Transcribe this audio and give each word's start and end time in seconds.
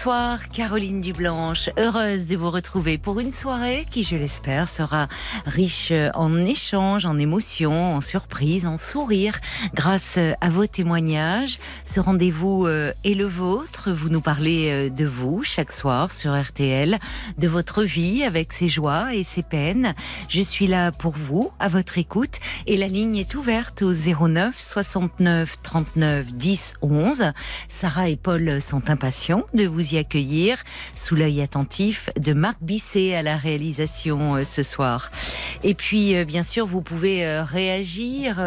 Bonsoir 0.00 0.48
Caroline 0.48 1.02
Dublanche, 1.02 1.68
heureuse 1.76 2.26
de 2.26 2.34
vous 2.34 2.50
retrouver 2.50 2.96
pour 2.96 3.20
une 3.20 3.32
soirée 3.32 3.84
qui, 3.90 4.02
je 4.02 4.16
l'espère, 4.16 4.66
sera 4.66 5.08
riche 5.44 5.92
en 6.14 6.40
échanges, 6.40 7.04
en 7.04 7.18
émotions, 7.18 7.96
en 7.96 8.00
surprises, 8.00 8.64
en 8.64 8.78
sourires, 8.78 9.38
grâce 9.74 10.18
à 10.40 10.48
vos 10.48 10.66
témoignages. 10.66 11.58
Ce 11.84 12.00
rendez-vous 12.00 12.66
euh, 12.66 12.92
est 13.04 13.12
le 13.12 13.26
vôtre, 13.26 13.90
vous 13.92 14.08
nous 14.08 14.22
parlez 14.22 14.70
euh, 14.70 14.88
de 14.88 15.04
vous 15.04 15.42
chaque 15.42 15.70
soir 15.70 16.10
sur 16.10 16.32
RTL, 16.32 16.98
de 17.36 17.48
votre 17.48 17.82
vie 17.82 18.24
avec 18.24 18.54
ses 18.54 18.70
joies 18.70 19.14
et 19.14 19.22
ses 19.22 19.42
peines. 19.42 19.94
Je 20.30 20.40
suis 20.40 20.66
là 20.66 20.92
pour 20.92 21.12
vous, 21.12 21.50
à 21.60 21.68
votre 21.68 21.98
écoute, 21.98 22.38
et 22.66 22.78
la 22.78 22.88
ligne 22.88 23.16
est 23.16 23.34
ouverte 23.34 23.82
au 23.82 23.92
09 23.92 24.58
69 24.58 25.56
39 25.62 26.32
10 26.32 26.74
11. 26.80 27.32
Sarah 27.68 28.08
et 28.08 28.16
Paul 28.16 28.62
sont 28.62 28.88
impatients 28.88 29.44
de 29.52 29.66
vous 29.66 29.89
y 29.92 29.98
accueillir 29.98 30.62
sous 30.94 31.14
l'œil 31.14 31.42
attentif 31.42 32.08
de 32.18 32.32
Marc 32.32 32.56
Bisset 32.60 33.14
à 33.14 33.22
la 33.22 33.36
réalisation 33.36 34.36
euh, 34.36 34.44
ce 34.44 34.62
soir. 34.62 35.10
Et 35.62 35.74
puis, 35.74 36.16
euh, 36.16 36.24
bien 36.24 36.42
sûr, 36.42 36.66
vous 36.66 36.82
pouvez 36.82 37.26
euh, 37.26 37.44
réagir 37.44 38.40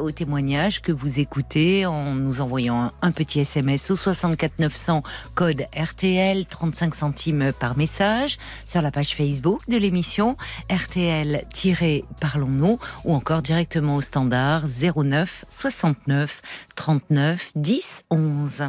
aux 0.00 0.10
témoignages 0.10 0.82
que 0.82 0.92
vous 0.92 1.20
écoutez 1.20 1.86
en 1.86 2.14
nous 2.14 2.40
envoyant 2.40 2.92
un 3.02 3.12
petit 3.12 3.40
SMS 3.40 3.90
au 3.90 3.96
64 3.96 4.58
900 4.58 5.02
code 5.34 5.66
RTL 5.76 6.46
35 6.46 6.94
centimes 6.94 7.52
par 7.58 7.76
message 7.76 8.38
sur 8.64 8.82
la 8.82 8.90
page 8.90 9.14
Facebook 9.14 9.62
de 9.68 9.76
l'émission 9.76 10.36
RTL-Parlons-nous 10.70 12.78
ou 13.04 13.14
encore 13.14 13.42
directement 13.42 13.96
au 13.96 14.00
standard 14.00 14.64
09 14.66 15.44
69 15.50 16.42
39 16.76 17.50
10 17.54 18.04
11. 18.10 18.62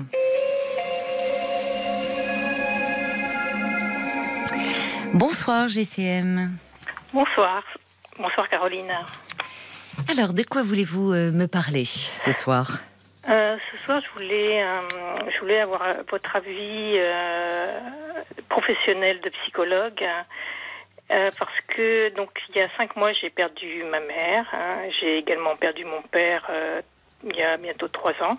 Bonsoir 5.14 5.70
GCM. 5.70 6.52
Bonsoir. 7.14 7.64
Bonsoir 8.18 8.48
Caroline. 8.50 8.92
Alors, 10.10 10.34
de 10.34 10.44
quoi 10.44 10.64
voulez-vous 10.64 11.14
euh, 11.14 11.32
me 11.32 11.48
parler 11.48 11.86
ce 11.86 12.32
soir? 12.32 12.80
Euh, 13.30 13.58
Ce 13.72 13.78
soir, 13.86 14.02
je 14.02 14.10
voulais, 14.20 14.64
euh, 14.64 14.82
je 15.34 15.40
voulais 15.40 15.60
avoir 15.60 15.82
votre 16.10 16.36
avis 16.36 16.98
professionnel 18.50 19.20
de 19.22 19.30
psychologue. 19.30 20.04
parce 21.10 21.60
que 21.70 22.10
donc 22.16 22.30
il 22.50 22.56
y 22.58 22.62
a 22.62 22.70
cinq 22.78 22.96
mois 22.96 23.12
j'ai 23.14 23.30
perdu 23.30 23.84
ma 23.90 24.00
mère, 24.00 24.46
hein. 24.54 24.78
j'ai 25.00 25.18
également 25.18 25.56
perdu 25.56 25.84
mon 25.86 26.02
père 26.04 26.50
il 27.24 27.36
y 27.36 27.42
a 27.42 27.58
bientôt 27.58 27.88
trois 27.88 28.14
ans, 28.22 28.38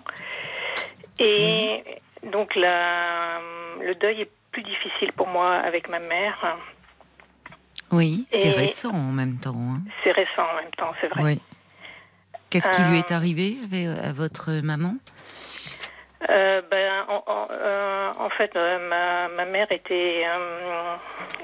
et 1.19 1.83
donc 2.31 2.55
la, 2.55 3.39
le 3.81 3.93
deuil 3.95 4.21
est 4.21 4.31
plus 4.51 4.63
difficile 4.63 5.11
pour 5.13 5.27
moi 5.27 5.55
avec 5.55 5.89
ma 5.89 5.99
mère. 5.99 6.57
Oui, 7.91 8.25
c'est 8.31 8.51
récent 8.51 8.91
en 8.91 9.11
même 9.11 9.37
temps. 9.37 9.55
Hein. 9.55 9.81
C'est 10.03 10.11
récent 10.11 10.43
en 10.43 10.55
même 10.55 10.71
temps, 10.77 10.93
c'est 11.01 11.07
vrai. 11.07 11.23
Oui. 11.23 11.41
Qu'est-ce 12.49 12.69
qui 12.69 12.81
lui 12.83 12.97
est 12.97 13.11
euh, 13.11 13.15
arrivé 13.15 13.57
à 14.03 14.11
votre 14.11 14.51
maman? 14.61 14.95
Euh, 16.29 16.61
ben, 16.69 16.91
en, 17.07 17.47
euh, 17.49 18.11
en, 18.19 18.29
fait, 18.29 18.53
ma, 18.55 19.29
ma, 19.29 19.45
mère 19.45 19.71
était, 19.71 20.25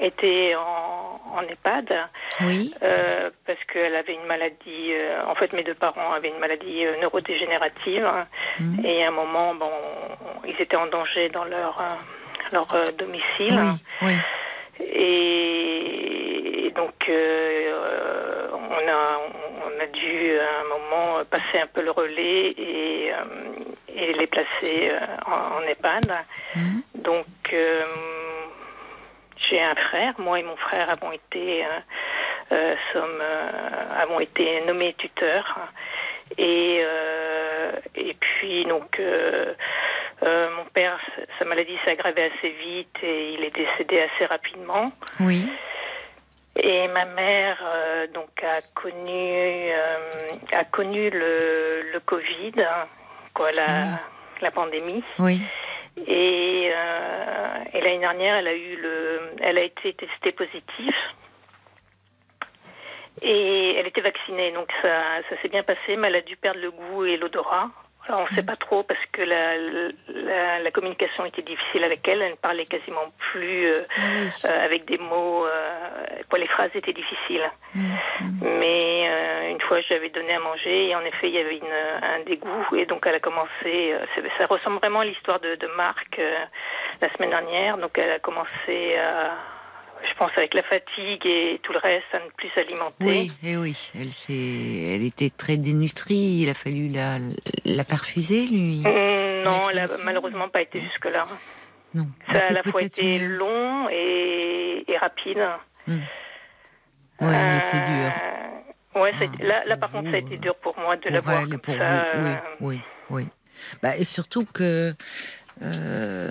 était 0.01 0.53
en, 0.55 1.21
en, 1.33 1.41
EHPAD. 1.41 1.93
Oui. 2.41 2.73
parce 2.79 3.63
qu'elle 3.71 3.95
avait 3.95 4.13
une 4.13 4.27
maladie. 4.27 4.91
en 5.25 5.33
fait, 5.35 5.51
mes 5.53 5.63
deux 5.63 5.73
parents 5.73 6.11
avaient 6.11 6.29
une 6.29 6.39
maladie 6.39 6.83
neurodégénérative. 7.01 8.07
Mmh. 8.59 8.85
Et 8.85 9.03
à 9.03 9.07
un 9.07 9.11
moment, 9.11 9.55
bon, 9.55 9.71
ils 10.45 10.61
étaient 10.61 10.75
en 10.75 10.87
danger 10.87 11.29
dans 11.29 11.45
leur 11.45 11.81
leur 12.51 12.73
euh, 12.73 12.85
domicile. 12.97 13.59
Oui, 14.01 14.13
Et 14.79 16.71
donc, 16.75 17.09
euh, 17.09 18.49
on, 18.53 18.87
a, 18.87 19.19
on 19.65 19.79
a 19.81 19.85
dû 19.87 20.39
à 20.39 20.61
un 20.61 20.67
moment 20.67 21.25
passer 21.29 21.59
un 21.61 21.67
peu 21.67 21.81
le 21.81 21.91
relais 21.91 22.53
et, 22.57 23.11
euh, 23.11 23.95
et 23.95 24.13
les 24.13 24.27
placer 24.27 24.91
en, 25.25 25.61
EHPAD. 25.67 26.11
Mhm. 26.55 26.83
Donc, 26.95 27.25
j'ai 29.37 29.61
un 29.61 29.75
frère. 29.75 30.13
Moi 30.19 30.39
et 30.39 30.43
mon 30.43 30.55
frère 30.57 30.89
avons 30.89 31.11
été, 31.11 31.65
sommes, 32.93 33.23
avons 33.99 34.19
été 34.19 34.61
nommés 34.65 34.93
tuteurs. 34.97 35.57
Et, 36.37 36.83
et 37.95 38.13
puis, 38.19 38.65
donc, 38.65 38.99
euh, 40.23 40.49
mon 40.55 40.65
père, 40.65 40.99
sa 41.37 41.45
maladie 41.45 41.77
s'est 41.83 41.91
aggravée 41.91 42.31
assez 42.31 42.49
vite 42.49 42.97
et 43.03 43.33
il 43.33 43.43
est 43.43 43.55
décédé 43.55 44.01
assez 44.01 44.25
rapidement. 44.25 44.91
Oui. 45.19 45.47
Et 46.59 46.87
ma 46.87 47.05
mère 47.05 47.59
euh, 47.63 48.07
donc 48.07 48.29
a 48.43 48.61
connu 48.73 49.71
euh, 49.71 50.31
a 50.51 50.63
connu 50.65 51.09
le, 51.11 51.91
le 51.93 51.99
Covid, 51.99 52.53
quoi, 53.33 53.51
la, 53.51 53.99
la 54.41 54.51
pandémie. 54.51 55.03
Oui. 55.19 55.41
Et, 56.07 56.71
et 57.73 57.81
l'année 57.81 57.99
dernière, 57.99 58.37
elle 58.37 58.47
a 58.47 58.53
eu 58.55 58.75
le, 58.75 59.33
elle 59.41 59.57
a 59.57 59.63
été 59.63 59.93
testée 59.93 60.31
positive. 60.31 60.95
Et 63.23 63.75
elle 63.75 63.87
était 63.87 64.01
vaccinée, 64.01 64.51
donc 64.51 64.71
ça, 64.83 65.23
ça 65.27 65.41
s'est 65.41 65.47
bien 65.47 65.63
passé, 65.63 65.95
mais 65.97 66.07
elle 66.09 66.17
a 66.17 66.21
dû 66.21 66.37
perdre 66.37 66.59
le 66.59 66.69
goût 66.69 67.03
et 67.03 67.17
l'odorat 67.17 67.69
on 68.09 68.23
ne 68.23 68.35
sait 68.35 68.43
pas 68.43 68.55
trop 68.55 68.83
parce 68.83 69.03
que 69.11 69.21
la, 69.21 70.59
la, 70.59 70.71
communication 70.71 71.25
était 71.25 71.41
difficile 71.41 71.83
avec 71.83 72.07
elle. 72.07 72.21
Elle 72.21 72.31
ne 72.31 72.35
parlait 72.35 72.65
quasiment 72.65 73.11
plus 73.31 73.67
euh, 73.67 73.81
ah 73.97 74.01
euh, 74.45 74.65
avec 74.65 74.85
des 74.85 74.97
mots. 74.97 75.45
Euh, 75.45 76.37
les 76.37 76.47
phrases 76.47 76.69
étaient 76.75 76.93
difficiles. 76.93 77.49
Mm-hmm. 77.75 78.59
Mais 78.59 79.09
euh, 79.09 79.51
une 79.51 79.61
fois, 79.61 79.81
j'avais 79.81 80.09
donné 80.09 80.33
à 80.33 80.39
manger 80.39 80.89
et 80.89 80.95
en 80.95 81.01
effet, 81.01 81.29
il 81.29 81.33
y 81.33 81.39
avait 81.39 81.57
une, 81.57 82.03
un 82.03 82.19
dégoût. 82.25 82.75
Et 82.75 82.85
donc, 82.85 83.05
elle 83.07 83.15
a 83.15 83.19
commencé. 83.19 83.95
ça 84.37 84.45
ressemble 84.45 84.77
vraiment 84.77 84.99
à 84.99 85.05
l'histoire 85.05 85.39
de, 85.39 85.55
de 85.55 85.67
Marc 85.75 86.19
la 87.01 87.13
semaine 87.13 87.31
dernière. 87.31 87.77
Donc, 87.77 87.97
elle 87.97 88.11
a 88.11 88.19
commencé 88.19 88.95
à 88.97 89.31
je 90.03 90.17
pense 90.17 90.31
avec 90.37 90.53
la 90.53 90.63
fatigue 90.63 91.25
et 91.25 91.59
tout 91.63 91.73
le 91.73 91.79
reste, 91.79 92.05
à 92.13 92.19
ne 92.19 92.29
plus 92.31 92.49
s'alimenter. 92.55 92.95
Oui, 93.01 93.31
et 93.43 93.51
eh 93.51 93.57
oui, 93.57 93.91
elle, 93.95 94.09
elle 94.29 95.03
était 95.03 95.29
très 95.29 95.57
dénutrie, 95.57 96.41
il 96.41 96.49
a 96.49 96.53
fallu 96.53 96.87
la, 96.87 97.17
la 97.65 97.83
perfuser, 97.83 98.47
lui 98.47 98.81
mm, 98.81 99.43
Non, 99.43 99.61
elle 99.69 99.77
n'a 99.77 99.87
malheureusement 100.03 100.49
pas 100.49 100.61
été 100.61 100.81
jusque-là. 100.81 101.25
Non. 101.93 102.07
Ça 102.27 102.33
bah, 102.33 102.39
a 102.39 102.49
à 102.49 102.53
la 102.53 102.63
fois 102.63 102.81
été 102.81 103.19
long 103.19 103.89
et, 103.89 104.83
et 104.87 104.97
rapide. 104.97 105.43
Mm. 105.87 105.97
Oui, 107.19 107.27
mais 107.29 107.59
c'est 107.59 107.79
dur. 107.79 108.11
Euh, 108.95 108.99
ouais, 109.01 109.11
ah, 109.19 109.43
là, 109.43 109.63
là, 109.65 109.77
par 109.77 109.91
contre, 109.91 110.09
ça 110.09 110.17
a 110.17 110.19
été 110.19 110.37
dur 110.37 110.55
pour 110.55 110.77
moi 110.77 110.97
de 110.97 111.09
l'avoir 111.09 111.47
comme 111.47 111.59
pour 111.59 111.73
ça. 111.75 112.05
Vous, 112.15 112.27
oui, 112.27 112.35
oui, 112.61 112.81
oui. 113.09 113.27
Bah, 113.81 113.97
et 113.97 114.03
surtout 114.03 114.45
que 114.45 114.93
euh, 115.63 116.29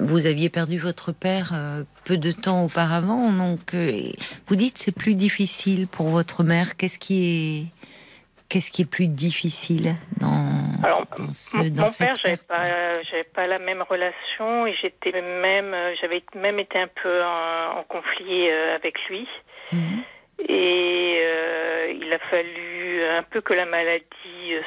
vous 0.00 0.26
aviez 0.26 0.48
perdu 0.48 0.78
votre 0.78 1.12
père 1.12 1.52
euh, 1.54 1.82
peu 2.04 2.16
de 2.16 2.32
temps 2.32 2.64
auparavant, 2.64 3.30
donc 3.30 3.74
euh, 3.74 4.10
vous 4.48 4.56
dites 4.56 4.78
c'est 4.78 4.94
plus 4.94 5.14
difficile 5.14 5.86
pour 5.86 6.08
votre 6.08 6.42
mère. 6.42 6.76
Qu'est-ce 6.76 6.98
qui 6.98 7.24
est 7.24 7.66
qu'est-ce 8.48 8.72
qui 8.72 8.82
est 8.82 8.90
plus 8.90 9.06
difficile 9.06 9.94
dans, 10.20 10.52
Alors, 10.84 11.06
ce, 11.32 11.56
mon, 11.56 11.64
mon 11.64 11.92
père, 11.98 12.14
j'avais 12.22 12.36
pas, 12.36 13.02
j'avais 13.02 13.24
pas 13.24 13.46
la 13.46 13.58
même 13.58 13.82
relation 13.82 14.66
et 14.66 14.74
j'étais 14.80 15.12
même, 15.12 15.74
j'avais 16.00 16.22
même 16.34 16.58
été 16.58 16.78
un 16.78 16.88
peu 17.02 17.22
en, 17.22 17.82
conflit 17.88 18.50
avec 18.50 18.96
lui. 19.08 19.26
Mhm. 19.72 20.02
Et 20.48 21.20
il 21.96 22.12
a 22.12 22.18
fallu 22.30 23.04
un 23.04 23.22
peu 23.22 23.40
que 23.40 23.54
la 23.54 23.66
maladie 23.66 24.04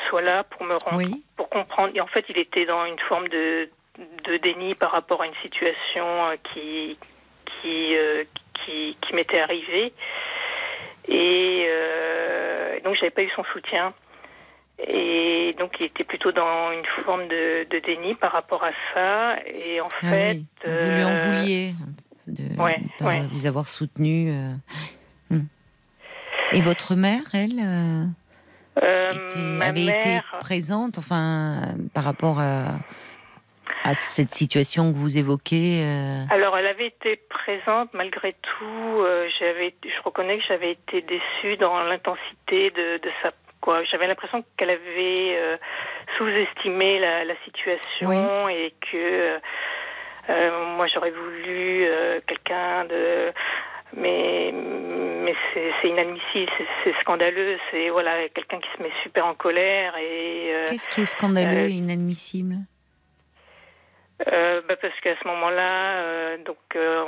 soit 0.10 0.22
là 0.22 0.44
pour 0.44 0.64
me 0.64 0.76
rendre, 0.76 1.04
pour 1.36 1.50
comprendre. 1.50 1.92
Et 1.94 2.02
en 2.02 2.08
fait, 2.08 2.26
il 2.30 2.38
était 2.38 2.66
dans 2.66 2.86
une 2.86 3.00
forme 3.00 3.28
de 3.28 3.70
de 3.98 4.38
déni 4.38 4.76
par 4.76 4.92
rapport 4.92 5.22
à 5.22 5.28
une 5.28 5.36
situation 5.42 6.06
euh, 6.06 6.36
qui, 6.54 6.98
qui, 7.46 7.96
euh, 7.96 8.24
qui, 8.54 8.98
qui 9.02 9.16
m'était 9.16 9.40
arrivée. 9.40 9.94
Et 11.08 11.66
euh, 11.68 12.80
donc, 12.84 12.96
j'avais 12.96 13.12
pas 13.12 13.24
eu 13.24 13.30
son 13.36 13.44
soutien. 13.54 13.94
Et 14.88 15.56
donc, 15.58 15.78
il 15.80 15.88
était 15.88 16.04
plutôt 16.04 16.32
dans 16.32 16.72
une 16.72 16.86
forme 17.04 17.28
de, 17.28 17.66
de 17.70 17.80
déni 17.80 18.14
par 18.16 18.32
rapport 18.32 18.64
à 18.64 18.72
ça. 18.94 19.38
Et 19.48 19.82
en 19.82 19.88
ah 20.04 20.08
fait. 20.08 20.40
Vous 20.64 20.96
lui 20.96 21.04
en 21.04 21.16
vouliez 21.16 21.74
de 22.28 22.44
ne 22.44 23.28
vous 23.30 23.46
avoir 23.46 23.68
soutenu. 23.68 24.32
Hmm. 25.30 25.46
Et 26.52 26.62
votre 26.62 26.96
mère, 26.96 27.24
elle 27.34 27.60
avait 28.76 29.86
été 29.86 30.20
présente, 30.40 31.00
enfin, 31.00 31.76
par 31.94 32.04
rapport 32.04 32.40
à, 32.40 32.76
à 33.84 33.94
cette 33.94 34.34
situation 34.34 34.92
que 34.92 34.98
vous 34.98 35.18
évoquez 35.18 35.84
Alors, 36.30 36.58
elle 36.58 36.68
avait 36.68 36.88
été 36.88 37.16
présente 37.30 37.94
malgré 37.94 38.34
tout. 38.42 39.06
j'avais, 39.40 39.74
je 39.84 40.02
reconnais 40.04 40.38
que 40.38 40.44
j'avais 40.48 40.72
été 40.72 41.02
déçue 41.02 41.58
dans 41.58 41.82
l'intensité 41.84 42.72
de, 42.72 42.98
de 42.98 43.10
sa 43.22 43.32
j'avais 43.90 44.08
l'impression 44.08 44.44
qu'elle 44.58 44.70
avait 44.70 45.36
euh, 45.38 45.58
sous-estimé 46.18 47.00
la, 47.00 47.36
situation 47.44 48.50
et 48.50 48.74
que 48.92 48.98
euh, 48.98 49.40
euh, 50.30 50.76
moi 50.76 50.88
j'aurais 50.88 51.12
voulu 51.12 51.88
quelqu'un 52.28 52.86
de 52.86 53.32
mais 53.96 54.52
mais 54.54 55.36
c'est 55.54 55.90
inadmissible, 55.90 56.52
c'est 56.84 56.94
scandaleux, 57.02 57.58
c'est 57.72 57.90
voilà 57.90 58.28
quelqu'un 58.30 58.60
qui 58.60 58.70
se 58.78 58.84
met 58.84 58.92
super 59.04 59.26
en 59.26 59.34
colère 59.34 59.96
et 59.98 60.54
qu'est-ce 60.68 60.90
qui 60.90 61.02
est 61.02 61.06
scandaleux 61.06 61.68
et 61.68 61.72
inadmissible? 61.72 62.56
Euh, 64.26 64.62
bah 64.68 64.76
parce 64.82 65.00
qu'à 65.02 65.16
ce 65.22 65.28
moment-là, 65.28 65.98
euh, 65.98 66.38
donc 66.44 66.58
euh, 66.76 67.06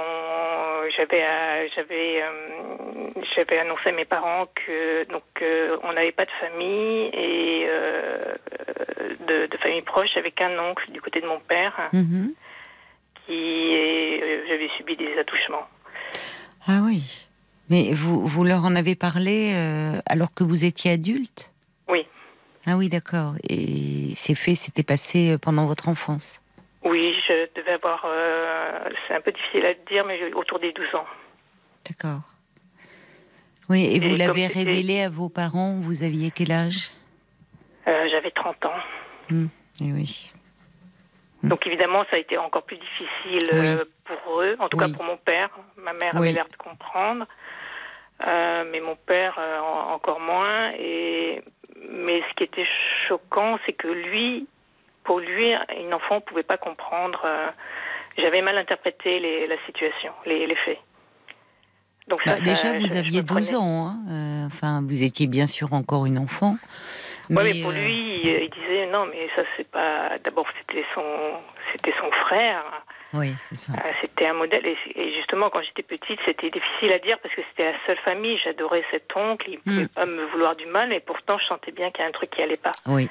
j'avais 0.95 1.25
j'avais 1.75 2.23
j'avais 3.35 3.59
annoncé 3.59 3.89
à 3.89 3.91
mes 3.94 4.06
parents 4.06 4.45
que 4.53 5.06
donc 5.06 5.23
on 5.83 5.94
n'avait 5.94 6.11
pas 6.11 6.25
de 6.25 6.31
famille 6.39 7.09
et 7.13 7.67
de, 9.27 9.47
de, 9.47 9.57
famille 9.57 9.81
proche 9.81 10.15
avec 10.17 10.39
un 10.39 10.59
oncle 10.59 10.91
du 10.91 11.01
côté 11.01 11.19
de 11.19 11.25
mon 11.25 11.39
père 11.39 11.89
mhm. 11.94 12.31
qui 13.25 13.71
j'avais 14.47 14.69
subi 14.77 14.95
des 14.95 15.17
attouchements. 15.17 15.67
Ah 16.67 16.81
oui, 16.83 17.27
mais 17.71 17.91
vous 17.94 18.27
vous 18.27 18.44
leur 18.44 18.65
en 18.65 18.75
avez 18.75 18.94
parlé 18.94 19.56
alors 20.06 20.31
que 20.35 20.44
vous 20.44 20.63
étiez 20.63 20.91
adulte? 20.91 21.51
Oui. 21.88 22.06
Ah 22.67 22.77
oui, 22.77 22.88
d'accord. 22.88 23.33
Et 23.50 24.13
ces 24.13 24.35
faits 24.35 24.57
s'étaient 24.57 24.83
passés 24.83 25.38
pendant 25.41 25.65
votre 25.65 25.89
enfance? 25.89 26.39
Oui, 26.83 27.15
je 27.27 27.47
devais 27.55 27.73
avoir, 27.73 28.03
euh, 28.05 28.89
c'est 29.07 29.15
un 29.15 29.21
peu 29.21 29.31
difficile 29.31 29.65
à 29.65 29.73
dire, 29.89 30.05
mais 30.05 30.33
autour 30.33 30.59
des 30.59 30.71
12 30.71 30.95
ans. 30.95 31.05
D'accord. 31.87 32.21
Oui, 33.69 33.85
et, 33.93 33.99
vous 33.99 34.15
l'avez 34.15 34.47
révélé 34.47 35.03
à 35.03 35.09
vos 35.09 35.29
parents, 35.29 35.75
vous 35.79 36.03
aviez 36.03 36.31
quel 36.31 36.51
âge? 36.51 36.89
Euh, 37.87 38.07
J'avais 38.09 38.31
30 38.31 38.65
ans. 38.65 38.79
Hum, 39.29 39.49
et 39.81 39.91
oui. 39.91 40.31
Hum. 41.43 41.49
Donc 41.49 41.67
évidemment, 41.67 42.03
ça 42.09 42.15
a 42.15 42.19
été 42.19 42.37
encore 42.37 42.63
plus 42.63 42.77
difficile 42.77 43.49
euh, 43.53 43.85
pour 44.05 44.41
eux, 44.41 44.55
en 44.59 44.69
tout 44.69 44.77
cas 44.77 44.89
pour 44.89 45.03
mon 45.03 45.17
père. 45.17 45.49
Ma 45.77 45.93
mère 45.93 46.15
avait 46.15 46.31
l'air 46.31 46.47
de 46.49 46.57
comprendre, 46.57 47.25
mais 48.25 48.79
mon 48.81 48.95
père 48.95 49.39
encore 49.91 50.19
moins. 50.19 50.71
Et 50.79 51.43
mais 51.87 52.21
ce 52.29 52.35
qui 52.35 52.43
était 52.43 52.67
choquant, 53.07 53.59
c'est 53.65 53.73
que 53.73 53.87
lui, 53.87 54.47
pour 55.09 55.19
lui, 55.19 55.51
un 55.56 55.91
enfant 55.91 56.17
ne 56.17 56.19
pouvait 56.19 56.44
pas 56.44 56.57
comprendre. 56.57 57.19
Euh, 57.25 57.47
j'avais 58.19 58.44
mal 58.44 58.56
interprété 58.59 59.19
la 59.47 59.56
situation, 59.65 60.11
les, 60.27 60.56
faits. 60.63 60.77
Donc 62.07 62.21
bah, 62.27 62.39
déjà, 62.39 62.73
vous 62.73 62.95
aviez 62.95 63.23
12 63.23 63.56
ans. 63.56 63.88
Hein, 63.88 63.97
euh, 64.11 64.45
enfin, 64.45 64.83
vous 64.88 65.01
étiez 65.01 65.25
bien 65.25 65.47
sûr 65.47 65.73
encore 65.73 66.06
une 66.06 66.19
enfant. 66.19 66.57
Oui, 67.31 67.38
mais, 67.44 67.61
pour 67.63 67.71
euh, 67.71 67.83
lui, 67.83 68.21
il 68.23 68.50
disait 68.51 68.85
non, 68.85 69.07
mais 69.07 69.27
ça 69.35 69.41
c'est 69.57 69.67
pas. 69.67 70.19
D'abord, 70.23 70.45
c'était 70.59 70.85
son, 70.94 71.01
c'était 71.71 71.94
son 72.00 72.11
frère. 72.27 72.63
Oui, 73.15 73.33
c'est 73.39 73.56
ça. 73.56 73.73
c'était 74.01 74.27
un 74.27 74.33
modèle. 74.33 74.63
Et, 74.63 75.13
justement, 75.15 75.50
quand 75.50 75.63
j'étais 75.63 75.81
petite, 75.81 76.19
c'était 76.23 76.51
difficile 76.51 76.91
à 76.91 77.00
dire 77.00 77.17
parce 77.23 77.33
que 77.33 77.41
c'était 77.50 77.71
la 77.71 77.77
seule 77.88 77.97
famille. 78.06 78.38
J'adorais 78.44 78.83
cet 78.91 79.09
oncle. 79.15 79.50
Il 79.50 79.56
ne 79.56 79.61
pouvait 79.61 79.83
hmm. 79.85 79.88
pas 79.88 80.06
me 80.06 80.25
vouloir 80.25 80.56
du 80.56 80.67
mal, 80.67 80.94
et 80.94 81.00
pourtant, 81.00 81.39
je 81.39 81.45
sentais 81.45 81.71
bien 81.71 81.89
qu'il 81.89 82.03
y 82.03 82.06
a 82.06 82.09
un 82.09 82.11
truc 82.11 82.29
qui 82.29 82.44
allait 82.44 82.57
pas. 82.57 82.73
Oui. 82.85 83.09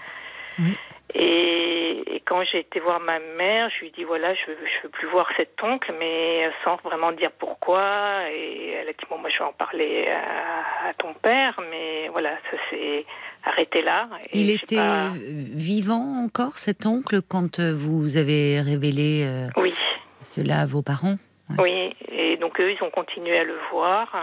oui. 0.61 0.77
Et, 1.15 2.23
quand 2.27 2.45
j'ai 2.45 2.59
été 2.59 2.79
voir 2.79 3.01
ma 3.01 3.19
mère, 3.19 3.71
je 3.71 3.81
lui 3.81 3.87
ai 3.89 3.91
dit 3.91 4.05
voilà, 4.05 4.35
je 4.35 4.51
ne 4.51 4.57
veux 4.83 4.89
plus 4.91 5.09
voir 5.09 5.27
cet 5.37 5.63
oncle, 5.63 5.95
mais 5.99 6.51
sans 6.63 6.77
vraiment 6.77 7.13
dire 7.13 7.31
pourquoi. 7.39 8.31
Et 8.31 8.73
elle 8.73 8.89
a 8.89 8.93
dit 8.93 9.07
bon, 9.09 9.17
moi 9.19 9.31
je 9.31 9.39
vais 9.39 9.45
en 9.45 9.53
parler 9.55 10.09
à, 10.09 10.93
ton 10.95 11.15
père, 11.15 11.59
mais 11.71 12.09
voilà, 12.09 12.37
ça 12.51 12.59
s'est 12.69 13.07
arrêté 13.45 13.81
là. 13.81 14.11
Il 14.35 14.51
était 14.51 14.77
vivant 15.17 16.23
encore 16.23 16.59
cet 16.59 16.85
oncle 16.85 17.23
quand 17.23 17.61
euh, 17.61 17.75
vous 17.75 18.19
avez 18.19 18.61
révélé 18.61 19.25
euh, 19.25 19.49
oui. 19.57 19.75
cela 20.21 20.61
à 20.61 20.67
vos 20.67 20.83
parents? 20.83 21.17
Oui, 21.59 21.95
et 22.11 22.37
donc 22.37 22.61
eux 22.61 22.73
ils 22.73 22.85
ont 22.85 22.91
continué 22.91 23.39
à 23.39 23.45
le 23.45 23.57
voir. 23.73 24.15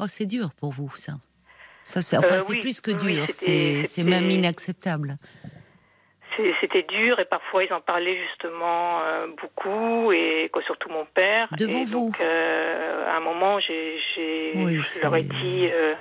Oh, 0.00 0.06
c'est 0.08 0.26
dur 0.26 0.48
pour 0.58 0.72
vous 0.72 0.90
ça. 0.96 1.12
Ça, 1.84 2.00
c'est 2.00 2.16
enfin, 2.16 2.38
euh, 2.38 2.60
plus 2.60 2.80
que 2.80 2.90
dur, 2.90 3.26
c'est 3.30 4.04
même 4.04 4.30
inacceptable 4.30 5.18
c'était 6.60 6.82
dur 6.82 7.18
et 7.20 7.24
parfois 7.24 7.64
ils 7.64 7.72
en 7.72 7.80
parlaient 7.80 8.18
justement 8.28 9.00
euh, 9.02 9.26
beaucoup 9.40 10.12
et 10.12 10.48
quoi, 10.52 10.62
surtout 10.62 10.88
mon 10.88 11.04
père. 11.04 11.48
Devant 11.58 11.82
et 11.82 11.84
vous. 11.84 12.06
Donc, 12.06 12.20
euh, 12.20 13.08
à 13.08 13.16
un 13.16 13.20
moment, 13.20 13.58
j'ai, 13.60 13.98
je 14.16 15.02
leur 15.02 15.14
ai 15.16 15.22
dit, 15.22 15.68
euh, 15.72 15.94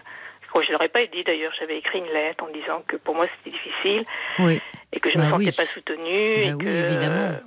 je 0.61 0.71
leur 0.71 0.81
ai 0.81 0.89
pas 0.89 1.05
dit 1.05 1.23
d'ailleurs, 1.23 1.53
j'avais 1.59 1.77
écrit 1.77 1.99
une 1.99 2.11
lettre 2.13 2.43
en 2.43 2.49
disant 2.49 2.83
que 2.87 2.97
pour 2.97 3.15
moi 3.15 3.27
c'était 3.37 3.55
difficile 3.57 4.05
oui. 4.39 4.61
et 4.93 4.99
que 4.99 5.09
je 5.09 5.17
ne 5.17 5.23
me 5.23 5.29
bah 5.29 5.37
sentais 5.37 5.51
pas 5.55 5.65
soutenue. 5.65 6.41
Bah 6.41 6.47
et 6.47 6.53
oui, 6.53 6.67
évidemment. 6.67 7.39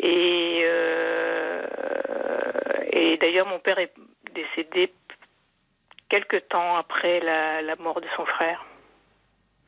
Et, 0.00 0.66
et 2.92 3.16
d'ailleurs, 3.18 3.46
mon 3.46 3.60
père 3.60 3.78
est 3.78 3.92
décédé 4.34 4.92
quelque 6.08 6.36
temps 6.36 6.76
après 6.76 7.20
la, 7.20 7.62
la 7.62 7.76
mort 7.76 8.00
de 8.00 8.06
son 8.16 8.24
frère. 8.26 8.64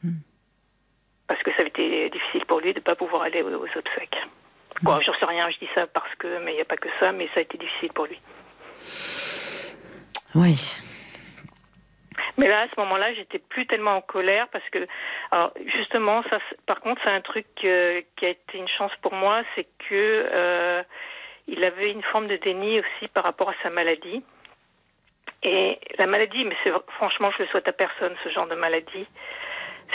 Hmm 0.03 0.15
parce 1.27 1.43
que 1.43 1.51
ça 1.53 1.59
avait 1.61 1.69
été 1.69 2.11
difficile 2.11 2.45
pour 2.47 2.61
lui 2.61 2.73
de 2.73 2.79
ne 2.79 2.85
pas 2.85 2.95
pouvoir 2.95 3.23
aller 3.23 3.43
aux, 3.43 3.55
obsèques. 3.55 4.19
Bon, 4.83 5.01
je 5.01 5.11
sais 5.19 5.25
rien, 5.25 5.49
je 5.51 5.59
dis 5.59 5.69
ça 5.75 5.87
parce 5.87 6.15
que, 6.17 6.39
mais 6.41 6.53
il 6.53 6.57
n'y 6.57 6.61
a 6.61 6.67
pas 6.67 6.77
que 6.77 6.89
ça, 7.01 7.13
mais 7.13 7.29
ça 7.29 7.41
a 7.41 7.43
été 7.43 7.57
difficile 7.57 7.93
pour 7.93 8.07
lui. 8.07 8.21
Oui. 10.35 10.77
Mais 12.37 12.49
là, 12.49 12.63
à 12.63 12.69
ce 12.69 12.81
moment-là, 12.81 13.15
j'étais 13.15 13.39
plus 13.39 13.67
tellement 13.67 13.97
en 13.97 14.01
colère 14.01 14.49
parce 14.49 14.69
que, 14.71 14.87
alors 15.31 15.53
justement, 15.67 16.23
ça, 16.29 16.39
par 16.67 16.81
contre, 16.81 17.01
c'est 17.05 17.11
un 17.11 17.21
truc 17.21 17.47
qui 17.55 17.69
a 17.69 17.99
été 18.29 18.59
une 18.59 18.69
chance 18.69 18.93
pour 19.01 19.15
moi, 19.15 19.43
c'est 19.55 19.67
que 19.89 20.29
euh, 20.33 20.83
il 21.47 21.63
avait 21.63 21.91
une 21.93 22.03
forme 22.03 22.27
de 22.27 22.37
déni 22.37 22.81
aussi 22.81 23.09
par 23.09 23.25
rapport 23.25 23.51
à 23.51 23.55
sa 23.63 23.71
maladie. 23.71 24.23
Et 25.43 25.79
la 25.99 26.07
maladie, 26.07 26.45
mais 26.45 26.57
c'est 26.65 26.73
franchement, 26.97 27.31
je 27.37 27.43
le 27.43 27.49
souhaite 27.49 27.69
à 27.69 27.73
personne 27.73 28.15
ce 28.25 28.31
genre 28.31 28.49
de 28.49 28.55
maladie 28.55 29.07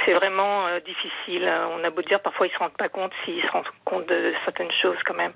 c'est 0.06 0.13
vraiment 0.13 0.68
euh, 0.68 0.80
difficile. 0.80 1.50
On 1.78 1.84
a 1.84 1.90
beau 1.90 2.01
dire, 2.01 2.22
parfois 2.22 2.48
ils 2.48 2.54
se 2.54 2.57
rendent 2.57 2.78
pas 2.78 2.90
compte 2.90 3.12
s'ils 3.24 3.42
se 3.42 3.52
rendent 3.52 3.66
compte 3.85 4.07
de 4.07 4.33
certaines 4.45 4.71
choses 4.81 4.97
quand 5.06 5.16
même. 5.16 5.33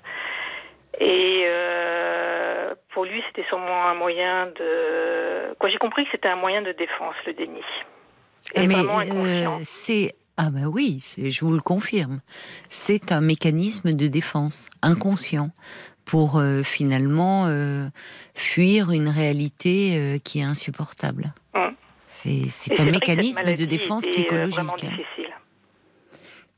Et 1.00 1.44
euh, 1.46 2.74
pour 2.92 3.04
lui, 3.04 3.22
c'était 3.26 3.46
sûrement 3.48 3.86
un 3.86 3.94
moyen 3.94 4.46
de. 4.46 5.54
Quoi, 5.58 5.68
j'ai 5.70 5.78
compris 5.78 6.04
que 6.04 6.10
c'était 6.12 6.28
un 6.28 6.36
moyen 6.36 6.62
de 6.62 6.72
défense, 6.72 7.14
le 7.26 7.32
déni. 7.32 7.60
Et 8.54 8.66
Mais 8.66 8.76
euh, 8.76 9.48
c'est 9.62 10.14
ah 10.36 10.50
ben 10.50 10.66
oui, 10.66 10.98
je 11.16 11.44
vous 11.44 11.52
le 11.52 11.60
confirme. 11.60 12.20
C'est 12.68 13.12
un 13.12 13.20
mécanisme 13.20 13.92
de 13.92 14.08
défense 14.08 14.68
inconscient 14.82 15.50
pour 16.04 16.42
finalement 16.64 17.48
fuir 18.34 18.90
une 18.90 19.08
réalité 19.08 20.16
qui 20.24 20.40
est 20.40 20.44
insupportable. 20.44 21.32
C'est 22.48 22.80
un 22.80 22.84
mécanisme 22.84 23.44
de 23.44 23.64
défense 23.66 24.06
psychologique. 24.06 24.54
Vraiment 24.54 24.76
difficile. 24.76 25.34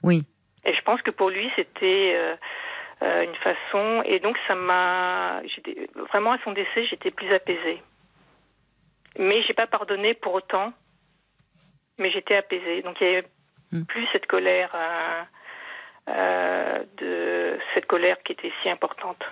Oui. 0.02 0.24
Et 0.64 0.74
je 0.74 0.80
pense 0.82 1.02
que 1.02 1.10
pour 1.10 1.30
lui, 1.30 1.50
c'était 1.56 2.14
euh, 2.14 2.36
euh, 3.02 3.24
une 3.24 3.34
façon. 3.36 4.02
Et 4.04 4.20
donc, 4.20 4.36
ça 4.46 4.54
m'a. 4.54 5.42
Vraiment, 6.08 6.32
à 6.32 6.38
son 6.44 6.52
décès, 6.52 6.86
j'étais 6.86 7.10
plus 7.10 7.32
apaisée. 7.32 7.82
Mais 9.18 9.42
j'ai 9.42 9.54
pas 9.54 9.66
pardonné 9.66 10.14
pour 10.14 10.34
autant. 10.34 10.72
Mais 11.98 12.10
j'étais 12.10 12.36
apaisée. 12.36 12.82
Donc, 12.82 13.00
il 13.00 13.06
y 13.06 13.10
avait 13.10 13.26
hmm. 13.72 13.84
plus 13.84 14.06
cette 14.12 14.26
colère. 14.26 14.70
Euh, 16.08 16.84
de 16.98 17.58
cette 17.74 17.86
colère 17.86 18.16
qui 18.22 18.30
était 18.30 18.52
si 18.62 18.70
importante. 18.70 19.24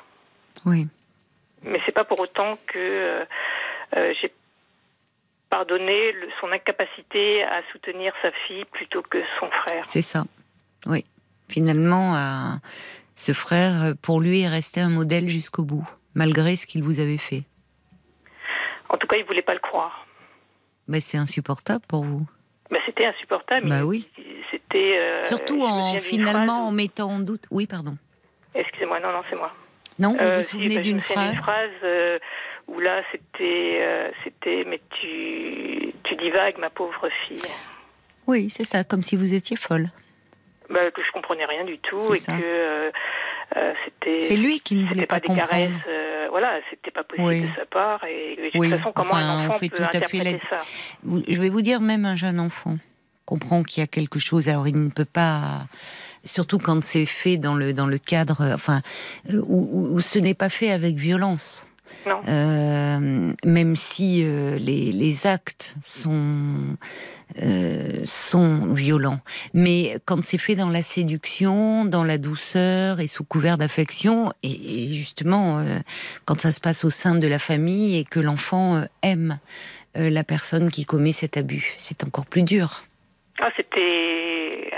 Oui. 0.66 0.88
Mais 1.62 1.80
c'est 1.86 1.92
pas 1.92 2.02
pour 2.02 2.18
autant 2.18 2.58
que 2.66 3.24
j'ai 4.20 4.32
pardonner 5.54 6.12
son 6.40 6.50
incapacité 6.50 7.44
à 7.44 7.62
soutenir 7.70 8.12
sa 8.22 8.32
fille 8.32 8.64
plutôt 8.72 9.02
que 9.02 9.18
son 9.38 9.46
frère. 9.46 9.84
C'est 9.88 10.02
ça. 10.02 10.24
Oui. 10.86 11.04
Finalement, 11.48 12.58
ce 13.14 13.32
frère, 13.32 13.94
pour 14.02 14.20
lui, 14.20 14.42
est 14.42 14.48
resté 14.48 14.80
un 14.80 14.88
modèle 14.88 15.28
jusqu'au 15.28 15.62
bout, 15.62 15.88
malgré 16.14 16.56
ce 16.56 16.66
qu'il 16.66 16.82
vous 16.82 16.98
avait 16.98 17.18
fait. 17.18 17.44
En 18.88 18.96
tout 18.96 19.06
cas, 19.06 19.16
il 19.16 19.24
voulait 19.24 19.42
pas 19.42 19.54
le 19.54 19.60
croire. 19.60 20.06
Mais 20.88 20.98
c'est 20.98 21.18
insupportable 21.18 21.84
pour 21.86 22.02
vous. 22.02 22.26
Mais 22.72 22.80
c'était 22.84 23.06
insupportable. 23.06 23.68
Bah 23.68 23.84
oui. 23.84 24.08
C'était. 24.50 24.98
Euh, 24.98 25.22
Surtout 25.22 25.62
en 25.62 25.98
finalement 25.98 26.66
en 26.66 26.72
mettant 26.72 27.10
en 27.10 27.20
doute. 27.20 27.46
Oui, 27.52 27.68
pardon. 27.68 27.96
Excusez-moi, 28.56 28.98
non, 28.98 29.12
non, 29.12 29.22
c'est 29.30 29.36
moi. 29.36 29.52
Non, 30.00 30.14
vous 30.14 30.20
euh, 30.20 30.36
vous 30.38 30.42
souvenez 30.42 30.80
d'une 30.80 31.00
phrase. 31.00 31.30
Une 31.30 31.36
phrase 31.36 31.70
euh, 31.84 32.18
où 32.66 32.80
là 32.80 33.02
c'était 33.12 33.78
euh, 33.80 34.10
c'était 34.22 34.64
mais 34.66 34.80
tu 35.00 35.92
Tu 36.04 36.16
divagues, 36.16 36.58
ma 36.58 36.70
pauvre 36.70 37.08
fille. 37.26 37.50
Oui, 38.26 38.48
c'est 38.50 38.64
ça, 38.64 38.84
comme 38.84 39.02
si 39.02 39.16
vous 39.16 39.34
étiez 39.34 39.56
folle. 39.56 39.88
Bah, 40.70 40.90
que 40.90 41.02
je 41.02 41.12
comprenais 41.12 41.44
rien 41.44 41.64
du 41.64 41.78
tout 41.78 42.14
et 42.14 42.18
que 42.18 42.32
euh, 42.32 42.90
euh, 43.56 43.74
c'était. 43.84 44.22
C'est 44.22 44.36
lui 44.36 44.60
qui 44.60 44.76
ne 44.76 44.86
voulait 44.86 45.04
pas, 45.04 45.20
des 45.20 45.26
comprendre. 45.26 45.50
caresses. 45.50 45.76
Euh, 45.86 46.28
voilà, 46.30 46.58
c'était 46.70 46.90
pas 46.90 47.04
possible 47.04 47.48
de 47.48 47.54
sa 47.54 47.66
part. 47.66 48.02
Et, 48.04 48.36
de 48.36 48.50
toute 48.50 48.78
façon, 48.78 48.92
comment 48.92 49.14
un 49.14 49.48
enfant 49.48 49.58
peut 49.58 49.82
interpréter 49.82 50.38
ça 50.48 50.62
Je 51.04 51.40
vais 51.40 51.50
vous 51.50 51.60
dire, 51.60 51.80
même 51.80 52.06
un 52.06 52.16
jeune 52.16 52.40
enfant 52.40 52.76
comprend 53.26 53.62
qu'il 53.62 53.80
y 53.80 53.84
a 53.84 53.86
quelque 53.86 54.18
chose. 54.18 54.48
Alors, 54.48 54.68
il 54.68 54.82
ne 54.82 54.90
peut 54.90 55.04
pas 55.04 55.66
surtout 56.24 56.58
quand 56.58 56.82
c'est 56.82 57.06
fait 57.06 57.36
dans 57.36 57.54
le 57.54 57.74
dans 57.74 57.86
le 57.86 57.98
cadre, 57.98 58.52
enfin, 58.54 58.80
où, 59.30 59.94
où 59.94 60.00
ce 60.00 60.18
n'est 60.18 60.34
pas 60.34 60.48
fait 60.48 60.70
avec 60.70 60.96
violence. 60.96 61.68
Euh, 62.06 63.32
même 63.44 63.76
si 63.76 64.22
euh, 64.24 64.56
les, 64.56 64.92
les, 64.92 65.26
actes 65.26 65.74
sont 65.82 66.76
euh, 67.42 68.04
sont 68.04 68.72
violents, 68.72 69.20
mais 69.54 69.96
quand 70.04 70.22
c'est 70.22 70.38
fait 70.38 70.54
dans 70.54 70.68
la 70.68 70.82
séduction, 70.82 71.84
dans 71.84 72.04
la 72.04 72.18
douceur 72.18 73.00
et 73.00 73.06
sous 73.06 73.24
couvert 73.24 73.58
d'affection, 73.58 74.32
et, 74.42 74.88
justement 74.88 75.64
quand 76.26 76.40
ça 76.40 76.52
se 76.52 76.60
passe 76.60 76.84
au 76.84 76.90
sein 76.90 77.14
de 77.14 77.26
la 77.26 77.38
famille 77.38 77.98
et 77.98 78.04
que 78.04 78.20
l'enfant 78.20 78.84
aime 79.02 79.38
la 79.94 80.24
personne 80.24 80.70
qui 80.70 80.84
commet 80.84 81.12
cet 81.12 81.36
abus, 81.36 81.74
c'est 81.78 82.04
encore 82.04 82.26
plus 82.26 82.42
dur. 82.42 82.84
Ah, 83.40 83.50
c'était. 83.56 84.70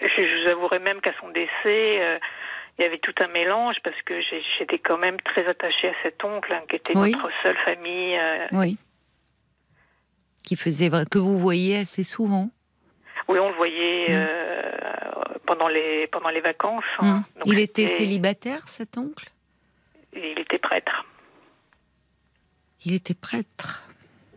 je 0.00 0.42
vous 0.42 0.50
avouerai 0.50 0.78
même 0.80 1.00
qu'à 1.00 1.12
son 1.20 1.28
décès 1.30 2.20
il 2.80 2.84
y 2.84 2.86
avait 2.86 2.98
tout 2.98 3.14
un 3.18 3.28
mélange 3.28 3.76
parce 3.84 4.00
que 4.06 4.14
j'étais 4.58 4.78
quand 4.78 4.96
même 4.96 5.20
très 5.20 5.46
attachée 5.46 5.88
à 5.88 5.92
cet 6.02 6.24
oncle 6.24 6.50
hein, 6.50 6.62
qui 6.68 6.76
était 6.76 6.94
notre 6.94 7.28
seule 7.42 7.56
famille. 7.58 8.16
Euh. 8.16 8.46
Oui. 8.52 8.78
Qui 10.46 10.56
faisait 10.56 10.88
que 11.10 11.18
vous 11.18 11.38
voyez 11.38 11.76
assez 11.76 12.04
souvent. 12.04 12.48
Oui, 13.28 13.38
on 13.38 13.50
le 13.50 13.54
voyait 13.54 14.08
mm. 14.08 14.12
euh, 14.12 15.38
pendant 15.46 15.68
les 15.68 16.06
pendant 16.06 16.30
les 16.30 16.40
vacances. 16.40 16.82
Hein. 17.00 17.22
Mm. 17.36 17.40
il 17.44 17.58
était 17.58 17.86
célibataire, 17.86 18.66
cet 18.66 18.96
oncle? 18.96 19.28
Il 20.14 20.38
était 20.38 20.58
prêtre. 20.58 21.04
Il 22.86 22.94
était 22.94 23.14
prêtre. 23.14 23.84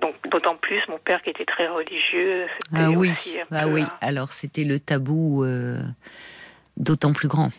Donc 0.01 0.15
d'autant 0.29 0.57
plus 0.57 0.81
mon 0.89 0.99
père 0.99 1.21
qui 1.21 1.29
était 1.29 1.45
très 1.45 1.69
religieux. 1.69 2.47
Ah 2.75 2.89
oui, 2.89 3.13
ah 3.51 3.67
oui. 3.67 3.85
Alors 4.01 4.33
c'était 4.33 4.65
le 4.65 4.81
tabou 4.81 5.45
euh, 5.45 5.81
d'autant 6.75 7.13
plus 7.13 7.29
grand. 7.29 7.51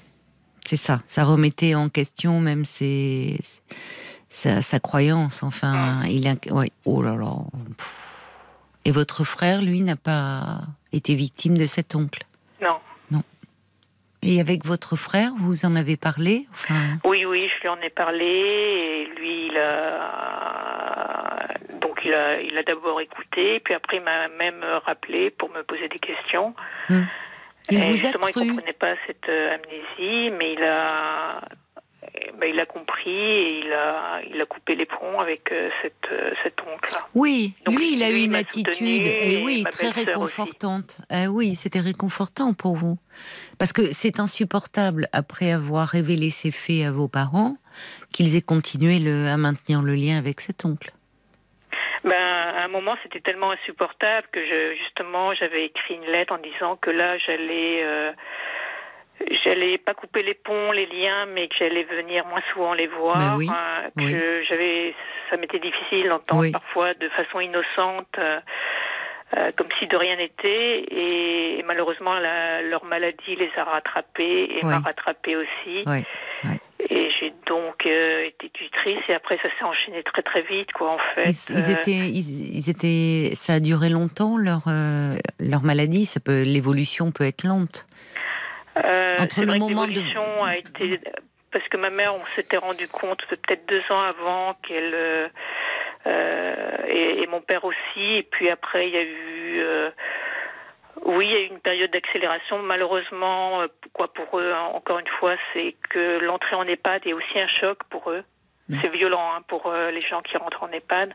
C'est 0.64 0.76
ça, 0.76 1.00
ça 1.06 1.24
remettait 1.24 1.74
en 1.74 1.88
question 1.88 2.40
même 2.40 2.64
ses, 2.64 3.38
sa, 4.30 4.80
croyance. 4.80 5.42
Enfin, 5.42 6.00
ah. 6.02 6.08
il 6.08 6.26
a, 6.26 6.34
ouais, 6.52 6.70
oh 6.84 7.02
là 7.02 7.16
là. 7.16 7.34
Et 8.84 8.90
votre 8.90 9.24
frère, 9.24 9.62
lui, 9.62 9.82
n'a 9.82 9.96
pas 9.96 10.60
été 10.92 11.14
victime 11.14 11.56
de 11.56 11.66
cet 11.66 11.94
oncle? 11.94 12.24
Non. 12.62 12.78
Non. 13.10 13.22
Et 14.22 14.40
avec 14.40 14.64
votre 14.64 14.96
frère, 14.96 15.32
vous 15.38 15.64
en 15.64 15.76
avez 15.76 15.96
parlé? 15.96 16.46
Enfin... 16.52 16.98
Oui, 17.04 17.24
oui, 17.24 17.50
je 17.56 17.62
lui 17.62 17.68
en 17.68 17.80
ai 17.80 17.90
parlé. 17.90 18.24
Et 18.24 19.06
lui, 19.18 19.46
il 19.48 19.56
a. 19.58 21.48
Donc, 21.80 22.00
il 22.04 22.12
a, 22.14 22.40
il 22.40 22.56
a 22.58 22.62
d'abord 22.62 23.00
écouté, 23.00 23.60
puis 23.60 23.74
après, 23.74 23.98
il 23.98 24.02
m'a 24.02 24.28
même 24.28 24.64
rappelé 24.84 25.30
pour 25.30 25.50
me 25.50 25.62
poser 25.62 25.88
des 25.88 25.98
questions. 25.98 26.54
Hum. 26.90 27.06
Il 27.70 27.82
vous 27.82 27.94
justement, 27.94 28.26
a 28.26 28.30
il 28.36 28.42
ne 28.42 28.50
comprenait 28.50 28.72
pas 28.74 28.94
cette 29.06 29.28
euh, 29.28 29.54
amnésie, 29.54 30.30
mais 30.38 30.52
il 30.52 30.62
a, 30.62 31.40
ben, 32.38 32.50
il 32.52 32.60
a 32.60 32.66
compris 32.66 33.10
et 33.10 33.60
il 33.60 33.72
a, 33.72 34.20
il 34.30 34.40
a 34.40 34.46
coupé 34.46 34.74
les 34.74 34.84
ponts 34.84 35.18
avec 35.20 35.50
euh, 35.50 35.70
cette, 35.80 35.94
euh, 36.12 36.32
cet 36.42 36.60
oncle. 36.60 36.90
Oui, 37.14 37.54
lui, 37.66 37.94
il 37.94 38.02
a 38.02 38.10
eu 38.10 38.22
une 38.22 38.34
attitude, 38.34 39.06
et 39.06 39.42
oui, 39.44 39.64
très 39.70 39.88
réconfortante. 39.88 40.98
oui, 41.30 41.54
c'était 41.54 41.80
réconfortant 41.80 42.52
pour 42.52 42.76
vous, 42.76 42.98
parce 43.58 43.72
que 43.72 43.92
c'est 43.92 44.20
insupportable 44.20 45.08
après 45.12 45.50
avoir 45.50 45.88
révélé 45.88 46.28
ces 46.30 46.50
faits 46.50 46.84
à 46.84 46.92
vos 46.92 47.08
parents 47.08 47.56
qu'ils 48.12 48.36
aient 48.36 48.42
continué 48.42 48.98
le, 48.98 49.28
à 49.28 49.36
maintenir 49.36 49.82
le 49.82 49.94
lien 49.94 50.18
avec 50.18 50.40
cet 50.40 50.64
oncle 50.64 50.92
ben, 52.04 52.12
à 52.12 52.64
un 52.64 52.68
moment, 52.68 52.96
c'était 53.02 53.20
tellement 53.20 53.50
insupportable 53.52 54.26
que 54.30 54.44
je, 54.44 54.74
justement, 54.76 55.34
j'avais 55.34 55.64
écrit 55.64 55.94
une 55.94 56.04
lettre 56.04 56.34
en 56.34 56.38
disant 56.38 56.76
que 56.76 56.90
là, 56.90 57.16
j'allais, 57.16 57.82
euh, 57.82 58.12
j'allais 59.42 59.78
pas 59.78 59.94
couper 59.94 60.22
les 60.22 60.34
ponts, 60.34 60.72
les 60.72 60.86
liens, 60.86 61.24
mais 61.26 61.48
que 61.48 61.54
j'allais 61.58 61.84
venir 61.84 62.26
moins 62.26 62.42
souvent 62.52 62.74
les 62.74 62.88
voir. 62.88 63.16
Ben 63.16 63.36
oui, 63.38 63.48
hein, 63.50 63.90
que 63.96 64.42
j'avais, 64.44 64.94
ça 65.30 65.38
m'était 65.38 65.58
difficile 65.58 66.08
d'entendre 66.08 66.52
parfois 66.52 66.92
de 66.94 67.08
façon 67.08 67.40
innocente. 67.40 68.18
Euh, 68.18 68.40
euh, 69.36 69.50
comme 69.56 69.68
si 69.80 69.86
de 69.86 69.96
rien 69.96 70.16
n'était. 70.16 70.84
Et, 70.90 71.64
malheureusement, 71.66 72.14
leur 72.20 72.84
maladie 72.84 73.34
les 73.34 73.50
a 73.56 73.64
rattrapés 73.64 74.58
et 74.58 74.62
m'a 74.62 74.78
rattrapé 74.78 75.34
aussi. 75.34 75.84
Et 76.90 77.08
j'ai 77.18 77.32
donc 77.46 77.86
euh, 77.86 78.26
été 78.26 78.50
tutrice 78.50 79.00
et 79.08 79.14
après 79.14 79.38
ça 79.38 79.48
s'est 79.58 79.64
enchaîné 79.64 80.02
très 80.02 80.22
très 80.22 80.42
vite 80.42 80.70
quoi 80.72 80.92
en 80.92 80.98
fait. 81.14 81.30
Ils, 81.48 81.56
euh. 81.56 81.72
étaient, 81.72 82.08
ils, 82.08 82.68
étaient, 82.68 83.34
ça 83.34 83.54
a 83.54 83.60
duré 83.60 83.88
longtemps 83.88 84.36
leur 84.36 84.64
leur 85.40 85.62
maladie. 85.62 86.04
Ça 86.06 86.20
peut, 86.20 86.42
l'évolution 86.42 87.10
peut 87.10 87.24
être 87.24 87.44
lente. 87.44 87.86
Entre 88.76 89.44
le 89.44 89.58
moment 89.58 89.86
de 89.86 90.00
a 90.44 90.56
été 90.56 91.00
parce 91.52 91.66
que 91.68 91.76
ma 91.76 91.90
mère, 91.90 92.14
on 92.16 92.24
s'était 92.34 92.56
rendu 92.56 92.88
compte 92.88 93.24
peut-être 93.28 93.68
deux 93.68 93.82
ans 93.88 94.00
avant 94.00 94.54
qu'elle 94.66 95.30
euh, 96.06 96.76
et, 96.88 97.22
et, 97.22 97.26
mon 97.26 97.40
père 97.40 97.64
aussi. 97.64 98.16
Et 98.16 98.22
puis 98.22 98.50
après, 98.50 98.88
il 98.88 98.94
y 98.94 98.98
a 98.98 99.02
eu 99.02 99.60
euh, 99.60 99.90
oui, 101.02 101.26
il 101.26 101.32
y 101.32 101.36
a 101.36 101.40
eu 101.40 101.46
une 101.46 101.60
période 101.60 101.90
d'accélération. 101.90 102.62
Malheureusement, 102.62 103.62
euh, 103.62 103.66
quoi 103.92 104.12
pour 104.12 104.38
eux, 104.38 104.52
hein, 104.52 104.70
encore 104.74 104.98
une 104.98 105.08
fois, 105.18 105.34
c'est 105.52 105.74
que 105.90 106.18
l'entrée 106.20 106.56
en 106.56 106.66
EHPAD 106.66 107.06
est 107.06 107.12
aussi 107.12 107.38
un 107.38 107.48
choc 107.48 107.78
pour 107.90 108.10
eux. 108.10 108.24
Mmh. 108.68 108.78
C'est 108.80 108.88
violent 108.88 109.34
hein, 109.34 109.42
pour 109.48 109.70
les 109.70 110.00
gens 110.02 110.22
qui 110.22 110.36
rentrent 110.36 110.62
en 110.62 110.72
EHPAD. 110.72 111.14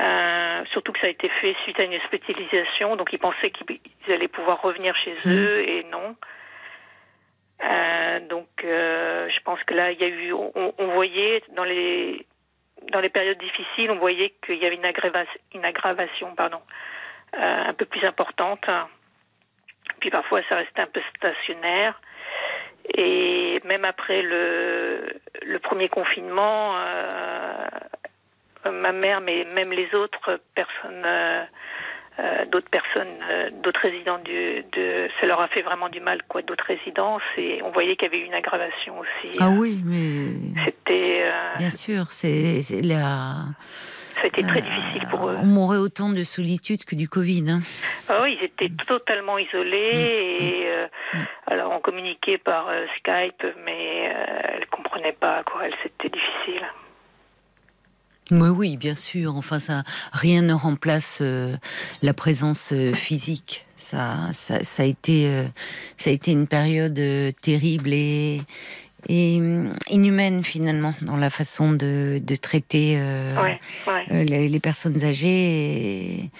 Euh, 0.00 0.64
surtout 0.72 0.92
que 0.92 0.98
ça 1.00 1.06
a 1.06 1.10
été 1.10 1.28
fait 1.28 1.54
suite 1.62 1.78
à 1.78 1.84
une 1.84 2.00
spécialisation, 2.00 2.96
donc 2.96 3.12
ils 3.12 3.18
pensaient 3.18 3.50
qu'ils 3.50 3.78
allaient 4.08 4.28
pouvoir 4.28 4.60
revenir 4.60 4.96
chez 4.96 5.12
mmh. 5.12 5.30
eux 5.30 5.68
et 5.68 5.84
non. 5.84 6.16
Euh, 7.62 8.20
donc 8.28 8.48
euh, 8.64 9.28
je 9.28 9.40
pense 9.40 9.62
que 9.62 9.74
là, 9.74 9.92
il 9.92 10.00
y 10.00 10.04
a 10.04 10.08
eu, 10.08 10.32
on, 10.32 10.74
on 10.76 10.86
voyait 10.88 11.42
dans 11.54 11.64
les 11.64 12.26
dans 12.90 13.00
les 13.00 13.08
périodes 13.08 13.38
difficiles, 13.38 13.90
on 13.90 13.98
voyait 13.98 14.34
qu'il 14.44 14.56
y 14.56 14.66
avait 14.66 14.74
une 14.74 14.84
aggravation, 14.84 15.40
une 15.54 15.64
aggravation 15.64 16.34
pardon, 16.34 16.58
euh, 16.58 16.72
un 17.38 17.72
peu 17.74 17.84
plus 17.84 18.04
importante. 18.04 18.64
Puis 20.00 20.10
parfois, 20.10 20.40
ça 20.48 20.56
restait 20.56 20.82
un 20.82 20.86
peu 20.86 21.00
stationnaire. 21.16 22.00
Et 22.96 23.60
même 23.64 23.84
après 23.84 24.22
le, 24.22 25.08
le 25.42 25.58
premier 25.58 25.88
confinement, 25.88 26.76
euh, 26.76 27.68
ma 28.70 28.92
mère, 28.92 29.20
mais 29.20 29.44
même 29.54 29.72
les 29.72 29.94
autres 29.94 30.38
personnes 30.54 31.02
euh, 31.04 31.44
euh, 32.20 32.44
d'autres 32.46 32.70
personnes, 32.70 33.08
euh, 33.28 33.50
d'autres 33.64 33.80
résidents 33.80 34.18
du, 34.18 34.64
de, 34.72 35.08
ça 35.20 35.26
leur 35.26 35.40
a 35.40 35.48
fait 35.48 35.62
vraiment 35.62 35.88
du 35.88 35.98
mal, 35.98 36.22
quoi, 36.28 36.42
d'autres 36.42 36.66
résidences, 36.66 37.22
et 37.36 37.60
on 37.64 37.70
voyait 37.72 37.96
qu'il 37.96 38.06
y 38.06 38.14
avait 38.14 38.22
eu 38.22 38.26
une 38.26 38.34
aggravation 38.34 39.00
aussi. 39.00 39.36
Ah 39.40 39.50
oui, 39.50 39.80
mais 39.84 40.62
c'était. 40.64 41.22
Euh, 41.24 41.56
Bien 41.58 41.70
sûr, 41.70 42.12
c'est 42.12 42.60
la. 42.82 43.46
Ça 44.14 44.22
a 44.22 44.26
été 44.26 44.42
très 44.42 44.60
difficile 44.60 45.08
pour 45.08 45.28
eux. 45.28 45.36
On 45.38 45.46
mourait 45.46 45.78
autant 45.78 46.08
de 46.08 46.22
solitude 46.22 46.84
que 46.84 46.94
du 46.94 47.08
Covid. 47.08 47.44
Hein. 47.50 47.60
Ah 48.08 48.20
oui, 48.22 48.38
ils 48.40 48.44
étaient 48.44 48.72
totalement 48.86 49.38
isolés 49.38 49.92
mm, 49.94 50.44
et 50.44 50.88
mm, 51.14 51.18
mm. 51.18 51.26
alors 51.46 51.72
on 51.72 51.80
communiquait 51.80 52.38
par 52.38 52.68
Skype, 52.98 53.44
mais 53.64 54.10
elles 54.52 54.60
ne 54.60 54.66
comprenaient 54.66 55.16
pas 55.18 55.42
quoi. 55.44 55.62
C'était 55.82 56.08
difficile. 56.08 56.64
Oui, 58.30 58.48
oui, 58.48 58.76
bien 58.78 58.94
sûr. 58.94 59.36
Enfin, 59.36 59.58
ça, 59.58 59.82
rien 60.12 60.40
ne 60.40 60.54
remplace 60.54 61.18
euh, 61.20 61.56
la 62.02 62.14
présence 62.14 62.72
euh, 62.72 62.94
physique. 62.94 63.66
Ça, 63.76 64.32
ça, 64.32 64.64
ça, 64.64 64.82
a 64.82 64.86
été, 64.86 65.28
euh, 65.28 65.44
ça 65.98 66.08
a 66.08 66.12
été 66.14 66.32
une 66.32 66.46
période 66.46 66.98
terrible 67.42 67.92
et, 67.92 68.40
et 69.08 69.40
inhumaine 69.90 70.44
finalement 70.44 70.94
dans 71.02 71.16
la 71.16 71.30
façon 71.30 71.72
de, 71.72 72.20
de 72.22 72.36
traiter 72.36 72.98
Les, 74.10 74.48
les, 74.48 74.60
personnes 74.60 75.04
âgées. 75.04 75.28
Et 75.28 76.30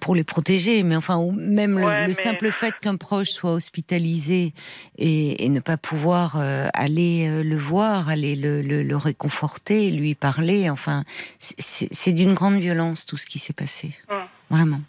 pour 0.00 0.14
les 0.14 0.24
protéger, 0.24 0.82
mais 0.82 0.96
enfin, 0.96 1.24
même 1.34 1.78
le, 1.78 2.12
simple 2.12 2.50
fait 2.50 2.74
qu'un 2.80 2.96
proche 2.96 3.30
soit 3.30 3.52
hospitalisé 3.52 4.52
et, 4.98 5.48
ne 5.48 5.60
pas 5.60 5.76
pouvoir 5.76 6.36
euh, 6.36 6.68
aller 6.74 7.28
euh, 7.28 7.42
le 7.42 7.56
voir, 7.56 8.08
aller 8.08 8.34
le, 8.36 8.96
réconforter, 8.96 9.90
lui 9.90 10.14
parler, 10.14 10.68
enfin, 10.68 11.04
c'est 11.38 12.12
d'une 12.12 12.34
grande 12.34 12.58
violence 12.58 13.06
tout 13.06 13.16
ce 13.16 13.26
qui 13.26 13.38
s'est 13.38 13.52
passé. 13.52 13.92
Vraiment. 14.50 14.80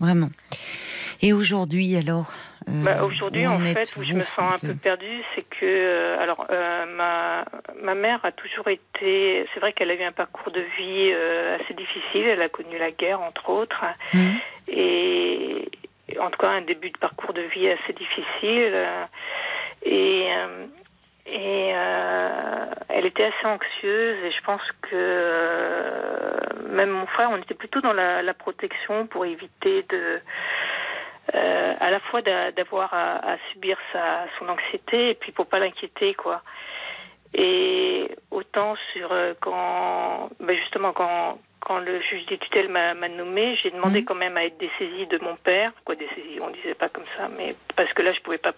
Vraiment. 0.00 0.30
Et 1.22 1.32
aujourd'hui, 1.32 1.96
alors 1.96 2.32
euh, 2.68 2.82
bah, 2.82 3.04
Aujourd'hui, 3.04 3.46
en 3.46 3.60
fait, 3.60 3.94
où 3.96 4.02
je 4.02 4.12
me 4.12 4.22
sens 4.22 4.54
un 4.54 4.66
peu 4.66 4.74
perdue, 4.74 5.22
c'est 5.34 5.42
que, 5.48 5.64
euh, 5.64 6.20
alors, 6.20 6.46
euh, 6.50 6.84
ma, 6.96 7.44
ma 7.80 7.94
mère 7.94 8.20
a 8.24 8.32
toujours 8.32 8.68
été. 8.68 9.46
C'est 9.54 9.60
vrai 9.60 9.72
qu'elle 9.72 9.90
a 9.90 9.94
eu 9.94 10.02
un 10.02 10.12
parcours 10.12 10.52
de 10.52 10.62
vie 10.76 11.12
assez 11.60 11.74
difficile. 11.74 12.26
Elle 12.26 12.42
a 12.42 12.48
connu 12.48 12.76
la 12.78 12.90
guerre, 12.90 13.20
entre 13.20 13.50
autres. 13.50 13.84
Mmh. 14.12 14.28
Et 14.68 15.68
en 16.20 16.30
tout 16.30 16.38
cas, 16.38 16.48
un 16.48 16.62
début 16.62 16.90
de 16.90 16.98
parcours 16.98 17.32
de 17.32 17.42
vie 17.42 17.68
assez 17.68 17.92
difficile. 17.92 18.74
et. 19.84 20.26
Et 21.26 21.68
elle 22.88 23.04
était 23.04 23.24
assez 23.24 23.46
anxieuse 23.46 24.24
et 24.24 24.30
je 24.30 24.40
pense 24.44 24.62
que 24.82 26.68
même 26.70 26.90
mon 26.90 27.06
frère, 27.06 27.30
on 27.30 27.36
était 27.36 27.54
plutôt 27.54 27.80
dans 27.80 27.92
la, 27.92 28.22
la 28.22 28.34
protection 28.34 29.06
pour 29.06 29.24
éviter 29.24 29.84
de 29.88 30.20
euh, 31.34 31.74
à 31.80 31.90
la 31.90 31.98
fois 31.98 32.22
d'avoir 32.22 32.94
à, 32.94 33.36
subir 33.50 33.76
sa, 33.92 34.26
son 34.38 34.48
anxiété 34.48 35.10
et 35.10 35.14
puis 35.14 35.32
pour 35.32 35.46
pas 35.46 35.58
l'inquiéter 35.58 36.14
quoi. 36.14 36.42
Et 37.34 38.08
autant 38.30 38.76
sur 38.92 39.10
euh, 39.10 39.34
quand, 39.40 40.30
ben 40.38 40.56
justement 40.56 40.92
quand 40.92 41.38
quand 41.60 41.80
le 41.80 42.00
juge 42.00 42.24
des 42.26 42.38
tutelles 42.38 42.68
m'a 42.68 42.94
nommé, 43.08 43.58
j'ai 43.60 43.72
demandé 43.72 44.00
mhm. 44.00 44.04
quand 44.04 44.14
même 44.14 44.36
à 44.36 44.44
être 44.44 44.56
dessaisie 44.58 45.06
de 45.08 45.18
mon 45.18 45.34
père, 45.34 45.72
quoi 45.84 45.96
dessaisie, 45.96 46.38
on 46.40 46.50
disait 46.50 46.74
pas 46.74 46.88
comme 46.88 47.06
ça, 47.16 47.28
mais 47.36 47.56
parce 47.74 47.92
que 47.92 48.02
là 48.02 48.12
je 48.12 48.20
pouvais 48.20 48.38
pas 48.38 48.52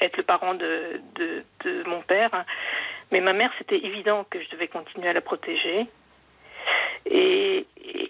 être 0.00 0.16
le 0.16 0.22
parent 0.22 0.54
de, 0.54 1.00
de, 1.14 1.44
de 1.64 1.82
mon 1.88 2.00
père. 2.02 2.44
Mais 3.10 3.20
ma 3.20 3.32
mère, 3.32 3.50
c'était 3.58 3.78
évident 3.78 4.26
que 4.30 4.42
je 4.42 4.50
devais 4.50 4.68
continuer 4.68 5.08
à 5.08 5.12
la 5.12 5.20
protéger. 5.20 5.86
Et, 7.06 7.66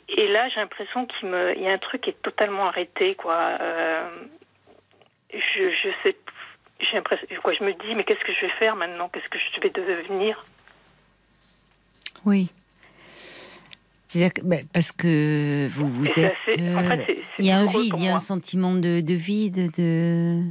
et, 0.09 0.29
là, 0.29 0.49
j'ai 0.49 0.61
l'impression 0.61 1.07
qu'il 1.07 1.29
me, 1.29 1.57
il 1.57 1.63
y 1.63 1.69
a 1.69 1.73
un 1.73 1.79
truc 1.79 2.01
qui 2.03 2.11
est 2.11 2.23
totalement 2.23 2.67
arrêté, 2.67 3.15
quoi. 3.15 3.37
Euh, 3.61 4.09
je, 5.33 5.71
je 5.71 5.89
sais, 6.03 6.17
j'ai 6.81 6.97
l'impression, 6.97 7.27
quoi, 7.43 7.53
je 7.53 7.63
me 7.63 7.73
dis, 7.75 7.95
mais 7.95 8.05
qu'est-ce 8.05 8.25
que 8.25 8.33
je 8.33 8.41
vais 8.41 8.53
faire 8.59 8.75
maintenant? 8.75 9.09
Qu'est-ce 9.09 9.29
que 9.29 9.39
je 9.39 9.61
vais 9.61 9.71
devenir? 9.71 10.45
Oui. 12.25 12.51
Bah, 14.43 14.57
parce 14.73 14.91
que 14.91 15.69
vous, 15.69 15.87
vous 15.93 16.19
êtes. 16.19 16.35
Euh, 16.59 16.97
il 17.39 17.45
y 17.45 17.51
a 17.51 17.59
un 17.59 17.67
vide, 17.67 17.93
il 17.99 18.05
y 18.05 18.09
a 18.09 18.15
un 18.15 18.19
sentiment 18.19 18.75
de, 18.75 19.01
de 19.01 19.15
vide, 19.15 19.71
de. 19.77 20.45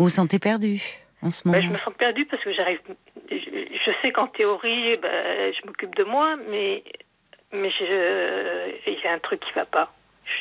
Vous 0.00 0.04
vous 0.04 0.08
sentez 0.08 0.38
perdu 0.38 0.80
en 1.20 1.30
ce 1.30 1.46
moment 1.46 1.58
bah, 1.58 1.62
Je 1.62 1.70
me 1.70 1.78
sens 1.80 1.92
perdue 1.92 2.24
parce 2.24 2.42
que 2.42 2.54
j'arrive 2.54 2.80
je 3.30 3.90
sais 4.00 4.12
qu'en 4.12 4.28
théorie, 4.28 4.96
ben, 4.96 5.52
je 5.52 5.66
m'occupe 5.66 5.94
de 5.94 6.04
moi, 6.04 6.36
mais, 6.48 6.82
mais 7.52 7.70
il 8.86 8.98
y 9.04 9.06
a 9.06 9.12
un 9.12 9.18
truc 9.18 9.40
qui 9.40 9.52
va 9.52 9.66
pas. 9.66 9.92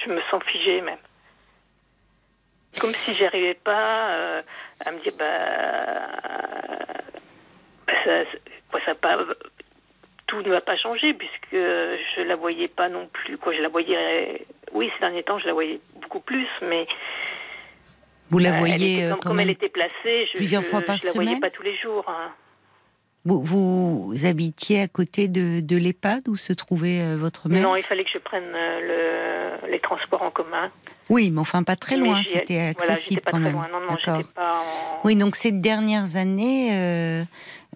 Je 0.05 0.11
me 0.11 0.21
sens 0.31 0.41
figée 0.45 0.79
même. 0.79 0.99
Comme 2.79 2.93
si 2.93 3.13
j'arrivais 3.15 3.55
pas 3.55 4.11
euh, 4.11 4.41
à 4.85 4.91
me 4.91 4.99
dire, 4.99 5.11
bah, 5.19 6.07
bah 7.85 7.93
ça, 8.05 8.79
ça 8.85 8.95
pas, 8.95 9.17
tout 10.27 10.41
ne 10.41 10.51
va 10.51 10.61
pas 10.61 10.77
changer 10.77 11.13
puisque 11.13 11.51
je 11.51 12.21
la 12.21 12.37
voyais 12.37 12.69
pas 12.69 12.87
non 12.87 13.07
plus. 13.07 13.37
Quoi, 13.37 13.53
je 13.53 13.61
la 13.61 13.67
voyais, 13.67 14.45
oui, 14.71 14.89
ces 14.93 15.01
derniers 15.01 15.23
temps, 15.23 15.37
je 15.37 15.47
la 15.47 15.53
voyais 15.53 15.81
beaucoup 15.95 16.21
plus, 16.21 16.47
mais 16.61 16.87
vous 18.29 18.39
la 18.39 18.51
voyez 18.53 19.05
euh, 19.05 19.15
comme, 19.15 19.39
elle 19.39 19.49
était 19.49 19.69
placée, 19.69 20.27
je, 20.31 20.37
plusieurs 20.37 20.63
fois 20.63 20.81
par 20.81 20.99
je 20.99 21.07
la 21.07 21.13
voyais 21.13 21.39
pas 21.39 21.49
tous 21.49 21.63
les 21.63 21.75
jours. 21.77 22.05
Hein. 22.07 22.31
Vous, 23.25 23.41
vous, 23.43 24.25
habitiez 24.25 24.81
à 24.81 24.87
côté 24.87 25.27
de, 25.27 25.59
de 25.59 25.75
l'EHPAD 25.75 26.29
où 26.29 26.37
se 26.37 26.53
trouvait 26.53 27.01
euh, 27.01 27.17
votre 27.17 27.49
mère? 27.49 27.63
Non, 27.63 27.75
il 27.75 27.83
fallait 27.83 28.05
que 28.05 28.11
je 28.13 28.19
prenne 28.19 28.51
euh, 28.55 29.59
le, 29.61 29.71
les 29.71 29.79
transports 29.79 30.21
en 30.21 30.31
commun. 30.31 30.71
Oui, 31.09 31.29
mais 31.29 31.41
enfin 31.41 31.63
pas 31.63 31.75
très 31.75 31.97
loin, 31.97 32.23
c'était 32.23 32.59
accessible 32.59 33.21
quand 33.25 33.39
même. 33.39 33.59
Oui, 35.03 35.15
donc 35.15 35.35
ces 35.35 35.51
dernières 35.51 36.15
années, 36.15 36.69
euh, 36.71 37.23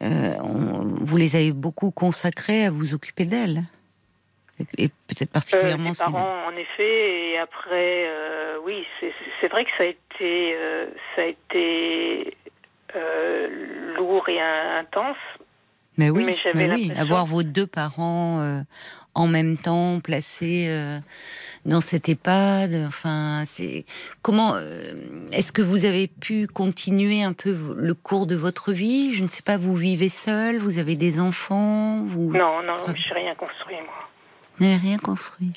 vous 0.01 1.17
les 1.17 1.35
avez 1.35 1.51
beaucoup 1.51 1.91
consacrées 1.91 2.65
à 2.65 2.71
vous 2.71 2.93
occuper 2.93 3.25
d'elle 3.25 3.63
et 4.77 4.89
peut-être 5.07 5.31
particulièrement 5.31 5.91
euh, 5.91 6.05
parents, 6.05 6.45
en 6.47 6.55
effet, 6.55 7.31
et 7.31 7.37
après, 7.39 8.07
oui, 8.65 8.85
c'est 9.41 9.47
vrai 9.47 9.65
que 9.65 9.71
ça 9.77 9.83
a 9.83 9.87
été, 9.87 10.57
ça 11.15 11.21
a 11.21 11.25
été 11.25 12.37
euh, 12.95 13.47
lourd 13.97 14.29
et 14.29 14.39
intense. 14.39 15.17
Mais 15.97 16.09
oui, 16.09 16.25
mais, 16.55 16.71
oui. 16.73 16.91
avoir 16.97 17.25
vos 17.25 17.43
deux 17.43 17.67
parents 17.67 18.39
euh, 18.39 18.61
en 19.13 19.27
même 19.27 19.57
temps 19.57 19.99
placés 19.99 20.65
euh, 20.67 20.99
dans 21.65 21.81
cette 21.81 22.09
EHPAD, 22.09 22.85
enfin, 22.87 23.43
c'est 23.45 23.85
comment 24.23 24.57
Est-ce 25.31 25.51
que 25.51 25.61
vous 25.61 25.85
avez 25.85 26.07
pu 26.07 26.47
continuer 26.47 27.23
un 27.23 27.33
peu 27.33 27.55
le 27.77 27.93
cours 27.93 28.25
de 28.27 28.35
votre 28.35 28.71
vie? 28.71 29.13
Je 29.13 29.23
ne 29.23 29.27
sais 29.27 29.43
pas. 29.43 29.57
Vous 29.57 29.75
vivez 29.75 30.09
seul 30.09 30.57
Vous 30.57 30.79
avez 30.79 30.95
des 30.95 31.19
enfants 31.19 32.03
vous... 32.05 32.31
Non, 32.31 32.63
non, 32.63 32.73
je 32.87 32.91
n'ai 32.91 33.21
rien 33.21 33.35
construit 33.35 33.75
moi. 33.75 34.09
N'avez 34.59 34.77
rien 34.77 34.97
construit. 34.97 35.53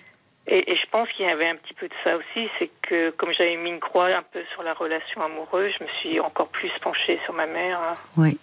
Et, 0.49 0.73
et, 0.73 0.77
je 0.77 0.91
pense 0.91 1.09
qu'il 1.11 1.27
y 1.27 1.29
avait 1.29 1.49
un 1.49 1.57
petit 1.57 1.75
peu 1.75 1.89
de 1.89 1.95
ça 2.05 2.17
aussi, 2.17 2.49
c'est 2.59 2.71
que 2.83 3.11
comme 3.11 3.33
j'avais 3.33 3.57
mis 3.57 3.71
une 3.71 3.81
croix 3.81 4.07
un 4.07 4.23
peu 4.23 4.41
sur 4.53 4.63
la 4.63 4.75
relation 4.75 5.21
amoureuse, 5.23 5.73
je 5.79 5.85
me 5.85 5.89
suis 6.01 6.21
encore 6.21 6.49
plus 6.49 6.71
penchée 6.83 7.19
sur 7.25 7.35
ma 7.35 7.47
mère. 7.47 7.81
Hein. 7.81 7.95
Oui. 8.17 8.39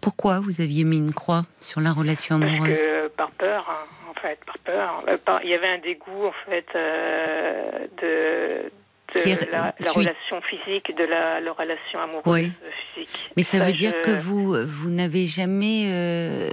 Pourquoi 0.00 0.38
vous 0.38 0.60
aviez 0.60 0.84
mis 0.84 0.98
une 0.98 1.12
croix 1.12 1.44
sur 1.60 1.80
la 1.80 1.92
relation 1.92 2.36
amoureuse? 2.36 2.78
Parce 2.78 2.84
que, 2.84 3.08
par 3.08 3.30
peur, 3.32 3.66
hein, 3.70 4.10
en 4.10 4.20
fait, 4.20 4.38
par 4.44 4.58
peur. 4.58 5.04
Euh, 5.08 5.16
il 5.42 5.50
y 5.50 5.54
avait 5.54 5.68
un 5.68 5.78
dégoût, 5.78 6.26
en 6.26 6.32
fait, 6.46 6.66
euh, 6.74 7.86
de, 8.02 8.70
de 9.14 9.50
la, 9.50 9.92
relation 9.92 10.40
physique, 10.42 10.94
de 10.94 11.04
la, 11.04 11.52
relation 11.52 12.00
amoureuse 12.00 12.22
oui. 12.26 12.52
physique. 12.94 13.30
Mais 13.36 13.42
ça, 13.42 13.60
veut 13.60 13.72
dire 13.72 13.94
que 14.02 14.10
vous, 14.10 14.54
vous 14.66 14.90
n'avez 14.90 15.26
jamais... 15.26 15.84
Euh, 15.86 16.50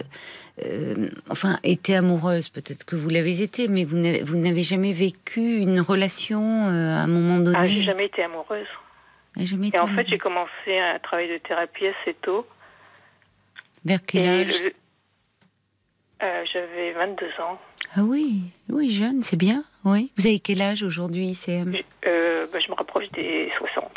euh, 0.66 1.10
enfin, 1.30 1.60
été 1.64 1.96
amoureuse, 1.96 2.50
peut-être 2.50 2.86
que 2.86 2.96
vous 2.96 3.10
l'avez 3.10 3.42
été, 3.42 3.68
mais 3.68 3.84
vous 3.84 3.98
n'avez 3.98 4.64
jamais 4.64 4.94
vécu 4.94 5.58
une 5.58 5.80
relation 5.80 6.68
euh, 6.68 6.96
à 6.96 7.00
un 7.00 7.08
moment 7.08 7.40
donné 7.40 7.58
Ah, 7.60 7.64
j'ai 7.66 7.82
jamais 7.82 8.06
été 8.06 8.24
amoureuse. 8.24 8.68
Jamais 9.38 9.70
Et 9.74 9.80
en 9.80 9.88
fait, 9.88 10.08
j'ai 10.08 10.18
commencé 10.18 10.78
un 10.78 11.00
travail 11.00 11.30
de 11.30 11.38
thérapie 11.38 11.88
assez 11.88 12.14
tôt. 12.22 12.46
Vers 13.86 14.00
quel 14.06 14.28
âge? 14.28 14.62
Euh, 16.22 16.44
J'avais 16.54 16.92
22 16.94 17.26
ans. 17.42 17.60
Ah 17.96 18.02
oui, 18.04 18.42
oui, 18.70 18.92
jeune, 18.92 19.24
c'est 19.24 19.38
bien. 19.38 19.64
Oui. 19.86 20.12
Vous 20.18 20.28
avez 20.28 20.40
quel 20.40 20.62
âge 20.62 20.84
aujourd'hui, 20.84 21.34
CM 21.34 21.72
bah, 21.72 21.80
Je 22.04 22.70
me 22.70 22.76
rapproche 22.76 23.10
des 23.12 23.50
60. 23.58 23.92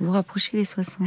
Vous 0.00 0.06
vous 0.06 0.12
rapprochez 0.12 0.56
des 0.56 0.64
60. 0.64 1.06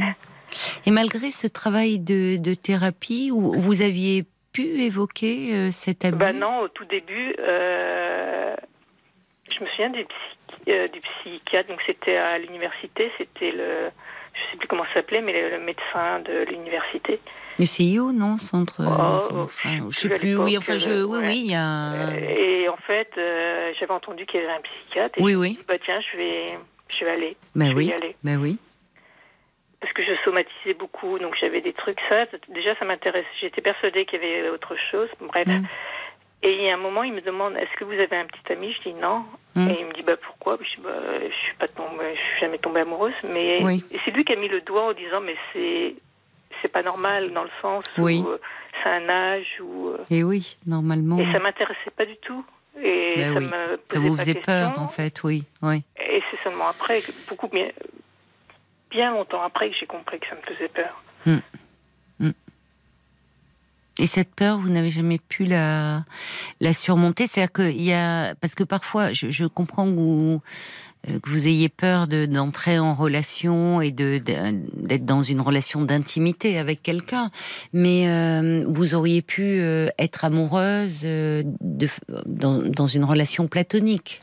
Et 0.86 0.90
malgré 0.90 1.30
ce 1.30 1.46
travail 1.46 1.98
de, 1.98 2.36
de 2.36 2.54
thérapie, 2.54 3.30
où 3.32 3.52
vous 3.52 3.82
aviez 3.82 4.24
pu 4.52 4.62
évoquer 4.82 5.52
euh, 5.52 5.70
cet 5.70 6.04
abus? 6.04 6.16
bah 6.16 6.32
Non, 6.32 6.60
au 6.60 6.68
tout 6.68 6.84
début, 6.84 7.34
euh, 7.38 8.54
je 9.52 9.64
me 9.64 9.68
souviens 9.70 9.90
du, 9.90 10.06
euh, 10.68 10.88
du 10.88 11.00
psychiatre, 11.00 11.68
donc 11.68 11.80
c'était 11.86 12.16
à 12.16 12.38
l'université, 12.38 13.10
c'était 13.18 13.52
le, 13.52 13.90
je 14.34 14.40
sais 14.50 14.56
plus 14.58 14.68
comment 14.68 14.84
ça 14.84 14.94
s'appelait, 14.94 15.22
mais 15.22 15.50
le, 15.50 15.58
médecin 15.60 16.20
de 16.20 16.44
l'université. 16.50 17.20
Le 17.58 17.66
CIO, 17.66 18.12
non 18.12 18.38
Centre. 18.38 18.80
Oh, 18.80 19.46
je 19.90 19.98
sais 19.98 20.08
plus, 20.08 20.36
oui, 20.36 20.56
enfin, 20.56 20.78
je, 20.78 21.04
oui, 21.04 21.18
oui, 21.22 21.42
il 21.44 21.50
y 21.50 21.54
a. 21.54 22.14
Et 22.18 22.68
en 22.68 22.78
fait, 22.78 23.10
j'avais 23.78 23.92
entendu 23.92 24.24
qu'il 24.26 24.40
y 24.40 24.44
avait 24.44 24.54
un 24.54 24.60
psychiatre. 24.60 25.18
Et 25.18 25.22
oui, 25.22 25.32
je 25.32 25.38
oui. 25.38 25.50
Me 25.50 25.56
dit, 25.56 25.64
bah, 25.68 25.74
tiens, 25.84 26.00
je 26.00 26.16
vais, 26.16 26.58
je 26.88 27.04
vais 27.04 27.10
aller. 27.10 27.36
Ben 27.54 27.70
je 27.70 27.74
oui. 27.74 27.86
Vais 27.86 27.92
y 27.92 27.94
aller. 27.94 28.16
Ben 28.22 28.38
oui 28.38 28.58
parce 29.82 29.92
que 29.94 30.02
je 30.04 30.12
somatisais 30.24 30.74
beaucoup, 30.74 31.18
donc 31.18 31.34
j'avais 31.38 31.60
des 31.60 31.72
trucs 31.72 31.98
ça. 32.08 32.24
Déjà, 32.48 32.74
ça 32.76 32.84
m'intéresse. 32.84 33.26
J'étais 33.40 33.60
persuadée 33.60 34.06
qu'il 34.06 34.22
y 34.22 34.24
avait 34.24 34.48
autre 34.48 34.76
chose. 34.90 35.08
Bref. 35.20 35.46
Mm. 35.46 35.64
Et 36.44 36.54
il 36.54 36.62
y 36.62 36.70
a 36.70 36.74
un 36.74 36.78
moment, 36.78 37.02
il 37.02 37.12
me 37.12 37.20
demande 37.20 37.56
Est-ce 37.56 37.76
que 37.76 37.84
vous 37.84 37.92
avez 37.92 38.16
un 38.16 38.26
petit 38.26 38.52
ami? 38.52 38.72
Je 38.72 38.90
dis 38.90 38.94
non. 38.94 39.24
Mm. 39.56 39.68
Et 39.68 39.76
il 39.80 39.86
me 39.86 39.92
dit 39.92 40.02
bah 40.02 40.16
pourquoi? 40.16 40.56
Je 40.60 40.76
dis 40.76 40.82
bah 40.82 40.90
je 41.20 41.34
suis 41.34 41.54
pas 41.56 41.68
tombée, 41.68 42.14
je 42.14 42.20
suis 42.20 42.40
jamais 42.40 42.58
tombée 42.58 42.80
amoureuse. 42.80 43.12
Mais 43.34 43.60
c'est 44.04 44.12
lui 44.12 44.24
qui 44.24 44.32
a 44.32 44.36
mis 44.36 44.48
le 44.48 44.60
doigt 44.60 44.90
en 44.90 44.92
disant 44.92 45.20
mais 45.20 45.36
c'est 45.52 45.96
c'est 46.62 46.68
pas 46.68 46.82
normal 46.82 47.32
dans 47.32 47.42
le 47.42 47.50
sens 47.60 47.84
où 47.98 48.08
euh, 48.08 48.40
c'est 48.82 48.88
un 48.88 49.08
âge 49.08 49.60
où. 49.60 49.88
Euh, 49.88 49.98
et 50.10 50.22
oui, 50.22 50.58
normalement. 50.64 51.18
Et 51.18 51.30
ça 51.32 51.40
m'intéressait 51.40 51.90
pas 51.96 52.06
du 52.06 52.16
tout. 52.18 52.44
Et 52.80 53.16
ben 53.18 53.34
ça 53.34 53.40
me 53.40 53.80
Ça 53.92 53.98
vous 53.98 54.16
faisait 54.16 54.34
peur 54.34 54.80
en 54.80 54.88
fait, 54.88 55.22
oui, 55.24 55.44
oui. 55.60 55.82
Et 55.98 56.22
c'est 56.30 56.42
seulement 56.44 56.68
après, 56.68 57.02
beaucoup 57.28 57.48
bien 58.92 59.10
longtemps 59.10 59.42
après 59.42 59.70
que 59.70 59.76
j'ai 59.78 59.86
compris 59.86 60.20
que 60.20 60.26
ça 60.28 60.36
me 60.36 60.54
faisait 60.54 60.68
peur. 60.68 61.02
Hmm. 61.26 61.38
Hmm. 62.20 62.32
Et 63.98 64.06
cette 64.06 64.34
peur, 64.34 64.58
vous 64.58 64.70
n'avez 64.70 64.90
jamais 64.90 65.18
pu 65.18 65.44
la, 65.44 66.04
surmonter? 66.72 67.26
C'est-à-dire 67.26 67.52
qu'il 67.52 67.82
y 67.82 67.92
a. 67.92 68.34
Parce 68.36 68.54
que 68.54 68.64
parfois, 68.64 69.12
je, 69.12 69.46
comprends 69.46 69.84
que 69.86 69.96
vous, 69.96 70.40
euh, 71.08 71.18
que 71.20 71.28
vous 71.28 71.46
ayez 71.46 71.68
peur 71.68 72.06
d'entrer 72.06 72.78
en 72.78 72.94
relation 72.94 73.80
et 73.80 73.90
d'être 73.90 75.04
dans 75.04 75.22
une 75.22 75.40
relation 75.40 75.82
d'intimité 75.82 76.58
avec 76.58 76.82
quelqu'un, 76.82 77.30
mais 77.72 78.08
euh, 78.08 78.64
vous 78.68 78.94
auriez 78.94 79.20
pu 79.20 79.42
euh, 79.42 79.88
être 79.98 80.24
amoureuse 80.24 81.02
de, 81.02 81.44
dans, 82.26 82.86
une 82.86 83.04
relation 83.04 83.46
platonique 83.46 84.22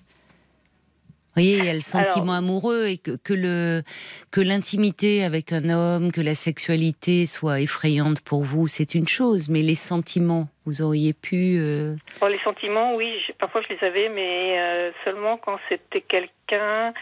voyez, 1.40 1.58
il 1.58 1.66
y 1.66 1.70
a 1.70 1.74
le 1.74 1.80
sentiment 1.80 2.34
amoureux 2.34 2.88
et 2.88 2.98
que, 2.98 3.12
que 3.16 3.34
le 3.34 3.84
que 4.32 4.42
l'intimité 4.42 5.24
avec 5.24 5.52
un 5.54 5.70
homme, 5.70 6.12
que 6.12 6.22
la 6.22 6.36
sexualité 6.36 7.26
soit 7.26 7.62
effrayante 7.62 8.22
pour 8.22 8.44
vous, 8.44 8.68
c'est 8.68 8.94
une 8.96 9.08
chose, 9.08 9.50
mais 9.50 9.62
les 9.62 9.76
sentiments, 9.76 10.48
vous 10.66 10.82
auriez 10.82 11.14
pu. 11.14 11.58
Euh... 11.60 11.96
les 12.30 12.40
sentiments, 12.40 12.96
oui, 12.96 13.14
parfois 13.40 13.62
je 13.62 13.74
les 13.74 13.84
avais, 13.86 14.10
mais 14.10 14.60
euh, 14.60 14.92
seulement 15.06 15.38
quand 15.38 15.58
c'était 15.70 16.02
quelqu'un 16.02 16.94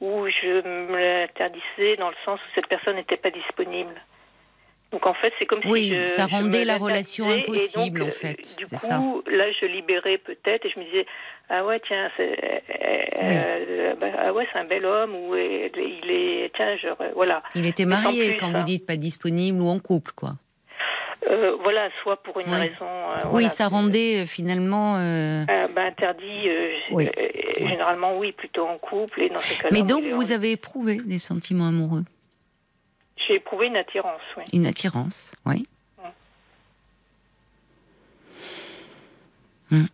où 0.00 0.26
je 0.26 0.66
me 0.66 0.98
l'interdisais 0.98 1.96
dans 1.96 2.08
le 2.08 2.16
sens 2.24 2.40
où 2.40 2.54
cette 2.54 2.66
personne 2.66 2.96
n'était 2.96 3.16
pas 3.16 3.30
disponible. 3.30 3.94
Donc 4.92 5.06
en 5.06 5.14
fait, 5.14 5.32
c'est 5.38 5.46
comme 5.46 5.60
oui, 5.64 5.88
si 5.88 5.96
je, 5.96 6.06
ça 6.06 6.26
rendait 6.26 6.64
la 6.64 6.76
relation 6.76 7.30
impossible 7.30 8.00
donc, 8.00 8.08
en 8.08 8.12
fait. 8.12 8.56
Du 8.58 8.66
coup, 8.66 9.22
là, 9.26 9.44
je 9.58 9.66
libérais 9.66 10.18
peut-être 10.18 10.66
et 10.66 10.70
je 10.70 10.78
me 10.78 10.84
disais 10.84 11.06
ah 11.48 11.64
ouais 11.64 11.80
tiens, 11.86 12.10
c'est, 12.16 12.62
euh, 13.22 13.94
bah, 13.94 14.06
ah 14.18 14.32
ouais 14.32 14.46
c'est 14.52 14.58
un 14.58 14.64
bel 14.64 14.84
homme 14.84 15.14
ou 15.14 15.34
il 15.34 16.10
est 16.10 16.52
tiens 16.54 16.76
je, 16.76 16.88
voilà. 17.14 17.42
Il 17.54 17.66
était 17.66 17.86
marié 17.86 18.36
quand 18.36 18.50
vous 18.52 18.62
dites 18.62 18.86
pas 18.86 18.96
disponible 18.96 19.60
ou 19.60 19.68
en 19.68 19.78
couple 19.78 20.12
quoi. 20.14 20.34
Euh, 21.30 21.56
voilà, 21.62 21.88
soit 22.02 22.22
pour 22.22 22.40
une 22.40 22.52
raison. 22.52 22.84
Euh, 22.84 23.16
oui, 23.26 23.30
voilà, 23.30 23.48
ça 23.48 23.68
rendait 23.68 24.22
euh, 24.22 24.26
finalement. 24.26 24.96
Euh, 24.98 25.44
bah, 25.74 25.82
interdit, 25.84 26.50
oui. 26.90 27.08
généralement, 27.56 28.18
oui, 28.18 28.32
plutôt 28.32 28.66
en 28.66 28.76
couple. 28.78 29.22
Et 29.22 29.28
dans 29.28 29.38
ces 29.38 29.62
cas 29.62 29.68
Mais 29.70 29.82
donc, 29.82 30.04
vous 30.04 30.32
avez 30.32 30.52
éprouvé 30.52 30.96
des 30.96 31.18
sentiments 31.18 31.68
amoureux? 31.68 32.02
J'ai 33.26 33.34
éprouvé 33.34 33.66
une 33.66 33.76
attirance, 33.76 34.20
oui. 34.36 34.44
Une 34.52 34.66
attirance, 34.66 35.34
oui. 35.46 35.66
Mm. 39.70 39.86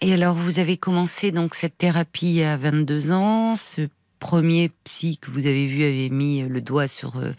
Et 0.00 0.12
alors, 0.12 0.34
vous 0.34 0.60
avez 0.60 0.76
commencé 0.76 1.32
donc 1.32 1.54
cette 1.54 1.76
thérapie 1.76 2.42
à 2.42 2.56
22 2.56 3.10
ans. 3.10 3.56
Ce 3.56 3.88
premier 4.20 4.70
psy 4.84 5.18
que 5.18 5.30
vous 5.30 5.46
avez 5.46 5.66
vu 5.66 5.82
avait 5.82 6.08
mis 6.08 6.42
le 6.42 6.60
doigt 6.60 6.86
sur 6.86 7.16
euh, 7.16 7.32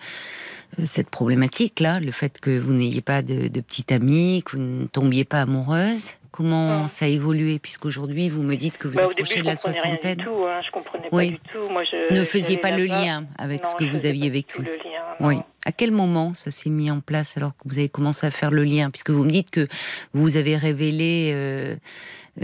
cette 0.85 1.09
problématique-là, 1.09 1.99
le 1.99 2.11
fait 2.11 2.39
que 2.39 2.59
vous 2.59 2.73
n'ayez 2.73 3.01
pas 3.01 3.21
de, 3.21 3.47
de 3.47 3.61
petite 3.61 3.91
amie, 3.91 4.43
que 4.43 4.57
vous 4.57 4.63
ne 4.63 4.87
tombiez 4.87 5.23
pas 5.23 5.41
amoureuse 5.41 6.11
Comment 6.31 6.87
ça 6.87 7.05
a 7.05 7.07
évolué 7.07 7.59
Puisqu'aujourd'hui, 7.59 8.29
vous 8.29 8.43
me 8.43 8.55
dites 8.55 8.77
que 8.77 8.87
vous 8.87 8.97
bah, 8.97 9.05
approchez 9.05 9.41
de 9.41 9.45
la 9.45 9.55
soixantaine. 9.55 9.99
Rien 10.01 10.15
du 10.15 10.23
tout, 10.23 10.45
hein, 10.45 10.61
je 10.65 10.71
comprenais 10.71 11.09
oui. 11.11 11.31
pas 11.31 11.37
du 11.37 11.39
tout. 11.51 11.71
Moi, 11.71 11.83
je, 11.83 12.13
ne 12.13 12.23
faisiez 12.23 12.57
pas 12.57 12.71
le 12.71 12.85
lien 12.85 13.25
avec 13.37 13.63
non, 13.63 13.69
ce 13.69 13.75
que 13.75 13.83
vous 13.85 14.05
aviez 14.05 14.29
vécu. 14.29 14.61
Le 14.61 14.71
lien, 14.71 15.03
oui. 15.19 15.35
À 15.65 15.71
quel 15.71 15.91
moment 15.91 16.33
ça 16.33 16.51
s'est 16.51 16.69
mis 16.69 16.89
en 16.89 17.01
place 17.01 17.35
alors 17.37 17.51
que 17.51 17.63
vous 17.65 17.77
avez 17.77 17.89
commencé 17.89 18.25
à 18.25 18.31
faire 18.31 18.51
le 18.51 18.63
lien? 18.63 18.89
Puisque 18.89 19.09
vous 19.09 19.23
me 19.23 19.29
dites 19.29 19.51
que 19.51 19.67
vous 20.13 20.37
avez 20.37 20.55
révélé 20.55 21.31
euh, 21.33 21.75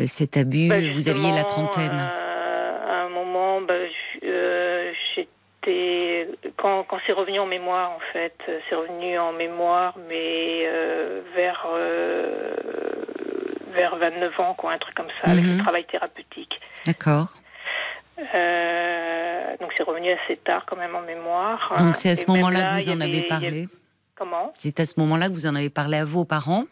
cet 0.05 0.37
abus, 0.37 0.67
bah, 0.67 0.79
vous 0.93 1.09
aviez 1.09 1.31
la 1.31 1.43
trentaine. 1.43 1.91
Euh, 1.91 2.77
à 2.85 3.05
un 3.05 3.09
moment, 3.09 3.61
bah, 3.61 3.73
euh, 4.23 4.91
j'étais 5.15 6.27
quand, 6.57 6.83
quand 6.83 6.97
c'est 7.05 7.13
revenu 7.13 7.39
en 7.39 7.45
mémoire, 7.45 7.91
en 7.91 7.99
fait, 8.13 8.35
c'est 8.69 8.75
revenu 8.75 9.17
en 9.17 9.33
mémoire, 9.33 9.95
mais 10.09 10.65
euh, 10.65 11.21
vers 11.35 11.65
euh, 11.73 12.55
vers 13.75 13.95
29 13.97 14.39
ans, 14.39 14.53
quoi, 14.55 14.71
un 14.73 14.77
truc 14.77 14.95
comme 14.95 15.11
ça, 15.21 15.31
avec 15.31 15.43
le 15.43 15.51
Mhm. 15.53 15.61
travail 15.63 15.85
thérapeutique. 15.85 16.59
D'accord. 16.85 17.27
Euh, 18.33 19.57
donc 19.59 19.71
c'est 19.77 19.83
revenu 19.83 20.11
assez 20.11 20.37
tard 20.37 20.65
quand 20.65 20.77
même 20.77 20.95
en 20.95 21.01
mémoire. 21.01 21.75
Donc 21.77 21.95
c'est 21.95 22.09
à 22.09 22.15
ce 22.15 22.25
moment-là 22.27 22.59
là, 22.61 22.77
que 22.77 22.83
vous 22.83 22.89
en 22.89 23.01
avez 23.01 23.21
parlé 23.23 23.47
avait- 23.47 23.65
Comment 24.15 24.51
C'est 24.55 24.79
à 24.79 24.85
ce 24.85 24.97
moment-là 25.01 25.27
que 25.27 25.33
vous 25.33 25.45
en 25.47 25.55
avez 25.55 25.69
parlé 25.69 25.97
à 25.97 26.05
vos 26.05 26.23
parents 26.23 26.63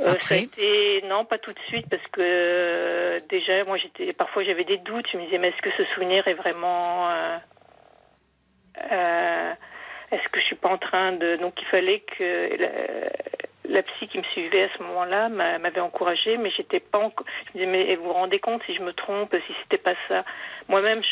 Euh, 0.00 0.04
ça 0.04 0.10
a 0.10 0.12
Après 0.12 0.42
été 0.44 1.02
non 1.08 1.24
pas 1.24 1.38
tout 1.38 1.52
de 1.52 1.58
suite 1.68 1.86
parce 1.90 2.02
que 2.12 2.20
euh, 2.22 3.20
déjà 3.30 3.64
moi 3.64 3.76
j'étais 3.78 4.12
parfois 4.12 4.44
j'avais 4.44 4.64
des 4.64 4.76
doutes 4.78 5.06
je 5.12 5.16
me 5.18 5.24
disais 5.24 5.38
mais 5.38 5.48
est-ce 5.48 5.62
que 5.62 5.70
ce 5.76 5.84
souvenir 5.92 6.26
est 6.28 6.34
vraiment 6.34 7.08
est-ce 10.12 10.28
que 10.32 10.40
je 10.40 10.44
suis 10.44 10.56
pas 10.56 10.68
en 10.70 10.78
train 10.78 11.12
de 11.12 11.36
donc 11.36 11.54
il 11.60 11.66
fallait 11.66 12.00
que 12.00 12.22
la, 13.68 13.82
psy 13.82 14.08
qui 14.08 14.18
me 14.18 14.22
suivait 14.24 14.64
à 14.64 14.68
ce 14.76 14.82
moment-là 14.82 15.28
m'a- 15.28 15.58
m'avait 15.58 15.80
encouragée 15.80 16.36
mais 16.38 16.50
j'étais 16.50 16.80
pas 16.80 16.98
encore 16.98 17.26
je 17.54 17.58
me 17.58 17.64
disais 17.64 17.66
mais 17.66 17.96
vous 17.96 18.04
vous 18.04 18.12
rendez 18.12 18.38
compte 18.40 18.62
si 18.66 18.74
je 18.74 18.82
me 18.82 18.92
trompe 18.92 19.34
si 19.46 19.52
c'était 19.62 19.78
pas 19.78 19.94
ça? 20.08 20.24
Moi-même 20.68 21.02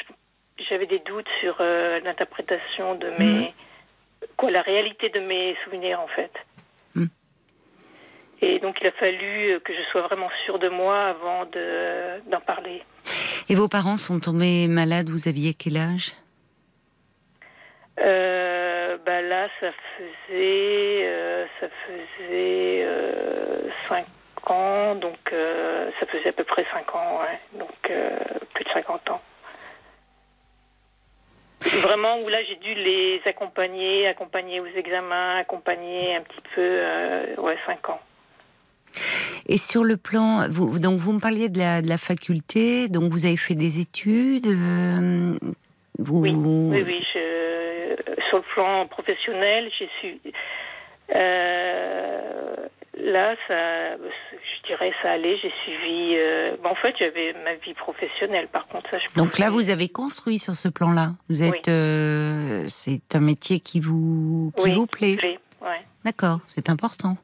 j'avais 0.68 0.86
des 0.86 0.98
doutes 1.00 1.28
sur 1.40 1.56
euh, 1.60 2.00
l'interprétation 2.00 2.94
de 2.96 3.08
mes 3.10 3.54
quoi 4.36 4.50
la 4.50 4.62
réalité 4.62 5.08
de 5.10 5.20
mes 5.20 5.56
souvenirs 5.64 6.00
en 6.00 6.08
fait. 6.08 6.32
Et 8.40 8.60
donc 8.60 8.78
il 8.80 8.86
a 8.86 8.92
fallu 8.92 9.50
euh, 9.52 9.60
que 9.60 9.72
je 9.74 9.82
sois 9.90 10.02
vraiment 10.02 10.30
sûre 10.44 10.58
de 10.60 10.68
moi 10.68 11.06
avant 11.06 11.44
de- 11.46 12.20
d'en 12.30 12.40
parler. 12.40 12.82
Et 13.48 13.54
vos 13.56 13.66
parents 13.68 13.96
sont 13.96 14.20
tombés 14.20 14.68
malades, 14.68 15.08
vous 15.08 15.26
aviez 15.28 15.54
quel 15.54 15.76
âge? 15.76 16.12
Euh, 18.00 18.96
bah 19.04 19.20
là, 19.22 19.48
ça 19.60 19.70
faisait, 19.96 21.02
euh, 21.04 21.46
ça 21.60 21.66
faisait 21.86 22.82
euh, 22.84 23.62
5 23.88 24.06
ans, 24.50 24.94
donc 24.94 25.18
euh, 25.32 25.90
ça 25.98 26.06
faisait 26.06 26.28
à 26.28 26.32
peu 26.32 26.44
près 26.44 26.64
5 26.72 26.94
ans, 26.94 27.20
ouais. 27.20 27.58
donc 27.58 27.90
euh, 27.90 28.18
plus 28.54 28.64
de 28.64 28.70
50 28.70 29.10
ans. 29.10 29.20
Vraiment, 31.82 32.20
où 32.20 32.28
là 32.28 32.38
j'ai 32.48 32.56
dû 32.56 32.72
les 32.74 33.20
accompagner, 33.26 34.06
accompagner 34.06 34.60
aux 34.60 34.66
examens, 34.66 35.38
accompagner 35.38 36.14
un 36.16 36.22
petit 36.22 36.40
peu, 36.54 36.60
euh, 36.62 37.34
ouais, 37.38 37.58
5 37.66 37.88
ans. 37.90 38.00
Et 39.46 39.56
sur 39.58 39.84
le 39.84 39.96
plan, 39.96 40.48
vous, 40.48 40.78
donc 40.78 40.98
vous 40.98 41.12
me 41.12 41.20
parliez 41.20 41.48
de 41.48 41.58
la, 41.58 41.82
de 41.82 41.88
la 41.88 41.98
faculté, 41.98 42.88
donc 42.88 43.10
vous 43.12 43.26
avez 43.26 43.36
fait 43.36 43.54
des 43.54 43.80
études. 43.80 44.46
euh, 44.46 45.36
vous, 45.98 46.20
Oui, 46.20 46.32
oui, 46.32 46.82
oui. 46.86 47.04
Je, 47.12 47.18
sur 48.28 48.38
le 48.38 48.44
plan 48.54 48.86
professionnel, 48.86 49.70
j'ai 49.78 49.88
su. 50.00 50.18
Euh, 51.14 52.56
là, 52.98 53.34
ça, 53.46 53.96
je 53.96 54.66
dirais, 54.66 54.92
ça 55.02 55.12
allait. 55.12 55.36
J'ai 55.38 55.52
suivi. 55.64 56.16
euh, 56.16 56.56
en 56.64 56.74
fait, 56.74 56.94
j'avais 56.98 57.32
ma 57.44 57.54
vie 57.54 57.74
professionnelle. 57.74 58.48
Par 58.48 58.66
contre, 58.68 58.90
ça, 58.90 58.98
je 58.98 59.06
Donc 59.18 59.38
là, 59.38 59.50
vous 59.50 59.70
avez 59.70 59.88
construit 59.88 60.38
sur 60.38 60.54
ce 60.54 60.68
plan-là. 60.68 61.12
Vous 61.28 61.42
êtes, 61.42 61.52
Oui. 61.52 61.60
euh, 61.72 62.64
c'est 62.66 63.14
un 63.14 63.20
métier 63.20 63.60
qui 63.60 63.80
vous, 63.80 64.52
qui 64.56 64.64
Oui, 64.64 64.74
vous 64.74 64.86
plaît. 64.86 65.16
plaît, 65.16 65.38
ouais. 65.62 65.80
D'accord, 66.04 66.40
c'est 66.44 66.68
important. 66.70 67.16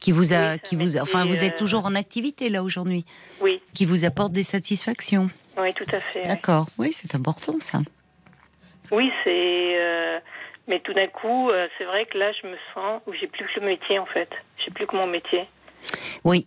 Qui 0.00 0.12
vous 0.12 0.32
a, 0.32 0.52
Oui, 0.54 0.60
qui 0.64 0.76
vous, 0.76 0.96
a- 0.96 1.02
enfin, 1.02 1.26
vous 1.26 1.44
êtes 1.44 1.56
toujours 1.56 1.84
en 1.84 1.94
activité 1.94 2.48
là 2.48 2.62
aujourd'hui, 2.62 3.04
Oui, 3.42 3.60
qui 3.74 3.84
vous 3.84 4.06
apporte 4.06 4.32
des 4.32 4.44
satisfactions. 4.44 5.28
oui, 5.58 5.74
tout 5.74 5.84
à 5.92 6.00
fait. 6.00 6.22
D'accord, 6.26 6.66
oui, 6.78 6.90
c'est 6.94 7.14
important 7.14 7.60
ça. 7.60 7.80
Oui, 8.90 9.12
c'est. 9.24 9.72
euh, 9.80 10.18
mais 10.66 10.80
tout 10.80 10.92
d'un 10.92 11.06
coup, 11.08 11.50
euh, 11.50 11.68
c'est 11.78 11.84
vrai 11.84 12.06
que 12.06 12.18
là, 12.18 12.32
je 12.32 12.46
me 12.46 12.56
sens 12.74 13.02
où 13.06 13.12
j'ai 13.14 13.26
plus 13.26 13.44
que 13.46 13.60
le 13.60 13.66
métier 13.66 13.98
en 13.98 14.06
fait. 14.06 14.30
J'ai 14.58 14.70
plus 14.70 14.86
que 14.86 14.96
mon 14.96 15.06
métier. 15.06 15.48
Oui, 16.24 16.46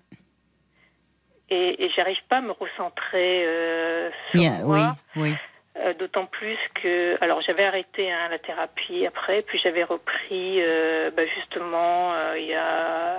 Et, 1.49 1.83
et 1.85 1.89
j'arrive 1.95 2.19
pas 2.29 2.37
à 2.37 2.41
me 2.41 2.51
recentrer 2.51 3.43
euh, 3.45 4.09
sur 4.31 4.39
oui, 4.41 4.79
moi. 4.79 4.95
oui. 5.15 5.33
Euh, 5.79 5.93
D'autant 5.95 6.27
plus 6.27 6.57
que, 6.75 7.17
alors 7.23 7.41
j'avais 7.41 7.65
arrêté 7.65 8.11
hein, 8.11 8.27
la 8.29 8.37
thérapie 8.37 9.07
après, 9.07 9.41
puis 9.41 9.59
j'avais 9.63 9.83
repris 9.83 10.61
bah, 11.15 11.25
justement 11.35 12.13
il 12.35 12.45
y 12.45 12.53
a 12.53 13.17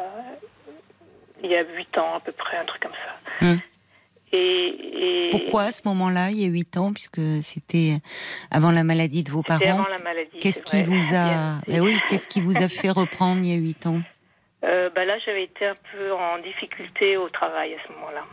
il 1.42 1.50
y 1.50 1.56
a 1.56 1.64
huit 1.64 1.98
ans 1.98 2.14
à 2.14 2.20
peu 2.20 2.30
près, 2.32 2.56
un 2.56 2.64
truc 2.64 2.80
comme 2.82 2.92
ça. 2.92 3.44
Hum. 3.46 3.58
Et, 4.36 5.26
et 5.26 5.30
Pourquoi 5.30 5.62
à 5.64 5.70
ce 5.70 5.82
moment-là, 5.86 6.30
il 6.30 6.40
y 6.40 6.44
a 6.44 6.48
huit 6.48 6.76
ans, 6.76 6.92
puisque 6.92 7.20
c'était 7.40 7.98
avant 8.50 8.72
la 8.72 8.82
maladie 8.84 9.22
de 9.22 9.30
vos 9.30 9.42
parents 9.42 9.62
avant 9.64 9.88
la 9.88 9.98
maladie. 9.98 10.38
Qu'est-ce 10.40 10.62
qui 10.62 10.82
vrai. 10.82 10.84
vous 10.84 11.14
a, 11.14 11.60
Ben 11.68 11.80
oui, 11.80 11.98
qu'est-ce 12.08 12.26
qui 12.26 12.40
vous 12.40 12.56
a 12.62 12.68
fait 12.68 12.90
reprendre 12.90 13.40
il 13.42 13.50
y 13.50 13.54
a 13.54 13.56
huit 13.60 13.86
ans 13.86 14.00
Euh, 14.64 14.90
bah 14.94 15.04
là, 15.04 15.14
j'avais 15.24 15.44
été 15.44 15.66
un 15.66 15.76
peu 15.92 16.12
en 16.12 16.38
difficulté 16.38 17.16
au 17.16 17.28
travail 17.28 17.74
à 17.74 17.76
ce 17.86 17.92
moment-là. 17.94 18.24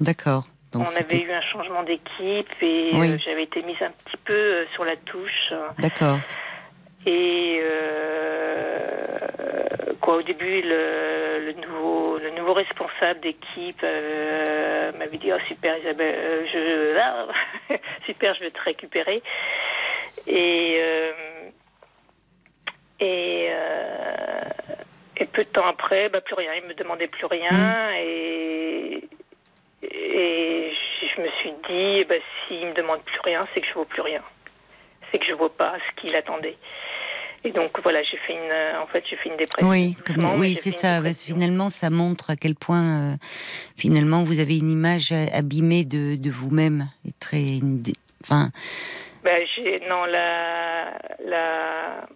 D'accord. 0.00 0.44
Donc 0.72 0.88
On 0.88 0.96
avait 1.00 1.20
eu 1.20 1.32
un 1.32 1.40
changement 1.52 1.82
d'équipe 1.82 2.48
et 2.62 2.90
Oui. 2.94 3.10
euh, 3.10 3.18
j'avais 3.24 3.42
été 3.42 3.60
mise 3.62 3.80
un 3.82 3.90
petit 4.04 4.16
peu 4.24 4.32
euh, 4.32 4.64
sur 4.74 4.84
la 4.84 4.96
touche. 4.96 5.52
D'accord. 5.78 6.18
Et 7.06 7.60
euh, 7.62 9.18
quoi, 10.00 10.16
au 10.16 10.22
début, 10.22 10.60
le, 10.62 11.46
le 11.46 11.52
nouveau, 11.54 12.18
le 12.18 12.30
nouveau 12.30 12.52
responsable 12.52 13.20
d'équipe 13.20 13.80
euh, 13.82 14.92
m'avait 14.98 15.16
dit 15.16 15.32
oh, 15.32 15.38
super 15.48 15.78
Isabelle, 15.78 16.14
euh, 16.16 16.44
je 16.52 16.94
là, 16.94 17.26
super, 18.06 18.34
je 18.34 18.40
vais 18.40 18.50
te 18.50 18.60
récupérer. 18.60 19.22
Et 20.26 20.80
et, 23.02 23.48
et 25.16 25.24
peu 25.24 25.44
de 25.44 25.48
temps 25.48 25.66
après, 25.66 26.10
bah, 26.10 26.20
plus 26.20 26.34
rien. 26.34 26.52
Il 26.54 26.64
me 26.68 26.74
demandait 26.74 27.06
plus 27.08 27.24
rien 27.24 27.92
et 27.96 29.08
et 29.82 30.72
je 31.14 31.20
me 31.20 31.28
suis 31.40 31.52
dit, 31.68 32.04
bah, 32.04 32.16
s'il 32.46 32.66
me 32.66 32.74
demande 32.74 33.02
plus 33.02 33.20
rien, 33.24 33.46
c'est 33.54 33.60
que 33.60 33.66
je 33.66 33.74
vaux 33.74 33.84
plus 33.84 34.02
rien. 34.02 34.22
C'est 35.10 35.18
que 35.18 35.26
je 35.26 35.32
vaux 35.32 35.48
pas 35.48 35.76
ce 35.78 36.00
qu'il 36.00 36.14
attendait. 36.14 36.56
Et 37.44 37.52
donc 37.52 37.70
voilà, 37.82 38.02
j'ai 38.02 38.18
fait 38.18 38.34
une, 38.34 38.78
en 38.82 38.86
fait, 38.88 39.02
j'ai 39.08 39.16
fait 39.16 39.30
une 39.30 39.36
dépression. 39.36 39.68
Oui, 39.68 39.96
comme- 40.06 40.38
oui, 40.38 40.50
j'ai 40.50 40.54
c'est 40.56 40.70
ça. 40.72 41.00
Parce 41.02 41.22
finalement, 41.22 41.68
ça 41.70 41.88
montre 41.88 42.30
à 42.30 42.36
quel 42.36 42.54
point, 42.54 43.12
euh, 43.12 43.16
finalement, 43.76 44.24
vous 44.24 44.40
avez 44.40 44.58
une 44.58 44.70
image 44.70 45.12
abîmée 45.12 45.84
de, 45.84 46.16
de 46.16 46.30
vous-même 46.30 46.88
et 47.08 47.12
très 47.18 47.42
une 47.56 47.82
Enfin. 48.22 48.50
Ben, 49.24 49.42
non, 49.88 50.04
la, 50.04 50.98
la, 51.26 52.06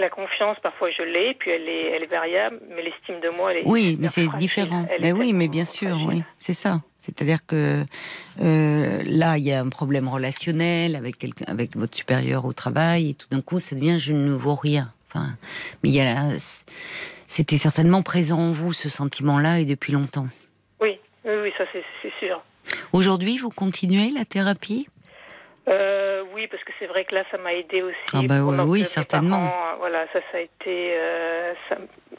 la 0.00 0.10
confiance, 0.10 0.56
parfois 0.62 0.90
je 0.90 1.02
l'ai, 1.02 1.34
puis 1.34 1.50
elle 1.50 1.68
est, 1.68 1.90
elle 1.92 2.02
est 2.02 2.10
variable, 2.10 2.60
mais 2.68 2.82
l'estime 2.82 3.20
de 3.20 3.28
moi, 3.36 3.52
elle 3.52 3.58
est. 3.58 3.66
Oui, 3.66 3.96
mais 4.00 4.08
c'est 4.08 4.26
différent. 4.36 4.86
mais 5.00 5.12
oui, 5.12 5.32
mais 5.32 5.48
bien 5.48 5.64
sûr, 5.64 5.98
oui, 6.06 6.22
c'est 6.38 6.54
ça. 6.54 6.80
C'est-à-dire 6.98 7.46
que 7.46 7.84
euh, 8.40 9.02
là, 9.06 9.38
il 9.38 9.44
y 9.44 9.52
a 9.52 9.60
un 9.60 9.68
problème 9.68 10.06
relationnel 10.06 10.96
avec 10.96 11.16
quelqu'un, 11.16 11.46
avec 11.48 11.76
votre 11.76 11.96
supérieur 11.96 12.44
au 12.44 12.52
travail, 12.52 13.10
et 13.10 13.14
tout 13.14 13.28
d'un 13.30 13.40
coup, 13.40 13.58
ça 13.58 13.74
devient 13.74 13.98
je 13.98 14.12
ne 14.12 14.32
vaux 14.32 14.54
rien. 14.54 14.92
Enfin, 15.08 15.30
mais 15.82 15.88
il 15.88 15.94
y 15.94 16.00
a, 16.00 16.36
c'était 17.26 17.56
certainement 17.56 18.02
présent 18.02 18.38
en 18.38 18.52
vous 18.52 18.72
ce 18.72 18.88
sentiment-là 18.88 19.60
et 19.60 19.64
depuis 19.64 19.92
longtemps. 19.92 20.28
Oui, 20.80 20.98
oui, 21.24 21.32
oui 21.42 21.52
ça 21.56 21.64
c'est 21.72 22.12
sûr. 22.18 22.42
Aujourd'hui, 22.92 23.38
vous 23.38 23.50
continuez 23.50 24.10
la 24.10 24.24
thérapie? 24.24 24.88
Euh, 25.70 26.24
oui, 26.34 26.48
parce 26.48 26.62
que 26.64 26.72
c'est 26.78 26.86
vrai 26.86 27.04
que 27.04 27.14
là, 27.14 27.24
ça 27.30 27.38
m'a 27.38 27.54
aidé 27.54 27.82
aussi. 27.82 27.96
Ah 28.12 28.20
bah 28.26 28.40
oui, 28.64 28.82
certainement. 28.84 29.52
voilà, 29.78 30.06
ça, 30.12 30.20
ça 30.32 30.38
a 30.38 30.40
été 30.40 30.94
euh, 30.94 31.54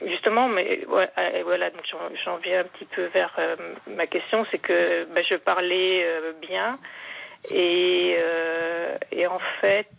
justement, 0.05 0.47
mais 0.47 0.85
voilà, 0.87 1.69
donc 1.69 1.81
j'en 2.23 2.37
viens 2.37 2.61
un 2.61 2.65
petit 2.65 2.85
peu 2.85 3.05
vers 3.07 3.33
euh, 3.39 3.55
ma 3.87 4.07
question, 4.07 4.45
c'est 4.51 4.59
que 4.59 5.05
bah, 5.13 5.21
je 5.27 5.35
parlais 5.35 6.05
bien 6.41 6.77
et, 7.49 8.17
et 9.11 9.27
en 9.27 9.39
fait, 9.59 9.89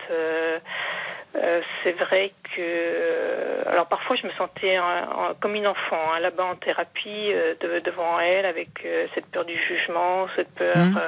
c'est 1.82 1.92
vrai 1.92 2.32
que, 2.56 3.68
alors 3.68 3.86
parfois, 3.86 4.16
je 4.16 4.26
me 4.26 4.32
sentais 4.32 4.78
comme 5.40 5.54
une 5.56 5.66
enfant 5.66 6.12
hein, 6.14 6.20
là-bas 6.20 6.44
en 6.44 6.54
thérapie 6.56 7.32
devant 7.60 8.18
elle, 8.20 8.46
avec 8.46 8.86
cette 9.14 9.26
peur 9.26 9.44
du 9.44 9.58
jugement, 9.58 10.26
cette 10.36 10.54
peur. 10.54 10.76
Mmh. 10.76 11.00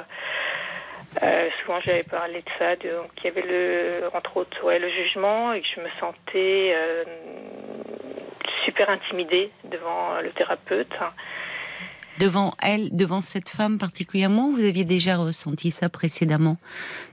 Euh, 1.22 1.48
souvent, 1.60 1.80
j'avais 1.80 2.02
parlé 2.02 2.40
de 2.40 2.50
ça, 2.58 2.76
donc 2.76 3.10
il 3.18 3.24
y 3.24 3.28
avait 3.28 3.42
le, 3.42 4.08
entre 4.14 4.36
autres, 4.38 4.64
ouais, 4.64 4.78
le 4.78 4.90
jugement 4.90 5.52
et 5.52 5.60
que 5.60 5.66
je 5.74 5.80
me 5.80 5.88
sentais 6.00 6.74
euh, 6.74 7.04
super 8.64 8.90
intimidée 8.90 9.50
devant 9.64 10.20
le 10.20 10.30
thérapeute. 10.32 10.92
Devant 12.18 12.52
elle, 12.62 12.94
devant 12.96 13.20
cette 13.20 13.48
femme 13.48 13.78
particulièrement, 13.78 14.50
vous 14.52 14.64
aviez 14.64 14.84
déjà 14.84 15.16
ressenti 15.16 15.70
ça 15.70 15.88
précédemment 15.88 16.56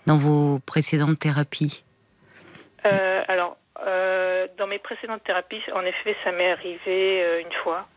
dans 0.08 0.18
vos 0.18 0.60
précédentes 0.60 1.20
thérapies? 1.20 1.84
Euh, 2.86 3.24
Alors, 3.28 3.58
dans 4.58 4.68
mes 4.68 4.80
précédentes 4.80 5.24
thérapies, 5.24 5.62
en 5.74 5.82
effet, 5.82 6.16
ça 6.24 6.32
m'est 6.32 6.52
arrivé 6.52 7.42
une 7.42 7.54
fois 7.64 7.88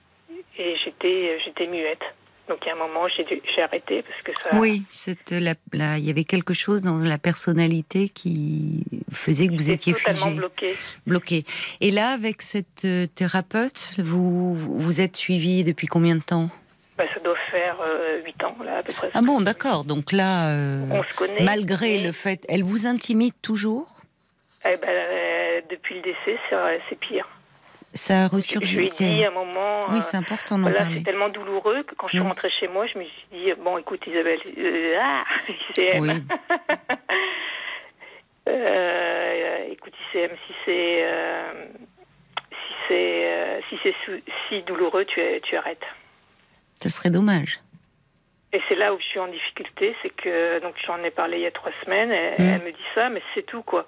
et 0.58 0.76
j'étais, 0.82 1.38
j'étais 1.44 1.66
muette. 1.66 2.02
Donc 2.48 2.58
il 2.62 2.68
y 2.68 2.70
a 2.70 2.74
un 2.74 2.78
moment, 2.78 3.08
j'ai 3.08 3.62
arrêté 3.62 4.02
parce 4.02 4.22
que 4.22 4.32
ça. 4.42 4.58
Oui, 4.58 4.82
la, 5.30 5.54
la, 5.72 5.98
il 5.98 6.04
y 6.04 6.10
avait 6.10 6.24
quelque 6.24 6.52
chose 6.52 6.82
dans 6.82 6.98
la 6.98 7.16
personnalité 7.16 8.10
qui 8.10 8.84
faisait 9.10 9.48
que 9.48 9.54
vous 9.54 9.70
étiez 9.70 9.94
totalement 9.94 10.32
bloqué. 10.32 10.74
Bloqué. 11.06 11.44
Et 11.80 11.90
là, 11.90 12.10
avec 12.10 12.42
cette 12.42 12.84
euh, 12.84 13.06
thérapeute, 13.06 13.92
vous 13.98 14.54
vous 14.54 15.00
êtes 15.00 15.16
suivi 15.16 15.64
depuis 15.64 15.86
combien 15.86 16.16
de 16.16 16.22
temps? 16.22 16.50
Bah, 16.98 17.04
ça 17.12 17.20
doit 17.20 17.34
faire 17.50 17.80
euh, 17.80 18.22
8 18.24 18.44
ans, 18.44 18.56
là, 18.64 18.78
à 18.78 18.82
peu 18.82 18.92
près. 18.92 19.10
Ah 19.14 19.22
bon, 19.22 19.40
d'accord. 19.40 19.84
Donc 19.84 20.12
là, 20.12 20.50
euh, 20.50 20.86
on 20.90 21.02
se 21.02 21.14
connaît. 21.14 21.42
Malgré 21.42 21.98
le 21.98 22.12
fait, 22.12 22.44
elle 22.48 22.62
vous 22.62 22.86
intimide 22.86 23.34
toujours? 23.42 24.00
Eh 24.64 24.76
ben, 24.76 24.88
euh, 24.88 25.60
Depuis 25.70 25.96
le 25.96 26.02
décès, 26.02 26.38
c'est 26.88 26.98
pire 26.98 27.26
ça 27.94 28.24
a 28.24 28.28
ressurgi. 28.28 28.66
Je 28.66 28.78
lui 28.78 28.86
ai 28.86 28.90
dit 28.90 29.24
à 29.24 29.28
un 29.28 29.30
moment. 29.30 29.80
Oui, 29.90 30.02
c'est 30.02 30.16
important 30.16 30.58
d'en 30.58 30.70
parler. 30.72 30.96
C'est 30.98 31.04
tellement 31.04 31.28
douloureux 31.28 31.82
que 31.84 31.94
quand 31.94 32.08
je 32.08 32.16
suis 32.16 32.20
rentrée 32.20 32.50
chez 32.50 32.68
moi, 32.68 32.86
je 32.86 32.98
me 32.98 33.04
suis 33.04 33.26
dit 33.32 33.52
bon, 33.62 33.78
écoute, 33.78 34.06
Isabelle, 34.06 34.40
euh, 34.58 34.98
ah, 35.00 35.24
ICM. 35.70 36.00
Oui. 36.00 36.10
euh, 38.48 39.68
écoute, 39.70 39.92
ICM, 40.12 40.30
si 40.46 40.54
c'est 40.64 41.04
euh, 41.04 41.64
si 42.50 42.74
c'est 42.88 43.24
euh, 43.24 43.60
si 43.68 43.78
c'est 43.82 43.94
si 44.48 44.62
douloureux, 44.62 45.04
tu 45.04 45.20
tu 45.42 45.56
arrêtes. 45.56 45.86
Ça 46.80 46.90
serait 46.90 47.10
dommage. 47.10 47.60
Et 48.52 48.60
c'est 48.68 48.76
là 48.76 48.94
où 48.94 48.98
je 49.00 49.04
suis 49.04 49.18
en 49.18 49.26
difficulté, 49.26 49.96
c'est 50.02 50.10
que 50.10 50.60
donc 50.60 50.74
j'en 50.86 51.02
ai 51.02 51.10
parlé 51.10 51.38
il 51.38 51.42
y 51.42 51.46
a 51.46 51.50
trois 51.50 51.72
semaines. 51.84 52.12
Et, 52.12 52.40
mm. 52.40 52.54
Elle 52.54 52.62
me 52.62 52.70
dit 52.70 52.88
ça, 52.94 53.08
mais 53.08 53.22
c'est 53.34 53.44
tout 53.46 53.62
quoi. 53.62 53.86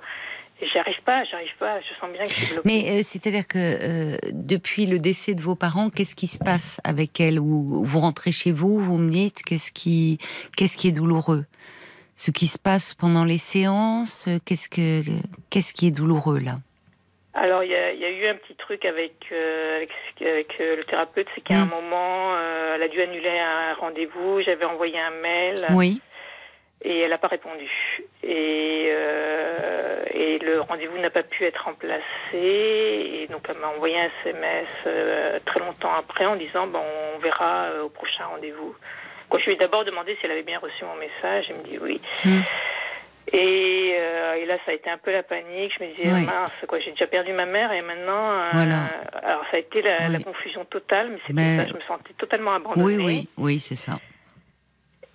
J'arrive 0.62 1.02
pas, 1.04 1.22
j'arrive 1.24 1.54
pas, 1.58 1.80
je 1.80 2.00
sens 2.00 2.10
bien 2.10 2.24
que 2.24 2.30
je 2.30 2.36
suis 2.36 2.54
bloquée. 2.54 2.66
Mais 2.66 2.98
euh, 2.98 3.02
c'est-à-dire 3.02 3.46
que 3.46 3.58
euh, 3.58 4.16
depuis 4.32 4.86
le 4.86 4.98
décès 4.98 5.34
de 5.34 5.42
vos 5.42 5.54
parents, 5.54 5.90
qu'est-ce 5.90 6.14
qui 6.14 6.26
se 6.26 6.38
passe 6.38 6.80
avec 6.82 7.20
elle 7.20 7.38
Ou 7.38 7.84
vous 7.84 7.98
rentrez 7.98 8.32
chez 8.32 8.52
vous, 8.52 8.78
vous 8.78 8.96
me 8.96 9.10
dites 9.10 9.42
qu'est-ce 9.42 9.70
qui, 9.70 10.18
qu'est-ce 10.56 10.78
qui 10.78 10.88
est 10.88 10.92
douloureux? 10.92 11.44
Ce 12.16 12.30
qui 12.30 12.46
se 12.46 12.58
passe 12.58 12.94
pendant 12.94 13.24
les 13.24 13.36
séances, 13.36 14.30
qu'est-ce 14.46 14.70
que, 14.70 15.02
qu'est-ce 15.50 15.74
qui 15.74 15.88
est 15.88 15.90
douloureux 15.90 16.40
là? 16.40 16.56
Alors 17.34 17.62
il 17.62 17.70
y, 17.70 17.74
a, 17.74 18.10
eu 18.10 18.26
un 18.28 18.34
petit 18.36 18.54
truc 18.54 18.86
avec 18.86 19.12
euh, 19.30 19.84
avec, 20.22 20.56
le 20.58 20.82
thérapeute, 20.84 21.26
c'est 21.34 21.42
qu'à 21.42 21.56
un 21.56 21.66
mm. 21.66 21.68
moment, 21.68 22.34
elle 22.74 22.82
a 22.82 22.88
dû 22.88 23.02
annuler 23.02 23.38
un 23.38 23.74
rendez-vous. 23.74 24.40
J'avais 24.40 24.64
envoyé 24.64 24.98
un 24.98 25.10
mail. 25.20 25.66
Oui 25.72 26.00
et 26.82 27.00
elle 27.00 27.10
n'a 27.10 27.18
pas 27.18 27.28
répondu. 27.28 27.70
Et, 28.22 28.88
euh, 28.90 30.04
et 30.12 30.38
le 30.38 30.60
rendez-vous 30.60 30.98
n'a 30.98 31.10
pas 31.10 31.22
pu 31.22 31.44
être 31.44 31.64
remplacé. 31.64 32.02
Et 32.34 33.26
donc 33.30 33.46
elle 33.48 33.58
m'a 33.58 33.68
envoyé 33.68 33.98
un 33.98 34.10
SMS 34.24 34.66
euh, 34.86 35.38
très 35.46 35.60
longtemps 35.60 35.94
après 35.98 36.26
en 36.26 36.36
disant 36.36 36.66
bon, 36.66 36.82
on 37.14 37.18
verra 37.18 37.64
euh, 37.64 37.84
au 37.84 37.88
prochain 37.88 38.26
rendez-vous. 38.26 38.74
Quand 39.28 39.38
je 39.38 39.46
lui 39.46 39.52
ai 39.54 39.56
d'abord 39.56 39.84
demandé 39.84 40.16
si 40.20 40.26
elle 40.26 40.32
avait 40.32 40.42
bien 40.42 40.58
reçu 40.58 40.84
mon 40.84 40.96
message, 40.96 41.46
elle 41.48 41.56
me 41.56 41.64
dit 41.64 41.78
oui. 41.80 42.00
Hmm. 42.24 42.42
Et, 43.32 43.88
et, 44.38 44.46
là, 44.46 44.56
ça 44.64 44.70
a 44.70 44.74
été 44.74 44.88
un 44.88 44.98
peu 44.98 45.10
la 45.10 45.24
panique. 45.24 45.72
Je 45.76 45.84
me 45.84 45.90
disais, 45.90 46.08
mince, 46.08 46.52
quoi, 46.68 46.78
j'ai 46.78 46.92
déjà 46.92 47.08
perdu 47.08 47.32
ma 47.32 47.44
mère 47.44 47.72
et 47.72 47.82
maintenant. 47.82 48.40
alors, 48.52 49.42
ça 49.50 49.56
a 49.56 49.58
été 49.58 49.82
la, 49.82 50.20
confusion 50.20 50.64
totale, 50.64 51.10
mais 51.10 51.18
c'était 51.26 51.56
ça, 51.56 51.64
je 51.64 51.74
me 51.74 51.84
sentais 51.88 52.12
totalement 52.16 52.54
abandonnée. 52.54 52.84
Oui, 52.84 53.04
oui, 53.04 53.28
oui, 53.36 53.58
c'est 53.58 53.74
ça. 53.74 53.98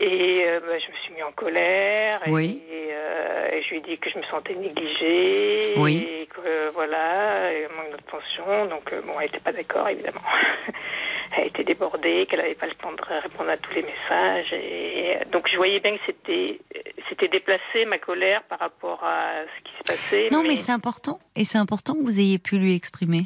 Et 0.02 0.46
euh, 0.48 0.60
bah, 0.62 0.80
je 0.80 0.92
me 0.92 0.98
suis 1.04 1.14
mis 1.14 1.22
en 1.22 1.32
colère. 1.32 2.18
Oui. 2.26 2.60
Euh, 2.72 3.50
et, 3.52 3.62
je 3.62 3.70
lui 3.70 3.78
ai 3.78 3.82
dit 3.82 3.98
que 4.00 4.10
je 4.10 4.18
me 4.18 4.24
sentais 4.24 4.56
négligée. 4.56 5.76
Oui. 5.78 5.98
Et 5.98 6.26
que 6.26 6.72
voilà, 6.74 7.54
et 7.54 7.68
manque 7.78 7.92
d'attention. 7.92 8.66
Donc 8.66 8.92
euh, 8.92 9.02
bon, 9.02 9.20
elle 9.20 9.28
n'était 9.28 9.40
pas 9.40 9.52
d'accord 9.52 9.88
évidemment. 9.90 10.24
elle 11.38 11.48
était 11.48 11.64
débordée, 11.64 12.26
qu'elle 12.28 12.40
n'avait 12.40 12.56
pas 12.56 12.66
le 12.66 12.74
temps 12.74 12.92
de 12.94 13.22
répondre 13.22 13.52
à 13.52 13.58
tous 13.58 13.74
les 13.76 13.84
messages. 13.84 14.52
Et 14.54 15.20
donc 15.32 15.48
je 15.48 15.56
voyais 15.56 15.80
bien 15.80 15.96
que 15.96 16.02
c'était 16.08 16.60
c'était 17.08 17.28
déplacé 17.28 17.86
ma 17.86 18.00
colère 18.00 18.42
par 18.50 18.58
rapport 18.58 19.04
à 19.04 19.44
ce 19.46 19.64
qui 19.64 19.78
se 19.78 19.84
passait. 19.84 20.30
Non, 20.32 20.42
mais, 20.42 20.56
c'est 20.56 20.72
important. 20.72 21.20
Et 21.36 21.46
c'est 21.46 21.60
important 21.60 21.94
que 21.94 22.02
vous 22.02 22.20
ayez 22.20 22.40
pu 22.40 22.58
lui 22.58 22.76
exprimer. 22.76 23.26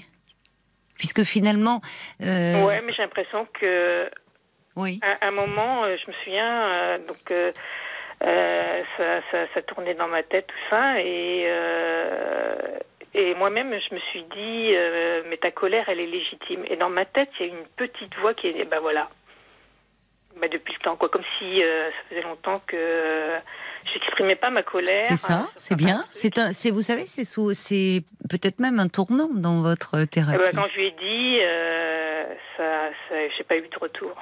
Puisque 0.96 1.24
finalement. 1.24 1.80
Ouais, 2.20 2.82
mais 2.82 2.94
j'ai 2.94 3.02
l'impression 3.02 3.48
que 3.54 4.10
oui. 4.76 5.00
À 5.02 5.28
un 5.28 5.32
moment, 5.32 5.84
euh, 5.84 5.96
je 6.04 6.12
me 6.12 6.16
souviens, 6.24 6.72
euh, 6.72 6.98
donc 7.00 7.32
euh, 7.32 7.52
ça, 8.98 9.22
ça, 9.32 9.48
ça, 9.54 9.62
tournait 9.62 9.94
dans 9.94 10.08
ma 10.08 10.24
tête 10.24 10.48
tout 10.48 10.70
ça 10.70 11.00
et 11.00 11.50
et 13.18 13.34
moi-même, 13.34 13.72
je 13.72 13.96
me 13.96 14.00
suis 14.12 14.24
dit, 14.24 14.74
mais 15.30 15.38
ta 15.38 15.50
colère, 15.50 15.88
elle 15.88 16.02
est 16.02 16.06
légitime. 16.06 16.66
Et 16.70 16.76
dans 16.76 16.90
ma 16.90 17.06
tête, 17.06 17.30
il 17.40 17.46
y 17.46 17.50
a 17.50 17.54
une 17.54 17.66
petite 17.78 18.14
voix 18.18 18.34
qui 18.34 18.48
est, 18.48 18.66
ben 18.66 18.82
voilà, 18.82 19.08
bah 20.36 20.50
depuis 20.50 20.74
le 20.74 20.84
temps, 20.84 20.98
quoi, 20.98 21.08
comme 21.08 21.24
si 21.40 21.62
ça 21.62 22.10
faisait 22.10 22.24
longtemps 22.24 22.62
que 22.68 22.76
je 23.86 23.94
n'exprimais 23.94 24.36
pas 24.36 24.50
ma 24.50 24.64
colère. 24.64 25.00
C'est 25.00 25.16
ça, 25.16 25.48
c'est 25.56 25.78
bien. 25.78 26.04
C'est 26.12 26.38
un, 26.38 26.52
c'est, 26.52 26.72
vous 26.72 26.82
savez, 26.82 27.06
c'est 27.08 27.24
c'est 27.24 28.04
peut-être 28.30 28.60
même 28.60 28.82
un 28.82 28.90
tournant 28.90 29.30
dans 29.34 29.62
votre 29.62 30.04
thérapie. 30.04 30.38
Eh 30.38 30.52
ben, 30.52 30.52
quand 30.54 30.68
je 30.74 30.76
lui 30.76 30.88
ai 30.88 30.92
dit, 30.92 31.40
ça, 32.58 32.90
ça 33.08 33.16
j'ai 33.38 33.46
pas 33.46 33.56
eu 33.56 33.62
de 33.62 33.80
retour. 33.80 34.14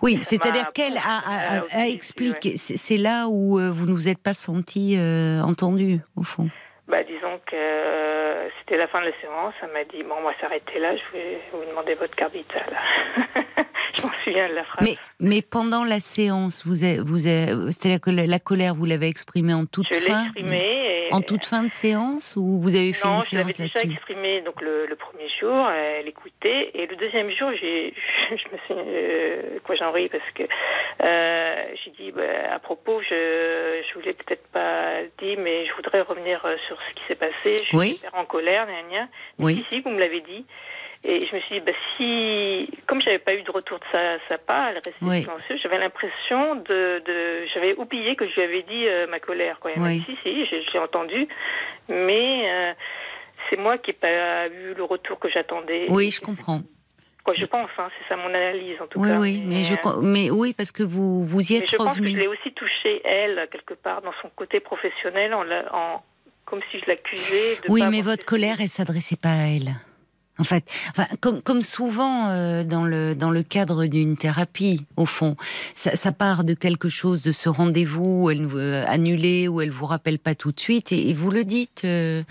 Oui, 0.00 0.20
c'est-à-dire 0.22 0.72
qu'elle 0.72 0.96
a, 0.98 1.88
expliqué. 1.88 2.56
C'est 2.56 2.96
là 2.96 3.26
où 3.28 3.58
euh, 3.58 3.70
vous 3.70 3.86
ne 3.86 3.92
vous 3.92 4.08
êtes 4.08 4.18
pas 4.18 4.34
senti 4.34 4.94
euh, 4.96 5.40
entendu, 5.42 6.00
au 6.16 6.22
fond. 6.22 6.50
Bah, 6.88 7.02
disons 7.04 7.38
que 7.46 7.54
euh, 7.54 8.48
c'était 8.58 8.78
la 8.78 8.86
fin 8.86 9.00
de 9.00 9.06
la 9.06 9.20
séance. 9.20 9.52
Elle 9.62 9.72
m'a 9.72 9.84
dit 9.84 10.02
Bon, 10.02 10.14
on 10.20 10.22
va 10.22 10.32
s'arrêter 10.40 10.78
là, 10.78 10.96
je 10.96 11.18
vais 11.18 11.38
vous 11.52 11.64
demander 11.64 11.94
votre 11.94 12.16
carte 12.16 12.32
vitale. 12.32 12.78
je 13.94 14.02
m'en 14.02 14.12
souviens 14.24 14.48
de 14.48 14.54
la 14.54 14.64
phrase. 14.64 14.88
Mais, 14.88 14.96
mais 15.20 15.42
pendant 15.42 15.84
la 15.84 16.00
séance, 16.00 16.64
vous 16.64 16.76
vous 17.04 17.18
c'est-à-dire 17.18 18.00
que 18.00 18.10
la, 18.10 18.38
colère, 18.38 18.74
vous 18.74 18.86
l'avez 18.86 19.08
exprimée 19.08 19.52
en 19.52 19.66
toute 19.66 19.86
fin 19.94 19.98
Je 20.00 20.06
l'ai 20.06 20.24
exprimée 20.24 21.08
en 21.10 21.20
toute 21.20 21.44
fin 21.44 21.62
de 21.62 21.68
séance 21.68 22.36
ou 22.36 22.60
vous 22.60 22.74
avez 22.74 22.92
fait 22.92 23.08
une 23.08 23.22
séance 23.22 23.32
là-dessus 23.32 23.36
Non, 23.36 23.40
je 23.44 23.52
l'avais 23.58 23.68
déjà 23.68 23.80
exprimé 23.94 24.40
donc 24.42 24.60
le, 24.60 24.94
premier 24.96 25.28
jour, 25.40 25.70
elle 25.70 26.08
écoutait, 26.08 26.70
et 26.74 26.86
le 26.86 26.96
deuxième 26.96 27.30
jour, 27.30 27.50
j'ai, 27.60 27.94
je, 28.30 28.34
me 28.34 28.58
suis, 28.64 28.74
euh, 28.74 29.58
quoi 29.64 29.76
j'en 29.76 29.92
ris 29.92 30.08
parce 30.08 30.28
que 30.34 30.42
euh, 31.02 31.64
j'ai 31.84 31.90
dit 31.92 32.12
bah, 32.12 32.22
à 32.52 32.58
propos, 32.58 33.00
je, 33.02 33.82
je 33.88 33.94
voulais 33.94 34.12
peut-être 34.12 34.46
pas 34.48 35.02
dire, 35.18 35.38
mais 35.38 35.66
je 35.66 35.72
voudrais 35.74 36.02
revenir 36.02 36.44
sur 36.66 36.77
ce 36.88 36.94
qui 36.94 37.02
s'est 37.08 37.14
passé. 37.14 37.56
Je 37.70 37.76
oui. 37.76 37.96
suis 37.96 38.08
en 38.12 38.24
colère, 38.24 38.66
gna, 38.66 38.82
gna. 38.82 39.08
Oui. 39.38 39.56
Si, 39.56 39.76
si, 39.76 39.80
vous 39.80 39.90
me 39.90 39.98
l'avez 39.98 40.20
dit. 40.20 40.44
Et 41.04 41.24
je 41.26 41.34
me 41.34 41.40
suis 41.42 41.60
dit, 41.60 41.64
bah, 41.64 41.72
si, 41.96 42.68
comme 42.86 43.00
j'avais 43.00 43.20
pas 43.20 43.34
eu 43.34 43.42
de 43.42 43.50
retour 43.50 43.78
de 43.78 43.84
sa, 43.92 44.18
sa 44.28 44.36
part, 44.36 44.68
elle 44.70 44.74
restait 44.74 44.92
silencieuse, 44.98 45.60
j'avais 45.62 45.78
l'impression 45.78 46.56
de, 46.56 47.02
de 47.06 47.46
j'avais 47.54 47.74
oublié 47.76 48.16
que 48.16 48.26
je 48.28 48.34
lui 48.34 48.42
avais 48.42 48.62
dit 48.62 48.88
euh, 48.88 49.06
ma 49.06 49.20
colère. 49.20 49.60
Quoi. 49.60 49.70
Dit, 49.76 50.04
si, 50.04 50.16
si, 50.24 50.46
j'ai 50.72 50.78
entendu, 50.78 51.28
mais 51.88 52.50
euh, 52.50 52.72
c'est 53.48 53.56
moi 53.56 53.78
qui 53.78 53.90
n'ai 53.90 53.96
pas 53.96 54.48
eu 54.48 54.74
le 54.74 54.82
retour 54.82 55.20
que 55.20 55.28
j'attendais. 55.28 55.86
Oui, 55.88 56.10
je 56.10 56.20
comprends. 56.20 56.62
Quoi, 57.24 57.34
je 57.34 57.44
pense, 57.44 57.70
hein, 57.78 57.88
c'est 57.96 58.08
ça 58.08 58.16
mon 58.16 58.34
analyse 58.34 58.80
en 58.80 58.88
tout 58.88 58.98
oui, 58.98 59.08
cas. 59.08 59.18
Oui, 59.18 59.42
mais, 59.46 59.62
je, 59.62 59.74
euh, 59.74 60.00
mais 60.02 60.30
oui, 60.30 60.52
parce 60.52 60.72
que 60.72 60.82
vous, 60.82 61.24
vous 61.24 61.52
y 61.52 61.56
êtes 61.56 61.62
mais 61.62 61.68
je 61.68 61.76
pense 61.76 61.98
que 61.98 62.06
je 62.06 62.16
l'ai 62.16 62.26
aussi 62.26 62.52
touchée, 62.52 63.02
elle, 63.04 63.48
quelque 63.52 63.74
part, 63.74 64.02
dans 64.02 64.14
son 64.20 64.30
côté 64.30 64.58
professionnel, 64.58 65.32
en, 65.32 65.44
en 65.72 66.02
comme 66.48 66.60
si 66.70 66.78
je 66.80 66.86
l'accusais 66.86 67.56
de. 67.56 67.70
Oui, 67.70 67.82
mais 67.90 68.02
votre 68.02 68.24
colère, 68.24 68.60
elle 68.60 68.68
s'adressait 68.68 69.16
pas 69.16 69.32
à 69.32 69.46
elle. 69.48 69.74
En 70.40 70.44
fait, 70.44 70.64
enfin, 70.90 71.08
comme, 71.20 71.42
comme 71.42 71.62
souvent 71.62 72.28
euh, 72.28 72.62
dans, 72.62 72.84
le, 72.84 73.16
dans 73.16 73.32
le 73.32 73.42
cadre 73.42 73.86
d'une 73.86 74.16
thérapie, 74.16 74.86
au 74.96 75.04
fond, 75.04 75.34
ça, 75.74 75.96
ça, 75.96 76.12
part 76.12 76.44
de 76.44 76.54
quelque 76.54 76.88
chose, 76.88 77.22
de 77.22 77.32
ce 77.32 77.48
rendez-vous 77.48 78.22
où 78.22 78.30
elle 78.30 78.46
veut 78.46 78.84
annuler, 78.86 79.48
où 79.48 79.60
elle 79.60 79.72
vous 79.72 79.86
rappelle 79.86 80.20
pas 80.20 80.36
tout 80.36 80.52
de 80.52 80.60
suite, 80.60 80.92
et, 80.92 81.12
vous 81.12 81.32
le 81.32 81.42
dites, 81.42 81.82
euh, 81.84 82.22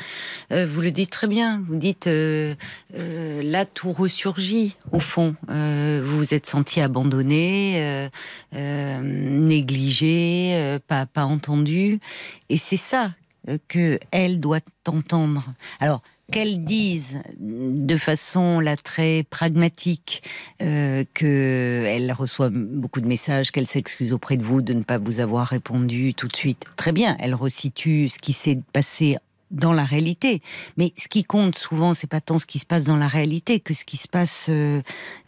euh, 0.53 0.65
vous 0.65 0.79
le 0.79 0.91
dites 0.91 1.09
très 1.09 1.27
bien. 1.27 1.61
Vous 1.67 1.75
dites 1.75 2.07
là 2.07 3.65
tout 3.65 3.91
ressurgit 3.91 4.77
au 4.93 5.01
fond. 5.01 5.35
vous 5.49 6.17
vous 6.17 6.33
êtes 6.33 6.45
senti 6.45 6.79
abandonné, 6.79 8.09
négligé, 8.53 10.77
pas 10.87 11.05
pas 11.05 11.25
entendu, 11.25 11.99
et 12.47 12.57
c'est 12.57 12.77
ça 12.77 13.11
que 13.67 13.99
elle 14.11 14.39
doit 14.39 14.59
entendre. 14.87 15.53
Alors 15.79 16.01
qu'elle 16.31 16.63
dise 16.63 17.19
de 17.39 17.97
façon 17.97 18.59
là 18.59 18.75
très 18.75 19.23
pragmatique 19.29 20.23
euh, 20.61 21.03
que 21.13 21.83
elle 21.85 22.11
reçoit 22.11 22.49
beaucoup 22.51 23.01
de 23.01 23.07
messages, 23.07 23.51
qu'elle 23.51 23.67
s'excuse 23.67 24.11
auprès 24.11 24.37
de 24.37 24.43
vous 24.43 24.61
de 24.61 24.73
ne 24.73 24.83
pas 24.83 24.97
vous 24.97 25.19
avoir 25.19 25.47
répondu 25.47 26.13
tout 26.13 26.27
de 26.27 26.35
suite. 26.35 26.65
Très 26.75 26.91
bien, 26.91 27.15
elle 27.19 27.33
resitue 27.33 28.09
ce 28.09 28.19
qui 28.19 28.33
s'est 28.33 28.59
passé 28.73 29.17
dans 29.51 29.71
la 29.71 29.85
réalité. 29.85 30.41
Mais 30.75 30.93
ce 30.97 31.07
qui 31.07 31.23
compte 31.23 31.57
souvent, 31.57 31.93
c'est 31.93 32.07
pas 32.07 32.19
tant 32.19 32.39
ce 32.39 32.45
qui 32.45 32.59
se 32.59 32.65
passe 32.65 32.83
dans 32.83 32.97
la 32.97 33.07
réalité 33.07 33.61
que 33.61 33.73
ce 33.73 33.85
qui 33.85 33.95
se 33.95 34.09
passe 34.09 34.47
euh, 34.49 34.81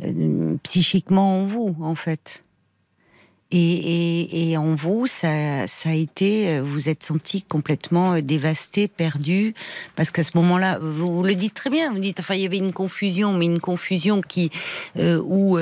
euh, 0.04 0.56
psychiquement 0.64 1.40
en 1.40 1.46
vous, 1.46 1.78
en 1.80 1.96
fait. 1.96 2.44
Et, 3.52 4.56
en 4.58 4.76
vous, 4.76 5.08
ça, 5.08 5.66
ça 5.66 5.90
a 5.90 5.94
été, 5.94 6.50
euh, 6.50 6.62
vous 6.64 6.88
êtes 6.88 7.02
senti 7.02 7.42
complètement 7.42 8.14
euh, 8.14 8.22
dévasté, 8.22 8.88
perdu, 8.88 9.56
parce 9.96 10.12
qu'à 10.12 10.22
ce 10.22 10.32
moment-là, 10.36 10.78
vous, 10.80 11.24
le 11.24 11.34
dites 11.34 11.56
très 11.56 11.72
bien, 11.72 11.92
vous 11.92 11.98
dites, 11.98 12.20
enfin, 12.20 12.36
il 12.36 12.42
y 12.42 12.46
avait 12.46 12.60
une 12.60 12.74
confusion, 12.74 13.34
mais 13.34 13.46
une 13.46 13.60
confusion 13.60 14.22
qui, 14.22 14.52
euh, 14.98 15.20
où 15.26 15.58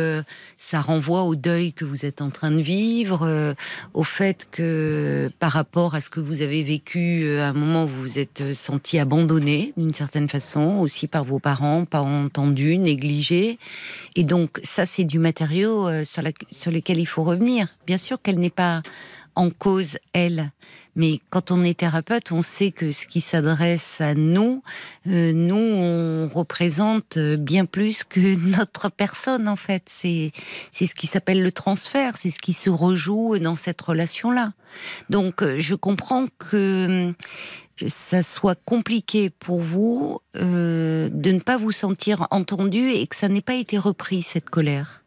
ça 0.58 0.82
renvoie 0.82 1.24
au 1.24 1.36
deuil 1.36 1.72
que 1.72 1.86
vous 1.86 2.06
êtes 2.06 2.22
en 2.22 2.30
train 2.30 2.52
de 2.52 2.62
vivre, 2.62 3.56
au 3.94 4.04
fait 4.04 4.48
que 4.52 5.32
par 5.40 5.52
rapport 5.54 5.96
à 5.96 6.02
ce 6.02 6.10
que 6.10 6.20
vous 6.20 6.42
avez 6.42 6.64
vécu, 6.64 7.38
à 7.40 7.48
un 7.48 7.54
moment, 7.54 7.86
vous 7.86 8.02
vous 8.02 8.20
êtes 8.20 8.54
senti 8.54 9.00
abandonné 9.00 9.74
d'une 9.78 9.94
certaine 9.94 10.28
façon, 10.28 10.80
aussi 10.80 11.08
par 11.08 11.24
vos 11.24 11.40
parents, 11.40 11.86
pas 11.86 12.02
entendu, 12.02 12.78
négligé, 12.78 13.60
et 14.16 14.24
donc 14.24 14.60
ça, 14.64 14.86
c'est 14.86 15.06
du 15.06 15.20
matériau 15.20 16.04
sur, 16.04 16.22
la, 16.22 16.32
sur 16.52 16.72
lequel 16.72 17.00
il 17.00 17.08
faut 17.08 17.24
revenir 17.24 17.77
Bien 17.88 17.98
sûr 17.98 18.22
qu'elle 18.22 18.38
n'est 18.38 18.50
pas 18.50 18.84
en 19.36 19.50
cause, 19.50 19.98
elle. 20.12 20.52
Mais 20.98 21.22
quand 21.30 21.52
on 21.52 21.64
est 21.64 21.80
thérapeute, 21.80 22.34
on 22.34 22.42
sait 22.42 22.72
que 22.72 22.92
ce 22.92 23.08
qui 23.08 23.22
s'adresse 23.22 24.02
à 24.02 24.14
nous, 24.14 24.62
euh, 25.08 25.32
nous, 25.32 25.56
on 25.56 26.28
représente 26.28 27.18
bien 27.18 27.66
plus 27.66 28.04
que 28.04 28.36
notre 28.58 28.90
personne, 28.90 29.48
en 29.48 29.56
fait. 29.56 29.84
C'est, 29.86 30.34
ce 30.74 30.94
qui 30.94 31.08
s'appelle 31.08 31.42
le 31.42 31.52
transfert, 31.54 32.18
c'est 32.18 32.32
ce 32.32 32.40
qui 32.40 32.52
se 32.52 32.70
rejoue 32.70 33.40
dans 33.40 33.56
cette 33.56 33.82
relation-là. 33.82 34.52
Donc, 35.10 35.44
euh, 35.44 35.56
je 35.60 35.76
comprends 35.76 36.26
que 36.40 37.08
euh, 37.08 37.14
ça 37.88 38.24
soit 38.24 38.60
compliqué 38.66 39.30
pour 39.30 39.62
vous 39.62 40.20
de 40.34 41.10
ne 41.14 41.40
pas 41.40 41.58
vous 41.58 41.72
sentir 41.72 42.28
entendu 42.32 42.90
et 42.90 43.08
que 43.08 43.16
ça 43.16 43.30
n'ait 43.30 43.40
pas 43.40 43.54
été 43.54 43.78
repris, 43.78 44.24
cette 44.24 44.50
colère. 44.50 45.04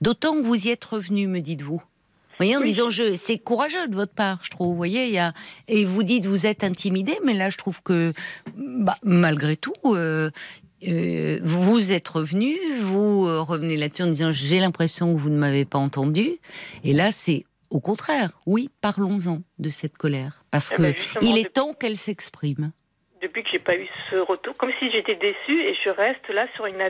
D'autant 0.00 0.34
que 0.34 0.42
vous 0.42 0.66
y 0.66 0.70
êtes 0.70 0.84
revenu, 0.84 1.26
me 1.26 1.40
dites-vous. 1.40 1.82
Vous 2.40 2.46
voyez, 2.46 2.56
en 2.56 2.62
disant, 2.62 2.88
je, 2.88 3.14
c'est 3.14 3.38
courageux 3.38 3.86
de 3.88 3.94
votre 3.94 4.14
part, 4.14 4.38
je 4.42 4.50
trouve. 4.50 4.68
Vous 4.68 4.76
voyez, 4.76 5.04
il 5.04 5.12
y 5.12 5.18
a, 5.18 5.34
et 5.68 5.84
vous 5.84 6.02
dites, 6.02 6.24
vous 6.24 6.46
êtes 6.46 6.64
intimidé, 6.64 7.18
mais 7.22 7.34
là, 7.34 7.50
je 7.50 7.58
trouve 7.58 7.82
que, 7.82 8.14
bah, 8.56 8.96
malgré 9.02 9.56
tout, 9.56 9.74
euh, 9.84 10.30
euh, 10.88 11.38
vous 11.42 11.92
êtes 11.92 12.08
revenu, 12.08 12.56
vous 12.80 13.26
euh, 13.26 13.42
revenez 13.42 13.76
là-dessus 13.76 14.04
en 14.04 14.06
disant, 14.06 14.32
j'ai 14.32 14.58
l'impression 14.58 15.14
que 15.14 15.20
vous 15.20 15.28
ne 15.28 15.36
m'avez 15.36 15.66
pas 15.66 15.78
entendu. 15.78 16.38
Et 16.82 16.94
là, 16.94 17.12
c'est 17.12 17.44
au 17.68 17.80
contraire, 17.80 18.30
oui, 18.46 18.70
parlons-en 18.80 19.42
de 19.58 19.68
cette 19.68 19.96
colère, 19.96 20.42
parce 20.50 20.70
eh 20.72 20.76
que 20.76 20.82
ben, 20.82 20.94
il 21.22 21.38
est 21.38 21.52
temps 21.52 21.74
qu'elle 21.74 21.96
s'exprime. 21.96 22.72
Depuis 23.22 23.42
que 23.42 23.50
j'ai 23.52 23.58
pas 23.58 23.76
eu 23.76 23.86
ce 24.10 24.16
retour, 24.16 24.56
comme 24.56 24.72
si 24.78 24.90
j'étais 24.90 25.14
déçue, 25.14 25.60
et 25.60 25.76
je 25.84 25.90
reste 25.90 26.26
là 26.30 26.46
sur 26.56 26.66
une 26.66 26.80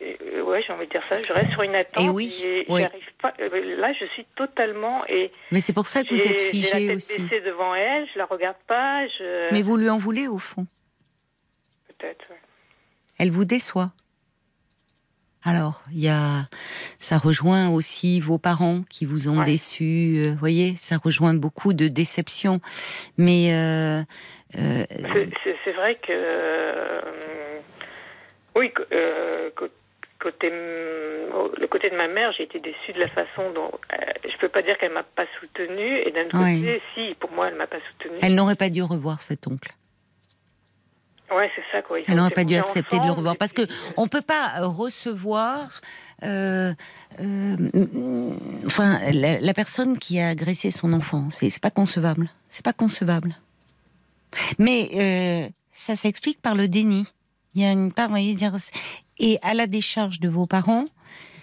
euh, 0.00 0.42
ouais, 0.42 0.62
j'ai 0.62 0.72
envie 0.72 0.86
de 0.86 0.90
dire 0.90 1.02
ça. 1.04 1.20
Je 1.22 1.32
reste 1.32 1.50
sur 1.52 1.62
une 1.62 1.74
attente. 1.74 2.04
Et 2.04 2.08
oui, 2.08 2.30
oui. 2.68 2.82
Pas, 3.20 3.32
euh, 3.40 3.76
là, 3.76 3.92
je 3.92 4.04
suis 4.06 4.24
totalement. 4.36 5.04
Et 5.08 5.32
Mais 5.50 5.60
c'est 5.60 5.72
pour 5.72 5.86
ça 5.86 6.02
que 6.04 6.14
vous 6.14 6.20
êtes 6.20 6.40
figée 6.40 6.72
la 6.72 6.86
tête 6.86 6.96
aussi. 6.96 7.22
baissée 7.22 7.40
devant 7.40 7.74
elle, 7.74 8.06
je 8.12 8.18
la 8.18 8.26
regarde 8.26 8.56
pas. 8.66 9.06
Je... 9.08 9.52
Mais 9.52 9.62
vous 9.62 9.76
lui 9.76 9.90
en 9.90 9.98
voulez 9.98 10.28
au 10.28 10.38
fond. 10.38 10.66
Peut-être. 11.88 12.30
Ouais. 12.30 12.36
Elle 13.18 13.30
vous 13.30 13.44
déçoit. 13.44 13.90
Alors, 15.44 15.82
il 15.92 16.00
y 16.00 16.08
a, 16.08 16.44
ça 16.98 17.16
rejoint 17.16 17.70
aussi 17.70 18.20
vos 18.20 18.38
parents 18.38 18.82
qui 18.90 19.06
vous 19.06 19.28
ont 19.28 19.42
déçu. 19.42 20.24
Vous 20.30 20.36
voyez, 20.36 20.74
ça 20.76 20.96
rejoint 20.96 21.32
beaucoup 21.32 21.72
de 21.72 21.88
déceptions. 21.88 22.60
Mais 23.16 23.54
euh, 23.54 24.02
euh, 24.58 24.84
c'est 25.64 25.72
vrai 25.72 25.94
que 25.94 26.10
euh, 26.10 27.00
oui, 28.56 28.72
euh, 28.92 29.50
côté, 30.18 30.50
le 30.50 31.66
côté 31.66 31.90
de 31.90 31.96
ma 31.96 32.08
mère, 32.08 32.32
j'ai 32.32 32.44
été 32.44 32.58
déçue 32.58 32.92
de 32.92 33.00
la 33.00 33.08
façon 33.08 33.50
dont. 33.54 33.70
Euh, 33.92 33.96
je 34.24 34.36
peux 34.38 34.48
pas 34.48 34.62
dire 34.62 34.76
qu'elle 34.78 34.92
m'a 34.92 35.02
pas 35.02 35.26
soutenue, 35.40 35.98
et 35.98 36.10
d'un 36.10 36.26
autre 36.26 36.38
côté, 36.38 36.82
si, 36.94 37.14
pour 37.20 37.30
moi, 37.32 37.48
elle 37.48 37.54
m'a 37.54 37.66
pas 37.66 37.78
soutenue. 37.92 38.18
Elle 38.22 38.34
n'aurait 38.34 38.56
pas 38.56 38.70
dû 38.70 38.82
revoir 38.82 39.20
cet 39.20 39.46
oncle. 39.46 39.70
Ouais, 41.30 41.50
c'est 41.54 41.64
ça, 41.70 41.82
quoi. 41.82 41.98
Elle 42.06 42.16
n'aurait 42.16 42.30
pas 42.30 42.44
dû 42.44 42.56
accepter 42.56 42.98
de 42.98 43.04
le 43.04 43.12
revoir. 43.12 43.36
Parce 43.36 43.52
que 43.52 43.62
on 43.96 44.08
peut 44.08 44.22
pas 44.22 44.60
recevoir. 44.60 45.80
Euh, 46.24 46.72
euh, 47.20 47.56
enfin, 48.66 48.98
la, 49.12 49.54
personne 49.54 49.98
qui 49.98 50.20
a 50.20 50.28
agressé 50.28 50.70
son 50.70 50.92
enfant, 50.94 51.28
c'est 51.30 51.60
pas 51.60 51.70
concevable. 51.70 52.28
C'est 52.48 52.64
pas 52.64 52.72
concevable. 52.72 53.34
Mais 54.58 55.52
ça 55.72 55.96
s'explique 55.96 56.40
par 56.40 56.54
le 56.54 56.66
déni. 56.66 57.06
Il 57.54 57.62
y 57.62 57.64
a 57.64 57.72
une 57.72 57.92
part, 57.92 58.12
dire, 58.12 58.54
et 59.18 59.38
à 59.42 59.54
la 59.54 59.66
décharge 59.66 60.20
de 60.20 60.28
vos 60.28 60.46
parents, 60.46 60.86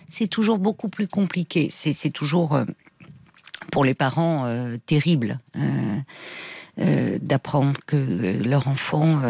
c'est 0.10 0.28
toujours 0.28 0.60
beaucoup 0.60 0.90
plus 0.90 1.08
compliqué. 1.08 1.68
C'est 1.70 2.12
toujours 2.12 2.56
euh, 2.56 2.66
pour 3.72 3.84
les 3.84 3.94
parents 3.94 4.46
euh, 4.46 4.78
terrible 4.86 5.40
euh, 6.80 7.18
d'apprendre 7.22 7.74
que 7.86 8.42
leur 8.44 8.68
enfant 8.68 9.22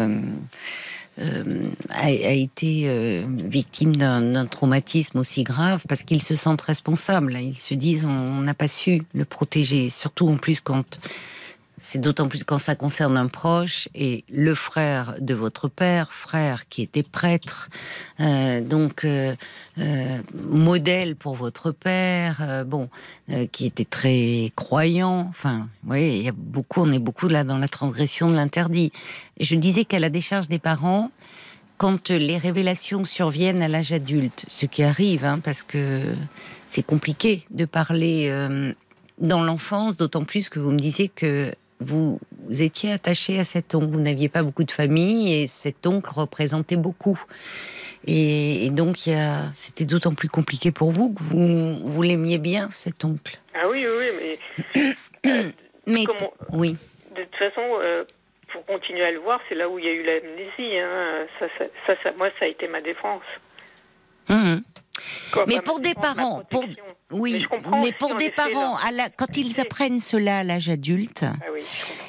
a, 1.90 2.10
été 2.10 3.24
victime 3.26 3.96
d'un 3.96 4.46
traumatisme 4.46 5.18
aussi 5.18 5.44
grave 5.44 5.84
parce 5.88 6.02
qu'ils 6.02 6.22
se 6.22 6.34
sentent 6.34 6.62
responsables. 6.62 7.36
Ils 7.38 7.58
se 7.58 7.74
disent 7.74 8.04
on 8.04 8.40
n'a 8.40 8.54
pas 8.54 8.68
su 8.68 9.02
le 9.14 9.24
protéger, 9.24 9.90
surtout 9.90 10.28
en 10.28 10.36
plus 10.36 10.60
quand 10.60 10.98
c'est 11.78 12.00
d'autant 12.00 12.28
plus 12.28 12.42
quand 12.42 12.58
ça 12.58 12.74
concerne 12.74 13.18
un 13.18 13.26
proche 13.26 13.88
et 13.94 14.24
le 14.30 14.54
frère 14.54 15.14
de 15.20 15.34
votre 15.34 15.68
père, 15.68 16.12
frère 16.12 16.68
qui 16.68 16.80
était 16.80 17.02
prêtre, 17.02 17.68
euh, 18.20 18.62
donc 18.62 19.04
euh, 19.04 19.34
euh, 19.78 20.18
modèle 20.48 21.16
pour 21.16 21.34
votre 21.34 21.72
père, 21.72 22.64
bon, 22.66 22.88
qui 23.52 23.66
était 23.66 23.84
très 23.84 24.52
croyant. 24.56 25.26
Enfin, 25.28 25.68
oui, 25.86 26.16
il 26.18 26.22
y 26.22 26.28
a 26.28 26.34
beaucoup, 26.34 26.80
on 26.80 26.90
est 26.90 26.98
beaucoup 26.98 27.28
là 27.28 27.44
dans 27.44 27.58
la 27.58 27.68
transgression 27.68 28.28
de 28.28 28.34
l'interdit. 28.34 28.90
Je 29.38 29.54
disais 29.54 29.84
qu'à 29.84 29.98
la 29.98 30.08
décharge 30.08 30.48
des 30.48 30.58
parents, 30.58 31.10
quand 31.76 32.08
les 32.08 32.38
révélations 32.38 33.04
surviennent 33.04 33.60
à 33.60 33.68
l'âge 33.68 33.92
adulte, 33.92 34.46
ce 34.48 34.64
qui 34.64 34.82
arrive, 34.82 35.26
hein, 35.26 35.40
parce 35.44 35.62
que 35.62 36.14
c'est 36.70 36.82
compliqué 36.82 37.44
de 37.50 37.66
parler 37.66 38.30
dans 39.18 39.42
l'enfance, 39.42 39.98
d'autant 39.98 40.24
plus 40.24 40.48
que 40.48 40.58
vous 40.58 40.70
me 40.70 40.78
disiez 40.78 41.08
que 41.08 41.54
vous 41.80 42.18
étiez 42.50 42.92
attaché 42.92 43.38
à 43.38 43.44
cet 43.44 43.74
oncle. 43.74 43.86
Vous 43.86 44.00
n'aviez 44.00 44.28
pas 44.28 44.42
beaucoup 44.42 44.64
de 44.64 44.70
famille 44.70 45.34
et 45.34 45.46
cet 45.46 45.86
oncle 45.86 46.10
représentait 46.10 46.76
beaucoup. 46.76 47.20
Et, 48.06 48.70
donc, 48.70 48.96
c'était 49.52 49.84
d'autant 49.84 50.14
plus 50.14 50.28
compliqué 50.28 50.70
pour 50.70 50.92
vous 50.92 51.12
que 51.12 51.22
vous, 51.22 51.80
vous 51.84 52.02
l'aimiez 52.02 52.38
bien, 52.38 52.68
cet 52.70 53.04
oncle. 53.04 53.38
Ah 53.54 53.68
oui, 53.68 53.84
oui, 53.84 54.38
mais. 54.74 54.92
mais 55.86 56.04
oui. 56.52 56.76
De 57.16 57.22
toute 57.24 57.36
façon, 57.36 57.62
euh, 57.80 58.04
pour 58.52 58.64
continué 58.66 59.04
à 59.04 59.10
le 59.10 59.18
voir, 59.18 59.40
c'est 59.48 59.54
là 59.54 59.68
où 59.68 59.78
il 59.78 59.84
y 59.84 59.88
a 59.88 59.92
eu 59.92 60.04
l'amnésie. 60.04 60.78
Hein. 60.78 61.26
Ça, 61.40 61.46
ça, 61.58 61.94
ça, 62.02 62.12
moi, 62.16 62.28
ça 62.38 62.44
a 62.44 62.48
été 62.48 62.68
ma 62.68 62.80
défense. 62.80 63.24
Hum, 64.28 64.62
mais 65.46 65.60
pour 65.60 65.80
des 65.80 65.94
parents, 65.94 66.42
pour 66.50 66.64
oui, 67.12 67.46
mais, 67.82 67.92
pour 67.92 68.16
des 68.16 68.30
parents, 68.30 68.76
à 68.76 68.90
la, 68.90 69.08
quand 69.08 69.36
ils 69.36 69.60
apprennent 69.60 70.00
cela 70.00 70.38
à 70.38 70.44
l'âge 70.44 70.68
adulte, 70.68 71.24
ah 71.24 71.34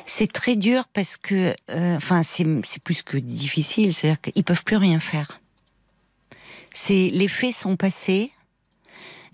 c'est 0.06 0.32
très 0.32 0.56
dur 0.56 0.86
parce 0.93 1.18
que, 1.18 1.54
euh, 1.70 1.95
enfin, 1.98 2.24
c'est 2.24 2.82
plus 2.84 3.04
que 3.04 3.18
difficile, 3.18 3.93
c'est-à-dire 3.93 4.22
qu'ils 4.22 4.43
peuvent 4.43 4.64
plus 4.64 4.78
rien 4.78 5.00
faire. 5.00 5.39
C'est 6.74 7.10
les 7.14 7.28
faits 7.28 7.54
sont 7.54 7.76
passés. 7.76 8.32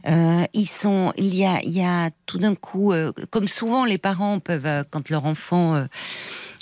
Euh, 0.05 0.45
ils 0.53 0.68
sont, 0.68 1.14
il 1.16 1.34
y 1.34 1.45
a, 1.45 1.61
il 1.61 1.74
y 1.74 1.82
a 1.82 2.09
tout 2.26 2.38
d'un 2.38 2.55
coup, 2.55 2.91
euh, 2.91 3.14
comme 3.30 3.47
souvent 3.47 3.86
les 3.86 3.97
parents 3.97 4.39
peuvent, 4.39 4.84
quand 4.91 5.09
leur 5.09 5.26
enfant 5.26 5.88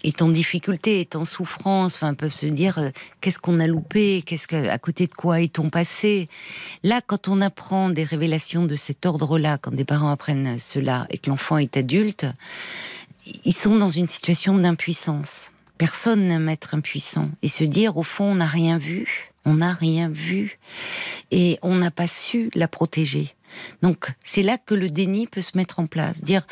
est 0.04 0.22
en 0.22 0.30
difficulté, 0.30 1.00
est 1.00 1.16
en 1.16 1.26
souffrance, 1.26 1.96
enfin, 1.96 2.14
peuvent 2.14 2.32
se 2.32 2.46
dire 2.46 2.80
euh, 2.80 2.90
qu'est-ce 3.22 3.40
qu'on 3.40 3.60
a 3.60 3.68
loupé, 3.68 4.24
qu'est-ce 4.24 4.48
que, 4.48 4.68
à 4.68 4.78
côté 4.78 5.08
de 5.08 5.14
quoi 5.14 5.42
est-on 5.42 5.70
passé? 5.70 6.30
Là, 6.84 7.02
quand 7.06 7.28
on 7.28 7.42
apprend 7.42 7.90
des 7.90 8.04
révélations 8.04 8.66
de 8.66 8.76
cet 8.76 9.06
ordre-là, 9.06 9.58
quand 9.58 9.74
des 9.74 9.86
parents 9.86 10.10
apprennent 10.10 10.60
cela 10.60 11.08
et 11.10 11.18
que 11.18 11.30
l'enfant 11.30 11.58
est 11.58 11.78
adulte, 11.78 12.26
ils 13.46 13.56
sont 13.56 13.78
dans 13.78 13.90
une 13.90 14.10
situation 14.10 14.58
d'impuissance. 14.58 15.52
Personne 15.78 16.28
n'aime 16.28 16.50
être 16.50 16.76
impuissant 16.76 17.30
et 17.42 17.48
se 17.48 17.64
dire 17.64 17.98
au 17.98 18.04
fond 18.04 18.26
on 18.26 18.36
n'a 18.36 18.46
rien 18.46 18.78
vu, 18.78 19.32
on 19.46 19.56
n'a 19.56 19.74
rien 19.74 20.10
vu 20.10 20.60
et 21.32 21.58
on 21.62 21.76
n'a 21.76 21.92
pas 21.92 22.08
su 22.08 22.50
la 22.54 22.68
protéger. 22.68 23.34
Donc 23.82 24.14
c'est 24.24 24.44
là 24.44 24.58
que 24.58 24.76
le 24.76 24.90
déni 24.90 25.28
peut 25.28 25.42
se 25.42 25.58
mettre 25.58 25.80
en 25.80 25.88
place. 25.88 26.24
Dire 26.24 26.46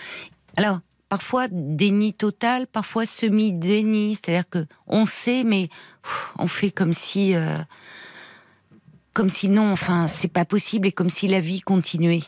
alors 0.57 0.79
parfois 1.09 1.47
déni 1.49 2.13
total, 2.13 2.67
parfois 2.67 3.05
semi-déni, 3.05 4.15
c'est-à-dire 4.15 4.47
que 4.49 4.59
on 4.87 5.05
sait, 5.05 5.43
mais 5.43 5.69
on 6.37 6.47
fait 6.47 6.71
comme 6.71 6.93
si, 6.93 7.35
euh, 7.35 7.57
comme 9.13 9.29
si 9.29 9.49
non, 9.49 9.71
enfin, 9.71 10.07
c'est 10.07 10.31
pas 10.31 10.45
possible 10.45 10.87
et 10.87 10.91
comme 10.91 11.09
si 11.09 11.27
la 11.27 11.39
vie 11.39 11.61
continuait. 11.61 12.23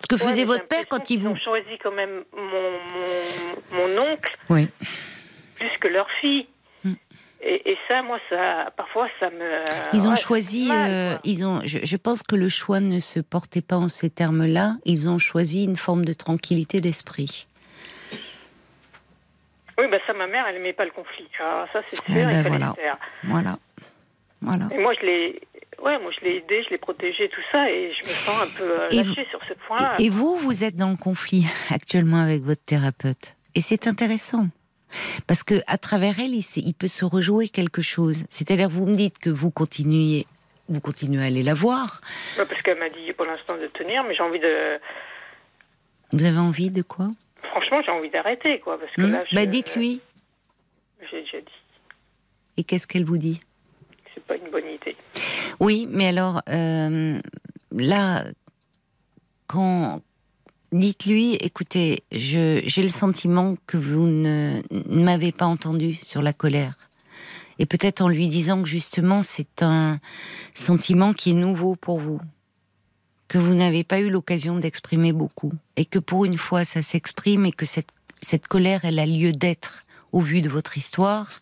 Ce 0.00 0.08
que 0.08 0.16
faisait 0.16 0.44
votre 0.44 0.66
père 0.66 0.84
quand 0.88 1.10
il 1.10 1.20
vous. 1.20 1.30
Ils 1.30 1.32
ont 1.32 1.36
choisi 1.36 1.78
quand 1.80 1.92
même 1.92 2.24
mon, 2.36 3.78
mon, 3.78 4.02
oncle, 4.02 4.36
oui. 4.50 4.68
plus 5.54 5.70
que 5.80 5.86
leur 5.86 6.08
fille. 6.20 6.48
Et, 7.44 7.76
ça, 7.88 8.02
moi, 8.02 8.20
ça, 8.30 8.72
parfois, 8.76 9.08
ça 9.18 9.28
me. 9.28 9.62
Ils 9.92 10.06
ont 10.06 10.14
choisi. 10.14 10.68
Euh, 10.70 11.16
ils 11.24 11.44
ont. 11.44 11.60
Je, 11.64 11.96
pense 11.96 12.22
que 12.22 12.36
le 12.36 12.48
choix 12.48 12.78
ne 12.78 13.00
se 13.00 13.18
portait 13.18 13.62
pas 13.62 13.76
en 13.76 13.88
ces 13.88 14.10
termes-là. 14.10 14.76
Ils 14.84 15.08
ont 15.08 15.18
choisi 15.18 15.64
une 15.64 15.76
forme 15.76 16.04
de 16.04 16.12
tranquillité 16.12 16.80
d'esprit. 16.80 17.48
Oui, 19.78 19.86
bah 19.90 19.98
ça, 20.06 20.12
ma 20.12 20.26
mère, 20.26 20.46
elle 20.48 20.56
n'aimait 20.56 20.72
pas 20.72 20.84
le 20.84 20.90
conflit. 20.90 21.28
Alors 21.40 21.66
ça, 21.72 21.80
c'est 21.88 21.96
sûr, 21.96 22.04
eh 22.08 22.24
ben 22.24 22.42
voilà. 22.48 22.74
voilà. 23.24 23.58
Voilà. 24.40 24.68
Et 24.72 24.78
moi, 24.78 24.92
je 25.00 25.06
l'ai. 25.06 25.40
Ouais, 25.82 25.98
moi 25.98 26.12
je 26.16 26.24
l'ai 26.24 26.36
aidé, 26.36 26.62
je 26.64 26.70
l'ai 26.70 26.78
protégé, 26.78 27.28
tout 27.28 27.40
ça, 27.50 27.68
et 27.68 27.90
je 27.90 28.08
me 28.08 28.14
sens 28.14 28.42
un 28.42 28.56
peu 28.56 28.70
euh, 28.70 28.88
lâchée 28.90 29.26
sur 29.30 29.40
ce 29.48 29.54
point. 29.66 29.96
Et 29.98 30.10
vous, 30.10 30.36
vous 30.38 30.62
êtes 30.62 30.76
dans 30.76 30.90
le 30.90 30.96
conflit 30.96 31.44
actuellement 31.70 32.22
avec 32.22 32.42
votre 32.42 32.62
thérapeute, 32.64 33.34
et 33.56 33.60
c'est 33.60 33.88
intéressant. 33.88 34.46
Parce 35.26 35.42
que 35.42 35.54
à 35.66 35.78
travers 35.78 36.20
elle, 36.20 36.34
il, 36.34 36.44
il 36.56 36.74
peut 36.74 36.86
se 36.86 37.04
rejouer 37.04 37.48
quelque 37.48 37.82
chose. 37.82 38.24
C'est-à-dire, 38.30 38.68
vous 38.68 38.86
me 38.86 38.94
dites 38.94 39.18
que 39.18 39.30
vous 39.30 39.50
continuez, 39.50 40.26
vous 40.68 40.80
continuez 40.80 41.22
à 41.22 41.26
aller 41.26 41.42
la 41.42 41.54
voir. 41.54 42.00
parce 42.36 42.62
qu'elle 42.62 42.78
m'a 42.78 42.90
dit 42.90 43.12
pour 43.14 43.24
l'instant 43.24 43.56
de 43.56 43.66
tenir, 43.68 44.04
mais 44.04 44.14
j'ai 44.14 44.22
envie 44.22 44.38
de. 44.40 44.78
Vous 46.12 46.24
avez 46.24 46.38
envie 46.38 46.70
de 46.70 46.82
quoi? 46.82 47.08
Franchement, 47.50 47.82
j'ai 47.84 47.90
envie 47.90 48.10
d'arrêter, 48.10 48.60
quoi. 48.60 48.78
Parce 48.78 48.92
que 48.92 49.02
hmm. 49.02 49.12
là, 49.12 49.24
bah, 49.32 49.46
dites-lui. 49.46 50.00
J'ai 51.10 51.22
déjà 51.22 51.40
dit. 51.40 51.52
Et 52.56 52.64
qu'est-ce 52.64 52.86
qu'elle 52.86 53.04
vous 53.04 53.18
dit? 53.18 53.40
C'est 54.14 54.24
pas 54.24 54.36
une 54.36 54.50
bonne 54.50 54.68
idée. 54.68 54.96
Oui, 55.60 55.86
mais 55.90 56.08
alors, 56.08 56.42
euh, 56.48 57.20
là, 57.72 58.24
quand. 59.46 60.00
Dites-lui, 60.72 61.34
écoutez, 61.34 62.02
j'ai 62.10 62.62
le 62.62 62.88
sentiment 62.88 63.56
que 63.66 63.76
vous 63.76 64.06
ne, 64.06 64.62
ne 64.70 65.04
m'avez 65.04 65.30
pas 65.30 65.44
entendu 65.44 65.92
sur 65.92 66.22
la 66.22 66.32
colère. 66.32 66.72
Et 67.58 67.66
peut-être 67.66 68.00
en 68.00 68.08
lui 68.08 68.28
disant 68.28 68.62
que 68.62 68.68
justement 68.68 69.20
c'est 69.20 69.62
un 69.62 70.00
sentiment 70.54 71.12
qui 71.12 71.32
est 71.32 71.34
nouveau 71.34 71.76
pour 71.76 72.00
vous 72.00 72.20
que 73.32 73.38
vous 73.38 73.54
n'avez 73.54 73.82
pas 73.82 73.98
eu 73.98 74.10
l'occasion 74.10 74.58
d'exprimer 74.58 75.14
beaucoup, 75.14 75.54
et 75.76 75.86
que 75.86 75.98
pour 75.98 76.26
une 76.26 76.36
fois 76.36 76.66
ça 76.66 76.82
s'exprime, 76.82 77.46
et 77.46 77.52
que 77.52 77.64
cette, 77.64 77.88
cette 78.20 78.46
colère, 78.46 78.84
elle 78.84 78.98
a 78.98 79.06
lieu 79.06 79.32
d'être 79.32 79.86
au 80.12 80.20
vu 80.20 80.42
de 80.42 80.50
votre 80.50 80.76
histoire, 80.76 81.40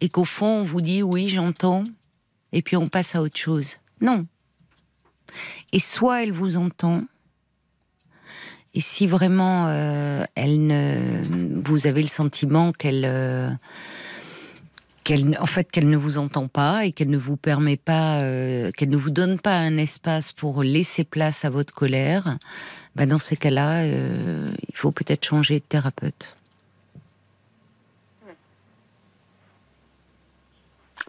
et 0.00 0.08
qu'au 0.08 0.24
fond 0.24 0.60
on 0.60 0.64
vous 0.64 0.80
dit 0.80 1.02
oui 1.02 1.28
j'entends, 1.28 1.84
et 2.52 2.62
puis 2.62 2.78
on 2.78 2.88
passe 2.88 3.14
à 3.14 3.20
autre 3.20 3.36
chose. 3.36 3.76
Non. 4.00 4.24
Et 5.72 5.80
soit 5.80 6.22
elle 6.22 6.32
vous 6.32 6.56
entend, 6.56 7.02
et 8.72 8.80
si 8.80 9.06
vraiment 9.06 9.66
euh, 9.68 10.24
elle 10.34 10.66
ne, 10.66 11.60
vous 11.62 11.86
avez 11.86 12.00
le 12.00 12.08
sentiment 12.08 12.72
qu'elle 12.72 13.04
euh, 13.04 13.50
qu'elle, 15.08 15.38
en 15.40 15.46
fait, 15.46 15.70
qu'elle 15.70 15.88
ne 15.88 15.96
vous 15.96 16.18
entend 16.18 16.48
pas 16.48 16.84
et 16.84 16.92
qu'elle 16.92 17.08
ne 17.08 17.16
vous 17.16 17.38
permet 17.38 17.78
pas, 17.78 18.20
euh, 18.20 18.70
qu'elle 18.72 18.90
ne 18.90 18.96
vous 18.98 19.08
donne 19.08 19.40
pas 19.40 19.56
un 19.56 19.78
espace 19.78 20.32
pour 20.32 20.62
laisser 20.62 21.02
place 21.02 21.46
à 21.46 21.50
votre 21.50 21.72
colère, 21.72 22.36
bah 22.94 23.06
dans 23.06 23.18
ces 23.18 23.34
cas-là, 23.34 23.84
euh, 23.84 24.52
il 24.68 24.76
faut 24.76 24.90
peut-être 24.90 25.24
changer 25.24 25.60
de 25.60 25.64
thérapeute. 25.64 26.36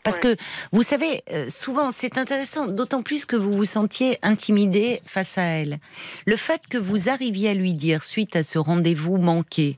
Parce 0.02 0.18
que 0.18 0.38
vous 0.72 0.82
savez, 0.82 1.22
euh, 1.34 1.50
souvent 1.50 1.92
c'est 1.92 2.18
intéressant, 2.18 2.68
d'autant 2.68 3.04
plus 3.04 3.26
que 3.26 3.36
vous 3.36 3.52
vous 3.52 3.66
sentiez 3.66 4.18
intimidé 4.22 5.02
face 5.06 5.38
à 5.38 5.44
elle. 5.44 5.80
Le 6.26 6.38
fait 6.38 6.62
que 6.70 6.78
vous 6.78 7.10
arriviez 7.10 7.50
à 7.50 7.54
lui 7.54 7.74
dire, 7.74 8.06
suite 8.06 8.38
à 8.38 8.44
ce 8.44 8.60
rendez-vous 8.60 9.18
manqué, 9.18 9.78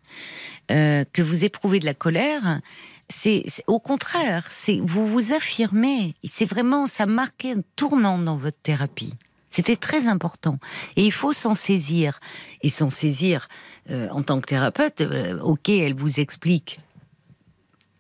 que 0.68 1.22
vous 1.22 1.44
éprouvez 1.44 1.80
de 1.80 1.86
la 1.86 1.94
colère, 1.94 2.62
c'est 3.12 3.46
au 3.68 3.80
contraire, 3.80 4.48
c'est 4.50 4.80
vous 4.84 5.06
vous 5.06 5.34
affirmez. 5.34 6.16
C'est 6.24 6.46
vraiment 6.46 6.88
ça 6.88 7.06
marquait 7.06 7.52
un 7.52 7.62
tournant 7.76 8.18
dans 8.18 8.38
votre 8.38 8.60
thérapie. 8.62 9.14
C'était 9.52 9.76
très 9.76 10.08
important 10.08 10.58
et 10.96 11.06
il 11.06 11.12
faut 11.12 11.34
s'en 11.34 11.56
saisir 11.56 12.20
et 12.62 12.70
s'en 12.70 12.90
saisir 12.90 13.50
euh, 13.90 14.08
en 14.10 14.24
tant 14.24 14.40
que 14.40 14.48
thérapeute. 14.48 15.02
Euh, 15.02 15.40
ok, 15.42 15.70
elle 15.70 15.94
vous 15.94 16.20
explique 16.20 16.80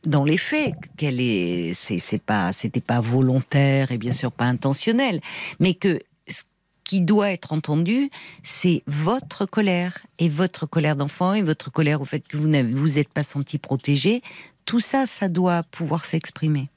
dans 0.05 0.23
les 0.23 0.37
faits 0.37 0.73
qu'elle 0.97 1.19
est, 1.19 1.73
c'est 1.73 2.21
pas, 2.21 2.51
c'était 2.51 2.81
pas 2.81 3.01
volontaire 3.01 3.91
et 3.91 3.97
bien 3.97 4.11
sûr 4.11 4.31
pas 4.31 4.45
intentionnel, 4.45 5.21
mais 5.59 5.73
que 5.73 5.99
ce 6.27 6.41
qui 6.83 7.01
doit 7.01 7.31
être 7.31 7.53
entendu, 7.53 8.09
c'est 8.43 8.83
votre 8.87 9.45
colère 9.45 9.99
et 10.19 10.29
votre 10.29 10.65
colère 10.65 10.95
d'enfant 10.95 11.33
et 11.33 11.41
votre 11.41 11.71
colère 11.71 12.01
au 12.01 12.05
fait 12.05 12.27
que 12.27 12.37
vous 12.37 12.47
n'avez 12.47 12.71
vous 12.73 12.97
êtes 12.97 13.09
pas 13.09 13.23
senti 13.23 13.57
protégé 13.57 14.21
tout 14.65 14.79
ça, 14.79 15.05
ça 15.05 15.29
doit 15.29 15.63
pouvoir 15.63 16.05
s'exprimer. 16.05 16.69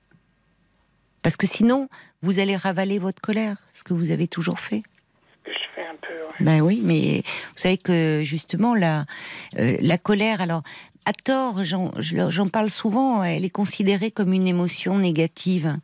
Parce 1.22 1.36
que 1.36 1.46
sinon, 1.46 1.88
vous 2.22 2.38
allez 2.38 2.56
ravaler 2.56 2.98
votre 2.98 3.20
colère, 3.20 3.56
ce 3.72 3.82
que 3.84 3.94
vous 3.94 4.10
avez 4.10 4.28
toujours 4.28 4.60
fait. 4.60 4.82
Je 5.46 5.52
fais 5.74 5.86
un 5.86 5.96
peu. 6.00 6.44
Ben 6.44 6.60
oui, 6.60 6.80
mais 6.82 7.22
vous 7.24 7.56
savez 7.56 7.78
que 7.78 8.22
justement 8.22 8.74
la 8.74 9.04
euh, 9.58 9.76
la 9.80 9.98
colère, 9.98 10.40
alors 10.40 10.62
à 11.06 11.12
tort, 11.12 11.64
j'en 11.64 12.48
parle 12.48 12.70
souvent, 12.70 13.22
elle 13.22 13.44
est 13.44 13.50
considérée 13.50 14.10
comme 14.10 14.32
une 14.32 14.46
émotion 14.46 14.98
négative, 14.98 15.76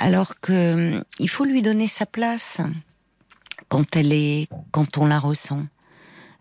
alors 0.00 0.40
que 0.40 1.04
il 1.20 1.28
faut 1.28 1.44
lui 1.44 1.62
donner 1.62 1.86
sa 1.86 2.04
place 2.04 2.60
quand 3.68 3.94
elle 3.94 4.12
est, 4.12 4.48
quand 4.72 4.98
on 4.98 5.06
la 5.06 5.20
ressent 5.20 5.62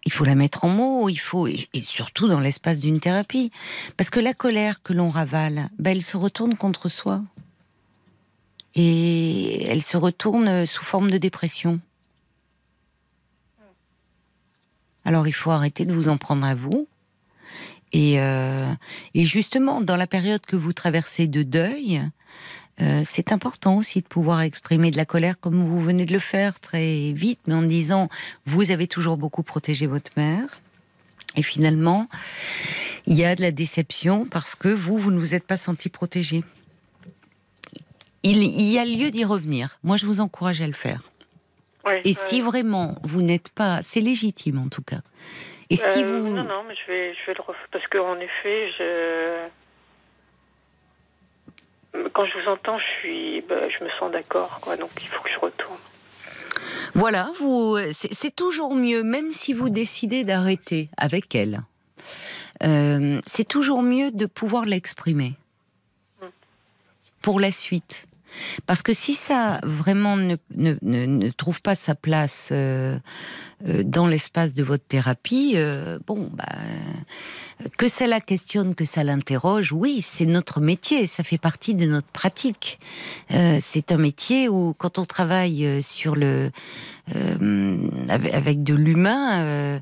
il 0.06 0.12
faut 0.12 0.26
la 0.26 0.36
mettre 0.36 0.66
en 0.66 0.70
mots, 0.70 1.10
il 1.10 1.18
faut 1.18 1.48
et, 1.48 1.68
surtout 1.82 2.28
dans 2.28 2.40
l'espace 2.40 2.80
d'une 2.80 3.00
thérapie, 3.00 3.52
parce 3.98 4.10
que 4.10 4.20
la 4.20 4.34
colère 4.34 4.82
que 4.82 4.94
l'on 4.94 5.10
ravale, 5.10 5.70
ben, 5.78 5.92
elle 5.92 6.04
se 6.04 6.18
retourne 6.18 6.56
contre 6.56 6.90
soi 6.90 7.22
et 8.76 9.66
elle 9.66 9.82
se 9.82 9.98
retourne 9.98 10.66
sous 10.66 10.84
forme 10.84 11.10
de 11.10 11.18
dépression. 11.18 11.80
Alors 15.06 15.28
il 15.28 15.34
faut 15.34 15.52
arrêter 15.52 15.86
de 15.86 15.94
vous 15.94 16.08
en 16.08 16.18
prendre 16.18 16.46
à 16.46 16.56
vous. 16.56 16.88
Et, 17.92 18.20
euh, 18.20 18.72
et 19.16 19.26
justement, 19.26 19.82
dans 19.82 19.96
la 19.96 20.06
période 20.06 20.46
que 20.46 20.56
vous 20.56 20.74
traversez 20.74 21.26
de 21.26 21.42
deuil, 21.42 22.04
euh, 22.82 23.02
c'est 23.04 23.32
important 23.32 23.78
aussi 23.78 24.02
de 24.02 24.08
pouvoir 24.08 24.42
exprimer 24.42 24.92
de 24.92 24.98
la 24.98 25.06
colère 25.06 25.40
comme 25.40 25.64
vous 25.64 25.82
venez 25.82 26.06
de 26.06 26.14
le 26.14 26.20
faire 26.20 26.60
très 26.60 27.12
vite, 27.12 27.40
mais 27.48 27.54
en 27.54 27.62
disant 27.62 28.10
vous 28.46 28.72
avez 28.72 28.88
toujours 28.88 29.18
beaucoup 29.18 29.44
protégé 29.44 29.86
votre 29.86 30.12
mère. 30.18 30.62
Et 31.36 31.44
finalement, 31.44 32.08
il 33.06 33.18
y 33.18 33.26
a 33.26 33.36
de 33.36 33.42
la 33.42 33.52
déception 33.52 34.26
parce 34.26 34.56
que 34.56 34.70
vous, 34.70 34.98
vous 34.98 35.12
ne 35.12 35.20
vous 35.20 35.36
êtes 35.36 35.46
pas 35.46 35.58
senti 35.58 35.90
protégé. 35.90 36.44
Il, 38.24 38.44
y 38.44 38.78
a 38.78 38.86
lieu 38.86 39.12
d'y 39.12 39.24
revenir. 39.24 39.78
Moi, 39.84 39.96
je 39.96 40.06
vous 40.06 40.20
encourage 40.20 40.62
à 40.62 40.68
le 40.68 40.74
faire. 40.74 41.02
et 42.04 42.14
si 42.14 42.42
vraiment 42.42 42.98
vous 43.04 43.22
n'êtes 43.22 43.50
pas, 43.50 43.82
c'est 43.82 44.02
légitime 44.02 44.60
en 44.60 44.68
tout 44.68 44.82
cas. 44.82 45.02
Et 45.70 45.76
si 45.76 46.04
euh, 46.04 46.20
vous 46.22 46.36
non 46.36 46.44
non, 46.44 46.64
mais 46.68 46.76
je 46.76 46.92
vais 46.92 47.14
je 47.14 47.26
vais 47.28 47.36
le 47.36 47.44
refaire 47.44 47.68
parce 47.72 47.86
qu'en 47.88 48.20
effet 48.20 48.72
je 48.78 49.48
quand 52.14 52.26
je 52.26 52.40
vous 52.40 52.50
entends, 52.50 52.78
je 52.78 53.00
suis, 53.00 53.42
bah, 53.42 53.70
je 53.70 53.84
me 53.84 53.90
sens 54.00 54.12
d'accord, 54.12 54.60
quoi. 54.62 54.78
Donc 54.78 54.92
il 55.02 55.08
faut 55.08 55.22
que 55.24 55.30
je 55.30 55.40
retourne. 55.40 55.78
Voilà, 56.94 57.32
vous, 57.40 57.78
c'est 57.92 58.36
toujours 58.36 58.76
mieux, 58.76 59.04
même 59.04 59.32
si 59.32 59.54
vous 59.54 59.70
décidez 59.70 60.24
d'arrêter 60.24 60.90
avec 60.98 61.34
elle. 61.36 61.62
Euh, 62.64 63.22
c'est 63.26 63.48
toujours 63.48 63.82
mieux 63.82 64.12
de 64.12 64.26
pouvoir 64.26 64.66
l'exprimer 64.66 65.36
mm. 66.22 66.26
pour 67.22 67.40
la 67.40 67.52
suite. 67.52 68.08
Parce 68.66 68.82
que 68.82 68.94
si 68.94 69.16
ça 69.16 69.60
vraiment 69.64 70.16
ne, 70.16 70.36
ne, 70.56 70.76
ne, 70.82 71.30
trouve 71.32 71.62
pas 71.62 71.76
sa 71.76 71.96
place 71.96 72.50
euh, 72.52 72.98
dans 73.62 74.08
l'espace 74.08 74.54
de 74.54 74.64
votre 74.64 74.86
thérapie, 74.86 75.54
euh, 75.56 76.00
bon, 76.08 76.30
bah, 76.34 76.46
que 77.78 77.88
ça 77.88 78.08
la 78.08 78.22
questionne, 78.22 78.74
que 78.74 78.86
ça 78.86 79.04
l'interroge, 79.04 79.74
oui, 79.74 80.02
c'est 80.02 80.26
notre 80.26 80.62
métier, 80.62 81.08
ça 81.08 81.24
fait 81.24 81.38
partie 81.38 81.76
de 81.76 81.86
notre 81.86 82.08
pratique. 82.08 82.80
Euh, 83.32 83.58
c'est 83.60 83.92
un 83.92 83.98
métier 83.98 84.48
où, 84.48 84.74
quand 84.78 84.98
on 84.98 85.06
travaille 85.06 85.84
sur 85.84 86.16
le 86.16 86.52
euh, 87.16 87.78
avec 88.10 88.62
de 88.62 88.76
l'humain, 88.76 89.40
euh, 89.42 89.80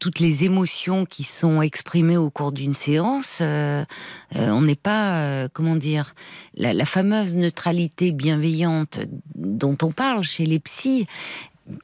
toutes 0.00 0.18
les 0.18 0.44
émotions 0.44 1.06
qui 1.06 1.22
sont 1.22 1.62
exprimées 1.62 2.16
au 2.16 2.30
cours 2.30 2.52
d'une 2.52 2.74
séance, 2.74 3.40
on 3.40 4.62
n'est 4.62 4.74
pas, 4.74 5.48
comment 5.50 5.76
dire, 5.76 6.14
la, 6.54 6.74
la 6.74 6.84
fameuse 6.84 7.36
neutralité 7.36 8.10
bienveillante 8.10 8.98
dont 9.36 9.78
on 9.82 9.92
parle 9.92 10.24
chez 10.24 10.46
les 10.46 10.58
psys, 10.58 11.06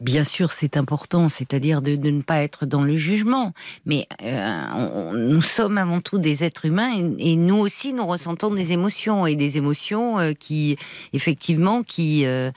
bien 0.00 0.24
sûr, 0.24 0.52
c'est 0.52 0.76
important, 0.76 1.28
c'est-à-dire 1.28 1.82
de, 1.82 1.96
ne 1.96 2.22
pas 2.22 2.42
être 2.42 2.66
dans 2.66 2.82
le 2.82 2.96
jugement. 2.96 3.52
Mais 3.86 4.06
euh, 4.22 5.12
nous 5.12 5.42
sommes 5.42 5.78
avant 5.78 6.00
tout 6.00 6.18
des 6.18 6.44
êtres 6.44 6.64
humains 6.64 6.92
et, 7.18 7.36
nous 7.36 7.58
aussi, 7.58 7.92
nous 7.92 8.06
ressentons 8.06 8.52
des 8.52 8.72
émotions 8.72 9.26
et 9.26 9.36
des 9.36 9.56
émotions 9.56 10.18
euh, 10.18 10.32
qui, 10.32 10.76
effectivement, 11.12 11.82
qui 11.82 12.24
euh, 12.26 12.50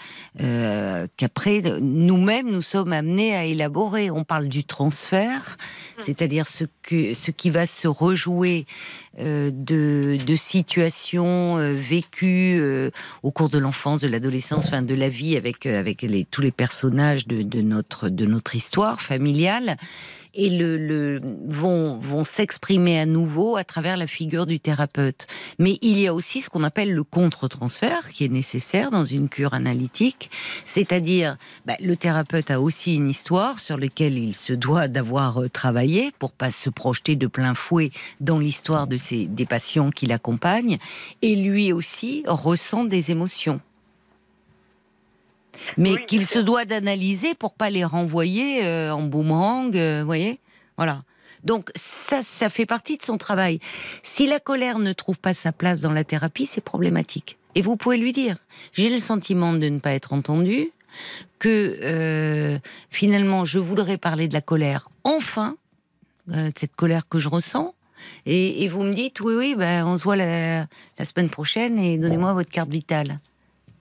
qu'après 1.18 1.62
nous-mêmes 1.82 2.50
nous 2.50 2.62
sommes 2.62 2.94
amenés 2.94 3.36
à 3.36 3.46
élaborer. 3.46 4.12
On 4.12 4.24
parle 4.24 4.48
du 4.48 4.64
transfert, 4.64 5.58
mmh. 5.58 6.02
c'est-à-dire 6.02 6.48
ce 6.48 6.66
que 6.84 7.14
ce 7.14 7.32
qui 7.32 7.50
va 7.50 7.66
se 7.66 7.88
rejouer 7.88 8.66
euh, 9.20 9.50
de, 9.52 10.36
situations 10.36 11.58
euh, 11.58 11.74
vécues 11.74 12.58
euh, 12.60 12.92
au 13.24 13.32
cours 13.32 13.50
de 13.50 13.58
l'enfance, 13.58 14.02
de 14.02 14.08
l'adolescence, 14.08 14.68
enfin 14.68 14.84
de 14.84 14.94
la 14.94 15.10
vie 15.10 15.36
avec 15.36 15.68
tous 16.30 16.42
les 16.42 16.52
personnages 16.52 17.28
de 17.28 17.62
notre 17.62 18.56
histoire 18.56 19.02
familiale 19.02 19.78
et 20.38 20.52
le, 20.52 21.20
vont, 21.48 21.98
vont 21.98 22.24
s'exprimer 22.24 23.00
à 23.00 23.06
nouveau 23.06 23.58
à 23.58 23.64
travers 23.64 23.98
la 23.98 24.08
figure 24.08 24.46
du 24.46 24.60
thérapeute. 24.60 25.28
Mais 25.58 25.80
il 25.82 26.00
y 26.00 26.08
a 26.08 26.14
aussi 26.14 26.42
ce 26.42 26.50
qu'on 26.50 26.64
appelle 26.64 26.94
le 26.94 27.04
contre-transfert 27.04 28.10
qui 28.12 28.24
est 28.24 28.30
nécessaire 28.30 28.92
dans 28.92 29.04
une 29.04 29.30
cure 29.30 29.56
analytique, 29.56 30.30
c'est-à-dire 30.64 31.38
bah, 31.66 31.76
le 31.82 31.96
thérapeute 31.96 32.52
a 32.52 32.62
aussi 32.62 32.96
une 32.96 33.10
histoire 33.10 33.58
sur 33.58 33.78
laquelle 33.78 34.18
il 34.18 34.36
se 34.36 34.54
doit 34.54 34.88
d'avoir 34.88 35.42
euh, 35.42 35.50
travaillé 35.50 36.12
pour 36.20 36.32
pas 36.32 36.52
se 36.52 36.70
projeter 36.70 37.16
de 37.16 37.28
plein 37.28 37.56
fouet 37.56 37.90
dans 38.22 38.38
l'histoire 38.38 38.88
de 38.88 38.98
ses, 38.98 39.26
des 39.26 39.46
patients 39.46 39.90
qui 39.90 40.06
l'accompagnent, 40.06 40.78
et 41.24 41.36
lui 41.36 41.74
aussi 41.74 42.24
ressent 42.28 42.86
des 42.86 43.10
émotions 43.10 43.60
mais 45.78 46.06
qu'il 46.06 46.26
se 46.26 46.40
doit 46.40 46.66
d'analyser 46.66 47.36
pour 47.36 47.54
pas 47.54 47.70
les 47.70 47.84
renvoyer 47.84 48.64
euh, 48.64 48.92
en 48.92 49.04
boomerang, 49.04 49.76
euh, 49.76 50.00
vous 50.02 50.06
voyez? 50.06 50.40
Voilà. 50.78 51.04
Donc 51.44 51.70
ça, 51.76 52.22
ça 52.22 52.50
fait 52.50 52.66
partie 52.66 52.98
de 52.98 53.04
son 53.04 53.18
travail. 53.18 53.60
Si 54.04 54.28
la 54.28 54.40
colère 54.40 54.80
ne 54.80 54.94
trouve 54.94 55.20
pas 55.20 55.34
sa 55.34 55.52
place 55.52 55.82
dans 55.82 55.94
la 55.94 56.04
thérapie, 56.04 56.46
c'est 56.46 56.62
problématique. 56.62 57.38
Et 57.56 57.62
vous 57.62 57.76
pouvez 57.76 57.98
lui 57.98 58.12
dire, 58.12 58.38
j'ai 58.74 58.90
le 58.90 59.00
sentiment 59.00 59.54
de 59.54 59.68
ne 59.68 59.80
pas 59.80 59.94
être 59.94 60.14
entendu, 60.14 60.72
que 61.40 61.78
euh, 61.82 62.60
finalement 62.90 63.46
je 63.46 63.60
voudrais 63.60 63.98
parler 63.98 64.28
de 64.28 64.34
la 64.34 64.42
colère, 64.42 64.90
enfin, 65.04 65.58
de 66.28 66.52
cette 66.56 66.76
colère 66.76 67.08
que 67.08 67.20
je 67.20 67.30
ressens, 67.30 67.74
et, 68.26 68.68
vous 68.68 68.84
me 68.84 68.94
dites, 68.94 69.22
oui, 69.22 69.34
oui, 69.36 69.56
ben, 69.56 69.86
on 69.86 69.98
se 69.98 70.04
voit 70.04 70.16
la, 70.16 70.68
la 70.98 71.06
semaine 71.06 71.30
prochaine 71.30 71.80
et 71.80 71.98
donnez-moi 71.98 72.34
votre 72.34 72.50
carte 72.50 72.70
vitale. 72.70 73.20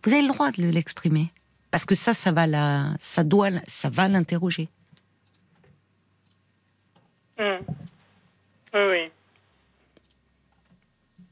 Vous 0.04 0.12
avez 0.12 0.22
le 0.22 0.28
droit 0.28 0.50
de 0.52 0.68
l'exprimer. 0.68 1.28
Parce 1.76 1.84
que 1.84 1.94
ça, 1.94 2.14
ça 2.14 2.32
va 2.32 2.46
la, 2.46 2.94
ça 3.00 3.22
doit, 3.22 3.50
ça 3.66 3.90
va 3.90 4.08
l'interroger. 4.08 4.70
Hmm. 7.38 7.58
Oui, 8.72 8.80
oui. 8.80 9.10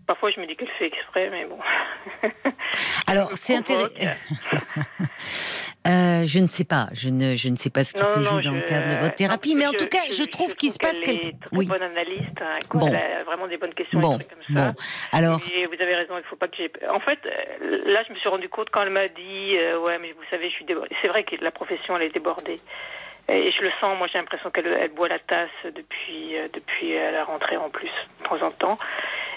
Parfois, 0.06 0.30
je 0.32 0.40
me 0.42 0.46
dis 0.46 0.54
qu'elle 0.54 0.68
fait 0.78 0.88
exprès, 0.88 1.30
mais 1.30 1.46
bon. 1.46 1.58
Alors, 3.06 3.30
c'est 3.36 3.56
intéressant. 3.56 3.88
Euh, 5.86 6.24
je 6.24 6.38
ne 6.38 6.46
sais 6.46 6.64
pas. 6.64 6.88
Je 6.92 7.10
ne, 7.10 7.36
je 7.36 7.48
ne 7.48 7.56
sais 7.56 7.68
pas 7.68 7.84
ce 7.84 7.92
qui 7.92 8.02
se 8.02 8.20
joue 8.20 8.40
dans 8.40 8.52
le 8.52 8.62
cadre 8.62 8.94
de 8.94 9.00
votre 9.00 9.14
thérapie, 9.14 9.54
mais 9.54 9.66
en 9.66 9.72
tout 9.72 9.86
cas, 9.86 10.04
je, 10.10 10.24
trouve 10.24 10.56
qu'il 10.56 10.70
se 10.70 10.78
passe 10.78 10.98
quelque 11.00 11.24
chose. 11.24 11.32
Oui. 11.52 11.66
bonne 11.66 11.82
analyste. 11.82 12.40
Hein, 12.40 12.58
bon. 12.72 12.88
Elle 12.88 12.96
a 12.96 13.24
vraiment 13.24 13.46
des 13.46 13.58
bonnes 13.58 13.74
questions. 13.74 14.00
Bon. 14.00 14.18
Comme 14.18 14.56
ça. 14.56 14.72
Bon. 14.72 14.74
Alors. 15.12 15.40
Et 15.54 15.66
vous 15.66 15.80
avez 15.80 15.94
raison. 15.94 16.14
Il 16.16 16.24
faut 16.24 16.36
pas 16.36 16.48
que 16.48 16.56
j'ai. 16.56 16.72
En 16.88 17.00
fait, 17.00 17.18
euh, 17.26 17.82
là, 17.86 18.02
je 18.08 18.12
me 18.12 18.18
suis 18.18 18.28
rendu 18.28 18.48
compte 18.48 18.70
quand 18.70 18.82
elle 18.82 18.90
m'a 18.90 19.08
dit, 19.08 19.56
euh, 19.58 19.78
ouais, 19.80 19.98
mais 19.98 20.12
vous 20.12 20.24
savez, 20.30 20.48
je 20.48 20.54
suis 20.54 20.64
débordée. 20.64 20.94
C'est 21.02 21.08
vrai 21.08 21.24
que 21.24 21.36
la 21.42 21.50
profession, 21.50 21.96
elle 21.96 22.04
est 22.04 22.14
débordée. 22.14 22.60
Et 23.30 23.52
je 23.52 23.62
le 23.62 23.70
sens, 23.80 23.96
moi 23.96 24.06
j'ai 24.12 24.18
l'impression 24.18 24.50
qu'elle 24.50 24.66
elle 24.66 24.90
boit 24.90 25.08
la 25.08 25.18
tasse 25.18 25.48
depuis, 25.64 26.34
depuis 26.52 26.92
la 26.92 27.24
rentrée 27.24 27.56
en 27.56 27.70
plus, 27.70 27.88
de 28.20 28.28
temps 28.28 28.46
en 28.46 28.50
temps. 28.50 28.78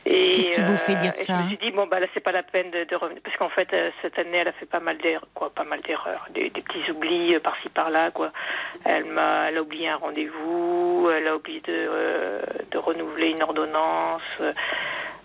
Qu'est-ce 0.06 0.52
qui 0.52 0.62
vous 0.62 0.78
fait 0.78 0.95
dire 0.95 1.16
ça 1.16 1.39
Je 1.39 1.43
me 1.43 1.48
suis 1.50 1.58
dit 1.58 1.72
bon 1.72 1.88
bah 1.88 2.00
là 2.00 2.08
c'est 2.14 2.24
pas 2.24 2.32
la 2.32 2.43
peine 2.43 2.72
de, 2.72 2.95
revenir 2.95 3.22
parce 3.24 3.36
qu'en 3.38 3.50
fait 3.50 3.68
euh, 3.74 3.89
cette 4.02 4.18
année 4.20 4.38
elle 4.38 4.48
a 4.48 4.54
fait 4.54 4.66
pas 4.66 4.80
mal 4.80 4.98
d'erreurs 4.98 5.28
quoi, 5.34 5.50
pas 5.50 5.64
mal 5.64 5.82
d'erreurs, 5.82 6.28
des, 6.34 6.50
petits 6.50 6.91
oublis 6.91 7.36
euh, 7.36 7.39
par-ci 7.39 7.70
par-là 7.70 8.12
quoi. 8.12 8.32
Elle 8.86 9.06
m'a, 9.06 9.50
elle 9.50 9.58
a 9.58 9.62
oublié 9.62 9.89
un 9.89 9.98
rendez-vous, 9.98 11.10
elle 11.16 11.28
a 11.28 11.36
oublié 11.36 11.62
de, 11.62 11.74
euh, 11.74 12.41
de 12.72 12.78
renouveler 12.78 13.30
une 13.30 13.43
ordonnance. 13.43 14.22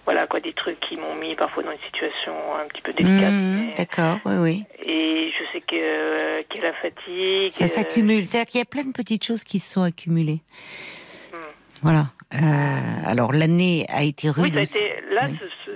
voilà 0.04 0.26
quoi, 0.26 0.40
des 0.40 0.52
trucs 0.52 0.80
qui 0.80 0.96
m'ont 0.96 1.14
mis 1.14 1.34
parfois 1.36 1.62
dans 1.62 1.72
une 1.72 1.86
situation 1.86 2.34
un 2.54 2.66
petit 2.68 2.82
peu 2.82 2.92
délicate. 2.92 3.32
Mmh, 3.32 3.70
d'accord, 3.76 4.18
oui, 4.24 4.34
oui. 4.40 4.64
Et 4.84 5.30
je 5.38 5.44
sais 5.52 5.60
que 5.60 6.42
qu'elle 6.42 6.66
a 6.66 6.72
fatigue. 6.74 7.50
Ça 7.50 7.66
s'accumule, 7.66 8.26
c'est-à-dire 8.26 8.50
qu'il 8.50 8.58
y 8.58 8.62
a 8.62 8.66
plein 8.66 8.84
de 8.84 8.92
petites 8.92 9.24
choses 9.24 9.44
qui 9.44 9.58
se 9.58 9.72
sont 9.72 9.82
accumulées. 9.82 10.40
Mmh. 11.32 11.36
Voilà. 11.82 12.06
Euh, 12.34 12.38
alors 13.04 13.32
l'année 13.32 13.86
a 13.88 14.02
été 14.02 14.30
rude. 14.30 14.56
Oui, 14.56 14.66
ça 14.66 14.78
a 14.78 14.82
été, 14.82 14.94
là, 15.10 15.28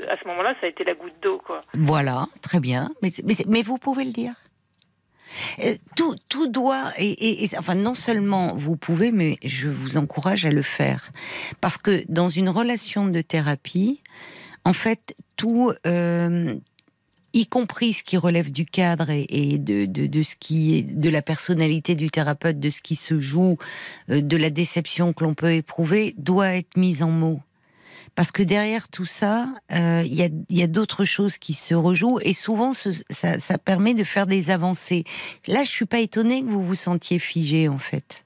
à 0.09 0.17
ce 0.17 0.29
moment-là, 0.29 0.55
ça 0.61 0.67
a 0.67 0.71
été 0.71 0.85
la 0.85 0.95
goutte 0.95 1.15
d'eau, 1.23 1.41
quoi. 1.45 1.61
Voilà, 1.75 2.27
très 2.43 2.61
bien. 2.61 2.91
Mais, 3.03 3.11
mais, 3.47 3.63
vous 3.63 3.79
pouvez 3.79 4.05
le 4.05 4.13
dire. 4.13 4.33
Euh, 5.63 5.75
tout, 5.97 6.15
tout 6.29 6.47
doit, 6.47 6.93
et, 6.99 7.49
enfin 7.59 7.75
non 7.75 7.95
seulement 7.95 8.55
vous 8.55 8.77
pouvez, 8.77 9.11
mais 9.13 9.39
je 9.43 9.69
vous 9.69 9.97
encourage 9.97 10.47
à 10.47 10.51
le 10.51 10.63
faire, 10.63 11.11
parce 11.61 11.77
que 11.77 12.05
dans 12.09 12.29
une 12.29 12.49
relation 12.49 13.07
de 13.07 13.21
thérapie, 13.21 14.03
en 14.65 14.73
fait, 14.73 15.15
tout, 15.37 15.73
euh, 15.87 16.55
y 17.37 17.47
compris 17.47 17.93
ce 17.93 18.03
qui 18.03 18.17
relève 18.17 18.51
du 18.51 18.65
cadre 18.65 19.11
et, 19.11 19.59
de, 19.59 20.23
ce 20.23 20.35
qui 20.39 20.79
est 20.79 20.83
de 20.83 21.11
la 21.11 21.23
personnalité 21.23 21.95
du 21.95 22.11
thérapeute, 22.11 22.59
de 22.59 22.71
ce 22.71 22.81
qui 22.81 22.97
se 22.97 23.21
joue, 23.21 23.57
euh, 24.11 24.23
de 24.23 24.37
la 24.37 24.51
déception 24.51 25.13
que 25.13 25.23
l'on 25.23 25.35
peut 25.35 25.53
éprouver, 25.53 26.15
doit 26.17 26.55
être 26.55 26.77
mise 26.77 27.03
en 27.03 27.11
mots. 27.11 27.41
Parce 28.15 28.31
que 28.31 28.43
derrière 28.43 28.89
tout 28.89 29.05
ça, 29.05 29.49
euh, 29.73 30.03
il 30.07 30.15
y 30.15 30.63
a, 30.63 30.67
d'autres 30.67 31.05
choses 31.05 31.37
qui 31.37 31.53
se 31.53 31.75
rejouent 31.75 32.19
et 32.23 32.33
souvent 32.33 32.73
ça, 32.73 33.59
permet 33.59 33.93
de 33.93 34.05
faire 34.05 34.27
des 34.27 34.49
avancées. 34.49 35.05
Là, 35.47 35.65
je 35.65 35.69
suis 35.69 35.85
pas 35.85 36.01
étonnée 36.01 36.43
que 36.43 36.49
vous 36.49 36.65
vous 36.65 36.75
sentiez 36.75 37.19
figé 37.19 37.69
en 37.69 37.79
fait. 37.79 38.25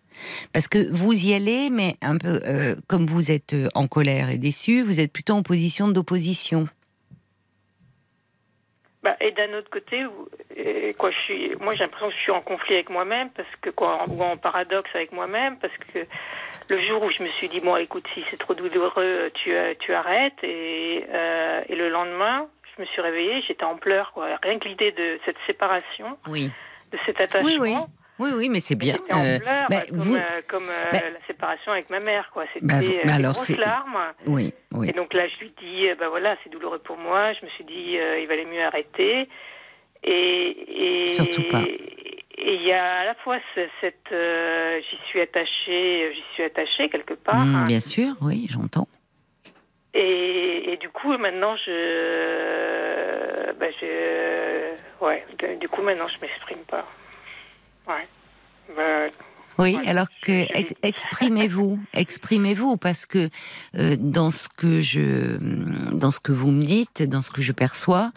Parce 0.53 0.69
que 0.69 0.91
vous 0.93 1.13
y 1.13 1.35
allez, 1.35 1.71
mais 1.71 1.97
un 2.03 2.19
peu 2.19 2.41
euh, 2.45 2.77
comme 2.87 3.07
vous 3.07 3.33
êtes 3.33 3.57
en 3.75 3.89
colère 3.89 4.31
et 4.31 4.39
déçu, 4.39 4.83
vous 4.83 5.01
êtes 5.01 5.13
plutôt 5.13 5.33
en 5.33 5.43
position 5.43 5.89
d'opposition. 5.89 6.69
Bah, 9.03 9.17
et 9.21 9.31
d'un 9.33 9.55
autre 9.55 9.71
côté, 9.71 10.05
quoi, 10.99 11.11
je 11.11 11.19
suis, 11.21 11.57
moi 11.57 11.75
j'ai 11.75 11.85
l'impression 11.85 12.09
que 12.09 12.15
je 12.15 12.21
suis 12.21 12.33
en 12.33 12.43
conflit 12.43 12.75
avec 12.75 12.91
moi-même, 12.91 13.31
parce 13.31 13.49
que 13.63 13.71
quoi, 13.71 14.05
ou 14.11 14.23
en 14.23 14.37
paradoxe 14.37 14.91
avec 14.95 15.13
moi-même, 15.13 15.59
parce 15.59 15.73
que 15.79 16.01
le 16.69 16.79
jour 16.83 17.03
où 17.03 17.11
je 17.11 17.23
me 17.23 17.29
suis 17.29 17.49
dit 17.49 17.61
bon, 17.61 17.77
écoute, 17.77 18.07
si 18.13 18.23
c'est 18.29 18.37
trop 18.37 18.53
douloureux, 18.53 19.31
tu, 19.35 19.55
tu 19.79 19.95
arrêtes, 19.95 20.43
et, 20.43 21.07
euh, 21.09 21.63
et 21.69 21.77
le 21.77 21.89
lendemain, 21.89 22.47
je 22.77 22.83
me 22.83 22.87
suis 22.87 23.01
réveillée, 23.01 23.43
j'étais 23.49 23.65
en 23.65 23.77
pleurs, 23.77 24.13
quoi. 24.13 24.27
Rien 24.43 24.59
que 24.59 24.69
l'idée 24.69 24.93
de 24.93 25.19
cette 25.25 25.37
séparation, 25.47 26.19
oui. 26.29 26.51
de 26.93 26.99
cet 27.07 27.21
attachement. 27.21 27.49
Oui, 27.49 27.59
oui. 27.59 27.77
Oui, 28.21 28.31
oui, 28.37 28.49
mais 28.51 28.61
c'est 28.61 28.75
bien. 28.75 28.97
en 29.11 29.25
euh, 29.25 29.39
pleurs, 29.39 29.67
comme, 29.89 29.99
vous... 29.99 30.15
Euh, 30.15 30.43
comme 30.47 30.69
euh, 30.69 30.93
la 30.93 31.27
séparation 31.27 31.73
avec 31.73 31.89
ma 31.89 32.01
mère, 32.01 32.29
quoi. 32.35 32.45
C'était 32.53 32.67
bah, 32.67 32.81
bah 33.07 33.15
alors, 33.15 33.33
grosses 33.33 33.57
larmes. 33.57 33.99
Oui, 34.27 34.53
oui. 34.73 34.91
Et 34.91 34.93
donc 34.93 35.15
là, 35.15 35.27
je 35.27 35.41
lui 35.41 35.55
dis, 35.59 35.87
bah 35.99 36.11
voilà, 36.11 36.37
c'est 36.45 36.51
douloureux 36.51 36.81
pour 36.81 36.99
moi. 36.99 37.33
Je 37.33 37.47
me 37.47 37.51
suis 37.53 37.65
dit, 37.65 37.97
il 38.21 38.27
valait 38.29 38.45
mieux 38.45 38.63
arrêter. 38.63 39.27
Et, 40.05 41.05
et 41.05 41.09
surtout 41.09 41.45
pas. 41.51 41.63
Et 41.63 42.55
il 42.55 42.63
y 42.63 42.73
a 42.73 43.01
à 43.01 43.05
la 43.07 43.15
fois 43.15 43.39
cette, 43.81 44.13
j'y 44.13 44.99
suis 45.09 45.21
attachée, 45.23 46.13
j'y 46.15 46.35
suis 46.35 46.43
attachée 46.43 46.91
quelque 46.91 47.15
part. 47.15 47.37
Mmh, 47.37 47.67
bien 47.69 47.81
sûr, 47.81 48.15
oui, 48.21 48.47
j'entends. 48.51 48.89
Et, 49.95 50.73
et, 50.73 50.77
du 50.77 50.89
coup, 50.91 51.17
maintenant, 51.17 51.57
je, 51.57 53.53
bah, 53.59 53.67
je, 53.81 55.05
ouais, 55.05 55.27
du 55.59 55.69
coup, 55.69 55.83
maintenant, 55.83 56.07
je 56.07 56.21
m'exprime 56.21 56.65
pas. 56.69 56.87
Oui, 59.61 59.77
alors 59.87 60.07
que 60.23 60.47
exprimez-vous, 60.83 61.79
exprimez-vous, 61.95 62.79
parce 62.79 63.05
que 63.05 63.29
euh, 63.77 63.95
dans 63.99 64.31
ce 64.31 64.49
que 64.49 64.81
je, 64.81 65.37
dans 65.95 66.11
ce 66.11 66.19
que 66.19 66.33
vous 66.33 66.51
me 66.51 66.65
dites, 66.65 67.03
dans 67.03 67.21
ce 67.21 67.31
que 67.31 67.43
je 67.43 67.53
perçois, 67.53 68.11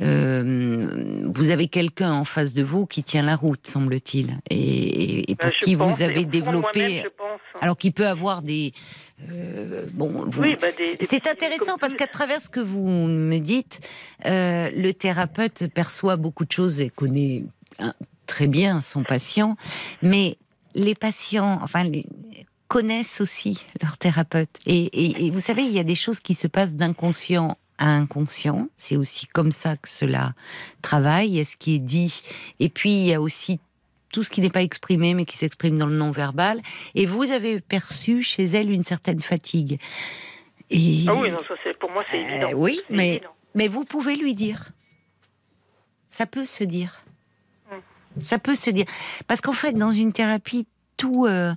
euh, 0.00 1.22
vous 1.32 1.50
avez 1.50 1.68
quelqu'un 1.68 2.12
en 2.12 2.24
face 2.24 2.54
de 2.54 2.64
vous 2.64 2.86
qui 2.86 3.04
tient 3.04 3.22
la 3.22 3.36
route, 3.36 3.64
semble-t-il, 3.68 4.40
et, 4.50 5.36
pour 5.38 5.50
bah, 5.50 5.56
qui 5.62 5.76
vous 5.76 6.02
avez 6.02 6.24
développé, 6.24 7.04
alors 7.60 7.76
qui 7.76 7.92
peut 7.92 8.08
avoir 8.08 8.42
des, 8.42 8.72
euh, 9.30 9.86
bon, 9.92 10.26
bah, 10.26 10.68
c'est 11.00 11.28
intéressant 11.28 11.78
parce 11.78 11.94
qu'à 11.94 12.08
travers 12.08 12.42
ce 12.42 12.48
que 12.48 12.60
vous 12.60 12.88
me 13.06 13.38
dites, 13.38 13.78
le 14.24 14.90
thérapeute 14.90 15.68
perçoit 15.68 16.16
beaucoup 16.16 16.44
de 16.44 16.52
choses 16.52 16.80
et 16.80 16.90
connaît 16.90 17.44
très 18.30 18.46
bien 18.46 18.80
son 18.80 19.02
patient, 19.02 19.56
mais 20.02 20.38
les 20.76 20.94
patients, 20.94 21.58
enfin, 21.62 21.84
connaissent 22.68 23.20
aussi 23.20 23.66
leur 23.82 23.98
thérapeute. 23.98 24.60
Et, 24.66 25.30
vous 25.32 25.40
savez, 25.40 25.64
il 25.64 25.72
y 25.72 25.80
a 25.80 25.82
des 25.82 25.96
choses 25.96 26.20
qui 26.20 26.34
se 26.34 26.46
passent 26.46 26.76
d'inconscient 26.76 27.58
à 27.78 27.88
inconscient. 27.88 28.68
C'est 28.76 28.96
aussi 28.96 29.26
comme 29.26 29.50
ça 29.50 29.76
que 29.76 29.88
cela 29.88 30.34
travaille. 30.80 31.30
Il 31.30 31.36
y 31.38 31.40
a 31.40 31.44
ce 31.44 31.56
qui 31.56 31.74
est 31.74 31.80
dit. 31.80 32.22
Et 32.60 32.68
puis, 32.68 32.90
il 32.90 33.06
y 33.08 33.14
a 33.14 33.20
aussi 33.20 33.58
tout 34.12 34.22
ce 34.22 34.30
qui 34.30 34.40
n'est 34.40 34.50
pas 34.50 34.62
exprimé, 34.62 35.14
mais 35.14 35.24
qui 35.24 35.36
s'exprime 35.36 35.76
dans 35.76 35.86
le 35.86 35.96
non-verbal. 35.96 36.60
Et 36.94 37.06
vous 37.06 37.32
avez 37.32 37.60
perçu 37.60 38.22
chez 38.22 38.44
elle 38.44 38.70
une 38.70 38.84
certaine 38.84 39.22
fatigue. 39.22 39.80
Et... 40.70 41.04
Ah 41.08 41.14
oui, 41.14 41.32
non, 41.32 41.38
ça 41.48 41.54
pour 41.80 41.90
moi, 41.90 42.04
c'est 42.08 42.20
évident. 42.20 42.50
Euh, 42.50 42.54
oui, 42.54 42.80
mais, 42.90 43.22
mais 43.56 43.66
vous 43.66 43.84
pouvez 43.84 44.14
lui 44.14 44.34
dire. 44.34 44.70
Ça 46.08 46.26
peut 46.26 46.46
se 46.46 46.62
dire. 46.62 47.02
Ça 48.22 48.38
peut 48.38 48.54
se 48.54 48.70
dire. 48.70 48.86
Parce 49.26 49.40
qu'en 49.40 49.52
fait, 49.52 49.72
dans 49.72 49.90
une 49.90 50.12
thérapie, 50.12 50.66
tout, 50.96 51.26
euh, 51.26 51.54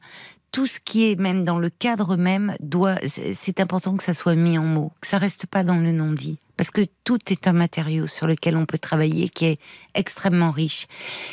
tout 0.51 0.67
ce 0.67 0.79
qui 0.79 1.09
est 1.09 1.19
même 1.19 1.43
dans 1.43 1.59
le 1.59 1.69
cadre 1.69 2.15
même 2.15 2.55
doit, 2.59 2.95
c'est 3.05 3.59
important 3.59 3.97
que 3.97 4.03
ça 4.03 4.13
soit 4.13 4.35
mis 4.35 4.57
en 4.57 4.63
mots, 4.63 4.91
que 5.01 5.07
ça 5.07 5.17
reste 5.17 5.47
pas 5.47 5.63
dans 5.63 5.77
le 5.77 5.91
non-dit. 5.91 6.37
Parce 6.55 6.69
que 6.69 6.81
tout 7.03 7.19
est 7.29 7.47
un 7.47 7.53
matériau 7.53 8.07
sur 8.07 8.27
lequel 8.27 8.55
on 8.55 8.65
peut 8.65 8.77
travailler 8.77 9.29
qui 9.29 9.45
est 9.45 9.57
extrêmement 9.95 10.51
riche. 10.51 10.87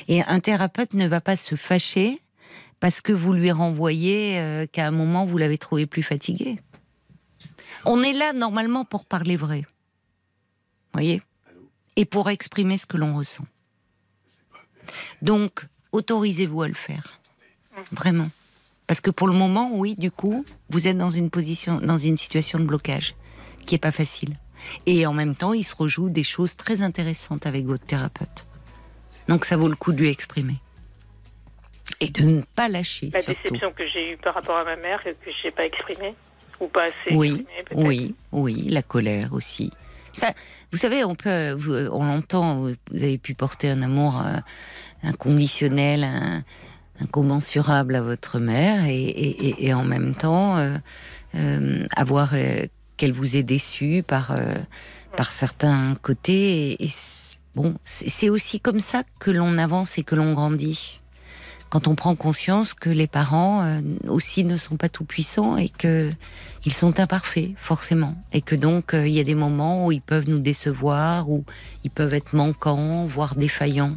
Et 0.09 0.23
un 0.23 0.41
thérapeute 0.41 0.95
ne 0.95 1.07
va 1.07 1.21
pas 1.21 1.37
se 1.37 1.55
fâcher 1.55 2.23
parce 2.81 3.03
que 3.03 3.13
vous 3.13 3.35
lui 3.35 3.53
renvoyez 3.53 4.39
euh, 4.39 4.67
qu'à 4.67 4.87
un 4.87 4.91
moment 4.91 5.27
vous 5.27 5.37
l'avez 5.37 5.59
trouvé 5.59 5.87
plus 5.87 6.03
fatigué. 6.03 6.59
On 7.85 8.03
est 8.03 8.15
là 8.15 8.33
normalement 8.33 8.85
pour 8.85 9.05
parler 9.05 9.37
vrai. 9.37 9.65
Voyez? 10.95 11.23
Et 11.97 12.07
pour 12.07 12.31
exprimer 12.31 12.79
ce 12.79 12.87
que 12.87 12.97
l'on 12.97 13.15
ressent. 13.15 13.45
Donc, 15.23 15.67
autorisez-vous 15.93 16.63
à 16.63 16.69
le 16.69 16.75
faire. 16.75 17.21
Vraiment. 17.93 18.31
Parce 18.87 19.01
que 19.01 19.11
pour 19.11 19.29
le 19.29 19.35
moment, 19.35 19.71
oui, 19.73 19.95
du 19.97 20.11
coup, 20.11 20.45
vous 20.69 20.89
êtes 20.89 20.99
dans 20.99 21.11
une 21.11 21.31
position, 21.31 21.81
dans 21.81 21.99
une 21.99 22.17
situation 22.17 22.59
de 22.59 22.65
blocage 22.65 23.15
qui 23.67 23.75
est 23.75 23.79
pas 23.79 23.93
facile. 23.93 24.35
Et 24.87 25.07
en 25.07 25.13
même 25.13 25.35
temps, 25.35 25.53
il 25.53 25.63
se 25.63 25.75
rejoue 25.75 26.09
des 26.09 26.23
choses 26.23 26.57
très 26.57 26.83
intéressantes 26.83 27.47
avec 27.47 27.65
votre 27.65 27.85
thérapeute. 27.85 28.47
Donc 29.29 29.45
ça 29.45 29.57
vaut 29.57 29.69
le 29.69 29.77
coup 29.77 29.93
de 29.93 29.99
lui 29.99 30.09
exprimer. 30.09 30.57
Et 32.01 32.09
de 32.09 32.23
ne 32.23 32.43
pas 32.57 32.69
lâcher. 32.69 33.11
La 33.13 33.23
déception 33.23 33.73
que 33.73 33.87
j'ai 33.89 34.13
eue 34.13 34.17
par 34.17 34.35
rapport 34.35 34.57
à 34.57 34.65
ma 34.65 34.77
mère, 34.77 35.03
que 35.03 35.11
je 35.25 35.47
n'ai 35.47 35.53
pas 35.53 35.67
exprimée, 35.67 36.15
ou 36.59 36.67
pas 36.67 36.85
assez 36.85 37.15
Oui, 37.15 37.47
oui, 37.73 38.15
oui, 38.33 38.67
la 38.69 38.83
colère 38.83 39.33
aussi. 39.33 39.73
Ça, 40.13 40.33
vous 40.73 40.79
savez, 40.79 41.05
on 41.05 41.15
peut, 41.15 41.57
on 41.93 42.05
l'entend. 42.05 42.61
Vous 42.61 43.03
avez 43.03 43.19
pu 43.19 43.35
porter 43.35 43.71
un 43.71 43.83
amour 43.83 44.21
euh, 44.25 44.39
inconditionnel, 45.03 46.45
incommensurable 47.01 47.95
à 47.95 48.03
votre 48.03 48.39
mère, 48.39 48.85
et, 48.87 49.75
en 49.75 49.85
même 49.85 50.15
temps 50.15 50.57
euh, 50.57 50.77
euh, 51.35 51.87
avoir 51.97 52.35
qu'elle 52.97 53.13
vous 53.13 53.37
ait 53.37 53.43
déçu 53.43 54.03
par 54.07 54.37
par 55.17 55.33
certains 55.33 55.97
côtés. 56.03 56.83
Et, 56.83 56.89
bon, 57.55 57.75
c'est 57.85 58.29
aussi 58.29 58.61
comme 58.61 58.81
ça 58.81 59.03
que 59.19 59.31
l'on 59.31 59.59
avance 59.59 59.99
et 59.99 60.03
que 60.03 60.15
l'on 60.15 60.33
grandit 60.35 61.00
quand 61.71 61.87
on 61.87 61.95
prend 61.95 62.17
conscience 62.17 62.75
que 62.75 62.91
les 62.91 63.07
parents 63.07 63.63
euh, 63.63 63.81
aussi 64.09 64.43
ne 64.43 64.57
sont 64.57 64.77
pas 64.77 64.89
tout 64.89 65.05
puissants 65.05 65.57
et 65.57 65.69
que 65.69 66.11
ils 66.67 66.75
sont 66.75 66.99
imparfaits 66.99 67.53
forcément. 67.57 68.17
Et 68.33 68.43
que 68.43 68.57
donc 68.57 68.93
euh, 68.93 69.07
il 69.07 69.15
y 69.15 69.21
a 69.21 69.25
des 69.25 69.37
moments 69.37 69.87
où 69.87 69.93
ils 69.93 70.03
peuvent 70.03 70.29
nous 70.29 70.41
décevoir 70.41 71.31
ou 71.31 71.45
ils 71.85 71.91
peuvent 71.91 72.13
être 72.13 72.35
manquants 72.35 73.07
voire 73.07 73.37
défaillants. 73.37 73.97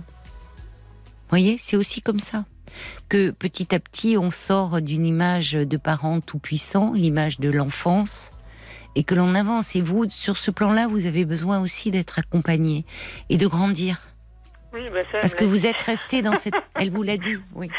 Voyez, 1.29 1.57
c'est 1.59 1.75
aussi 1.75 2.01
comme 2.01 2.19
ça. 2.19 2.45
Que 3.09 3.31
petit 3.31 3.73
à 3.73 3.79
petit 3.79 4.17
on 4.17 4.29
sort 4.29 4.79
d'une 4.79 5.07
image 5.07 5.53
de 5.53 5.77
parents 5.77 6.21
tout 6.21 6.39
puissants, 6.39 6.93
l'image 6.93 7.39
de 7.39 7.49
l'enfance 7.49 8.31
et 8.95 9.03
que 9.03 9.15
l'on 9.15 9.33
avance. 9.33 9.75
Et 9.75 9.81
vous 9.81 10.07
sur 10.11 10.37
ce 10.37 10.51
plan-là, 10.51 10.87
vous 10.87 11.07
avez 11.07 11.25
besoin 11.25 11.59
aussi 11.59 11.89
d'être 11.89 12.19
accompagné 12.19 12.85
et 13.29 13.37
de 13.37 13.47
grandir 13.47 14.12
bah, 14.73 15.01
Parce 15.21 15.35
que 15.35 15.45
vous 15.45 15.65
êtes 15.65 15.81
resté 15.81 16.21
dans 16.21 16.35
cette. 16.35 16.53
Elle 16.75 16.91
vous 16.91 17.03
l'a 17.03 17.17
dit, 17.17 17.37
oui. 17.55 17.69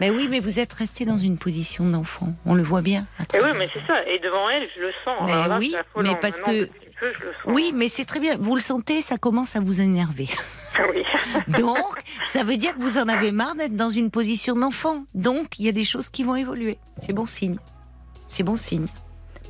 Mais 0.00 0.08
oui, 0.10 0.28
mais 0.30 0.40
vous 0.40 0.58
êtes 0.58 0.72
resté 0.72 1.04
dans 1.04 1.18
une 1.18 1.36
position 1.36 1.84
d'enfant. 1.84 2.32
On 2.46 2.54
le 2.54 2.62
voit 2.62 2.80
bien. 2.80 3.06
Et 3.34 3.40
oui, 3.40 3.50
mais 3.56 3.68
c'est 3.70 3.86
ça. 3.86 4.02
Et 4.06 4.18
devant 4.18 4.48
elle, 4.48 4.66
je 4.74 4.80
le 4.80 4.92
sens. 5.04 5.20
Mais 5.26 5.56
oui, 5.58 5.76
mais 5.96 6.14
parce 6.18 6.40
que. 6.40 6.70
oui, 7.44 7.72
mais 7.74 7.88
c'est 7.88 8.06
très 8.06 8.18
bien. 8.18 8.38
Vous 8.40 8.54
le 8.54 8.62
sentez, 8.62 9.02
ça 9.02 9.18
commence 9.18 9.56
à 9.56 9.60
vous 9.60 9.82
énerver. 9.82 10.28
Ah 10.78 10.84
oui. 10.90 11.04
Donc, 11.48 11.98
ça 12.24 12.44
veut 12.44 12.56
dire 12.56 12.74
que 12.74 12.80
vous 12.80 12.96
en 12.96 13.08
avez 13.08 13.30
marre 13.30 13.54
d'être 13.56 13.76
dans 13.76 13.90
une 13.90 14.10
position 14.10 14.56
d'enfant. 14.56 15.04
Donc, 15.14 15.58
il 15.58 15.66
y 15.66 15.68
a 15.68 15.72
des 15.72 15.84
choses 15.84 16.08
qui 16.08 16.24
vont 16.24 16.34
évoluer. 16.34 16.78
C'est 16.96 17.12
bon 17.12 17.26
signe. 17.26 17.58
C'est 18.28 18.42
bon 18.42 18.56
signe. 18.56 18.86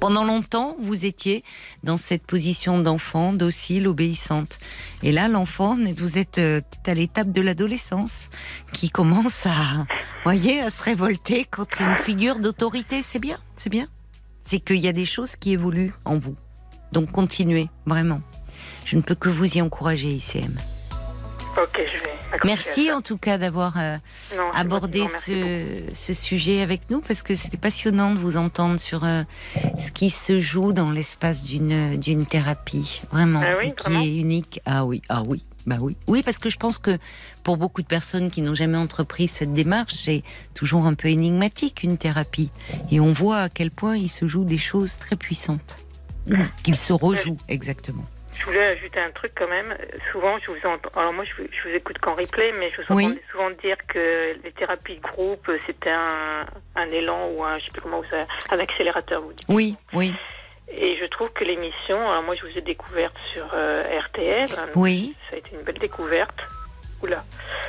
Pendant 0.01 0.25
longtemps, 0.25 0.77
vous 0.81 1.05
étiez 1.05 1.45
dans 1.85 1.99
cette 1.99 2.23
position 2.27 2.79
d'enfant, 2.79 3.35
docile, 3.35 3.87
obéissante. 3.87 4.59
Et 5.03 5.13
là, 5.13 5.29
l'enfant, 5.29 5.77
vous 5.95 6.17
êtes 6.17 6.39
euh, 6.39 6.63
à 6.87 6.95
l'étape 6.95 7.31
de 7.31 7.43
l'adolescence 7.43 8.31
qui 8.73 8.89
commence 8.89 9.45
à, 9.45 9.85
voyez, 10.25 10.63
à 10.63 10.71
se 10.71 10.83
révolter 10.83 11.45
contre 11.45 11.83
une 11.83 11.97
figure 11.97 12.39
d'autorité. 12.39 13.03
C'est 13.03 13.19
bien, 13.19 13.39
c'est 13.57 13.69
bien. 13.69 13.89
C'est 14.47 14.61
qu'il 14.61 14.79
y 14.79 14.89
a 14.89 14.93
des 14.93 15.05
choses 15.05 15.37
qui 15.37 15.53
évoluent 15.53 15.93
en 16.07 16.17
vous. 16.17 16.37
Donc 16.93 17.13
continuez, 17.13 17.69
vraiment. 17.85 18.23
Je 18.87 18.97
ne 18.97 19.03
peux 19.03 19.15
que 19.15 19.29
vous 19.29 19.59
y 19.59 19.61
encourager, 19.61 20.09
ICM. 20.09 20.57
Ok, 21.63 21.81
je 21.87 21.99
vais. 21.99 22.39
Merci 22.45 22.91
en 22.91 23.03
tout 23.03 23.19
cas 23.19 23.37
d'avoir 23.37 23.75
euh, 23.77 23.97
abordé 24.55 25.05
ce, 25.07 26.15
sujet 26.15 26.63
avec 26.63 26.91
nous 26.91 27.01
parce 27.01 27.23
que 27.23 27.35
c'était 27.35 27.59
passionnant 27.59 28.13
de 28.15 28.19
vous 28.19 28.37
entendre 28.37 28.79
sur 28.79 29.05
euh, 29.05 29.25
ce 29.79 29.91
qui 29.91 30.11
se 30.11 30.41
joue 30.41 30.73
dans 30.73 30.91
l'espace 30.91 31.45
d'une 31.45 31.99
d'une 31.99 32.25
thérapie 32.25 33.03
vraiment 33.13 33.43
ah 33.45 33.65
qui 33.65 33.93
est 33.93 34.17
unique. 34.17 34.61
Ah 34.65 34.85
oui, 34.85 35.03
ah 35.09 35.23
oui. 35.27 35.43
Bah 35.67 35.77
oui. 35.81 35.97
Oui, 36.07 36.23
parce 36.23 36.39
que 36.39 36.49
je 36.49 36.57
pense 36.57 36.79
que 36.79 36.99
pour 37.45 37.59
beaucoup 37.59 37.83
de 37.83 37.87
personnes 37.87 38.31
qui 38.31 38.41
n'ont 38.41 38.55
jamais 38.55 38.79
entrepris 38.79 39.29
cette 39.29 39.53
démarche, 39.53 39.93
c'est 39.95 40.23
toujours 40.55 40.87
un 40.87 40.95
peu 40.95 41.09
énigmatique 41.09 41.83
une 41.83 41.99
thérapie. 41.99 42.51
Et 42.91 42.99
on 42.99 43.13
voit 43.13 43.41
à 43.41 43.49
quel 43.51 43.71
point 43.71 43.97
il 43.97 44.09
se 44.09 44.27
joue 44.27 44.45
des 44.45 44.59
choses 44.59 44.97
très 44.99 45.17
puissantes. 45.17 45.77
Qu'il 46.63 46.77
se 46.77 46.93
rejoue, 46.93 47.37
exactement. 47.49 48.05
Je 48.41 48.47
voulais 48.47 48.65
ajouter 48.69 48.99
un 49.01 49.11
truc 49.11 49.33
quand 49.37 49.49
même. 49.49 49.77
Souvent, 50.11 50.39
je 50.39 50.51
vous 50.51 50.67
entends. 50.67 50.89
Alors 50.99 51.13
moi, 51.13 51.25
je 51.25 51.43
vous, 51.43 51.75
écoute 51.75 51.99
qu'en 51.99 52.15
replay, 52.15 52.53
mais 52.59 52.71
je 52.71 52.81
vous 52.81 52.99
entends 52.99 53.15
souvent 53.31 53.51
dire 53.63 53.77
que 53.87 54.33
les 54.43 54.53
thérapies 54.53 54.97
de 54.97 55.03
groupe, 55.03 55.51
c'était 55.67 55.91
un, 55.91 56.47
un, 56.75 56.91
élan 56.91 57.29
ou 57.33 57.45
un, 57.45 57.59
je 57.59 57.67
sais 57.67 57.71
plus 57.71 57.83
comment 57.83 58.01
vous 58.01 58.17
un 58.51 58.59
accélérateur. 58.59 59.21
Vous 59.21 59.33
dites. 59.33 59.47
Oui, 59.49 59.77
oui. 59.93 60.15
Et 60.73 60.97
je 60.97 61.05
trouve 61.07 61.33
que 61.33 61.45
l'émission, 61.45 62.01
alors 62.09 62.23
moi, 62.23 62.35
je 62.35 62.47
vous 62.47 62.57
ai 62.57 62.63
découverte 62.63 63.17
sur 63.33 63.47
euh, 63.53 63.83
RTL. 64.07 64.49
Oui. 64.75 65.15
Ça 65.29 65.37
a 65.37 65.39
été 65.39 65.51
une 65.55 65.63
belle 65.63 65.79
découverte. 65.79 66.41
Oula. 67.03 67.23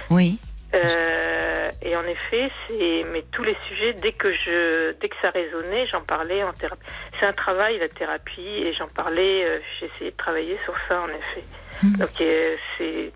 Oui. 0.10 0.40
Euh, 0.74 1.70
et 1.82 1.96
en 1.96 2.04
effet, 2.04 2.50
c'est 2.68 3.04
mais 3.12 3.24
tous 3.32 3.44
les 3.44 3.58
sujets 3.68 3.94
dès 3.94 4.14
que 4.14 4.30
je 4.30 4.94
dès 5.00 5.10
que 5.10 5.16
ça 5.22 5.30
résonnait, 5.30 5.86
j'en 5.88 6.02
parlais 6.02 6.44
en 6.44 6.54
thérapie. 6.54 6.82
C'est 7.20 7.26
un 7.26 7.34
travail 7.34 7.78
la 7.80 7.90
thérapie 7.90 8.48
et 8.48 8.74
j'en 8.74 8.88
parlais. 8.88 9.46
Euh, 9.46 9.60
j'ai 9.80 9.88
essayé 9.88 10.12
de 10.12 10.18
travailler 10.18 10.58
sur 10.64 10.74
ça 10.88 11.02
en 11.02 11.10
effet. 11.10 11.44
Mmh. 11.84 11.98
Donc 11.98 12.22
euh, 12.22 12.56
c'est 12.78 13.12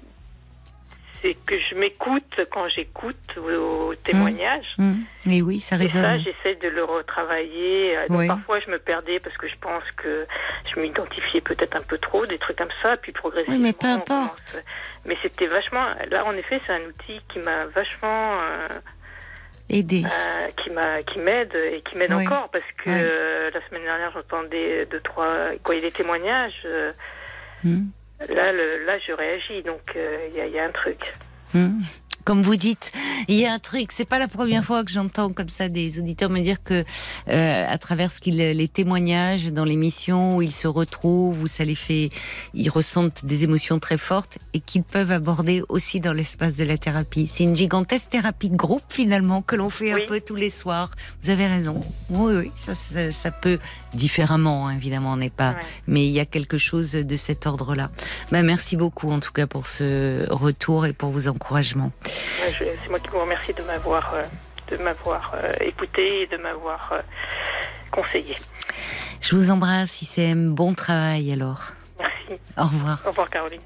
c'est 1.26 1.34
que 1.46 1.56
je 1.58 1.76
m'écoute 1.76 2.40
quand 2.52 2.68
j'écoute 2.70 3.16
vos 3.36 3.96
témoignages. 3.96 4.76
Mmh. 4.78 5.02
Mmh. 5.26 5.32
Et 5.32 5.42
oui, 5.42 5.60
ça 5.60 5.76
résonne. 5.76 6.02
Et 6.02 6.04
ça, 6.04 6.14
j'essaie 6.14 6.56
de 6.56 6.68
le 6.68 6.84
retravailler. 6.84 7.98
Donc 8.10 8.28
parfois, 8.28 8.60
je 8.60 8.70
me 8.70 8.78
perdais 8.78 9.20
parce 9.20 9.36
que 9.38 9.48
je 9.48 9.56
pense 9.60 9.84
que 9.98 10.28
je 10.72 10.80
m'identifiais 10.80 11.42
peut-être 11.42 11.76
un 11.78 11.82
peu 11.82 11.98
trop, 11.98 12.26
des 12.26 12.38
trucs 12.38 12.58
comme 12.58 12.74
ça, 12.82 12.98
puis 12.98 13.12
progressivement. 13.12 13.56
Oui, 13.56 13.62
mais 13.64 13.74
peu 13.74 13.88
importe. 13.88 14.64
Mais 15.06 15.18
c'était 15.24 15.48
vachement. 15.48 15.86
Là, 16.12 16.26
en 16.26 16.34
effet, 16.34 16.62
c'est 16.66 16.74
un 16.74 16.86
outil 16.86 17.20
qui 17.32 17.40
m'a 17.40 17.66
vachement. 17.66 18.40
Euh, 18.42 18.80
aider. 19.68 20.04
qui 20.58 20.70
m'a, 20.70 21.02
qui 21.02 21.18
m'aide 21.18 21.56
et 21.56 21.82
qui 21.82 21.98
m'aide 21.98 22.14
encore 22.14 22.50
parce 22.50 22.72
que 22.84 23.52
la 23.52 23.68
semaine 23.68 23.82
dernière 23.82 24.12
j'entendais 24.12 24.86
deux 24.86 25.00
trois 25.00 25.50
quand 25.64 25.74
il 25.74 25.78
y 25.78 25.82
a 25.82 25.86
des 25.86 25.92
témoignages. 25.92 26.68
Hmm. 27.64 27.86
Là, 28.30 28.52
le, 28.52 28.86
là, 28.86 28.98
je 29.00 29.12
réagis, 29.12 29.62
donc 29.64 29.96
il 29.96 30.34
y, 30.34 30.52
y, 30.52 30.60
a 30.60 30.66
un 30.66 30.72
truc. 30.72 31.14
Hmm 31.54 31.82
comme 32.26 32.42
vous 32.42 32.56
dites, 32.56 32.92
il 33.28 33.36
y 33.36 33.46
a 33.46 33.54
un 33.54 33.60
truc. 33.60 33.92
C'est 33.92 34.06
pas 34.06 34.18
la 34.20 34.28
première 34.28 34.66
fois 34.66 34.84
que 34.84 34.92
j'entends 34.92 35.32
comme 35.32 35.50
ça 35.50 35.70
des 35.70 36.00
auditeurs 36.00 36.32
me 36.32 36.40
dire 36.40 36.62
que, 36.64 36.84
euh, 37.30 37.66
à 37.70 37.78
travers 37.78 38.12
ce 38.12 38.20
qu'ils, 38.20 38.38
les 38.38 38.68
témoignages 38.68 39.54
dans 39.54 39.64
l'émission 39.64 40.38
où 40.38 40.42
ils 40.42 40.52
se 40.52 40.68
retrouvent, 40.68 41.40
où 41.44 41.48
ça 41.48 41.64
les 41.64 41.76
fait, 41.76 42.10
ils 42.56 42.70
ressentent 42.70 43.26
des 43.26 43.44
émotions 43.44 43.80
très 43.80 43.98
fortes 43.98 44.40
et 44.54 44.60
qu'ils 44.60 44.84
peuvent 44.84 45.12
aborder 45.12 45.62
aussi 45.70 46.00
dans 46.00 46.14
l'espace 46.14 46.56
de 46.56 46.64
la 46.64 46.80
thérapie. 46.80 47.28
C'est 47.28 47.44
une 47.44 47.56
gigantesque 47.56 48.10
thérapie 48.10 48.50
de 48.50 48.58
groupe 48.58 48.84
finalement 48.90 49.44
que 49.44 49.56
l'on 49.56 49.70
fait 49.70 49.92
un 49.92 50.08
peu 50.08 50.20
tous 50.20 50.36
les 50.36 50.50
soirs. 50.50 50.92
Vous 51.22 51.30
avez 51.30 51.46
raison. 51.46 51.80
Oui, 52.10 52.34
oui, 52.38 52.52
ça, 52.56 52.74
ça, 52.74 53.32
peut 53.32 53.60
différemment, 53.96 54.68
hein, 54.68 54.76
évidemment, 54.76 55.14
on 55.14 55.18
n'est 55.18 55.30
pas, 55.30 55.56
mais 55.88 56.06
il 56.06 56.12
y 56.12 56.20
a 56.20 56.26
quelque 56.26 56.58
chose 56.58 56.92
de 56.92 57.18
cet 57.18 57.46
ordre-là. 57.48 57.90
Ben, 58.32 58.46
merci 58.46 58.76
beaucoup 58.76 59.12
en 59.12 59.20
tout 59.20 59.32
cas 59.32 59.48
pour 59.48 59.68
ce 59.68 60.30
retour 60.30 60.86
et 60.86 60.94
pour 60.94 61.10
vos 61.10 61.28
encouragements. 61.28 61.92
C'est 62.60 62.90
moi 62.90 63.00
qui 63.00 63.10
vous 63.10 63.20
remercie 63.20 63.54
de 63.54 63.64
m'avoir 63.64 64.14
euh, 64.14 64.24
de 64.72 64.78
m'avoir 64.78 65.34
euh, 65.36 65.52
écouté 65.62 66.24
et 66.24 66.28
de 66.28 66.38
m'avoir 66.38 66.92
euh, 66.94 67.02
conseillé. 67.92 68.36
Je 69.22 69.36
vous 69.36 69.52
embrasse, 69.52 70.02
ICM. 70.02 70.54
Bon 70.54 70.74
travail 70.74 71.32
alors. 71.32 71.72
Merci. 72.00 72.42
Au 72.58 72.64
revoir. 72.64 73.02
Au 73.06 73.10
revoir, 73.10 73.30
Caroline. 73.30 73.62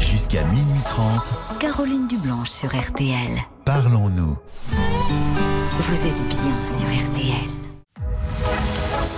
Jusqu'à 0.00 0.44
minuit 0.44 0.82
30. 0.84 1.58
Caroline 1.60 2.08
Dublanche 2.08 2.50
sur 2.50 2.68
RTL. 2.68 3.38
Parlons-nous. 3.64 4.36
Vous 4.70 6.06
êtes 6.06 6.28
bien 6.28 6.66
sur 6.66 6.88
RTL. 6.88 7.67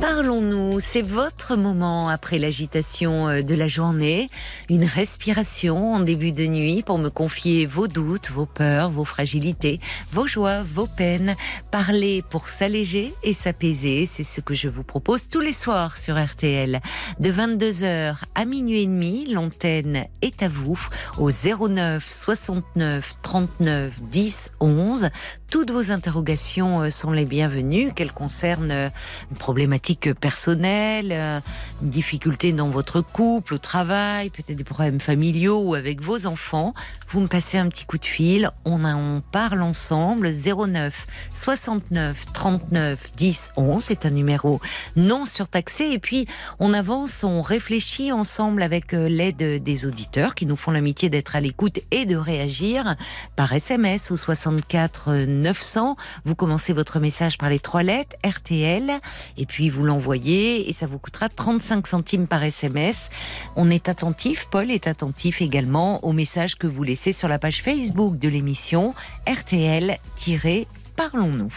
Parlons-nous, 0.00 0.80
c'est 0.80 1.02
votre 1.02 1.56
moment 1.56 2.08
après 2.08 2.38
l'agitation 2.38 3.28
euh, 3.28 3.42
de 3.42 3.54
la 3.54 3.68
journée, 3.68 4.30
une 4.70 4.84
respiration 4.84 5.92
en 5.92 6.00
début 6.00 6.32
de 6.32 6.46
nuit 6.46 6.82
pour 6.82 6.98
me 6.98 7.10
confier 7.10 7.66
vos 7.66 7.86
doutes, 7.86 8.30
vos 8.30 8.46
peurs, 8.46 8.90
vos 8.90 9.04
fragilités, 9.04 9.78
vos 10.10 10.26
joies, 10.26 10.62
vos 10.62 10.86
peines. 10.86 11.36
Parler 11.70 12.24
pour 12.30 12.48
s'alléger 12.48 13.14
et 13.22 13.34
s'apaiser, 13.34 14.06
c'est 14.06 14.24
ce 14.24 14.40
que 14.40 14.54
je 14.54 14.68
vous 14.68 14.84
propose 14.84 15.28
tous 15.28 15.40
les 15.40 15.52
soirs 15.52 15.98
sur 15.98 16.18
RTL. 16.18 16.80
De 17.18 17.30
22h 17.30 18.16
à 18.34 18.44
minuit 18.46 18.80
et 18.80 18.86
demi, 18.86 19.26
l'antenne 19.26 20.06
est 20.22 20.42
à 20.42 20.48
vous 20.48 20.80
au 21.18 21.30
09 21.30 22.10
69 22.10 23.16
39 23.20 23.92
10 24.00 24.50
11. 24.60 25.10
Toutes 25.50 25.72
vos 25.72 25.90
interrogations 25.90 26.82
euh, 26.82 26.90
sont 26.90 27.10
les 27.10 27.24
bienvenues, 27.24 27.92
qu'elles 27.92 28.12
concernent 28.12 28.70
euh, 28.70 28.88
une 29.32 29.36
problématique 29.36 30.14
personnelle, 30.14 31.08
euh, 31.10 31.40
une 31.82 31.90
difficulté 31.90 32.52
dans 32.52 32.68
votre 32.68 33.00
couple, 33.00 33.54
au 33.54 33.58
travail, 33.58 34.30
peut-être 34.30 34.56
des 34.56 34.62
problèmes 34.62 35.00
familiaux 35.00 35.60
ou 35.60 35.74
avec 35.74 36.02
vos 36.02 36.26
enfants. 36.26 36.72
Vous 37.08 37.18
me 37.20 37.26
passez 37.26 37.58
un 37.58 37.68
petit 37.68 37.84
coup 37.84 37.98
de 37.98 38.04
fil, 38.04 38.52
on, 38.64 38.84
on 38.84 39.20
parle 39.32 39.62
ensemble. 39.62 40.30
09 40.30 41.06
69 41.34 42.26
39 42.32 43.10
10 43.16 43.50
11, 43.56 43.82
c'est 43.82 44.06
un 44.06 44.10
numéro 44.10 44.60
non 44.94 45.24
surtaxé. 45.24 45.90
Et 45.90 45.98
puis 45.98 46.28
on 46.60 46.72
avance, 46.72 47.24
on 47.24 47.42
réfléchit 47.42 48.12
ensemble 48.12 48.62
avec 48.62 48.92
l'aide 48.92 49.60
des 49.60 49.84
auditeurs 49.84 50.36
qui 50.36 50.46
nous 50.46 50.56
font 50.56 50.70
l'amitié 50.70 51.08
d'être 51.08 51.34
à 51.34 51.40
l'écoute 51.40 51.80
et 51.90 52.06
de 52.06 52.14
réagir 52.14 52.94
par 53.34 53.52
SMS 53.52 54.12
au 54.12 54.16
64 54.16 55.24
900. 55.40 55.96
Vous 56.24 56.34
commencez 56.34 56.72
votre 56.72 56.98
message 57.00 57.38
par 57.38 57.50
les 57.50 57.58
trois 57.58 57.82
lettres 57.82 58.16
RTL 58.24 58.92
et 59.36 59.46
puis 59.46 59.70
vous 59.70 59.82
l'envoyez 59.82 60.68
et 60.68 60.72
ça 60.72 60.86
vous 60.86 60.98
coûtera 60.98 61.28
35 61.28 61.86
centimes 61.86 62.26
par 62.26 62.42
SMS. 62.42 63.10
On 63.56 63.70
est 63.70 63.88
attentif, 63.88 64.46
Paul 64.50 64.70
est 64.70 64.86
attentif 64.86 65.42
également 65.42 66.04
au 66.04 66.12
message 66.12 66.56
que 66.56 66.66
vous 66.66 66.82
laissez 66.82 67.12
sur 67.12 67.28
la 67.28 67.38
page 67.38 67.62
Facebook 67.62 68.18
de 68.18 68.28
l'émission 68.28 68.94
RTL-Parlons-nous. 69.26 71.52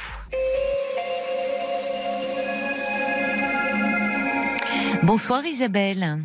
Bonsoir 5.03 5.45
Isabelle. 5.45 6.19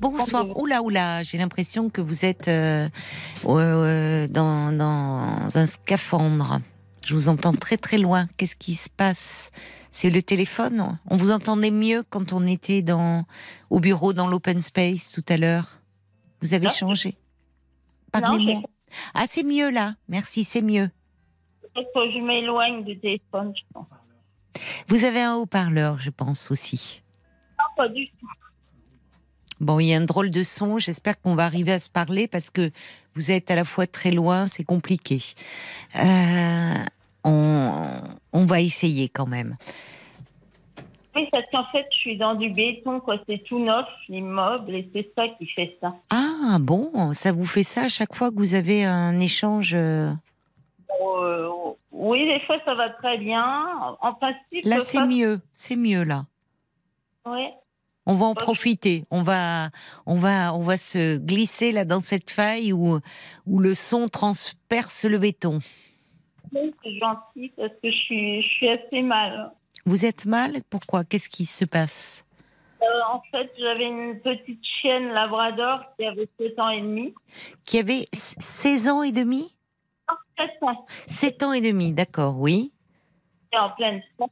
Bonsoir. 0.00 0.56
Oula, 0.56 0.82
oula, 0.82 1.22
j'ai 1.22 1.38
l'impression 1.38 1.90
que 1.90 2.00
vous 2.00 2.24
êtes 2.24 2.48
euh, 2.48 2.88
euh, 3.46 4.28
dans, 4.28 4.72
dans, 4.72 5.56
un 5.56 5.66
scaphandre. 5.66 6.60
Je 7.04 7.14
vous 7.14 7.28
entends 7.28 7.52
très 7.52 7.76
très 7.76 7.98
loin. 7.98 8.26
Qu'est-ce 8.36 8.54
qui 8.54 8.74
se 8.74 8.88
passe? 8.88 9.50
C'est 9.90 10.10
le 10.10 10.22
téléphone? 10.22 10.98
On 11.06 11.16
vous 11.16 11.32
entendait 11.32 11.72
mieux 11.72 12.04
quand 12.08 12.32
on 12.32 12.46
était 12.46 12.82
dans, 12.82 13.24
au 13.70 13.80
bureau 13.80 14.12
dans 14.12 14.28
l'open 14.28 14.60
space 14.60 15.10
tout 15.10 15.24
à 15.28 15.36
l'heure. 15.36 15.80
Vous 16.42 16.54
avez 16.54 16.68
changé? 16.68 17.16
Parlez-moi. 18.12 18.62
Ah, 19.14 19.24
c'est 19.26 19.42
mieux 19.42 19.70
là. 19.70 19.94
Merci, 20.08 20.44
c'est 20.44 20.62
mieux. 20.62 20.90
que 21.74 21.80
je 21.84 22.24
m'éloigne 22.24 22.84
du 22.84 22.98
téléphone, 22.98 23.52
je 23.56 23.62
pense? 23.72 23.86
Vous 24.86 25.04
avez 25.04 25.22
un 25.22 25.36
haut-parleur, 25.36 25.98
je 25.98 26.10
pense 26.10 26.50
aussi. 26.50 27.02
Non, 27.58 27.64
pas 27.76 27.88
du 27.88 28.06
tout. 28.08 28.26
Bon, 29.60 29.80
il 29.80 29.86
y 29.86 29.94
a 29.94 29.96
un 29.96 30.04
drôle 30.04 30.30
de 30.30 30.42
son. 30.42 30.78
J'espère 30.78 31.20
qu'on 31.20 31.34
va 31.34 31.44
arriver 31.44 31.72
à 31.72 31.78
se 31.78 31.90
parler 31.90 32.28
parce 32.28 32.50
que 32.50 32.70
vous 33.14 33.30
êtes 33.30 33.50
à 33.50 33.56
la 33.56 33.64
fois 33.64 33.86
très 33.86 34.12
loin, 34.12 34.46
c'est 34.46 34.64
compliqué. 34.64 35.18
Euh, 35.96 36.74
on, 37.24 38.44
va 38.46 38.60
essayer 38.60 39.08
quand 39.08 39.26
même. 39.26 39.56
Oui, 41.14 41.26
parce 41.32 41.44
qu'en 41.50 41.64
fait, 41.72 41.86
je 41.92 41.96
suis 41.96 42.16
dans 42.16 42.36
du 42.36 42.50
béton, 42.50 43.00
quoi. 43.00 43.16
C'est 43.28 43.42
tout 43.44 43.58
neuf, 43.58 43.86
l'immeuble, 44.08 44.74
et 44.74 44.88
c'est 44.94 45.10
ça 45.16 45.26
qui 45.36 45.46
fait 45.46 45.76
ça. 45.80 45.94
Ah, 46.10 46.58
bon, 46.60 47.12
ça 47.12 47.32
vous 47.32 47.44
fait 47.44 47.64
ça 47.64 47.82
à 47.82 47.88
chaque 47.88 48.14
fois 48.14 48.30
que 48.30 48.36
vous 48.36 48.54
avez 48.54 48.84
un 48.84 49.18
échange 49.18 49.74
euh? 49.74 50.12
Euh, 51.00 51.48
Oui, 51.90 52.24
des 52.24 52.40
fois, 52.46 52.58
ça 52.64 52.74
va 52.74 52.90
très 52.90 53.18
bien. 53.18 53.44
En 54.00 54.14
principe. 54.14 54.64
Là, 54.64 54.78
c'est 54.80 55.04
mieux. 55.04 55.40
C'est 55.52 55.76
mieux, 55.76 56.04
là. 56.04 56.26
Oui. 57.26 57.48
On 58.08 58.14
va 58.14 58.24
en 58.24 58.34
profiter. 58.34 59.04
On 59.10 59.22
va, 59.22 59.68
on 60.06 60.16
va, 60.16 60.54
on 60.54 60.62
va 60.62 60.78
se 60.78 61.18
glisser 61.18 61.72
là 61.72 61.84
dans 61.84 62.00
cette 62.00 62.30
faille 62.30 62.72
où, 62.72 62.98
où 63.46 63.58
le 63.60 63.74
son 63.74 64.08
transperce 64.08 65.04
le 65.04 65.18
béton. 65.18 65.58
c'est 66.52 66.98
gentil 66.98 67.52
parce 67.54 67.72
que 67.82 67.90
je 67.90 67.96
suis, 67.96 68.42
je 68.42 68.48
suis 68.48 68.68
assez 68.68 69.02
mal. 69.02 69.52
Vous 69.84 70.06
êtes 70.06 70.24
mal? 70.24 70.52
Pourquoi? 70.70 71.04
Qu'est-ce 71.04 71.28
qui 71.28 71.44
se 71.44 71.66
passe? 71.66 72.24
Euh, 72.80 72.86
En 73.12 73.20
fait, 73.30 73.50
j'avais 73.58 73.84
une 73.84 74.18
petite 74.20 74.64
chienne 74.80 75.08
labrador 75.08 75.80
qui 75.98 76.06
avait 76.06 76.28
7 76.40 76.58
ans 76.58 76.70
et 76.70 76.80
demi. 76.80 77.14
Qui 77.66 77.78
avait 77.78 78.06
16 78.12 78.88
ans 78.88 79.02
et 79.02 79.12
demi? 79.12 79.54
7 80.38 80.50
ans. 80.62 80.86
7 81.08 81.42
ans 81.42 81.52
et 81.52 81.60
demi, 81.60 81.92
d'accord, 81.92 82.38
oui. 82.40 82.72
en 83.54 83.70
pleine 83.70 84.02
forme 84.16 84.30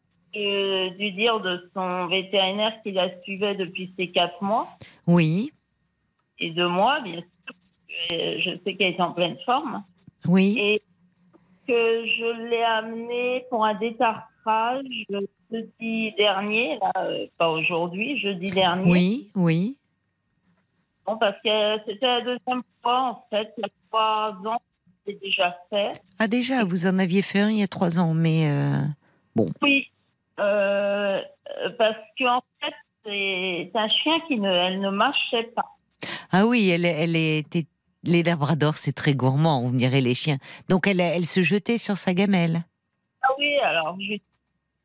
dû 0.98 1.12
dire 1.12 1.40
de 1.40 1.68
son 1.74 2.06
vétérinaire 2.06 2.72
qui 2.82 2.92
la 2.92 3.08
suivait 3.22 3.54
depuis 3.54 3.92
ses 3.96 4.08
quatre 4.10 4.42
mois. 4.42 4.68
Oui. 5.06 5.52
Et 6.38 6.50
de 6.50 6.66
moi, 6.66 7.00
bien 7.00 7.20
sûr. 7.20 7.54
Je 8.10 8.58
sais 8.62 8.74
qu'elle 8.76 8.94
est 8.94 9.00
en 9.00 9.12
pleine 9.12 9.36
forme. 9.44 9.82
Oui. 10.26 10.56
Et 10.58 10.82
que 11.66 12.06
je 12.06 12.48
l'ai 12.48 12.62
amenée 12.62 13.44
pour 13.50 13.64
un 13.64 13.74
détartrage 13.74 14.84
jeudi 15.50 16.12
dernier, 16.16 16.78
euh, 16.96 17.26
pas 17.38 17.50
aujourd'hui, 17.50 18.18
jeudi 18.18 18.46
dernier. 18.46 18.90
Oui, 18.90 19.30
oui. 19.34 19.76
Bon, 21.06 21.16
parce 21.18 21.36
que 21.42 21.78
c'était 21.86 22.06
la 22.06 22.20
deuxième 22.20 22.62
fois, 22.82 23.10
en 23.10 23.24
fait, 23.30 23.52
il 23.56 23.62
y 23.62 23.64
a 23.64 23.68
trois 23.88 24.50
ans, 24.50 24.60
c'est 25.06 25.20
déjà 25.20 25.56
fait. 25.70 26.00
Ah, 26.18 26.26
déjà, 26.26 26.64
vous 26.64 26.86
en 26.86 26.98
aviez 26.98 27.22
fait 27.22 27.40
un 27.40 27.50
il 27.50 27.58
y 27.58 27.62
a 27.62 27.68
trois 27.68 28.00
ans, 28.00 28.14
mais 28.14 28.48
euh, 28.48 28.82
bon. 29.34 29.46
Oui, 29.62 29.88
euh, 30.38 31.20
parce 31.78 31.96
qu'en 32.18 32.42
fait, 32.60 32.74
c'est 33.04 33.70
un 33.74 33.88
chien 33.88 34.20
qui 34.28 34.38
ne, 34.38 34.50
elle 34.50 34.80
ne 34.80 34.90
marchait 34.90 35.50
pas. 35.54 35.76
Ah 36.32 36.46
oui, 36.46 36.70
elle, 36.70 36.84
elle 36.84 37.16
était. 37.16 37.66
Les 38.02 38.22
labradors, 38.22 38.76
c'est 38.76 38.92
très 38.92 39.14
gourmand, 39.14 39.60
on 39.60 39.70
dirait 39.70 40.00
les 40.00 40.14
chiens. 40.14 40.38
Donc 40.68 40.86
elle, 40.86 41.00
elle 41.00 41.26
se 41.26 41.42
jetait 41.42 41.78
sur 41.78 41.96
sa 41.96 42.14
gamelle. 42.14 42.62
Ah 43.22 43.28
oui, 43.36 43.56
alors 43.58 43.96
je 43.98 44.18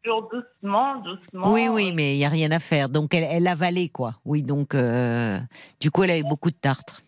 toujours 0.04 0.30
doucement, 0.30 0.96
doucement. 0.98 1.52
Oui, 1.52 1.68
oui, 1.70 1.92
mais 1.94 2.16
il 2.16 2.18
n'y 2.18 2.26
a 2.26 2.30
rien 2.30 2.52
à 2.52 2.60
faire. 2.60 2.90
Donc 2.90 3.14
elle, 3.14 3.28
elle 3.30 3.48
avalait, 3.48 3.90
quoi. 3.90 4.16
Oui, 4.26 4.44
donc 4.44 4.76
euh, 4.76 5.40
du 5.80 5.92
coup, 5.92 6.04
elle 6.04 6.12
avait 6.12 6.24
beaucoup 6.24 6.52
de 6.52 6.56
tartre. 6.56 7.02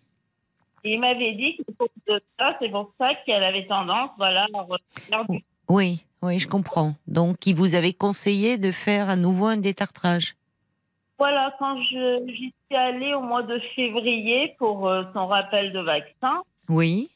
il 0.83 0.99
m'avait 0.99 1.33
dit 1.33 1.57
que 1.57 1.63
c'est 2.59 2.69
pour 2.69 2.93
ça 2.99 3.15
qu'elle 3.25 3.43
avait 3.43 3.65
tendance, 3.67 4.11
voilà, 4.17 4.47
à 4.53 4.61
refaire 4.61 5.25
Oui, 5.69 6.05
oui, 6.23 6.39
je 6.39 6.47
comprends. 6.47 6.95
Donc, 7.05 7.45
il 7.45 7.55
vous 7.55 7.75
avait 7.75 7.93
conseillé 7.93 8.57
de 8.57 8.71
faire 8.71 9.09
à 9.09 9.15
nouveau 9.15 9.45
un 9.45 9.57
détartrage 9.57 10.35
voilà, 11.19 11.55
quand 11.57 11.81
j'y 11.83 12.53
suis 12.65 12.75
allée 12.75 13.13
au 13.13 13.21
mois 13.21 13.43
de 13.43 13.57
février 13.75 14.55
pour 14.57 14.91
son 15.13 15.25
rappel 15.25 15.71
de 15.71 15.79
vaccin. 15.79 16.41
Oui. 16.67 17.11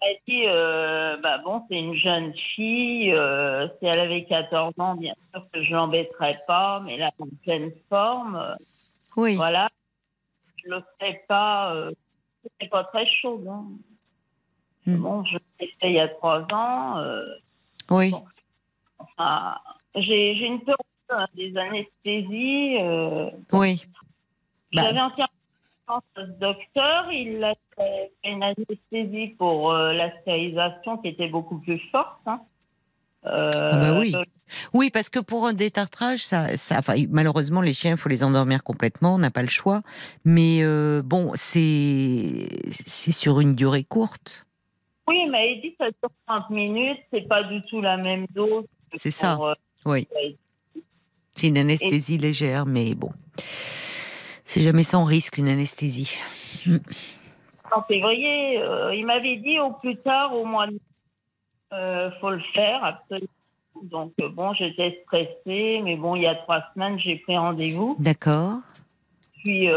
Elle 0.00 0.10
a 0.10 0.18
dit, 0.28 0.42
euh, 0.46 1.16
bah 1.22 1.38
bon, 1.38 1.62
c'est 1.68 1.78
une 1.78 1.94
jeune 1.94 2.32
fille. 2.54 3.12
Euh, 3.12 3.66
si 3.78 3.86
elle 3.86 3.98
avait 3.98 4.24
14 4.24 4.74
ans, 4.78 4.94
bien 4.94 5.14
sûr 5.32 5.44
que 5.52 5.62
je 5.62 5.72
l'embêterais 5.72 6.40
pas, 6.46 6.80
mais 6.84 6.96
là, 6.96 7.10
en 7.18 7.26
pleine 7.42 7.72
forme. 7.88 8.36
Euh, 8.36 8.54
oui. 9.16 9.34
Voilà. 9.34 9.68
Je 10.64 10.70
le 10.70 10.82
ferais 10.98 11.24
pas. 11.26 11.74
Euh, 11.74 11.90
c'est 12.60 12.68
pas 12.68 12.84
très 12.84 13.06
chaud. 13.06 13.42
Hein. 13.50 13.64
Hmm. 14.86 14.96
Bon, 14.98 15.24
je 15.24 15.38
l'ai 15.58 15.66
fait 15.80 15.90
il 15.90 15.94
y 15.94 16.00
a 16.00 16.08
trois 16.08 16.46
ans. 16.52 17.02
oui. 17.90 18.12
J'ai 19.94 20.32
une 20.46 20.60
peur 20.60 20.76
des 21.34 21.56
anesthésies. 21.56 22.76
oui. 23.52 23.82
J'avais 24.72 24.92
bah. 24.92 25.06
entièrement 25.06 25.28
ce 26.16 26.22
docteur, 26.38 27.10
il 27.12 27.42
a 27.42 27.54
fait 27.76 28.12
une 28.24 28.42
anesthésie 28.42 29.28
pour 29.38 29.72
euh, 29.72 29.92
la 29.92 30.10
stérilisation 30.20 30.98
qui 30.98 31.08
était 31.08 31.28
beaucoup 31.28 31.58
plus 31.58 31.80
forte. 31.90 32.20
Hein. 32.26 32.40
Euh, 33.26 33.50
ah 33.54 33.76
bah 33.76 33.98
oui. 33.98 34.14
Oui, 34.72 34.90
parce 34.90 35.08
que 35.08 35.18
pour 35.18 35.46
un 35.46 35.52
détartrage, 35.52 36.20
ça, 36.20 36.56
ça, 36.56 36.80
malheureusement, 37.10 37.60
les 37.60 37.72
chiens, 37.72 37.92
il 37.92 37.96
faut 37.96 38.08
les 38.08 38.22
endormir 38.22 38.62
complètement, 38.62 39.14
on 39.14 39.18
n'a 39.18 39.30
pas 39.30 39.42
le 39.42 39.48
choix. 39.48 39.82
Mais 40.24 40.60
euh, 40.62 41.02
bon, 41.02 41.32
c'est 41.34 42.48
c'est 42.70 43.12
sur 43.12 43.40
une 43.40 43.54
durée 43.54 43.84
courte. 43.84 44.46
Oui, 45.08 45.26
mais 45.30 45.54
il 45.54 45.60
dit 45.62 45.70
que 45.72 45.84
ça 45.84 45.90
dure 45.90 46.10
30 46.26 46.50
minutes, 46.50 46.98
c'est 47.12 47.26
pas 47.26 47.42
du 47.42 47.62
tout 47.62 47.80
la 47.80 47.96
même 47.96 48.26
dose. 48.34 48.64
C'est 48.94 49.10
ça. 49.10 49.38
oui. 49.84 50.08
C'est 51.34 51.46
une 51.46 51.58
anesthésie 51.58 52.18
légère, 52.18 52.66
mais 52.66 52.94
bon. 52.94 53.12
C'est 54.44 54.60
jamais 54.60 54.82
sans 54.82 55.04
risque 55.04 55.38
une 55.38 55.48
anesthésie. 55.48 56.18
En 57.70 57.82
février, 57.82 58.58
euh, 58.58 58.94
il 58.94 59.04
m'avait 59.06 59.36
dit 59.36 59.58
au 59.58 59.72
plus 59.72 59.96
tard, 59.98 60.34
au 60.34 60.44
mois 60.44 60.66
de 60.66 60.78
euh, 61.72 62.10
faut 62.20 62.30
le 62.30 62.40
faire, 62.54 62.82
absolument. 62.82 63.28
Donc 63.82 64.12
euh, 64.20 64.28
bon, 64.30 64.54
j'étais 64.54 65.02
stressée, 65.04 65.80
mais 65.84 65.96
bon, 65.96 66.16
il 66.16 66.22
y 66.22 66.26
a 66.26 66.34
trois 66.34 66.64
semaines, 66.74 66.98
j'ai 66.98 67.16
pris 67.16 67.36
rendez-vous. 67.36 67.96
D'accord. 67.98 68.60
Puis 69.34 69.64
il 69.66 69.72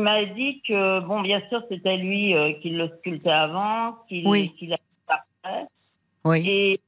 m'a 0.00 0.24
dit 0.24 0.62
que 0.66 1.00
bon, 1.00 1.20
bien 1.20 1.38
sûr, 1.50 1.62
c'était 1.70 1.98
lui 1.98 2.34
qui 2.60 2.70
le 2.70 2.88
sculptait 2.98 3.30
avant, 3.30 3.98
qu'il 4.08 4.26
oui. 4.26 4.54
qu 4.58 4.68
parfait. 5.06 5.66
Oui. 6.24 6.48
Et 6.48 6.80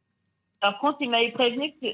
par 0.67 0.81
contre, 0.81 0.99
il 1.01 1.11
m'avait 1.11 1.31
prévenu 1.31 1.73
que 1.81 1.87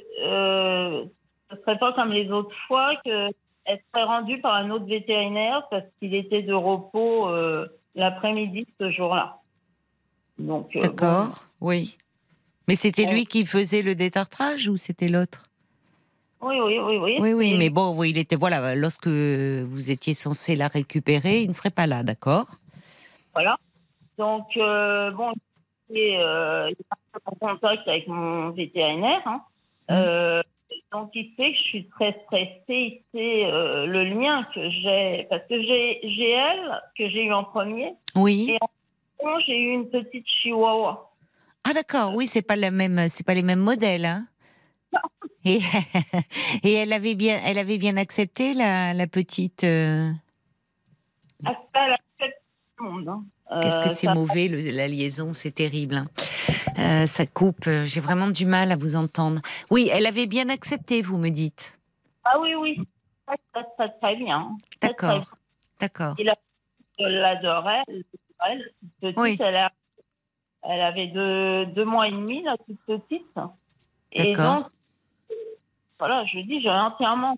ce 1.50 1.56
serait 1.60 1.78
pas 1.78 1.92
comme 1.92 2.10
les 2.10 2.30
autres 2.30 2.56
fois 2.66 2.96
que 3.04 3.28
elle 3.66 3.80
serait 3.92 4.04
rendue 4.04 4.40
par 4.40 4.54
un 4.54 4.70
autre 4.70 4.86
vétérinaire 4.86 5.66
parce 5.70 5.84
qu'il 5.98 6.14
était 6.14 6.40
de 6.40 6.54
repos 6.54 7.28
euh, 7.28 7.66
l'après-midi 7.94 8.66
ce 8.80 8.90
jour-là. 8.90 9.40
Donc. 10.38 10.74
Euh, 10.74 10.80
D'accord. 10.80 11.44
Oui. 11.60 11.98
Mais 12.66 12.76
c'était 12.76 13.04
lui 13.04 13.26
qui 13.26 13.44
faisait 13.44 13.82
le 13.82 13.94
détartrage 13.94 14.68
ou 14.68 14.78
c'était 14.78 15.08
l'autre? 15.08 15.42
Oui, 16.40 16.56
oui, 16.64 16.78
oui, 16.78 16.96
oui. 16.96 17.16
Oui, 17.20 17.34
oui, 17.34 17.54
mais 17.58 17.68
bon, 17.68 17.94
oui, 17.94 18.10
il 18.10 18.16
était 18.18 18.36
voilà. 18.36 18.74
Lorsque 18.74 19.06
vous 19.06 19.90
étiez 19.90 20.14
censé 20.14 20.56
la 20.56 20.68
récupérer, 20.68 21.42
il 21.42 21.48
ne 21.48 21.52
serait 21.52 21.70
pas 21.70 21.86
là, 21.86 22.02
d'accord? 22.02 22.46
Voilà. 23.34 23.58
Donc 24.16 24.46
euh, 24.56 25.10
bon, 25.10 25.34
il 25.92 25.98
est, 25.98 26.76
en 27.26 27.34
contact 27.36 27.86
avec 27.86 28.06
mon 28.08 28.50
vétérinaire. 28.50 29.22
Hein. 29.26 29.42
Mmh. 29.88 30.42
Donc, 30.92 31.10
il 31.14 31.32
sait 31.36 31.52
que 31.52 31.58
je 31.58 31.62
suis 31.62 31.88
très 31.88 32.14
stressée, 32.24 32.62
il 32.68 33.02
sait 33.12 33.46
euh, 33.46 33.86
le 33.86 34.04
lien 34.04 34.46
que 34.54 34.70
j'ai, 34.70 35.26
parce 35.30 35.42
que 35.48 35.60
j'ai 35.62 36.30
elle, 36.30 36.82
que 36.98 37.08
j'ai 37.08 37.24
eu 37.24 37.32
en 37.32 37.44
premier. 37.44 37.94
Oui. 38.14 38.50
Et 38.50 38.58
en 39.24 39.38
j'ai 39.46 39.58
eu 39.58 39.72
une 39.72 39.88
petite 39.88 40.26
chihuahua. 40.26 41.10
Ah 41.64 41.72
d'accord, 41.72 42.14
oui, 42.14 42.26
c'est 42.26 42.42
pas 42.42 42.56
la 42.56 42.70
même, 42.70 43.08
c'est 43.08 43.24
pas 43.24 43.34
les 43.34 43.42
mêmes 43.42 43.60
modèles, 43.60 44.04
hein. 44.04 44.26
Et, 45.44 45.60
et, 46.62 46.72
elle 46.74 46.92
avait 46.92 47.14
bien, 47.14 47.40
elle 47.44 47.58
avait 47.58 47.78
bien 47.78 47.96
accepté 47.96 48.52
la, 48.52 48.92
la 48.92 49.06
petite. 49.06 49.64
Euh... 49.64 50.10
Ah, 51.44 51.56
elle 51.74 51.92
accepte 51.92 52.42
tout 52.76 52.84
le 52.84 52.90
monde. 52.90 53.08
Hein. 53.08 53.24
Qu'est-ce 53.60 53.80
que 53.80 53.86
euh, 53.86 53.94
c'est 53.94 54.14
mauvais, 54.14 54.48
la 54.48 54.88
liaison, 54.88 55.32
c'est 55.32 55.50
terrible. 55.50 55.96
Hein. 55.96 56.06
Euh, 56.78 57.06
ça 57.06 57.26
coupe, 57.26 57.66
euh, 57.66 57.84
j'ai 57.84 58.00
vraiment 58.00 58.28
du 58.28 58.46
mal 58.46 58.72
à 58.72 58.76
vous 58.76 58.96
entendre. 58.96 59.40
Oui, 59.70 59.90
elle 59.92 60.06
avait 60.06 60.26
bien 60.26 60.48
accepté, 60.48 61.02
vous 61.02 61.18
me 61.18 61.28
dites. 61.28 61.78
Ah 62.24 62.38
oui, 62.40 62.54
oui, 62.54 62.80
très, 63.26 63.64
très, 63.76 63.88
très 64.00 64.16
bien. 64.16 64.56
D'accord, 64.80 65.34
d'accord. 65.80 66.14
Il 66.18 66.32
l'adorait, 66.98 67.82
elle, 67.88 68.70
petite, 69.00 69.18
oui. 69.18 69.36
elle, 69.40 69.68
elle, 70.62 70.80
avait 70.80 71.08
deux, 71.08 71.66
deux, 71.66 71.84
mois 71.84 72.08
et 72.08 72.12
demi, 72.12 72.42
la 72.42 72.56
toute 72.58 72.80
petite. 72.86 73.38
Et 74.12 74.32
donc, 74.34 74.66
voilà, 75.98 76.24
je 76.26 76.38
dis, 76.40 76.60
j'ai 76.60 76.70
entièrement 76.70 77.36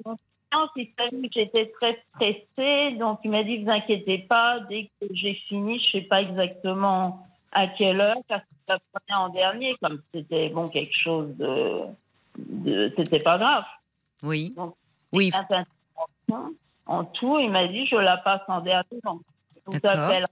il 0.77 0.95
que 0.95 1.29
j'étais 1.33 1.71
très 1.73 2.03
stressée, 2.15 2.97
donc 2.97 3.21
il 3.25 3.31
m'a 3.31 3.43
dit 3.45 3.63
vous 3.63 3.71
inquiétez 3.71 4.19
pas, 4.19 4.61
dès 4.69 4.91
que 5.01 5.07
j'ai 5.13 5.35
fini, 5.49 5.79
je 5.79 5.99
sais 5.99 6.03
pas 6.03 6.23
exactement 6.23 7.27
à 7.53 7.67
quelle 7.69 8.01
heure, 8.01 8.17
parce 8.29 8.43
que 8.43 8.55
ça 8.69 8.79
prenait 8.93 9.19
en 9.19 9.29
dernier, 9.29 9.77
comme 9.83 10.03
c'était 10.13 10.49
bon 10.49 10.69
quelque 10.69 10.97
chose 10.97 11.37
de, 11.37 11.83
de 12.39 12.93
c'était 12.97 13.21
pas 13.21 13.39
grave. 13.39 13.65
Oui. 14.23 14.53
Donc, 14.57 14.75
oui. 15.13 15.31
En 16.87 17.05
tout, 17.05 17.39
il 17.39 17.51
m'a 17.51 17.67
dit 17.69 17.87
je 17.87 17.97
la 17.97 18.19
passe 18.19 18.43
en 18.49 18.61
dernier, 18.61 19.01
donc 19.05 19.23
je 19.55 19.61
vous 19.67 19.87
appellerai 19.87 20.27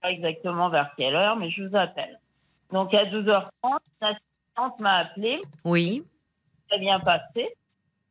pas 0.00 0.10
exactement 0.10 0.70
vers 0.70 0.92
quelle 0.96 1.14
heure, 1.14 1.36
mais 1.36 1.50
je 1.50 1.64
vous 1.64 1.76
appelle. 1.76 2.18
Donc 2.72 2.94
à 2.94 3.04
12h30, 3.04 3.78
l'assistante 4.00 4.80
m'a 4.80 4.96
appelé. 4.98 5.40
Oui. 5.64 6.04
Très 6.68 6.78
bien 6.78 7.00
passé 7.00 7.56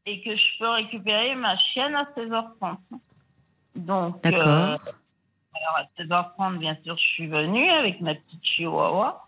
et 0.09 0.21
que 0.21 0.35
je 0.35 0.57
peux 0.57 0.69
récupérer 0.69 1.35
ma 1.35 1.55
chienne 1.57 1.95
à 1.95 2.03
16h30. 2.17 2.77
Donc, 3.75 4.25
euh, 4.25 4.31
alors 4.31 5.77
à 5.77 6.01
16h30, 6.01 6.57
bien 6.57 6.75
sûr, 6.83 6.97
je 6.97 7.03
suis 7.13 7.27
venue 7.27 7.69
avec 7.69 8.01
ma 8.01 8.15
petite 8.15 8.43
chihuahua. 8.43 9.25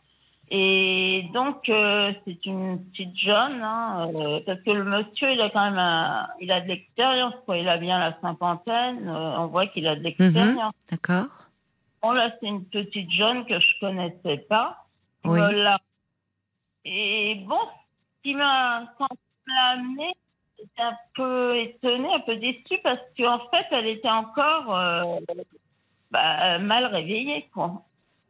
Et 0.49 1.29
donc, 1.33 1.69
euh, 1.69 2.11
c'est 2.25 2.45
une 2.45 2.83
petite 2.85 3.15
jeune, 3.15 3.61
hein, 3.63 4.09
euh, 4.13 4.39
parce 4.45 4.59
que 4.61 4.71
le 4.71 4.83
monsieur, 4.83 5.31
il 5.31 5.39
a 5.39 5.49
quand 5.49 5.71
même 5.71 6.27
il 6.41 6.51
a 6.51 6.59
de 6.59 6.67
l'expérience, 6.67 7.35
quoi. 7.45 7.57
Il 7.57 7.69
a 7.69 7.77
bien 7.77 7.99
la 7.99 8.19
cinquantaine, 8.19 9.07
on 9.09 9.47
voit 9.47 9.67
qu'il 9.67 9.87
a 9.87 9.95
de 9.95 10.01
l'expérience. 10.01 10.73
Mhm. 10.73 10.91
D'accord. 10.91 11.29
Bon, 12.01 12.11
là, 12.11 12.31
c'est 12.39 12.47
une 12.47 12.65
petite 12.65 13.11
jeune 13.11 13.45
que 13.45 13.59
je 13.59 13.79
connaissais 13.79 14.37
pas. 14.49 14.83
Oui. 15.23 15.39
Et 16.83 17.35
bon, 17.47 17.59
ce 18.17 18.23
qui 18.23 18.33
m'a, 18.33 18.83
quand 18.97 19.07
j'étais 20.61 20.81
un 20.81 20.97
peu 21.15 21.57
étonnée, 21.57 22.13
un 22.13 22.19
peu 22.19 22.35
déçue 22.37 22.79
parce 22.83 22.99
qu'en 23.17 23.39
fait, 23.49 23.65
elle 23.71 23.87
était 23.87 24.09
encore 24.09 24.75
euh, 24.75 25.19
bah, 26.11 26.59
mal 26.59 26.85
réveillée, 26.85 27.49
quoi. 27.53 27.83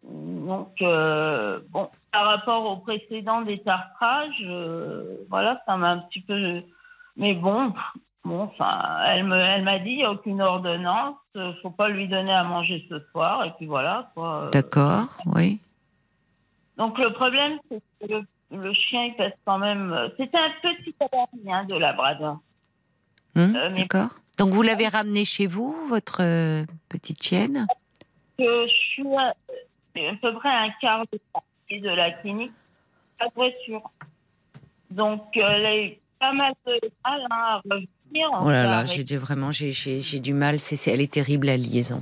Donc, 0.04 0.82
euh, 0.82 1.60
bon, 1.70 1.90
par 2.12 2.26
rapport 2.26 2.66
au 2.66 2.78
précédent 2.78 3.42
détartrage, 3.42 4.44
euh, 4.44 5.18
voilà, 5.30 5.62
ça 5.66 5.78
m'a 5.78 5.92
un 5.92 6.00
petit 6.00 6.22
peu. 6.22 6.62
Mais 7.18 7.34
bon, 7.34 7.74
bon, 8.26 8.44
enfin, 8.44 9.04
elle 9.08 9.26
me, 9.26 9.38
elle 9.38 9.64
m'a 9.64 9.80
dit, 9.80 9.92
il 9.92 9.98
n'y 9.98 10.04
a 10.04 10.12
aucune 10.12 10.42
ordonnance, 10.42 11.18
faut 11.62 11.70
pas 11.70 11.90
lui 11.90 12.08
donner 12.08 12.34
à 12.34 12.44
manger 12.44 12.86
ce 12.90 13.00
soir, 13.12 13.46
et 13.46 13.52
puis 13.58 13.68
voilà, 13.68 14.10
quoi. 14.16 14.50
D'accord, 14.52 15.18
oui. 15.28 15.60
Donc, 16.78 16.98
le 16.98 17.14
problème, 17.14 17.60
c'est 17.70 17.82
que 18.02 18.14
le 18.14 18.24
le 18.52 18.74
chien, 18.74 19.06
il 19.06 19.16
pèse 19.16 19.34
quand 19.46 19.58
même. 19.58 19.92
Euh, 19.94 20.10
c'était 20.18 20.38
un 20.38 20.52
petit 20.62 20.94
hein, 21.50 21.66
de 21.66 21.76
Labrador. 21.76 22.40
Hum, 23.36 23.56
euh, 23.56 23.70
D'accord. 23.70 24.10
Donc 24.38 24.50
vous 24.50 24.62
l'avez 24.62 24.88
ramené 24.88 25.26
chez 25.26 25.48
vous, 25.48 25.76
votre 25.88 26.22
euh, 26.22 26.66
petite 26.90 27.22
chienne? 27.24 27.68
Je 28.40 28.68
suis 28.68 29.16
à, 29.16 29.34
peu 29.94 30.34
près 30.34 30.50
un 30.50 30.70
quart 30.82 31.06
de 31.12 31.20
de 31.72 31.90
la 31.90 32.12
clinique, 32.12 32.52
la 33.20 33.28
voiture. 33.34 33.90
Donc 34.90 35.22
elle 35.36 35.66
a 35.66 35.78
eu 35.78 35.98
pas 36.20 36.34
mal 36.34 36.54
de 36.66 36.80
mal 37.06 37.22
hein, 37.22 37.28
à 37.32 37.62
revenir 37.64 37.88
Oh 38.14 38.50
là 38.50 38.66
là, 38.66 38.86
j'ai 38.86 39.18
vraiment 39.18 39.52
j'ai 39.52 40.20
du 40.20 40.34
mal. 40.34 40.60
C'est 40.60 40.92
elle 40.92 41.02
est 41.02 41.12
terrible 41.12 41.48
la 41.48 41.58
liaison. 41.58 42.02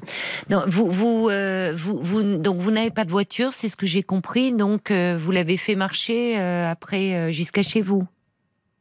Donc 0.50 0.68
vous 0.68 0.92
vous 0.92 1.30
euh, 1.30 1.74
vous, 1.76 2.00
vous, 2.02 2.38
donc 2.38 2.58
vous 2.58 2.72
n'avez 2.72 2.90
pas 2.90 3.06
de 3.06 3.12
voiture, 3.12 3.54
c'est 3.54 3.70
ce 3.70 3.76
que 3.76 3.86
j'ai 3.86 4.04
compris. 4.04 4.52
Donc 4.52 4.92
euh, 4.92 5.18
vous 5.20 5.32
l'avez 5.32 5.58
fait 5.58 5.76
marcher 5.76 6.40
euh, 6.40 6.72
après 6.72 7.32
jusqu'à 7.32 7.62
chez 7.62 7.82
vous. 7.82 8.08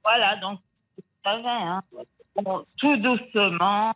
Voilà, 0.04 0.36
donc 0.36 0.58
vous 0.96 1.04
savez, 1.22 1.44
hein, 1.46 1.82
tout 2.78 2.96
doucement, 2.96 3.92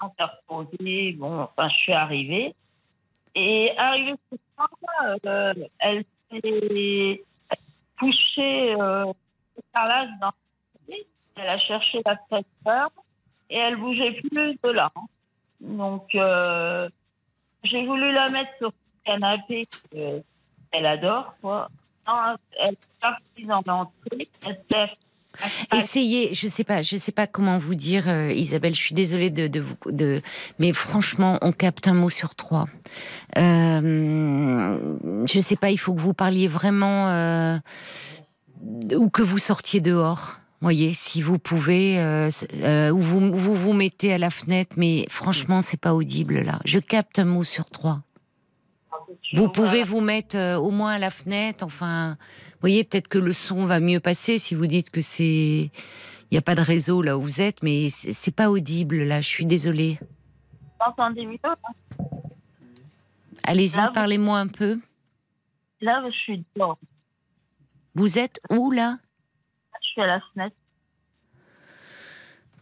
interposé. 0.00 1.12
Bon, 1.12 1.42
enfin, 1.42 1.68
je 1.70 1.74
suis 1.76 1.92
arrivée 1.92 2.54
et 3.34 3.72
arrivée 3.78 4.14
ce 4.30 4.36
soir, 4.54 5.54
elle 5.78 6.04
s'est 6.30 7.24
couchée 7.98 8.74
par 9.72 9.88
l'âge 9.88 10.10
dans 10.20 10.32
elle 11.36 11.48
a 11.48 11.58
cherché 11.58 12.00
la 12.04 12.16
traiteur 12.16 12.90
et 13.50 13.56
elle 13.56 13.76
bougeait 13.76 14.20
plus 14.30 14.58
de 14.62 14.70
là. 14.70 14.90
Donc, 15.60 16.14
euh, 16.14 16.88
j'ai 17.64 17.84
voulu 17.86 18.12
la 18.12 18.30
mettre 18.30 18.50
sur 18.58 18.68
le 18.68 18.72
canapé 19.04 19.68
qu'elle 19.90 20.86
adore, 20.86 21.34
quoi. 21.40 21.68
elle 22.60 22.74
est 22.74 22.78
partie 23.00 23.44
dans 23.44 23.62
l'entrée, 23.66 24.28
elle 24.46 24.60
s'est 24.70 24.96
Essayez, 25.74 26.34
je 26.34 26.48
sais 26.48 26.64
pas, 26.64 26.82
je 26.82 26.96
sais 26.96 27.12
pas 27.12 27.26
comment 27.26 27.58
vous 27.58 27.74
dire, 27.74 28.08
euh, 28.08 28.32
Isabelle. 28.32 28.74
Je 28.74 28.80
suis 28.80 28.94
désolée 28.94 29.30
de, 29.30 29.46
de 29.48 29.60
vous, 29.60 29.76
de, 29.86 30.20
mais 30.58 30.72
franchement, 30.72 31.38
on 31.42 31.52
capte 31.52 31.88
un 31.88 31.94
mot 31.94 32.10
sur 32.10 32.34
trois. 32.34 32.66
Euh, 33.36 34.78
je 35.26 35.40
sais 35.40 35.56
pas, 35.56 35.70
il 35.70 35.78
faut 35.78 35.94
que 35.94 36.00
vous 36.00 36.14
parliez 36.14 36.48
vraiment 36.48 37.08
euh, 37.08 37.58
ou 38.94 39.10
que 39.10 39.22
vous 39.22 39.38
sortiez 39.38 39.80
dehors. 39.80 40.38
Voyez, 40.62 40.94
si 40.94 41.20
vous 41.20 41.38
pouvez, 41.38 41.98
euh, 42.00 42.30
euh, 42.62 42.90
ou 42.90 43.00
vous, 43.00 43.32
vous 43.32 43.54
vous 43.54 43.72
mettez 43.74 44.12
à 44.12 44.18
la 44.18 44.30
fenêtre, 44.30 44.72
mais 44.76 45.06
franchement, 45.10 45.60
c'est 45.60 45.76
pas 45.76 45.94
audible 45.94 46.40
là. 46.40 46.60
Je 46.64 46.78
capte 46.78 47.18
un 47.18 47.26
mot 47.26 47.44
sur 47.44 47.66
trois. 47.66 48.02
Vous 49.34 49.48
pouvez 49.48 49.84
vous 49.84 50.00
mettre 50.00 50.36
euh, 50.36 50.56
au 50.56 50.70
moins 50.70 50.94
à 50.94 50.98
la 50.98 51.10
fenêtre, 51.10 51.64
enfin, 51.64 52.16
vous 52.20 52.60
voyez, 52.60 52.84
peut-être 52.84 53.08
que 53.08 53.18
le 53.18 53.32
son 53.32 53.66
va 53.66 53.80
mieux 53.80 54.00
passer 54.00 54.38
si 54.38 54.54
vous 54.54 54.66
dites 54.66 54.90
que 54.90 55.02
c'est, 55.02 55.70
il 56.30 56.32
n'y 56.32 56.38
a 56.38 56.42
pas 56.42 56.54
de 56.54 56.62
réseau 56.62 57.02
là 57.02 57.18
où 57.18 57.20
vous 57.20 57.40
êtes, 57.40 57.62
mais 57.62 57.90
c'est 57.90 58.34
pas 58.34 58.50
audible 58.50 59.02
là. 59.02 59.20
Je 59.20 59.28
suis 59.28 59.46
désolée. 59.46 59.98
Mieux 60.98 61.38
Allez-y, 63.44 63.92
parlez-moi 63.92 64.38
un 64.38 64.48
peu. 64.48 64.78
Là, 65.80 66.02
je 66.06 66.16
suis 66.16 66.44
dehors. 66.56 66.78
Vous 67.94 68.18
êtes 68.18 68.40
où 68.50 68.70
là? 68.70 68.98
Suis 69.96 70.02
à 70.02 70.06
la 70.06 70.20
fenêtre. 70.20 70.56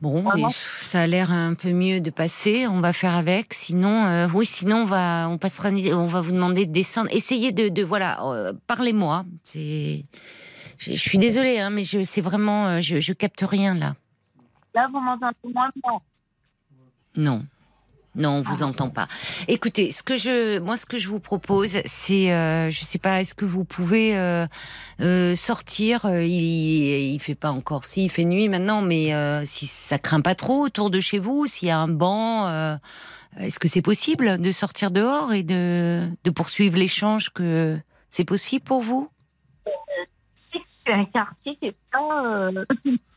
Bon, 0.01 0.23
ça 0.51 1.03
a 1.03 1.07
l'air 1.07 1.33
un 1.33 1.55
peu 1.55 1.73
mieux 1.73 2.01
de 2.01 2.11
passer. 2.11 2.67
On 2.67 2.81
va 2.81 2.93
faire 2.93 3.15
avec. 3.15 3.55
Sinon, 3.55 4.05
euh, 4.05 4.29
oui, 4.35 4.45
sinon 4.45 4.83
on 4.83 4.85
va, 4.85 5.29
on 5.31 5.39
passera, 5.39 5.71
on 5.71 6.07
va 6.07 6.21
vous 6.21 6.33
demander 6.33 6.67
de 6.67 6.73
descendre. 6.73 7.09
Essayez 7.11 7.53
de, 7.53 7.83
voilà, 7.83 8.23
euh, 8.23 8.53
parlez-moi. 8.67 9.25
C'est, 9.43 10.05
je, 10.79 10.95
suis 10.95 11.17
désolée, 11.17 11.59
hein, 11.59 11.71
mais 11.71 11.85
je, 11.85 12.03
c'est 12.03 12.21
vraiment, 12.21 12.67
euh, 12.67 12.81
je, 12.81 13.01
je 13.01 13.13
capte 13.15 13.43
rien 13.49 13.75
là. 13.75 13.95
Là, 14.75 14.89
vous 14.93 15.01
m'entendez 15.01 15.37
moins 15.55 15.71
Non. 17.17 17.47
Non, 18.17 18.31
on 18.31 18.43
vous 18.43 18.63
ah. 18.63 18.67
entend 18.67 18.91
pas. 18.91 19.09
Écoutez, 19.49 19.91
ce 19.91 20.03
que 20.03 20.17
je, 20.17 20.59
moi, 20.61 20.77
ce 20.77 20.87
que 20.87 20.99
je 20.99 21.09
vous 21.09 21.21
propose, 21.21 21.77
c'est, 21.85 22.33
euh, 22.33 22.71
je 22.71 22.85
sais 22.85 22.99
pas, 22.99 23.21
est-ce 23.21 23.35
que 23.35 23.45
vous 23.45 23.65
pouvez 23.65 24.17
euh, 24.17 24.47
euh, 25.01 25.35
sortir 25.35 26.07
il, 26.07 27.15
il 27.15 27.19
fait 27.19 27.35
pas 27.35 27.51
encore, 27.51 27.85
si 27.85 28.05
il 28.05 28.11
fait 28.11 28.25
nuit 28.25 28.49
maintenant, 28.49 28.83
mais 28.83 29.13
si 29.47 29.67
ça 29.67 29.99
craint 29.99 30.21
pas 30.21 30.35
trop 30.35 30.65
autour 30.65 30.91
de 30.91 31.01
chez 31.01 31.19
vous, 31.19 31.47
s'il 31.47 31.69
y 31.69 31.71
a 31.71 31.79
un 31.79 31.89
banc, 31.89 32.49
est-ce 33.39 33.59
que 33.59 33.69
c'est 33.69 33.83
possible 33.83 34.41
de 34.41 34.53
sortir 34.53 34.91
dehors 34.91 35.33
et 35.33 35.43
de, 35.43 36.09
de 36.23 36.31
poursuivre 36.31 36.79
l'échange 36.79 37.31
que 37.31 37.79
c'est 38.11 38.25
possible 38.25 38.65
pour 38.65 38.83
vous? 38.83 39.09
C'est 40.87 40.93
un 40.93 41.05
quartier 41.07 41.57
qui 41.57 41.67
est 41.67 41.77
pas 41.91 42.51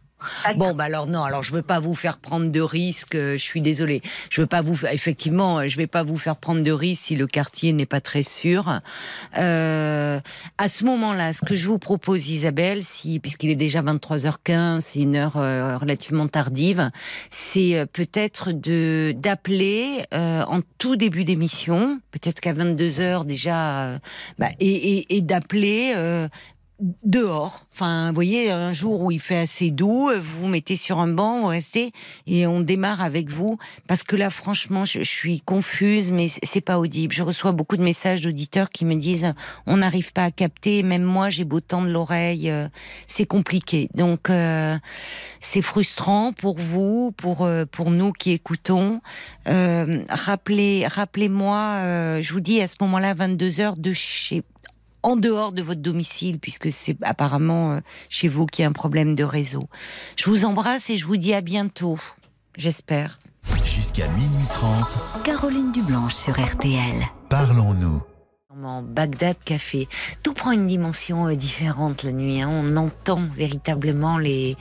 Bon, 0.55 0.73
bah 0.73 0.85
alors 0.85 1.07
non, 1.07 1.23
alors 1.23 1.43
je 1.43 1.53
veux 1.53 1.61
pas 1.61 1.79
vous 1.79 1.93
faire 1.93 2.17
prendre 2.17 2.51
de 2.51 2.61
risques. 2.61 3.15
Euh, 3.15 3.33
je 3.33 3.43
suis 3.43 3.61
désolée. 3.61 4.01
Je 4.29 4.41
veux 4.41 4.47
pas 4.47 4.61
vous, 4.61 4.85
effectivement, 4.91 5.59
euh, 5.59 5.67
je 5.67 5.77
vais 5.77 5.87
pas 5.87 6.03
vous 6.03 6.17
faire 6.17 6.37
prendre 6.37 6.61
de 6.61 6.71
risques 6.71 7.03
si 7.05 7.15
le 7.15 7.27
quartier 7.27 7.71
n'est 7.73 7.85
pas 7.85 8.01
très 8.01 8.23
sûr. 8.23 8.79
Euh, 9.37 10.19
à 10.57 10.69
ce 10.69 10.83
moment-là, 10.85 11.33
ce 11.33 11.41
que 11.45 11.55
je 11.55 11.67
vous 11.67 11.77
propose, 11.77 12.29
Isabelle, 12.29 12.83
si 12.83 13.19
puisqu'il 13.19 13.51
est 13.51 13.55
déjà 13.55 13.81
23h15, 13.81 14.79
c'est 14.79 14.99
une 14.99 15.15
heure 15.15 15.33
relativement 15.33 16.27
tardive, 16.27 16.89
c'est 17.29 17.85
peut-être 17.93 18.51
de 18.51 19.13
d'appeler 19.15 20.03
en 20.11 20.61
tout 20.77 20.95
début 20.95 21.23
d'émission, 21.23 21.99
peut-être 22.11 22.39
qu'à 22.39 22.53
22h 22.53 23.25
déjà, 23.25 23.99
bah, 24.39 24.49
et 24.59 25.21
d'appeler 25.21 26.27
dehors. 27.03 27.65
Enfin, 27.73 28.09
vous 28.09 28.15
voyez, 28.15 28.51
un 28.51 28.71
jour 28.71 29.01
où 29.01 29.11
il 29.11 29.19
fait 29.19 29.37
assez 29.37 29.71
doux, 29.71 30.11
vous 30.13 30.41
vous 30.41 30.47
mettez 30.47 30.75
sur 30.75 30.99
un 30.99 31.07
banc, 31.07 31.41
vous 31.41 31.47
restez 31.47 31.91
et 32.27 32.45
on 32.45 32.61
démarre 32.61 33.01
avec 33.01 33.29
vous. 33.29 33.57
Parce 33.87 34.03
que 34.03 34.15
là, 34.15 34.29
franchement, 34.29 34.85
je, 34.85 35.01
suis 35.01 35.41
confuse, 35.41 36.11
mais 36.11 36.27
c'est 36.43 36.61
pas 36.61 36.79
audible. 36.79 37.13
Je 37.13 37.23
reçois 37.23 37.51
beaucoup 37.51 37.77
de 37.77 37.83
messages 37.83 38.21
d'auditeurs 38.21 38.69
qui 38.69 38.85
me 38.85 38.95
disent 38.95 39.33
on 39.65 39.77
n'arrive 39.77 40.13
pas 40.13 40.25
à 40.25 40.31
capter. 40.31 40.83
Même 40.83 41.03
moi, 41.03 41.29
j'ai 41.29 41.45
beau 41.45 41.59
de 41.59 41.91
l'oreille, 41.91 42.49
euh, 42.49 42.67
c'est 43.07 43.25
compliqué. 43.25 43.89
Donc, 43.93 44.29
euh, 44.29 44.77
c'est 45.41 45.61
frustrant 45.61 46.33
pour 46.33 46.59
vous, 46.59 47.11
pour 47.17 47.43
euh, 47.43 47.65
pour 47.65 47.91
nous 47.91 48.11
qui 48.11 48.31
écoutons. 48.31 49.01
rappelez, 49.45 50.85
rappelez-moi. 50.87 52.21
je 52.21 52.33
vous 52.33 52.39
dis 52.39 52.61
à 52.61 52.67
ce 52.67 52.75
moment-là, 52.81 53.13
22 53.13 53.59
heures 53.59 53.77
de 53.77 53.93
chez 53.93 54.43
en 55.07 55.15
dehors 55.15 55.53
de 55.53 55.61
votre 55.61 55.81
domicile, 55.81 56.37
puisque 56.37 56.69
c'est 56.69 56.97
apparemment 57.01 57.71
euh, 57.71 57.79
chez 58.09 58.27
vous 58.27 58.45
qu'il 58.45 58.63
y 58.63 58.65
a 58.65 58.69
un 58.69 58.73
problème 58.73 59.15
de 59.15 59.23
réseau. 59.23 59.63
Je 60.17 60.29
vous 60.29 60.43
embrasse 60.43 60.89
et 60.89 60.97
je 60.97 61.05
vous 61.05 61.15
dis 61.15 61.33
à 61.33 61.39
bientôt, 61.39 61.97
j'espère. 62.57 63.19
Jusqu'à 63.63 64.09
minuit 64.09 64.47
30. 64.51 65.23
Caroline 65.23 65.71
Dublanche 65.71 66.15
sur 66.15 66.33
RTL. 66.37 67.05
Parlons-nous. 67.29 68.01
Bagdad 68.57 69.35
Café. 69.45 69.87
Tout 70.23 70.33
prend 70.33 70.51
une 70.51 70.65
dimension 70.65 71.27
euh, 71.27 71.35
différente 71.35 72.03
la 72.03 72.11
nuit. 72.11 72.41
Hein. 72.41 72.49
On 72.51 72.75
entend 72.75 73.21
véritablement 73.35 74.17
les, 74.17 74.55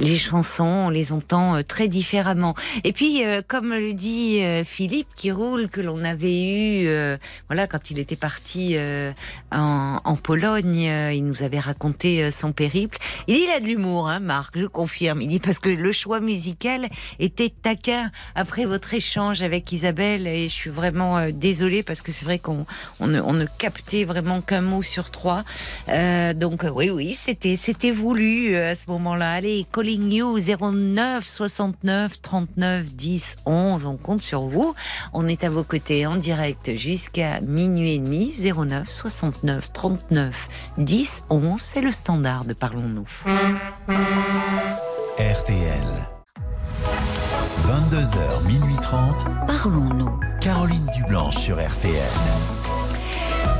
les 0.00 0.18
chansons, 0.18 0.64
on 0.64 0.90
les 0.90 1.12
entend 1.12 1.56
euh, 1.56 1.62
très 1.62 1.86
différemment. 1.86 2.56
Et 2.82 2.92
puis, 2.92 3.24
euh, 3.24 3.42
comme 3.46 3.72
le 3.72 3.92
dit 3.92 4.40
Philippe 4.64 5.08
qui 5.14 5.30
roule, 5.30 5.68
que 5.68 5.80
l'on 5.80 6.04
avait 6.04 6.42
eu, 6.42 7.16
voilà, 7.48 7.66
quand 7.66 7.90
il 7.90 7.98
était 7.98 8.16
parti 8.16 8.76
en, 9.52 10.00
en, 10.04 10.16
Pologne, 10.16 10.90
il 11.14 11.24
nous 11.24 11.42
avait 11.42 11.60
raconté 11.60 12.30
son 12.30 12.52
périple. 12.52 12.98
Il 13.26 13.34
dit, 13.34 13.42
il 13.44 13.50
a 13.50 13.60
de 13.60 13.66
l'humour, 13.66 14.08
hein, 14.08 14.20
Marc, 14.20 14.58
je 14.58 14.66
confirme. 14.66 15.22
Il 15.22 15.28
dit 15.28 15.40
parce 15.40 15.58
que 15.58 15.68
le 15.68 15.92
choix 15.92 16.20
musical 16.20 16.88
était 17.18 17.50
taquin 17.50 18.10
après 18.34 18.64
votre 18.64 18.92
échange 18.94 19.42
avec 19.42 19.70
Isabelle 19.72 20.26
et 20.26 20.48
je 20.48 20.52
suis 20.52 20.70
vraiment 20.70 21.30
désolée 21.30 21.82
parce 21.82 22.02
que 22.02 22.12
c'est 22.12 22.24
vrai 22.24 22.38
qu'on 22.38 22.66
on, 23.00 23.14
on 23.14 23.35
ne 23.36 23.46
captait 23.46 24.04
vraiment 24.04 24.40
qu'un 24.40 24.60
mot 24.60 24.82
sur 24.82 25.10
trois. 25.10 25.44
Euh, 25.88 26.34
donc 26.34 26.64
euh, 26.64 26.70
oui, 26.70 26.90
oui, 26.90 27.14
c'était 27.14 27.56
c'était 27.56 27.92
voulu 27.92 28.54
euh, 28.54 28.72
à 28.72 28.74
ce 28.74 28.90
moment-là. 28.90 29.32
Allez, 29.32 29.66
calling 29.72 30.12
you 30.12 30.38
09 30.38 31.26
69 31.26 32.20
39 32.20 32.86
10 32.86 33.36
11. 33.46 33.84
On 33.84 33.96
compte 33.96 34.22
sur 34.22 34.42
vous. 34.42 34.74
On 35.12 35.28
est 35.28 35.44
à 35.44 35.50
vos 35.50 35.64
côtés 35.64 36.06
en 36.06 36.16
direct 36.16 36.74
jusqu'à 36.74 37.40
minuit 37.40 37.94
et 37.94 37.98
demi. 37.98 38.34
09 38.34 38.90
69 38.90 39.72
39 39.72 40.48
10 40.78 41.22
11. 41.30 41.60
C'est 41.60 41.80
le 41.80 41.92
standard 41.92 42.44
de 42.44 42.54
Parlons-nous. 42.54 43.06
RTL. 45.18 45.86
22h, 47.66 48.46
minuit 48.46 48.76
30. 48.82 49.26
Parlons-nous. 49.46 50.20
Caroline 50.40 50.86
Dublanche 50.94 51.36
sur 51.36 51.56
RTL. 51.56 52.55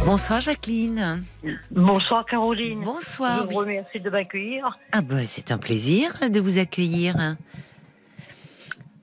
Bonsoir 0.06 0.40
Jacqueline. 0.40 1.24
Bonsoir 1.72 2.24
Caroline. 2.26 2.80
Bonsoir. 2.84 3.40
Je 3.42 3.52
vous 3.52 3.58
remercie 3.58 3.98
de 3.98 4.08
m'accueillir. 4.08 4.78
Ah 4.92 5.02
ben 5.02 5.26
c'est 5.26 5.50
un 5.50 5.58
plaisir 5.58 6.12
de 6.30 6.38
vous 6.38 6.58
accueillir. 6.58 7.16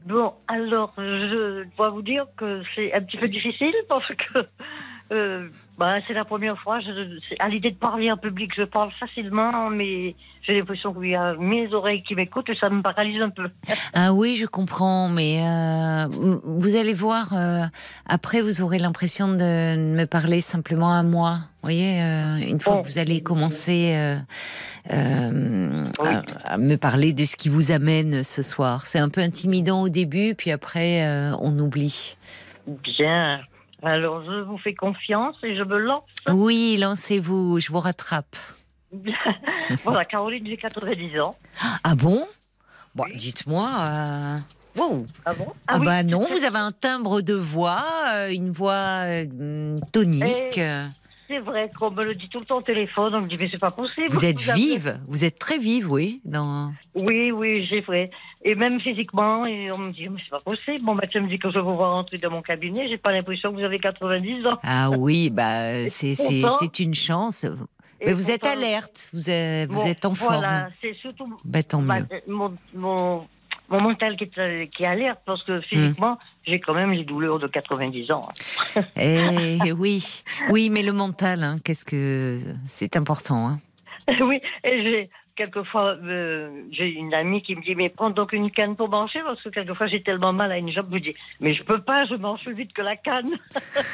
Bon, 0.06 0.32
alors 0.48 0.94
je 0.98 1.66
dois 1.76 1.90
vous 1.90 2.04
dire 2.04 2.26
que 2.38 2.64
c'est 2.74 2.94
un 2.94 3.02
petit 3.02 3.18
peu 3.18 3.28
difficile 3.28 3.74
parce 3.90 4.08
que 4.16 4.48
euh, 5.12 5.50
bah, 5.78 5.96
c'est 6.08 6.14
la 6.14 6.24
première 6.24 6.60
fois. 6.60 6.80
Je, 6.82 7.20
à 7.40 7.50
l'idée 7.50 7.72
de 7.72 7.78
parler 7.78 8.12
en 8.12 8.18
public, 8.18 8.52
je 8.56 8.64
parle 8.64 8.92
facilement, 9.00 9.72
mais 9.72 10.16
j'ai 10.44 10.58
l'impression 10.58 10.94
qu'il 10.94 11.10
y 11.10 11.16
a 11.16 11.34
mes 11.36 11.74
oreilles 11.74 12.04
qui 12.04 12.14
m'écoutent 12.14 12.50
et 12.50 12.56
ça 12.56 12.70
me 12.70 12.82
paralyse 12.82 13.22
un 13.22 13.30
peu. 13.30 13.50
Ah 13.96 14.14
oui, 14.14 14.36
je 14.36 14.46
comprends, 14.46 15.08
mais 15.08 15.44
euh, 15.46 16.08
vous 16.44 16.76
allez 16.76 16.94
voir, 16.94 17.34
euh, 17.34 17.64
après 18.08 18.42
vous 18.42 18.62
aurez 18.62 18.80
l'impression 18.80 19.28
de 19.28 19.76
me 19.78 20.06
parler 20.06 20.42
simplement 20.42 20.92
à 20.94 21.04
moi. 21.04 21.38
Vous 21.62 21.70
voyez, 21.70 22.02
euh, 22.02 22.38
une 22.38 22.60
fois 22.60 22.82
que 22.82 22.88
vous 22.88 22.98
allez 22.98 23.22
commencer 23.22 23.94
à, 24.90 24.96
à, 24.96 26.58
me 26.58 26.76
parler 26.76 27.14
de 27.14 27.26
ce 27.26 27.36
qui 27.36 27.50
vous 27.50 27.72
amène 27.72 28.24
ce 28.24 28.42
soir. 28.42 28.88
C'est 28.88 29.00
un 29.00 29.10
peu 29.10 29.22
intimidant 29.22 29.84
au 29.84 29.90
début, 29.90 30.34
puis 30.36 30.52
après 30.52 31.08
on 31.40 31.58
oublie. 31.60 32.16
Bien. 32.68 33.42
Alors, 33.84 34.24
je 34.24 34.42
vous 34.42 34.58
fais 34.58 34.74
confiance 34.74 35.36
et 35.44 35.56
je 35.58 35.64
me 35.64 35.78
lance. 35.78 36.04
Oui, 36.30 36.78
lancez-vous, 36.80 37.60
je 37.60 37.72
vous 37.72 37.80
rattrape. 37.82 38.36
voilà, 39.84 40.06
Caroline, 40.06 40.46
j'ai 40.48 40.58
90 40.58 41.20
ans. 41.20 41.36
Ah 41.84 41.96
bon? 41.96 42.26
Bon, 42.96 43.06
dites-moi. 43.14 43.70
Euh... 43.80 44.38
Wow. 44.76 45.06
Ah 45.26 45.34
bon? 45.34 45.48
Ah, 45.68 45.74
ah 45.76 45.80
bah 45.80 46.04
non, 46.04 46.26
vous 46.28 46.44
avez 46.44 46.58
un 46.58 46.72
timbre 46.72 47.22
de 47.22 47.34
voix, 47.34 47.84
euh, 48.14 48.30
une 48.32 48.52
voix 48.52 49.06
euh, 49.06 49.80
tonique. 49.92 50.58
Eh, 50.58 50.88
c'est 51.34 51.40
vrai 51.40 51.72
qu'on 51.78 51.92
me 51.92 52.04
le 52.04 52.16
dit 52.16 52.30
tout 52.30 52.40
le 52.40 52.46
temps 52.46 52.58
au 52.58 52.62
téléphone. 52.62 53.16
On 53.16 53.22
me 53.22 53.28
dit, 53.28 53.38
mais 53.40 53.50
c'est 53.52 53.60
pas 53.60 53.72
possible. 53.72 54.08
Vous 54.10 54.26
êtes 54.26 54.42
vive, 54.42 55.00
vous 55.08 55.24
êtes 55.24 55.40
très 55.40 55.58
vive, 55.58 55.92
oui. 55.92 56.22
Dans... 56.26 56.72
Oui, 56.96 57.32
oui, 57.32 57.66
j'ai 57.70 57.82
vrai. 57.82 58.12
Et 58.44 58.56
même 58.56 58.80
physiquement, 58.80 59.46
et 59.46 59.72
on 59.72 59.78
me 59.78 59.92
dit, 59.92 60.10
mais 60.10 60.20
c'est 60.24 60.30
pas 60.30 60.42
possible. 60.42 60.84
Mon 60.84 60.96
médecin 60.96 61.22
me 61.22 61.28
dit 61.28 61.40
que 61.40 61.50
je 61.50 61.56
vais 61.56 61.62
vous 61.62 61.76
voir 61.76 61.94
rentrer 61.94 62.18
dans 62.18 62.30
mon 62.30 62.42
cabinet. 62.42 62.88
J'ai 62.88 62.98
pas 62.98 63.12
l'impression 63.12 63.52
que 63.52 63.58
vous 63.58 63.64
avez 63.64 63.80
90 63.80 64.46
ans. 64.46 64.60
Ah 64.64 64.92
oui, 64.92 65.30
bah, 65.30 65.88
c'est 65.88 66.80
une 66.80 66.96
chance. 66.96 67.46
Mais 68.06 68.14
vous 68.14 68.30
êtes 68.30 68.46
alerte, 68.46 69.10
vous 69.14 69.30
êtes, 69.30 69.72
vous 69.72 69.88
êtes 69.88 70.04
en 70.06 70.14
forme. 70.14 70.36
Voilà, 70.36 70.70
c'est 70.82 70.94
surtout. 70.96 71.38
Bah, 71.46 71.64
tant 71.64 71.82
mieux. 71.82 72.06
Mon, 72.28 72.54
mon, 72.76 73.26
mon 73.70 73.82
mental 73.82 74.16
qui 74.18 74.26
est, 74.26 74.68
qui 74.68 74.84
est 74.84 74.88
alerte 74.88 75.20
parce 75.26 75.44
que 75.44 75.62
physiquement, 75.62 76.14
hmm. 76.14 76.18
j'ai 76.48 76.60
quand 76.60 76.74
même 76.74 76.92
les 76.92 77.04
douleurs 77.04 77.40
de 77.40 77.48
90 77.48 78.12
ans. 78.12 78.30
eh, 78.98 79.72
oui, 79.72 80.24
oui, 80.50 80.70
mais 80.70 80.84
le 80.84 80.92
mental, 80.92 81.44
hein, 81.44 81.58
qu'est-ce 81.64 81.86
que 81.86 82.40
c'est 82.68 82.96
important. 82.96 83.48
Hein. 83.48 83.60
oui, 84.22 84.42
et 84.64 84.84
j'ai 84.84 85.10
quelquefois, 85.36 85.98
euh, 86.04 86.64
j'ai 86.72 86.90
une 86.90 87.14
amie 87.14 87.42
qui 87.42 87.56
me 87.56 87.62
dit, 87.62 87.76
mais 87.76 87.90
prends 87.90 88.10
donc 88.10 88.34
une 88.34 88.52
canne 88.52 88.76
pour 88.76 88.90
manger, 88.90 89.20
parce 89.24 89.42
que 89.42 89.50
quelquefois 89.50 89.88
j'ai 89.88 90.04
tellement 90.04 90.34
mal 90.34 90.52
à 90.52 90.58
une 90.58 90.72
jambe, 90.72 90.88
je 90.90 90.96
me 90.96 91.00
dis, 91.00 91.16
mais 91.40 91.54
je 91.54 91.64
peux 91.64 91.82
pas, 91.82 92.06
je 92.06 92.16
mange 92.16 92.42
plus 92.44 92.54
vite 92.54 92.74
que 92.74 92.82
la 92.82 92.96
canne. 92.96 93.32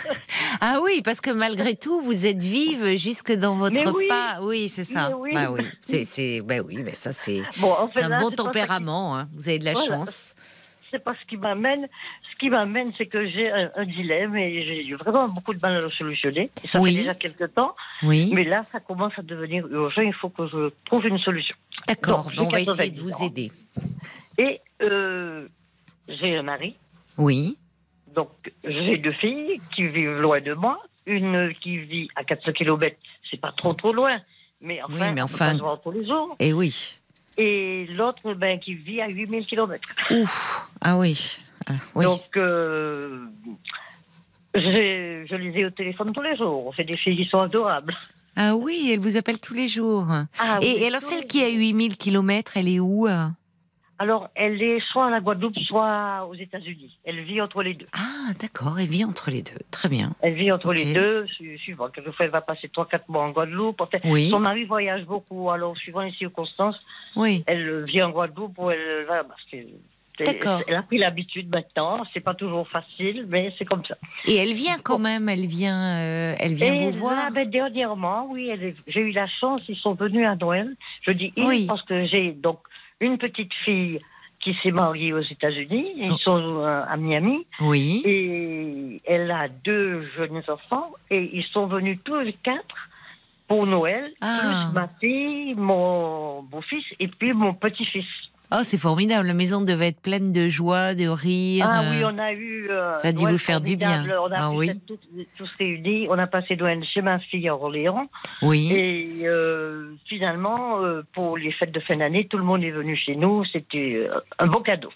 ah 0.61 0.79
oui, 0.83 1.01
parce 1.03 1.21
que 1.21 1.31
malgré 1.31 1.75
tout, 1.75 2.01
vous 2.01 2.25
êtes 2.25 2.41
vive 2.41 2.97
jusque 2.97 3.31
dans 3.31 3.55
votre 3.55 3.95
oui. 3.95 4.07
pas. 4.07 4.39
Oui, 4.41 4.69
c'est 4.69 4.83
ça. 4.83 5.15
Oui. 5.17 5.33
Bah 5.33 5.51
oui, 5.51 5.65
c'est, 5.81 6.41
bah 6.41 6.61
oui, 6.65 6.77
mais 6.83 6.93
ça 6.93 7.13
c'est 7.13 7.41
bon, 7.57 7.73
un 7.95 8.19
bon 8.19 8.29
tempérament. 8.29 9.17
Hein. 9.17 9.29
Vous 9.33 9.47
avez 9.49 9.59
de 9.59 9.65
la 9.65 9.75
chance 9.75 10.35
c'est 10.91 11.03
pas 11.03 11.13
ce 11.19 11.25
qui 11.27 11.37
m'amène. 11.37 11.87
Ce 12.39 12.45
qui 12.45 12.51
m'amène, 12.51 12.93
c'est 12.97 13.07
que 13.07 13.27
j'ai 13.27 13.51
un, 13.51 13.85
dilemme 13.85 14.37
et 14.37 14.85
j'ai 14.85 14.95
vraiment 14.95 15.27
beaucoup 15.27 15.53
de 15.53 15.59
mal 15.59 15.75
à 15.75 15.81
le 15.81 15.89
solutionner. 15.89 16.49
Et 16.63 16.69
ça 16.69 16.81
fait 16.81 16.91
déjà 16.91 17.13
quelques 17.13 17.53
temps. 17.53 17.75
Oui. 18.01 18.31
Mais 18.33 18.45
là, 18.45 18.65
ça 18.71 18.79
commence 18.79 19.11
à 19.17 19.23
devenir 19.23 19.67
urgent. 19.67 20.01
Il 20.01 20.13
faut 20.13 20.29
que 20.29 20.47
je 20.47 20.69
trouve 20.85 21.05
une 21.05 21.19
solution. 21.19 21.53
D'accord. 21.85 22.31
On 22.37 22.47
va 22.47 22.61
essayer 22.61 22.91
de 22.91 23.01
vous 23.01 23.21
aider. 23.21 23.51
Et 24.37 24.61
euh, 24.81 25.49
j'ai 26.07 26.37
un 26.37 26.43
mari. 26.43 26.77
Oui. 27.17 27.57
Donc, 28.15 28.29
j'ai 28.63 28.97
deux 28.99 29.11
filles 29.11 29.59
qui 29.75 29.87
vivent 29.87 30.21
loin 30.21 30.39
de 30.39 30.53
moi. 30.53 30.79
Une 31.07 31.53
qui 31.61 31.77
vit 31.77 32.07
à 32.15 32.23
400 32.23 32.53
km, 32.53 32.95
c'est 33.29 33.41
pas 33.41 33.51
trop 33.51 33.73
trop 33.73 33.91
loin. 33.91 34.17
Mais 34.61 34.81
enfin, 34.81 35.07
oui, 35.07 35.13
mais 35.13 35.21
enfin... 35.21 35.59
on 35.61 35.75
tous 35.75 35.91
les 35.91 36.05
jours. 36.05 36.37
Et 36.39 36.49
eh 36.49 36.53
oui 36.53 36.95
et 37.41 37.87
l'autre 37.91 38.33
ben, 38.33 38.59
qui 38.59 38.73
vit 38.73 38.99
à 39.01 39.07
8000 39.07 39.45
km. 39.45 39.81
Ouf, 40.11 40.61
ah 40.81 40.97
oui. 40.97 41.39
Ah, 41.69 41.73
Donc, 41.95 42.35
euh, 42.35 43.25
je 44.55 45.35
les 45.35 45.59
ai 45.59 45.65
au 45.65 45.69
téléphone 45.69 46.11
tous 46.13 46.21
les 46.21 46.35
jours. 46.35 46.67
On 46.67 46.71
fait 46.71 46.83
des 46.83 46.97
filles 46.97 47.15
qui 47.15 47.25
sont 47.25 47.39
adorables. 47.39 47.95
Ah 48.35 48.55
oui, 48.55 48.89
elle 48.91 48.99
vous 48.99 49.17
appelle 49.17 49.39
tous 49.39 49.53
les 49.53 49.67
jours. 49.67 50.07
Ah 50.39 50.59
et, 50.61 50.85
alors, 50.87 51.01
celle 51.01 51.27
qui 51.27 51.43
a 51.43 51.49
8000 51.49 51.97
km, 51.97 52.53
elle 52.55 52.67
est 52.67 52.79
où 52.79 53.07
euh 53.07 53.27
alors, 54.01 54.29
elle 54.33 54.63
est 54.63 54.79
soit 54.93 55.07
à 55.07 55.09
la 55.09 55.19
Guadeloupe, 55.19 55.59
soit 55.59 56.25
aux 56.25 56.33
États-Unis. 56.33 56.97
Elle 57.03 57.21
vit 57.25 57.41
entre 57.41 57.61
les 57.61 57.73
deux. 57.73 57.87
Ah, 57.91 58.31
d'accord, 58.39 58.79
elle 58.79 58.87
vit 58.87 59.03
entre 59.03 59.29
les 59.29 59.41
deux. 59.41 59.59
Très 59.71 59.89
bien. 59.89 60.13
Elle 60.21 60.35
vit 60.35 60.53
entre 60.53 60.71
les 60.71 60.93
deux, 60.93 61.27
suivant. 61.57 61.89
Quelquefois, 61.89 62.25
elle 62.25 62.31
va 62.31 62.39
passer 62.39 62.69
3-4 62.69 63.01
mois 63.09 63.23
en 63.23 63.31
Guadeloupe. 63.31 63.81
Oui. 64.05 64.29
Son 64.29 64.39
mari 64.39 64.63
voyage 64.63 65.03
beaucoup, 65.05 65.49
alors 65.49 65.75
suivant 65.77 65.99
les 65.99 66.13
circonstances, 66.13 66.79
oui. 67.17 67.43
elle 67.45 67.83
vit 67.83 68.01
en 68.01 68.11
Guadeloupe 68.11 68.57
ou 68.57 68.71
elle 68.71 69.03
va. 69.05 69.25
Parce 69.25 69.43
que. 69.51 69.57
Elle 70.19 70.75
a 70.75 70.83
pris 70.83 70.97
l'habitude 70.97 71.49
maintenant. 71.49 72.03
C'est 72.13 72.19
pas 72.19 72.33
toujours 72.33 72.67
facile, 72.67 73.25
mais 73.27 73.53
c'est 73.57 73.65
comme 73.65 73.83
ça. 73.85 73.95
Et 74.25 74.35
elle 74.35 74.53
vient 74.53 74.77
quand 74.83 74.99
même. 74.99 75.29
Elle 75.29 75.45
vient, 75.45 75.97
euh, 75.97 76.35
elle 76.39 76.53
vient 76.53 76.73
vous 76.73 76.91
voir. 76.91 77.31
Ben, 77.31 77.49
dernièrement, 77.49 78.27
oui, 78.29 78.51
j'ai 78.87 79.01
eu 79.01 79.11
la 79.11 79.27
chance. 79.27 79.61
Ils 79.67 79.77
sont 79.77 79.93
venus 79.93 80.27
à 80.27 80.35
Noël. 80.35 80.75
Je 81.01 81.11
dis 81.11 81.33
ils 81.35 81.67
parce 81.67 81.83
que 81.83 82.05
j'ai 82.07 82.31
donc 82.31 82.59
une 82.99 83.17
petite 83.17 83.53
fille 83.65 83.99
qui 84.39 84.55
s'est 84.63 84.71
mariée 84.71 85.13
aux 85.13 85.21
États-Unis. 85.21 85.93
Ils 85.97 86.11
oh. 86.11 86.17
sont 86.17 86.63
euh, 86.63 86.83
à 86.87 86.97
Miami. 86.97 87.45
Oui. 87.61 88.01
Et 88.05 89.01
elle 89.05 89.29
a 89.31 89.47
deux 89.47 90.07
jeunes 90.15 90.41
enfants 90.47 90.91
et 91.09 91.29
ils 91.33 91.45
sont 91.51 91.67
venus 91.67 91.99
tous 92.03 92.19
les 92.19 92.33
quatre 92.33 92.89
pour 93.47 93.65
Noël, 93.65 94.13
ah. 94.21 94.69
plus 94.69 94.73
ma 94.73 94.87
fille, 95.01 95.55
mon 95.55 96.43
beau-fils 96.43 96.85
et 96.99 97.07
puis 97.07 97.33
mon 97.33 97.53
petit-fils. 97.53 98.05
Oh, 98.51 98.61
c'est 98.63 98.79
formidable. 98.79 99.27
La 99.27 99.35
maison 99.35 99.61
devait 99.61 99.89
être 99.89 100.01
pleine 100.01 100.33
de 100.33 100.49
joie, 100.49 100.95
de 100.95 101.07
rire. 101.07 101.67
Ah 101.69 101.83
oui, 101.91 102.03
on 102.03 102.17
a 102.17 102.33
eu. 102.33 102.67
Euh, 102.71 102.97
ça 102.97 103.09
a 103.09 103.11
dû 103.11 103.23
vous 103.23 103.37
faire 103.37 103.61
du 103.61 103.75
bien. 103.75 104.03
On 104.19 104.31
a 104.31 104.37
ah, 104.37 104.51
oui. 104.51 104.71
tous, 104.87 105.49
réunis. 105.59 106.07
On 106.09 106.17
a 106.17 106.25
passé 106.25 106.55
Noël 106.55 106.83
chez 106.91 107.03
ma 107.03 107.19
fille 107.19 107.47
à 107.47 107.55
Orléans. 107.55 108.09
Oui. 108.41 108.71
Et 108.73 109.27
euh, 109.27 109.91
finalement, 110.05 110.81
euh, 110.81 111.03
pour 111.13 111.37
les 111.37 111.51
fêtes 111.51 111.71
de 111.71 111.79
fin 111.79 111.97
d'année, 111.97 112.25
tout 112.25 112.37
le 112.37 112.43
monde 112.43 112.63
est 112.63 112.71
venu 112.71 112.95
chez 112.95 113.15
nous. 113.15 113.45
C'était 113.45 114.09
un 114.39 114.47
beau 114.47 114.61
cadeau. 114.61 114.89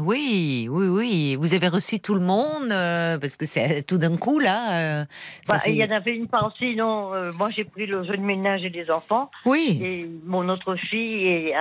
Oui, 0.00 0.68
oui, 0.70 0.86
oui. 0.86 1.36
Vous 1.36 1.54
avez 1.54 1.68
reçu 1.68 2.00
tout 2.00 2.14
le 2.14 2.20
monde 2.20 2.72
euh, 2.72 3.18
parce 3.18 3.36
que 3.36 3.46
c'est 3.46 3.82
tout 3.82 3.98
d'un 3.98 4.16
coup 4.16 4.38
là. 4.38 5.00
Euh, 5.00 5.04
bah, 5.48 5.60
il 5.66 5.74
y 5.74 5.84
en 5.84 5.90
avait 5.90 6.14
une 6.14 6.28
partie. 6.28 6.74
Non, 6.74 7.14
euh, 7.14 7.30
moi 7.38 7.50
j'ai 7.50 7.64
pris 7.64 7.86
le 7.86 8.02
jeune 8.04 8.22
ménage 8.22 8.64
et 8.64 8.70
des 8.70 8.90
enfants. 8.90 9.30
Oui. 9.44 9.80
Et 9.82 10.10
mon 10.24 10.48
autre 10.48 10.76
fille 10.76 11.54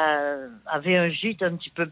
avait 0.65 0.97
un 0.97 1.09
gîte 1.09 1.43
un 1.43 1.55
petit 1.55 1.69
peu 1.71 1.89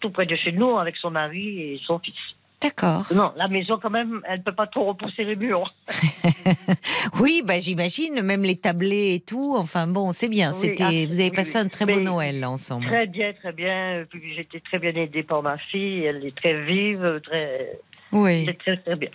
tout 0.00 0.10
près 0.10 0.26
de 0.26 0.36
chez 0.36 0.52
nous 0.52 0.78
avec 0.78 0.96
son 0.96 1.10
mari 1.10 1.60
et 1.60 1.80
son 1.86 1.98
fils. 1.98 2.14
D'accord. 2.60 3.06
Non, 3.14 3.32
la 3.36 3.46
maison, 3.46 3.78
quand 3.80 3.90
même, 3.90 4.20
elle 4.28 4.40
ne 4.40 4.42
peut 4.42 4.54
pas 4.54 4.66
trop 4.66 4.86
repousser 4.86 5.22
les 5.22 5.36
murs. 5.36 5.72
oui, 7.20 7.40
bah, 7.44 7.60
j'imagine, 7.60 8.20
même 8.20 8.42
les 8.42 8.56
tablés 8.56 9.14
et 9.14 9.20
tout. 9.20 9.54
Enfin 9.56 9.86
bon, 9.86 10.12
c'est 10.12 10.28
bien. 10.28 10.50
C'était, 10.50 10.82
ah, 10.82 11.06
vous 11.08 11.20
avez 11.20 11.30
passé 11.30 11.56
un 11.58 11.68
très 11.68 11.86
beau 11.86 12.00
Noël 12.00 12.44
ensemble. 12.44 12.86
Très 12.86 13.06
bien, 13.06 13.32
très 13.34 13.52
bien. 13.52 14.04
J'étais 14.34 14.58
très 14.58 14.80
bien 14.80 14.94
aidée 14.94 15.22
par 15.22 15.42
ma 15.42 15.56
fille. 15.56 16.04
Elle 16.04 16.26
est 16.26 16.36
très 16.36 16.64
vive, 16.64 17.20
très. 17.22 17.78
Oui. 18.10 18.44
C'est 18.46 18.58
très, 18.58 18.76
très 18.78 18.96
bien. 18.96 19.10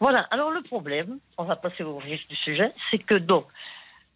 Voilà. 0.00 0.26
Alors, 0.30 0.50
le 0.50 0.60
problème, 0.60 1.18
on 1.38 1.44
va 1.44 1.56
passer 1.56 1.84
au 1.84 1.98
vif 2.00 2.20
du 2.28 2.36
sujet, 2.36 2.70
c'est 2.90 2.98
que 2.98 3.14
donc, 3.14 3.46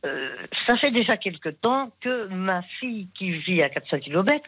euh, 0.04 0.28
ça 0.66 0.76
fait 0.76 0.90
déjà 0.90 1.16
quelque 1.16 1.48
temps 1.48 1.90
que 2.00 2.26
ma 2.28 2.62
fille 2.78 3.08
qui 3.14 3.30
vit 3.30 3.62
à 3.62 3.70
400 3.70 4.00
km 4.00 4.44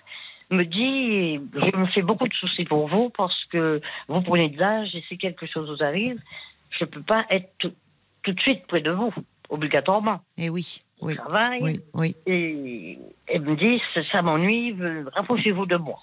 me 0.51 0.64
dit 0.64 1.40
Je 1.55 1.76
me 1.76 1.86
fais 1.86 2.03
beaucoup 2.03 2.28
de 2.28 2.34
soucis 2.34 2.64
pour 2.64 2.88
vous 2.88 3.11
parce 3.11 3.44
que 3.46 3.80
vous 4.09 4.20
prenez 4.22 4.48
de 4.48 4.59
l'âge 4.59 4.94
et 4.94 5.03
si 5.09 5.18
quelque 5.18 5.46
chose 5.46 5.70
vous 5.70 5.84
arrive, 5.84 6.20
je 6.70 6.84
ne 6.84 6.90
peux 6.90 7.03
pas 7.03 7.26
être 7.30 7.51
tout, 7.59 7.72
de 8.26 8.40
suite 8.40 8.66
près 8.66 8.80
de 8.80 8.90
vous, 8.90 9.12
obligatoirement. 9.48 10.20
Et 10.36 10.46
eh 10.46 10.51
oui. 10.51 10.80
Oui, 11.03 11.14
travail. 11.14 11.61
Oui, 11.62 11.80
oui. 11.94 12.16
Et 12.26 12.98
elle 13.26 13.42
me 13.42 13.57
dit 13.57 13.80
Ça 14.12 14.20
m'ennuie, 14.22 14.76
rapprochez-vous 15.14 15.66
de 15.66 15.76
moi. 15.76 16.01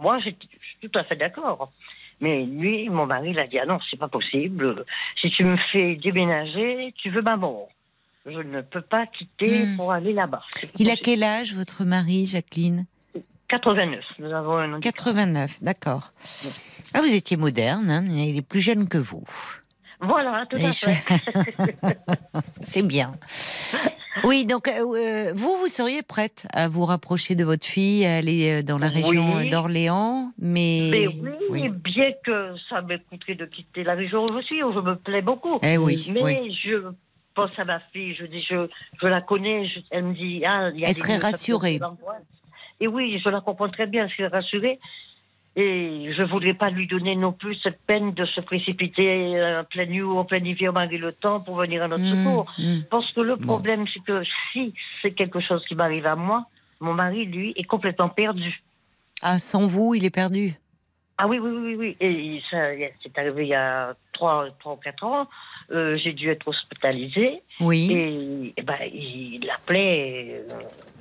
Moi, 0.00 0.18
je 0.18 0.30
suis 0.30 0.88
tout 0.88 0.98
à 0.98 1.04
fait 1.04 1.16
d'accord. 1.16 1.72
Mais 2.20 2.44
lui, 2.44 2.88
mon 2.88 3.06
mari, 3.06 3.30
il 3.30 3.38
a 3.38 3.46
dit 3.46 3.58
Ah 3.58 3.66
non, 3.66 3.78
c'est 3.90 3.98
pas 3.98 4.08
possible. 4.08 4.84
Si 5.20 5.30
tu 5.30 5.44
me 5.44 5.56
fais 5.72 5.96
déménager, 5.96 6.92
tu 6.96 7.10
veux 7.10 7.22
ma 7.22 7.36
mort. 7.36 7.68
Je 8.26 8.40
ne 8.40 8.62
peux 8.62 8.80
pas 8.80 9.06
quitter 9.06 9.66
hmm. 9.66 9.76
pour 9.76 9.92
aller 9.92 10.12
là-bas. 10.12 10.42
Il 10.78 10.90
a 10.90 10.96
quel 10.96 11.22
âge, 11.22 11.54
votre 11.54 11.84
mari, 11.84 12.26
Jacqueline? 12.26 12.86
89. 13.58 14.04
Nous 14.18 14.32
avons 14.32 14.56
un 14.56 14.80
89, 14.80 15.62
d'accord. 15.62 16.12
Ah, 16.92 17.00
vous 17.00 17.12
étiez 17.12 17.36
moderne, 17.36 17.90
hein 17.90 18.04
il 18.08 18.36
est 18.36 18.42
plus 18.42 18.60
jeune 18.60 18.88
que 18.88 18.98
vous. 18.98 19.24
Voilà, 20.00 20.44
tout 20.50 20.56
à 20.56 20.72
fait. 20.72 20.96
C'est 22.62 22.82
bien. 22.82 23.12
Oui, 24.24 24.44
donc 24.44 24.68
euh, 24.68 25.32
vous, 25.34 25.56
vous 25.56 25.68
seriez 25.68 26.02
prête 26.02 26.46
à 26.52 26.68
vous 26.68 26.84
rapprocher 26.84 27.34
de 27.34 27.44
votre 27.44 27.66
fille, 27.66 28.04
à 28.06 28.16
aller 28.16 28.60
euh, 28.60 28.62
dans 28.62 28.78
la 28.78 28.88
région 28.88 29.44
d'Orléans, 29.44 30.32
mais... 30.38 30.90
mais 30.92 31.08
oui, 31.50 31.68
bien 31.68 32.12
que 32.24 32.54
ça 32.68 32.80
m'écoutrait 32.82 33.34
de 33.34 33.46
quitter 33.46 33.84
la 33.84 33.94
région 33.94 34.24
où 34.24 34.36
je 34.36 34.44
suis, 34.44 34.62
où 34.62 34.72
je 34.72 34.80
me 34.80 34.96
plais 34.96 35.22
beaucoup. 35.22 35.58
Eh 35.62 35.78
oui, 35.78 36.10
mais 36.12 36.50
je 36.50 36.90
pense 37.34 37.50
à 37.58 37.64
ma 37.64 37.80
fille, 37.92 38.14
je 38.14 38.26
dis, 38.26 38.44
je, 38.48 38.68
je 39.00 39.06
la 39.06 39.20
connais, 39.20 39.68
elle 39.90 40.04
me 40.04 40.14
dit, 40.14 40.44
ah, 40.44 40.70
il 40.72 40.80
y 40.80 40.84
a 40.84 40.88
Elle 40.88 40.94
serait 40.94 41.18
rassurée. 41.18 41.80
Et 42.80 42.88
oui, 42.88 43.20
je 43.22 43.28
la 43.28 43.40
comprends 43.40 43.68
très 43.68 43.86
bien, 43.86 44.08
je 44.08 44.14
suis 44.14 44.26
rassurée. 44.26 44.78
Et 45.56 46.12
je 46.16 46.22
ne 46.22 46.26
voudrais 46.26 46.54
pas 46.54 46.68
lui 46.68 46.88
donner 46.88 47.14
non 47.14 47.32
plus 47.32 47.54
cette 47.62 47.80
peine 47.86 48.12
de 48.12 48.26
se 48.26 48.40
précipiter 48.40 49.40
en 49.60 49.62
plein 49.64 49.86
nuit 49.86 50.02
ou 50.02 50.18
en 50.18 50.24
plein 50.24 50.42
hiver 50.44 50.72
malgré 50.72 50.98
le 50.98 51.12
temps 51.12 51.40
pour 51.40 51.56
venir 51.56 51.82
à 51.82 51.88
notre 51.88 52.02
mmh, 52.02 52.24
secours. 52.24 52.52
Mmh. 52.58 52.78
Parce 52.90 53.12
que 53.12 53.20
le 53.20 53.36
problème, 53.36 53.84
c'est 53.92 54.02
que 54.02 54.24
si 54.52 54.74
c'est 55.00 55.12
quelque 55.12 55.40
chose 55.40 55.64
qui 55.66 55.76
m'arrive 55.76 56.06
à 56.06 56.16
moi, 56.16 56.46
mon 56.80 56.92
mari, 56.92 57.24
lui, 57.26 57.52
est 57.56 57.64
complètement 57.64 58.08
perdu. 58.08 58.62
Ah, 59.22 59.38
sans 59.38 59.68
vous, 59.68 59.94
il 59.94 60.04
est 60.04 60.10
perdu? 60.10 60.54
Ah 61.18 61.28
oui, 61.28 61.38
oui, 61.38 61.50
oui, 61.50 61.76
oui. 61.76 61.96
Et 62.00 62.42
ça, 62.50 62.70
c'est 63.02 63.16
arrivé 63.16 63.44
il 63.44 63.48
y 63.48 63.54
a 63.54 63.94
3, 64.12 64.46
3 64.58 64.72
ou 64.72 64.76
4 64.76 65.04
ans. 65.04 65.28
Euh, 65.72 65.96
j'ai 65.96 66.12
dû 66.12 66.28
être 66.30 66.46
hospitalisée. 66.46 67.40
Oui. 67.60 67.90
Et, 68.56 68.62
ben, 68.62 68.76
il 68.92 69.48
appelait 69.50 70.44
euh, 70.50 70.54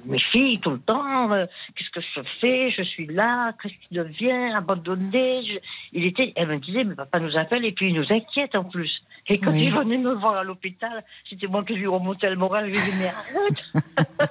mes 0.06 0.20
filles 0.20 0.60
tout 0.60 0.72
le 0.72 0.80
temps. 0.80 1.32
euh, 1.34 1.46
Qu'est-ce 1.76 1.90
que 1.90 2.02
je 2.02 2.22
fais? 2.40 2.72
Je 2.72 2.84
suis 2.84 3.08
là. 3.08 3.54
Qu'est-ce 3.62 3.74
qui 3.88 3.94
devient? 3.94 4.54
Abandonné 4.56 5.44
Je- 5.46 5.60
Il 5.92 6.06
était. 6.06 6.32
Elle 6.36 6.48
me 6.48 6.58
disait, 6.60 6.84
mais 6.86 6.96
papa 6.96 7.20
nous 7.20 7.36
appelle 7.38 7.66
et 7.66 7.72
puis 7.74 7.90
il 7.90 7.96
nous 7.96 8.06
inquiète 8.10 8.56
en 8.56 8.64
plus. 8.64 9.04
Et 9.28 9.38
quand 9.38 9.52
Oui. 9.52 9.66
il 9.66 9.74
venait 9.74 9.98
me 9.98 10.14
voir 10.14 10.36
à 10.36 10.44
l'hôpital, 10.44 11.04
c'était 11.30 11.48
moi 11.48 11.64
qui 11.64 11.74
lui 11.74 11.88
remontais 11.88 12.30
le 12.30 12.36
moral. 12.36 12.66
Je 12.66 12.72
lui 12.72 12.78
disais, 12.80 12.98
mais 13.00 13.08
arrête 13.10 14.24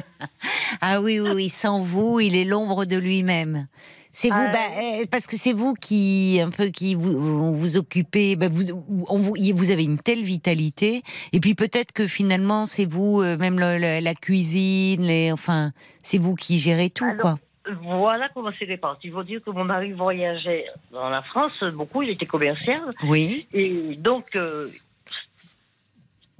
Ah 0.80 1.00
oui, 1.00 1.20
oui, 1.20 1.30
oui, 1.34 1.48
sans 1.48 1.80
vous, 1.80 2.20
il 2.20 2.36
est 2.36 2.44
l'ombre 2.44 2.84
de 2.84 2.96
lui-même. 2.96 3.66
C'est 4.18 4.30
vous, 4.30 4.34
Ah, 4.38 4.50
bah, 4.50 4.58
euh, 5.02 5.04
parce 5.10 5.26
que 5.26 5.36
c'est 5.36 5.52
vous 5.52 5.74
qui, 5.74 6.40
un 6.42 6.48
peu, 6.48 6.68
qui 6.68 6.94
vous, 6.94 7.52
vous, 7.52 7.76
occupez, 7.76 8.34
bah, 8.34 8.48
vous, 8.50 8.62
on 9.10 9.18
vous, 9.18 9.34
vous 9.54 9.70
avez 9.70 9.84
une 9.84 9.98
telle 9.98 10.22
vitalité, 10.22 11.02
et 11.34 11.38
puis 11.40 11.54
peut-être 11.54 11.92
que 11.92 12.06
finalement, 12.06 12.64
c'est 12.64 12.86
vous, 12.86 13.20
euh, 13.20 13.36
même 13.36 13.60
le- 13.60 13.76
le- 13.76 14.00
la 14.02 14.14
cuisine, 14.14 15.02
les, 15.04 15.32
enfin, 15.32 15.72
c'est 16.02 16.16
vous 16.16 16.34
qui 16.34 16.58
gérez 16.58 16.88
tout, 16.88 17.04
Alors, 17.04 17.20
quoi. 17.20 17.38
Voilà 17.82 18.30
comment 18.32 18.52
c'est 18.58 18.64
réparti. 18.64 19.08
Il 19.08 19.12
faut 19.12 19.22
dire 19.22 19.40
que 19.44 19.50
mon 19.50 19.64
mari 19.64 19.92
voyageait 19.92 20.64
dans 20.92 21.10
la 21.10 21.20
France 21.20 21.62
beaucoup, 21.74 22.00
il 22.00 22.08
était 22.08 22.24
commercial. 22.24 22.78
Oui, 23.02 23.46
Et 23.52 23.96
donc, 23.98 24.34
euh, 24.34 24.68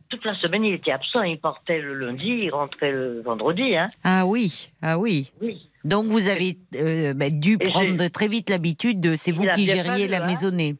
toute 0.08 0.24
la 0.24 0.34
semaine, 0.36 0.64
il 0.64 0.72
était 0.74 0.92
absent. 0.92 1.22
Il 1.24 1.38
partait 1.38 1.80
le 1.82 1.94
lundi, 1.94 2.26
il 2.44 2.50
rentrait 2.50 2.92
le 2.92 3.20
vendredi. 3.22 3.76
Hein. 3.76 3.90
ah 4.02 4.24
oui, 4.24 4.70
ah 4.80 4.98
oui. 4.98 5.30
Oui. 5.42 5.68
Donc 5.86 6.06
vous 6.06 6.28
avez 6.28 6.58
euh, 6.74 7.14
bah, 7.14 7.30
dû 7.30 7.56
Et 7.60 7.64
prendre 7.64 8.08
très 8.08 8.26
vite 8.26 8.50
l'habitude 8.50 9.00
de, 9.00 9.14
c'est 9.14 9.30
vous 9.30 9.46
qui 9.54 9.66
gériez 9.66 10.08
la 10.08 10.22
hein. 10.22 10.26
maisonnée. 10.26 10.74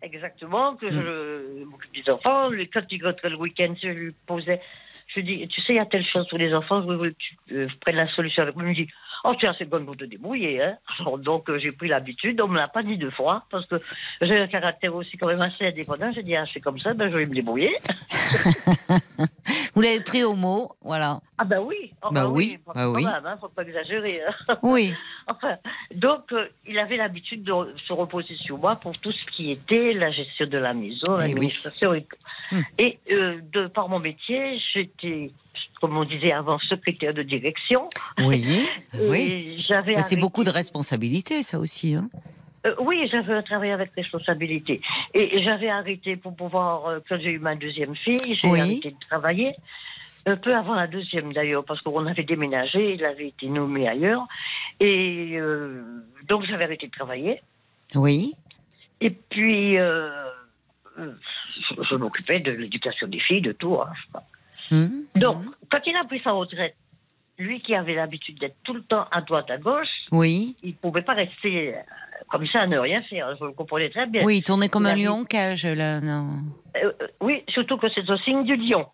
Exactement, 0.00 0.76
que 0.76 0.90
je 0.90 1.64
m'occupe 1.64 1.94
des 1.94 2.10
enfants. 2.10 2.48
Quand 2.72 2.82
il 2.90 3.04
rentrait 3.04 3.30
le 3.30 3.36
week-end, 3.36 3.74
je 3.82 3.88
lui 3.88 4.14
posais. 4.26 4.60
Je 5.08 5.20
lui 5.20 5.24
dis, 5.24 5.48
tu 5.48 5.60
sais, 5.60 5.74
il 5.74 5.76
y 5.76 5.78
a 5.78 5.86
telle 5.86 6.04
chose 6.06 6.26
pour 6.28 6.38
les 6.38 6.54
enfants, 6.54 6.82
je 6.82 7.08
que 7.08 7.14
tu 7.18 7.36
euh, 7.52 7.68
prennes 7.80 7.96
la 7.96 8.08
solution 8.14 8.42
avec 8.42 8.56
moi. 8.56 8.64
Il 8.64 8.70
me 8.70 8.74
dit, 8.74 8.88
oh, 9.26 9.46
as 9.46 9.50
assez 9.50 9.64
bonne 9.64 9.84
pour 9.84 9.96
te 9.96 10.04
débrouiller. 10.04 10.62
Hein. 10.62 10.76
Alors, 11.00 11.18
donc, 11.18 11.48
euh, 11.50 11.58
j'ai 11.58 11.72
pris 11.72 11.88
l'habitude. 11.88 12.40
On 12.40 12.48
me 12.48 12.56
l'a 12.56 12.68
pas 12.68 12.82
dit 12.82 12.96
deux 12.96 13.10
fois, 13.10 13.44
parce 13.50 13.66
que 13.66 13.76
j'ai 14.20 14.38
un 14.38 14.46
caractère 14.46 14.94
aussi 14.94 15.16
quand 15.16 15.26
même 15.26 15.42
assez 15.42 15.66
indépendant. 15.66 16.12
J'ai 16.14 16.22
dit, 16.22 16.36
ah, 16.36 16.44
c'est 16.52 16.60
comme 16.60 16.78
ça, 16.78 16.94
ben, 16.94 17.10
je 17.10 17.16
vais 17.16 17.26
me 17.26 17.34
débrouiller. 17.34 17.76
Vous 19.74 19.82
l'avez 19.82 20.00
pris 20.00 20.24
au 20.24 20.34
mot, 20.34 20.72
voilà. 20.80 21.20
Ah, 21.38 21.44
ben 21.44 21.60
oui. 21.60 21.92
Oh, 22.02 22.08
Bah 22.10 22.26
oui, 22.28 22.58
bah 22.74 22.88
oui. 22.88 23.04
même, 23.04 23.26
hein, 23.26 23.36
faut 23.40 23.48
pas 23.48 23.62
exagérer. 23.62 24.22
hein. 24.48 24.56
Oui, 24.62 24.94
Enfin, 25.28 25.56
donc, 25.94 26.32
euh, 26.32 26.46
il 26.66 26.78
avait 26.78 26.96
l'habitude 26.96 27.42
de 27.42 27.52
se 27.86 27.92
reposer 27.92 28.36
sur 28.36 28.56
moi 28.58 28.76
pour 28.76 28.96
tout 28.98 29.12
ce 29.12 29.24
qui 29.26 29.50
était 29.50 29.92
la 29.92 30.10
gestion 30.12 30.46
de 30.46 30.56
la 30.58 30.72
maison, 30.72 31.16
Eh 31.18 31.24
oui. 31.24 31.28
l'administration 31.28 31.92
et 31.94 32.02
tout. 32.02 32.16
Hmm. 32.52 32.60
Et 32.78 32.98
euh, 33.10 33.40
de 33.52 33.66
par 33.66 33.88
mon 33.88 33.98
métier, 33.98 34.58
j'étais, 34.72 35.30
comme 35.86 35.96
on 35.98 36.04
disait 36.04 36.32
avant, 36.32 36.58
secrétaire 36.58 37.14
de 37.14 37.22
direction. 37.22 37.88
oui, 38.18 38.44
Et 38.94 39.08
oui. 39.08 39.64
j'avais 39.68 39.96
c'est 40.02 40.16
beaucoup 40.16 40.42
de 40.42 40.50
responsabilités, 40.50 41.44
ça 41.44 41.60
aussi. 41.60 41.94
Hein. 41.94 42.08
Euh, 42.66 42.74
oui, 42.80 43.08
j'avais 43.08 43.34
un 43.34 43.42
travail 43.42 43.70
avec 43.70 43.92
responsabilité. 43.94 44.80
Et, 45.14 45.40
j'avais 45.44 45.68
arrêté 45.68 46.16
pour 46.16 46.34
pouvoir, 46.34 46.86
euh, 46.86 46.98
quand 47.08 47.18
j'ai 47.20 47.30
eu 47.30 47.38
ma 47.38 47.54
deuxième 47.54 47.94
fille, 47.94 48.18
j'ai 48.42 48.48
Oui. 48.48 48.60
arrêté 48.60 48.90
de 48.90 48.96
travailler. 49.08 49.54
Un 50.26 50.36
peu 50.36 50.56
avant 50.56 50.74
la 50.74 50.88
deuxième 50.88 51.32
d'ailleurs, 51.32 51.64
parce 51.64 51.80
qu'on 51.82 52.04
avait 52.04 52.24
déménagé, 52.24 52.94
il 52.94 53.04
avait 53.04 53.28
été 53.28 53.46
nommé 53.48 53.86
ailleurs. 53.88 54.26
Et 54.80 55.34
euh, 55.36 55.84
donc 56.26 56.44
j'avais 56.46 56.64
arrêté 56.64 56.88
de 56.88 56.92
travailler. 56.92 57.40
Oui. 57.94 58.34
Et 59.00 59.10
puis, 59.10 59.78
euh, 59.78 60.10
euh, 60.98 61.12
je, 61.70 61.80
je 61.88 61.94
m'occupais 61.94 62.40
de 62.40 62.50
l'éducation 62.50 63.06
des 63.06 63.20
filles, 63.20 63.42
de 63.42 63.52
tout. 63.52 63.78
hein. 63.80 64.20
Hum, 64.70 65.04
Donc, 65.14 65.42
quand 65.70 65.78
il 65.86 65.96
a 65.96 66.04
pris 66.04 66.20
sa 66.22 66.32
retraite, 66.32 66.74
lui 67.38 67.60
qui 67.60 67.74
avait 67.74 67.94
l'habitude 67.94 68.38
d'être 68.40 68.56
tout 68.64 68.72
le 68.74 68.82
temps 68.82 69.06
à 69.10 69.20
droite, 69.20 69.50
à 69.50 69.58
gauche, 69.58 69.88
Oui. 70.10 70.56
il 70.62 70.70
ne 70.70 70.74
pouvait 70.74 71.02
pas 71.02 71.12
rester 71.14 71.74
euh, 71.74 71.78
comme 72.30 72.46
ça 72.46 72.60
à 72.60 72.66
ne 72.66 72.78
rien 72.78 73.02
faire. 73.02 73.36
Je 73.38 73.44
le 73.44 73.52
comprenais 73.52 73.90
très 73.90 74.06
bien. 74.06 74.22
Oui, 74.24 74.38
il 74.38 74.42
tournait 74.42 74.68
comme 74.70 74.84
Il 74.84 74.88
un 74.88 74.92
avait- 74.92 75.02
lion 75.02 75.20
en 75.20 75.24
cage, 75.24 75.66
là. 75.66 76.00
Non. 76.00 76.30
Euh, 76.82 76.92
euh, 77.02 77.06
oui, 77.20 77.44
surtout 77.48 77.76
que 77.76 77.88
c'est 77.94 78.08
un 78.08 78.16
signe 78.18 78.44
du 78.44 78.56
lion. 78.56 78.86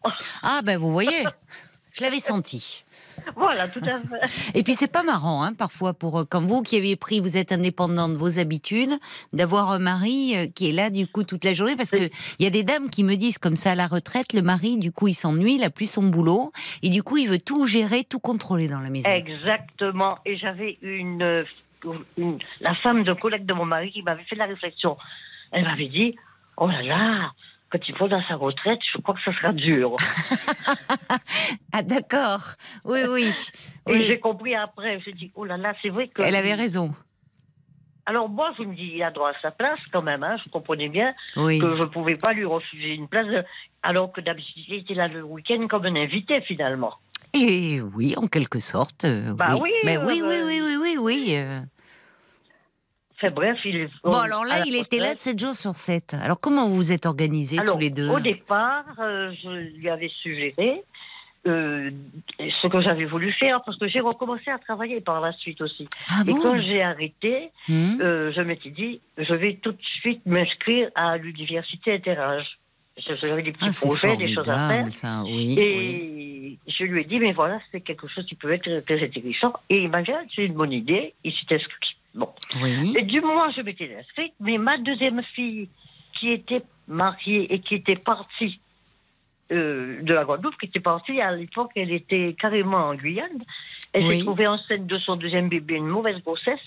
Ah, 0.43 0.61
ben 0.65 0.77
vous 0.79 0.91
voyez, 0.93 1.23
je 1.93 2.03
l'avais 2.03 2.19
senti. 2.21 2.85
voilà, 3.37 3.69
tout 3.69 3.81
à 3.85 3.99
fait. 4.01 4.53
Et 4.59 4.63
puis 4.63 4.75
c'est 4.75 4.91
pas 4.91 5.03
marrant, 5.03 5.43
hein, 5.43 5.53
parfois, 5.55 5.95
pour 5.95 6.21
euh, 6.21 6.25
comme 6.25 6.47
vous 6.47 6.63
qui 6.63 6.77
avez 6.77 6.97
pris, 6.97 7.21
vous 7.21 7.37
êtes 7.37 7.53
indépendant 7.53 8.09
de 8.09 8.15
vos 8.17 8.39
habitudes, 8.39 8.93
d'avoir 9.33 9.71
un 9.71 9.79
mari 9.79 10.35
euh, 10.37 10.47
qui 10.55 10.69
est 10.69 10.73
là 10.73 10.91
du 10.91 11.07
coup 11.07 11.25
toute 11.25 11.45
la 11.45 11.55
journée, 11.55 11.77
parce 11.77 11.91
que 11.91 12.11
il 12.39 12.45
y 12.45 12.47
a 12.47 12.51
des 12.51 12.63
dames 12.65 12.91
qui 12.91 13.05
me 13.05 13.15
disent 13.17 13.39
comme 13.39 13.57
ça 13.57 13.73
à 13.73 13.75
la 13.75 13.87
retraite, 13.87 14.33
le 14.33 14.43
mari 14.43 14.77
du 14.79 14.93
coup 14.93 15.09
il 15.09 15.15
s'ennuie, 15.15 15.55
il 15.57 15.65
a 15.65 15.71
plus 15.71 15.91
son 15.91 16.03
boulot, 16.05 16.53
et 16.83 16.89
du 16.89 17.03
coup 17.03 17.17
il 17.17 17.29
veut 17.29 17.39
tout 17.41 17.67
gérer, 17.67 18.05
tout 18.05 18.21
contrôler 18.21 18.69
dans 18.69 18.81
la 18.81 18.91
maison. 18.91 19.09
Exactement. 19.11 20.19
Et 20.27 20.37
j'avais 20.37 20.79
une, 20.83 21.45
une- 22.17 22.39
la 22.61 22.75
femme 22.77 23.05
d'un 23.05 23.15
collègue 23.15 23.47
de 23.47 23.55
mon 23.55 23.65
mari 23.65 23.91
qui 23.93 24.03
m'avait 24.03 24.25
fait 24.25 24.37
la 24.37 24.47
réflexion. 24.47 24.97
Elle 25.51 25.65
m'avait 25.65 25.89
dit, 25.89 26.17
oh 26.57 26.67
là 26.69 26.83
là, 26.83 27.33
quand 27.73 27.89
il 27.89 27.95
dans 28.09 28.23
sa 28.29 28.35
retraite, 28.37 28.81
je 28.95 28.99
crois 29.01 29.15
que 29.15 29.23
ça 29.25 29.33
sera 29.39 29.53
dur. 29.53 29.97
Ah 31.73 31.83
d'accord, 31.83 32.43
oui 32.85 33.01
oui. 33.09 33.31
Et 33.89 33.93
Oui. 33.93 34.05
j'ai 34.07 34.21
compris 34.21 34.55
après, 34.55 35.01
j'ai 35.05 35.13
dit, 35.13 35.33
oh 35.35 35.45
là 35.45 35.57
là, 35.57 35.75
c'est 35.83 35.89
vrai 35.89 36.07
que... 36.09 36.23
Elle 36.23 36.37
avait 36.37 36.55
raison. 36.55 36.95
Alors 38.05 38.29
moi, 38.29 38.53
je 38.59 38.63
me 38.65 38.75
dis, 38.75 38.93
il 38.97 39.03
a 39.03 39.11
droit 39.11 39.31
à 39.31 39.41
sa 39.41 39.51
place 39.51 39.79
quand 39.93 40.03
même, 40.03 40.23
hein, 40.23 40.37
je 40.45 40.51
comprenais 40.51 40.89
bien 40.89 41.15
Oui. 41.37 41.59
que 41.59 41.77
je 41.77 41.83
ne 41.83 41.87
pouvais 41.89 42.17
pas 42.17 42.33
lui 42.33 42.45
refuser 42.45 42.95
une 42.95 43.09
place, 43.09 43.27
alors 43.83 44.13
que 44.13 44.21
d'habitude, 44.21 44.65
il 44.69 44.75
était 44.75 44.95
là 44.95 45.09
le 45.09 45.23
week-end 45.23 45.67
comme 45.69 45.87
un 45.87 45.97
invité 45.97 46.41
finalement. 46.43 46.95
Et 47.35 47.81
oui, 47.81 48.15
en 48.17 48.27
quelque 48.29 48.61
sorte. 48.61 49.05
euh, 49.05 49.33
Bah 49.33 49.57
oui, 49.61 49.71
Mais 49.85 49.97
euh, 49.97 50.05
oui, 50.07 50.21
oui, 50.23 50.35
euh, 50.37 50.47
oui, 50.47 50.61
oui, 50.61 50.77
oui, 50.81 50.97
oui. 50.99 51.27
euh. 51.37 51.61
Enfin 53.23 53.31
bref, 53.31 53.59
il 53.65 53.77
est... 53.77 53.89
Bon, 54.03 54.19
alors 54.19 54.45
là, 54.45 54.65
il 54.67 54.75
était 54.75 54.97
là 54.99 55.11
retraite. 55.11 55.19
7 55.19 55.39
jours 55.39 55.55
sur 55.55 55.75
7. 55.77 56.15
Alors, 56.21 56.41
comment 56.41 56.69
vous 56.69 56.75
vous 56.77 56.93
êtes 56.93 57.07
organisés 57.07 57.59
Alors, 57.61 57.75
tous 57.77 57.81
les 57.81 57.91
deux 57.91 58.09
Au 58.09 58.19
départ, 58.19 58.85
euh, 58.99 59.33
je 59.43 59.77
lui 59.79 59.89
avais 59.89 60.09
suggéré 60.23 60.83
euh, 61.47 61.91
ce 62.39 62.67
que 62.67 62.81
j'avais 62.81 63.05
voulu 63.05 63.33
faire 63.33 63.63
parce 63.65 63.79
que 63.79 63.87
j'ai 63.89 64.01
recommencé 64.01 64.51
à 64.51 64.59
travailler 64.59 65.01
par 65.01 65.21
la 65.21 65.33
suite 65.35 65.61
aussi. 65.61 65.87
Ah 66.09 66.23
Et 66.27 66.31
bon? 66.33 66.41
quand 66.43 66.61
j'ai 66.63 66.83
arrêté, 66.83 67.51
Hmm? 67.69 68.01
euh, 68.01 68.33
je 68.35 68.41
m'étais 68.41 68.71
dit, 68.71 69.01
je 69.19 69.35
vais 69.35 69.55
tout 69.63 69.71
de 69.73 69.83
suite 70.01 70.27
m'inscrire 70.27 70.89
à 70.97 71.17
l'université 71.17 71.95
Interage. 71.95 72.59
J'avais 72.97 73.43
des 73.43 73.53
petits 73.53 73.67
Ah, 73.69 73.73
projets, 73.87 74.17
des 74.17 74.33
choses 74.35 74.49
à 74.49 74.55
faire. 74.55 74.59
formidable, 74.69 74.93
ça, 74.93 75.23
oui. 75.25 75.55
oui. 75.57 76.59
Et 76.67 76.73
je 76.73 76.85
lui 76.85 77.01
ai 77.01 77.05
dit, 77.05 77.19
mais 77.21 77.33
voilà, 77.33 77.59
c'est 77.71 77.81
quelque 77.81 78.07
chose 78.09 78.27
qui 78.27 78.35
peut 78.35 78.53
être 78.53 78.81
très 78.85 79.03
intéressant. 79.03 79.53
Et 79.71 79.83
il 79.85 79.89
m'a 79.91 80.03
dit, 80.03 80.11
Ah, 80.13 80.23
c'est 80.35 80.45
une 80.45 80.55
bonne 80.55 80.73
idée. 80.73 81.15
Il 81.25 81.33
s'est 81.33 81.55
inscrit. 81.55 81.97
Bon. 82.15 82.29
Oui. 82.63 82.95
Et 82.97 83.03
du 83.03 83.21
où 83.21 83.31
je 83.57 83.63
m'étais 83.63 83.97
inscrite, 83.99 84.35
mais 84.41 84.59
ma 84.59 84.77
deuxième 84.79 85.23
fille, 85.35 85.69
qui 86.19 86.31
était 86.31 86.63
mariée 86.89 87.53
et 87.53 87.61
qui 87.61 87.75
était 87.77 87.97
partie 87.97 88.61
euh, 89.51 90.03
de 90.03 90.15
la 90.15 90.25
Guadeloupe, 90.25 90.57
qui 90.59 90.67
était 90.67 90.81
partie 90.81 91.21
à 91.21 91.33
l'époque, 91.35 91.71
elle 91.75 91.91
était 91.93 92.35
carrément 92.39 92.89
en 92.89 92.95
Guyane. 92.95 93.43
Elle 93.93 94.05
Oui. 94.07 94.17
s'est 94.19 94.23
trouvée 94.25 94.47
enceinte 94.47 94.87
de 94.87 94.99
son 94.99 95.17
deuxième 95.17 95.49
bébé, 95.49 95.75
une 95.75 95.87
mauvaise 95.89 96.23
grossesse. 96.23 96.61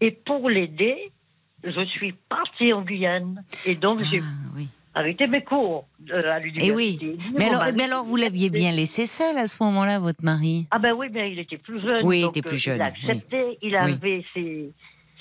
Et 0.00 0.10
pour 0.10 0.48
l'aider, 0.50 1.10
je 1.64 1.84
suis 1.86 2.12
partie 2.28 2.72
en 2.72 2.82
Guyane. 2.82 3.44
Et 3.66 3.74
donc, 3.76 4.02
j'ai 4.02 4.20
Ah, 4.20 4.58
oui. 4.94 5.00
arrêté 5.00 5.26
mes 5.26 5.42
cours 5.44 5.86
euh, 6.12 6.32
à 6.32 6.38
l'université. 6.38 6.72
Eh 6.72 6.76
oui. 6.76 7.18
Mais 7.34 7.44
Mon 7.46 7.50
alors, 7.50 7.60
mari- 7.60 7.72
mais 7.76 7.84
alors, 7.84 8.04
vous 8.04 8.16
l'aviez 8.16 8.50
bien 8.50 8.72
laissé 8.72 9.06
seul 9.06 9.36
à 9.38 9.46
ce 9.46 9.62
moment-là, 9.62 9.98
votre 9.98 10.22
mari? 10.24 10.66
Ah 10.70 10.78
ben 10.78 10.92
oui, 10.92 11.08
mais 11.12 11.32
il 11.32 11.38
était 11.38 11.58
plus 11.58 11.80
jeune. 11.80 12.04
Oui, 12.04 12.20
il 12.20 12.26
était 12.28 12.42
plus 12.42 12.56
euh, 12.68 12.74
jeune, 12.74 12.76
Il 12.76 12.82
a 12.82 12.86
accepté, 12.86 13.58
il 13.62 13.76
avait 13.76 14.24
ses, 14.34 14.70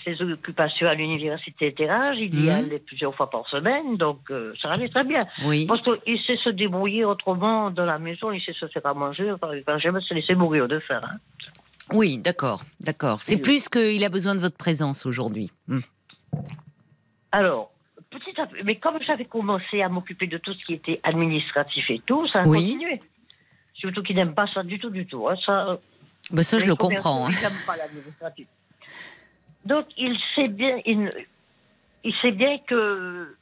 ses 0.03 0.22
occupations 0.22 0.88
à 0.88 0.93
l'université 0.95 1.73
Terrage, 1.73 2.18
il 2.19 2.43
y 2.43 2.49
allait 2.49 2.80
plusieurs 2.80 3.14
fois 3.15 3.30
par 3.30 3.48
semaine, 3.49 3.98
donc 3.98 4.19
euh, 4.31 4.53
ça 4.61 4.72
allait 4.72 4.89
très 4.89 5.03
bien. 5.03 5.19
Oui. 5.45 5.65
Parce 5.68 5.81
qu'il 5.84 6.19
sait 6.26 6.38
se 6.43 6.49
débrouiller 6.49 7.06
autrement 7.06 7.69
dans 7.72 7.85
la 7.85 7.99
maison, 7.99 8.31
il 8.31 8.41
sait 8.41 8.53
se 8.53 8.68
faire 8.68 8.85
à 8.85 8.93
manger, 8.93 9.31
enfin, 9.31 9.53
il 9.53 9.64
va 9.64 9.77
jamais 9.77 10.02
se 10.02 10.14
laisser 10.14 10.34
mourir 10.35 10.68
de 10.68 10.80
faim. 10.80 11.02
hein. 11.03 11.18
Oui, 11.93 12.18
d'accord, 12.18 12.64
d'accord. 12.80 13.19
C'est 13.22 13.35
Oui. 13.35 13.41
plus 13.41 13.68
qu'il 13.69 14.03
a 14.06 14.10
besoin 14.10 14.34
de 14.34 14.39
votre 14.39 14.56
présence 14.56 15.06
aujourd'hui. 15.06 15.52
Hmm. 15.68 15.80
Alors, 17.31 17.72
petit 18.12 18.40
à 18.40 18.46
petit, 18.46 18.64
mais 18.64 18.76
comme 18.76 19.00
j'avais 19.02 19.26
commencé 19.26 19.82
à 19.82 19.90
m'occuper 19.90 20.28
de 20.28 20.38
tout 20.38 20.54
ce 20.54 20.64
qui 20.66 20.74
était 20.74 21.00
administratif 21.04 21.90
et 21.90 22.00
tout, 22.06 22.28
ça 22.28 22.42
a 22.42 22.48
Oui. 22.48 22.74
continué. 22.74 23.02
Surtout 23.74 24.04
qu'il 24.04 24.16
n'aime 24.16 24.36
pas 24.36 24.46
ça 24.54 24.62
du 24.64 24.78
tout, 24.80 24.90
du 24.92 25.06
tout. 25.08 25.28
hein. 25.28 25.36
Ça, 25.46 25.70
euh, 25.70 25.78
Ben, 26.32 26.44
ça, 26.44 26.60
je 26.60 26.66
le 26.68 26.76
comprends. 26.76 27.26
hein. 27.26 27.30
ils 27.32 27.42
n'aiment 27.42 27.66
pas 27.66 27.76
l'administratif. 27.78 28.48
Donc, 29.66 29.86
il 29.98 30.18
sait 30.36 30.48
bien, 30.50 30.80
il, 30.86 31.10
il 32.04 32.14
sait 32.22 32.32
bien 32.32 32.58
que 32.60 33.36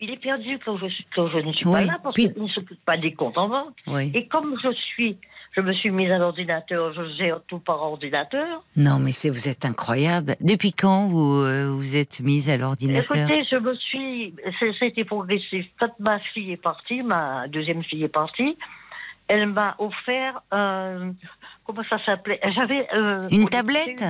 il 0.00 0.10
est 0.10 0.18
perdu 0.18 0.58
quand 0.64 0.76
je, 0.76 0.86
quand 1.14 1.28
je 1.28 1.38
ne 1.38 1.52
suis 1.52 1.64
pas 1.64 1.84
là, 1.86 1.98
parce 2.02 2.14
qu'il 2.14 2.32
ne 2.36 2.48
s'occupe 2.48 2.84
pas 2.84 2.98
des 2.98 3.14
comptes 3.14 3.38
en 3.38 3.48
vente. 3.48 3.74
Et 4.14 4.26
comme 4.28 4.58
je 4.62 4.70
suis 4.72 5.16
je 5.56 5.62
me 5.62 5.72
suis 5.72 5.90
mise 5.90 6.10
à 6.10 6.18
l'ordinateur, 6.18 6.92
je 6.92 7.02
gère 7.16 7.40
tout 7.46 7.58
par 7.58 7.82
ordinateur. 7.82 8.62
Non, 8.76 8.98
mais 8.98 9.12
c'est 9.12 9.30
vous 9.30 9.48
êtes 9.48 9.64
incroyable. 9.64 10.36
Depuis 10.40 10.72
quand 10.72 11.06
vous 11.06 11.40
euh, 11.42 11.70
vous 11.70 11.96
êtes 11.96 12.20
mise 12.20 12.50
à 12.50 12.56
l'ordinateur? 12.58 13.16
Écoutez, 13.16 13.42
je 13.50 13.56
me 13.56 13.74
suis, 13.74 14.34
c'était 14.78 15.04
progressif. 15.04 15.66
Quand 15.80 15.98
ma 15.98 16.18
fille 16.34 16.52
est 16.52 16.62
partie, 16.62 17.02
ma 17.02 17.48
deuxième 17.48 17.82
fille 17.82 18.04
est 18.04 18.08
partie, 18.08 18.58
elle 19.28 19.46
m'a 19.46 19.76
offert, 19.78 20.42
comment 20.50 21.82
ça 21.88 22.04
s'appelait? 22.04 22.40
J'avais 22.54 22.86
euh, 22.94 23.22
une 23.30 23.48
tablette? 23.48 24.04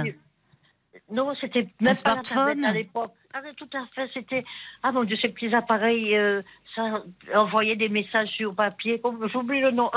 Non, 1.10 1.32
c'était 1.40 1.68
même 1.80 1.90
un 1.90 1.94
smartphone 1.94 2.64
à 2.64 2.72
l'époque. 2.72 3.12
Ah, 3.32 3.40
tout 3.56 3.68
à 3.76 3.86
fait. 3.94 4.10
C'était 4.12 4.44
ah 4.82 4.92
mon 4.92 5.04
Dieu, 5.04 5.16
ces 5.20 5.28
petits 5.28 5.54
appareils, 5.54 6.16
euh, 6.16 6.42
ça 6.74 7.02
envoyait 7.34 7.76
des 7.76 7.88
messages 7.88 8.28
sur 8.30 8.54
papier. 8.54 9.00
J'oublie 9.32 9.60
le 9.60 9.70
nom. 9.70 9.90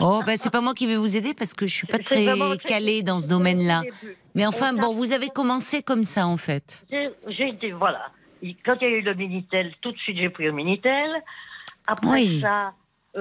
oh, 0.00 0.20
ben 0.26 0.36
c'est 0.36 0.50
pas 0.50 0.60
moi 0.60 0.74
qui 0.74 0.86
vais 0.86 0.96
vous 0.96 1.16
aider 1.16 1.34
parce 1.34 1.54
que 1.54 1.66
je 1.66 1.74
suis 1.74 1.86
pas 1.86 1.98
très 1.98 2.26
calée 2.64 3.02
dans 3.02 3.20
ce 3.20 3.28
domaine-là. 3.28 3.82
Mais 4.34 4.46
enfin, 4.46 4.72
bon, 4.72 4.92
vous 4.92 5.12
avez 5.12 5.28
commencé 5.28 5.82
comme 5.82 6.04
ça 6.04 6.26
en 6.26 6.36
fait. 6.36 6.84
J'ai 6.90 7.48
été 7.48 7.72
voilà. 7.72 8.10
Quand 8.64 8.76
il 8.80 8.88
y 8.88 8.92
a 8.92 8.96
eu 8.96 9.02
le 9.02 9.14
minitel, 9.14 9.72
tout 9.80 9.92
de 9.92 9.98
suite 9.98 10.18
j'ai 10.18 10.30
pris 10.30 10.44
le 10.44 10.52
minitel. 10.52 11.10
Après 11.86 12.24
ça, 12.40 12.72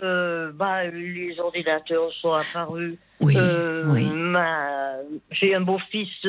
euh, 0.01 0.51
bah, 0.53 0.85
les 0.85 1.39
ordinateurs 1.39 2.11
sont 2.21 2.33
apparus. 2.33 2.97
Oui. 3.19 3.35
Euh, 3.37 3.85
oui. 3.87 4.09
J'ai 5.31 5.53
un 5.53 5.61
beau-fils 5.61 6.27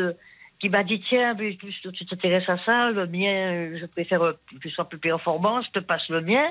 qui 0.60 0.68
m'a 0.68 0.84
dit 0.84 1.00
tiens, 1.08 1.36
tu 1.36 2.06
t'intéresses 2.06 2.48
à 2.48 2.58
ça, 2.64 2.90
le 2.90 3.06
mien, 3.06 3.78
je 3.78 3.86
préfère 3.86 4.20
que 4.20 4.58
tu 4.60 4.70
sois 4.70 4.88
plus 4.88 4.98
performant, 4.98 5.62
je 5.62 5.70
te 5.70 5.78
passe 5.80 6.08
le 6.08 6.20
mien. 6.20 6.50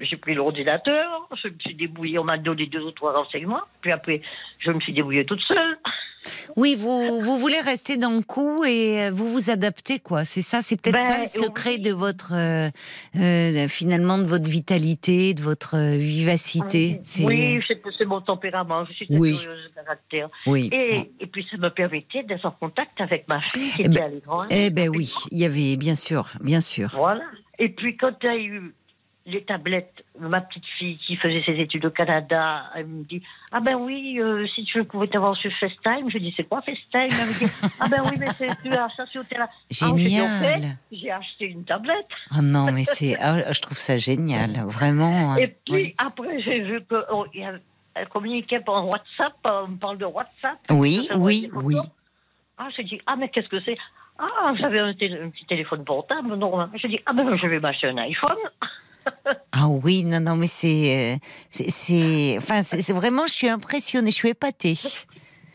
J'ai 0.00 0.16
pris 0.16 0.34
l'ordinateur, 0.34 1.28
je 1.42 1.48
me 1.48 1.58
suis 1.58 1.74
débrouillée, 1.74 2.18
on 2.18 2.24
m'a 2.24 2.38
donné 2.38 2.66
deux 2.66 2.82
ou 2.82 2.92
trois 2.92 3.12
renseignements, 3.12 3.62
puis 3.80 3.90
après, 3.90 4.22
je 4.60 4.70
me 4.70 4.78
suis 4.80 4.92
débrouillée 4.92 5.24
toute 5.24 5.40
seule. 5.42 5.78
Oui, 6.56 6.76
vous, 6.76 7.20
vous 7.20 7.38
voulez 7.38 7.60
rester 7.60 7.96
dans 7.96 8.10
le 8.10 8.22
coup 8.22 8.64
et 8.64 9.04
euh, 9.04 9.10
vous 9.10 9.28
vous 9.28 9.50
adaptez, 9.50 9.98
quoi. 9.98 10.24
C'est 10.24 10.42
ça, 10.42 10.62
c'est 10.62 10.80
peut-être 10.80 11.00
ça 11.00 11.16
le 11.16 11.22
ben, 11.22 11.26
secret 11.26 11.78
de 11.78 11.90
votre, 11.90 12.32
euh, 12.34 12.68
euh, 13.16 13.68
finalement, 13.68 14.18
de 14.18 14.24
votre 14.24 14.48
vitalité, 14.48 15.34
de 15.34 15.42
votre 15.42 15.76
vivacité. 15.96 17.00
Oui, 17.20 17.60
c'est 17.98 18.04
mon 18.04 18.20
tempérament, 18.20 18.84
je 18.84 18.92
suis 18.92 19.06
très 19.06 19.16
oui. 19.16 19.36
curieuse 19.36 19.64
de 19.64 19.74
caractère. 19.74 20.28
Oui. 20.46 20.70
Et, 20.72 21.10
et, 21.20 21.26
puis 21.26 21.46
ça 21.50 21.56
me 21.56 21.70
permettait 21.70 22.22
d'être 22.22 22.46
en 22.46 22.52
contact 22.52 23.00
avec 23.00 23.26
ma 23.28 23.40
fille 23.40 23.70
qui 23.70 23.82
eh 23.82 23.86
était 23.86 24.00
ben, 24.00 24.46
Eh 24.50 24.70
ben 24.70 24.88
oui, 24.88 25.12
il 25.30 25.38
y 25.38 25.44
avait, 25.44 25.76
bien 25.76 25.94
sûr, 25.94 26.28
bien 26.40 26.60
sûr. 26.60 26.90
Voilà. 26.94 27.24
Et 27.58 27.68
puis 27.68 27.96
quand 27.96 28.12
il 28.22 28.26
y 28.26 28.28
a 28.28 28.36
eu 28.38 28.74
les 29.26 29.42
tablettes, 29.42 30.04
ma 30.18 30.40
petite 30.40 30.64
fille 30.78 30.98
qui 31.06 31.16
faisait 31.16 31.42
ses 31.44 31.60
études 31.60 31.84
au 31.84 31.90
Canada, 31.90 32.64
elle 32.74 32.86
me 32.86 33.04
dit 33.04 33.22
Ah 33.52 33.60
ben 33.60 33.76
oui, 33.76 34.18
euh, 34.18 34.46
si 34.54 34.64
tu 34.64 34.82
pouvais 34.84 35.08
t'avoir 35.08 35.36
sur 35.36 35.52
FaceTime. 35.52 36.10
Je 36.10 36.18
dis 36.18 36.32
C'est 36.36 36.44
quoi 36.44 36.62
FaceTime? 36.62 37.08
Elle 37.20 37.28
me 37.28 37.38
dit 37.38 37.52
Ah 37.80 37.88
ben 37.88 38.02
oui, 38.04 38.16
mais 38.18 38.28
c'est 38.38 38.48
tu 38.62 38.70
as 38.72 38.88
ça 38.96 39.06
sur 39.06 39.26
télé. 39.26 39.44
Génial. 39.70 40.78
j'ai 40.90 41.10
acheté 41.10 41.46
une 41.46 41.64
tablette. 41.64 42.08
Oh 42.36 42.42
non, 42.42 42.72
mais 42.72 42.84
c'est, 42.84 43.16
ah, 43.20 43.52
je 43.52 43.60
trouve 43.60 43.78
ça 43.78 43.96
génial, 43.98 44.50
vraiment. 44.66 45.36
Et 45.36 45.48
puis 45.48 45.94
après, 45.98 46.40
j'ai 46.42 46.60
vu 46.60 46.80
qu'elle 46.86 47.04
oh, 47.12 47.26
communiquait 48.10 48.60
par 48.60 48.86
WhatsApp, 48.88 49.34
on 49.44 49.76
parle 49.76 49.98
de 49.98 50.06
WhatsApp. 50.06 50.58
Oui, 50.70 51.08
oui, 51.14 51.50
oui. 51.54 51.76
Ah, 52.56 52.68
j'ai 52.76 52.84
dit 52.84 53.00
Ah, 53.06 53.16
mais 53.16 53.28
qu'est-ce 53.28 53.48
que 53.48 53.60
c'est? 53.60 53.76
Ah, 54.18 54.52
j'avais 54.58 54.80
un, 54.80 54.92
petit 54.92 55.46
téléphone 55.46 55.84
portable, 55.84 56.34
non. 56.36 56.68
Je 56.74 56.86
dis 56.86 57.00
Ah 57.06 57.12
ben 57.12 57.36
je 57.36 57.46
vais 57.46 57.60
m'acheter 57.60 57.88
un 57.88 57.98
iPhone. 57.98 58.36
Ah 59.52 59.68
oui, 59.68 60.04
non, 60.04 60.20
non, 60.20 60.36
mais 60.36 60.46
c'est, 60.46 61.16
euh, 61.16 61.16
c'est, 61.50 62.36
enfin, 62.38 62.62
c'est 62.62 62.92
vraiment, 62.92 63.26
je 63.26 63.32
suis 63.32 63.48
impressionnée, 63.48 64.10
je 64.10 64.16
suis 64.16 64.28
épatée. 64.28 64.78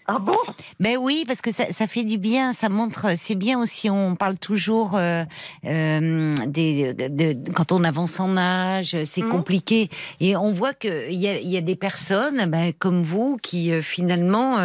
Ah 0.08 0.20
bon? 0.20 0.38
Ben 0.80 0.98
oui, 0.98 1.24
parce 1.26 1.42
que 1.42 1.52
ça, 1.52 1.72
ça, 1.72 1.88
fait 1.88 2.04
du 2.04 2.20
bien, 2.20 2.54
ça 2.54 2.70
montre, 2.70 3.18
c'est 3.18 3.34
bien 3.34 3.60
aussi, 3.60 3.90
on 3.90 4.16
parle 4.16 4.38
toujours 4.38 4.92
euh, 4.96 5.24
euh 5.66 6.36
des, 6.46 6.94
de, 6.94 7.36
quand 7.52 7.72
on 7.72 7.84
avance 7.84 8.20
en 8.20 8.38
âge, 8.38 8.96
c'est 9.06 9.24
mmh. 9.24 9.30
compliqué. 9.30 9.90
Et 10.20 10.36
on 10.38 10.52
voit 10.52 10.76
qu'il 10.76 11.14
y 11.14 11.28
a, 11.28 11.40
y 11.40 11.58
a 11.58 11.62
des 11.62 11.76
personnes 11.76 12.46
ben, 12.46 12.72
comme 12.78 13.02
vous 13.02 13.38
qui 13.42 13.72
euh, 13.72 13.82
finalement 13.82 14.58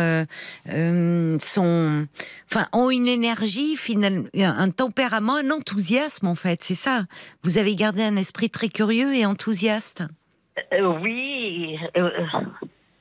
sont, 1.38 2.06
enfin, 2.50 2.66
ont 2.72 2.90
une 2.90 3.08
énergie, 3.08 3.76
finalement, 3.76 4.28
un 4.36 4.70
tempérament, 4.70 5.36
un 5.36 5.50
enthousiasme 5.50 6.26
en 6.26 6.34
fait, 6.34 6.62
c'est 6.62 6.74
ça. 6.74 7.04
Vous 7.44 7.56
avez 7.56 7.76
gardé 7.76 8.02
un 8.02 8.16
esprit 8.16 8.50
très 8.50 8.68
curieux 8.68 9.14
et 9.14 9.24
enthousiaste? 9.24 10.02
oui. 11.02 11.78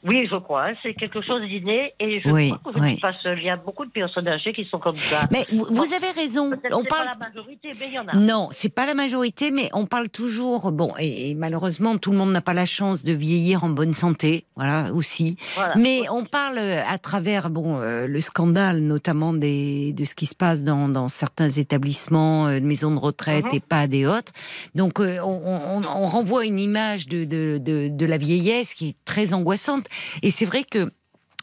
Oui, 0.04 0.28
je 0.32 0.36
crois. 0.38 0.68
Hein. 0.68 0.74
C'est 0.82 0.94
quelque 0.94 1.22
chose 1.22 1.42
d'inné 1.42 1.94
et 2.00 2.22
je 2.22 2.30
oui, 2.30 2.50
crois 2.50 2.74
que 2.74 2.80
oui. 2.80 3.00
il 3.38 3.44
y 3.44 3.50
a 3.50 3.58
beaucoup 3.58 3.86
de 3.86 3.92
personnes 3.92 4.28
âgées 4.30 4.54
qui 4.54 4.66
sont 4.66 4.80
comme 4.80 4.96
ça. 4.96 5.28
Mais 5.30 5.46
vous, 5.52 5.94
avez 5.94 6.12
raison. 6.16 6.52
On 6.72 6.84
parle 6.84 6.88
pas 6.88 7.06
la 7.06 7.16
majorité, 7.16 7.72
mais 7.80 7.88
il 7.88 7.94
y 7.94 8.00
en 8.00 8.08
a. 8.08 8.16
Non, 8.16 8.48
c'est 8.52 8.70
pas 8.70 8.86
la 8.86 8.94
majorité, 8.94 9.52
mais 9.52 9.70
on 9.74 9.86
parle 9.86 10.10
toujours. 10.10 10.72
Bon, 10.72 10.94
et, 11.00 11.36
malheureusement, 11.36 11.98
tout 11.98 12.12
le 12.12 12.18
monde 12.18 12.32
n'a 12.32 12.42
pas 12.42 12.54
la 12.54 12.66
chance 12.66 13.04
de 13.04 13.12
vieillir 13.12 13.64
en 13.64 13.70
bonne 13.70 13.94
santé, 13.94 14.46
voilà 14.56 14.94
aussi. 14.94 15.38
Mais 15.76 16.10
on 16.10 16.24
parle 16.24 16.60
à 16.60 16.98
travers 16.98 17.50
bon 17.50 17.78
euh, 17.78 18.08
le 18.08 18.22
scandale, 18.22 18.80
notamment 18.80 19.34
des 19.34 19.94
de 19.94 20.04
ce 20.06 20.16
qui 20.16 20.26
se 20.26 20.36
passe 20.36 20.64
dans, 20.64 20.88
dans 20.88 21.08
certains 21.08 21.50
établissements, 21.50 22.48
euh, 22.48 22.60
maisons 22.62 22.92
de 22.92 23.00
retraite 23.00 23.46
mhm. 23.46 23.56
et 23.56 23.60
pas 23.60 23.88
des 23.88 24.06
autres. 24.06 24.32
Donc 24.76 25.00
euh, 25.00 25.20
on, 25.20 25.42
on, 25.46 25.82
on, 25.84 26.08
renvoie 26.08 26.46
une 26.46 26.60
image 26.60 27.08
de, 27.08 27.26
de, 27.26 27.58
de, 27.60 27.90
de 27.90 28.06
la 28.06 28.18
vieillesse 28.18 28.74
qui 28.74 28.90
est 28.90 28.96
très 29.06 29.34
angoissante. 29.34 29.89
Et 30.22 30.32
c'est 30.32 30.46
vrai 30.46 30.64
que 30.64 30.92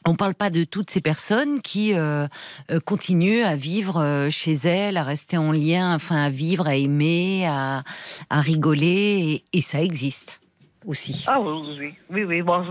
on 0.06 0.12
ne 0.12 0.16
parle 0.16 0.34
pas 0.34 0.50
de 0.50 0.64
toutes 0.64 0.88
ces 0.88 1.00
personnes 1.00 1.60
qui 1.60 1.94
euh, 1.94 2.28
euh, 2.70 2.78
continuent 2.78 3.42
à 3.42 3.56
vivre 3.56 4.00
euh, 4.00 4.30
chez 4.30 4.52
elles, 4.52 4.96
à 4.96 5.02
rester 5.02 5.36
en 5.36 5.50
lien, 5.50 5.94
enfin 5.94 6.22
à 6.22 6.30
vivre, 6.30 6.68
à 6.68 6.76
aimer, 6.76 7.46
à, 7.46 7.82
rigoler, 8.30 9.42
et, 9.52 9.62
ça 9.62 9.82
existe 9.82 10.40
aussi. 10.86 11.24
Ah 11.26 11.40
oui, 11.40 11.76
oui, 11.80 11.94
oui, 12.10 12.24
oui. 12.24 12.42
Bon, 12.42 12.62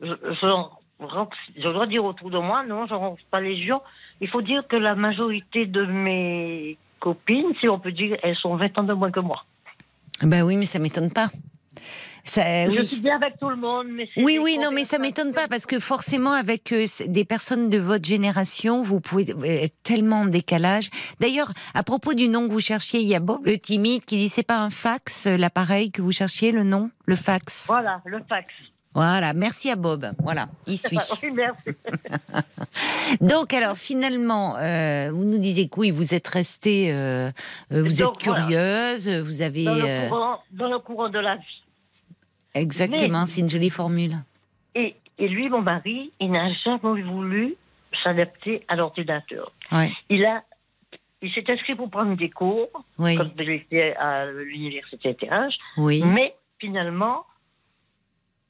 je, 0.00 0.06
je, 0.06 1.72
dois 1.72 1.86
dire 1.88 2.04
autour 2.04 2.30
de 2.30 2.38
moi, 2.38 2.64
non, 2.64 2.86
je 2.86 2.94
ne 2.94 2.98
rentre 2.98 3.22
pas 3.30 3.40
les 3.40 3.66
gens. 3.66 3.82
Il 4.20 4.28
faut 4.28 4.42
dire 4.42 4.62
que 4.68 4.76
la 4.76 4.94
majorité 4.94 5.66
de 5.66 5.84
mes 5.84 6.78
copines, 7.00 7.52
si 7.60 7.68
on 7.68 7.80
peut 7.80 7.92
dire, 7.92 8.16
elles 8.22 8.36
sont 8.36 8.54
20 8.54 8.78
ans 8.78 8.84
de 8.84 8.92
moins 8.92 9.10
que 9.10 9.20
moi. 9.20 9.44
Ben 10.22 10.44
oui, 10.44 10.56
mais 10.56 10.66
ça 10.66 10.78
m'étonne 10.78 11.10
pas. 11.10 11.30
Ça, 12.24 12.70
je 12.70 12.82
suis 12.82 13.00
bien 13.00 13.16
avec 13.16 13.38
tout 13.38 13.50
le 13.50 13.56
monde, 13.56 13.88
mais 13.90 14.08
oui, 14.16 14.38
oui, 14.40 14.58
non, 14.58 14.70
mais 14.72 14.84
ça 14.84 14.98
m'étonne 14.98 15.32
pas 15.32 15.46
parce 15.46 15.66
que 15.66 15.78
forcément, 15.78 16.32
avec 16.32 16.72
euh, 16.72 16.86
des 17.06 17.24
personnes 17.26 17.68
de 17.68 17.78
votre 17.78 18.06
génération, 18.06 18.82
vous 18.82 19.00
pouvez 19.00 19.26
être 19.44 19.76
tellement 19.82 20.20
en 20.20 20.26
décalage. 20.26 20.88
D'ailleurs, 21.20 21.52
à 21.74 21.82
propos 21.82 22.14
du 22.14 22.28
nom 22.28 22.46
que 22.48 22.52
vous 22.52 22.60
cherchiez, 22.60 23.00
il 23.00 23.06
y 23.06 23.14
a 23.14 23.20
Bob 23.20 23.46
le 23.46 23.58
timide 23.58 24.06
qui 24.06 24.16
dit 24.16 24.30
c'est 24.30 24.42
pas 24.42 24.58
un 24.58 24.70
fax, 24.70 25.26
euh, 25.26 25.36
l'appareil 25.36 25.90
que 25.90 26.00
vous 26.00 26.12
cherchiez, 26.12 26.50
le 26.50 26.64
nom, 26.64 26.90
le 27.04 27.16
fax? 27.16 27.66
Voilà, 27.66 28.00
le 28.06 28.20
fax. 28.26 28.48
Voilà, 28.94 29.34
merci 29.34 29.70
à 29.70 29.76
Bob. 29.76 30.12
Voilà, 30.22 30.48
il 30.66 30.78
suit. 30.78 30.96
merci. 31.34 31.70
Donc, 33.20 33.52
alors, 33.52 33.76
finalement, 33.76 34.56
euh, 34.56 35.10
vous 35.12 35.24
nous 35.24 35.38
disiez 35.38 35.68
que 35.68 35.80
oui, 35.80 35.90
vous 35.90 36.14
êtes 36.14 36.28
restée, 36.28 36.90
vous 37.70 38.02
êtes 38.02 38.16
curieuse, 38.18 39.08
vous 39.08 39.42
avez. 39.42 39.64
Dans 39.64 39.74
le, 39.74 40.08
courant, 40.08 40.38
dans 40.52 40.68
le 40.68 40.78
courant 40.78 41.08
de 41.10 41.18
la 41.18 41.36
vie. 41.36 41.63
Exactement, 42.54 43.26
c'est 43.26 43.40
une 43.40 43.48
jolie 43.48 43.70
formule. 43.70 44.18
Et, 44.74 44.94
et, 45.18 45.28
lui, 45.28 45.48
mon 45.48 45.62
mari, 45.62 46.12
il 46.20 46.30
n'a 46.30 46.52
jamais 46.64 47.02
voulu 47.02 47.56
s'adapter 48.02 48.64
à 48.68 48.76
l'ordinateur. 48.76 49.52
Il 50.08 50.24
a, 50.24 50.42
il 51.22 51.32
s'est 51.32 51.44
inscrit 51.48 51.74
pour 51.74 51.90
prendre 51.90 52.16
des 52.16 52.30
cours 52.30 52.68
oui. 52.98 53.16
quand 53.16 53.30
il 53.38 53.50
était 53.50 53.94
à 53.96 54.26
l'université 54.26 55.14
TH. 55.14 55.54
Oui. 55.76 56.02
Mais 56.04 56.34
finalement, 56.58 57.24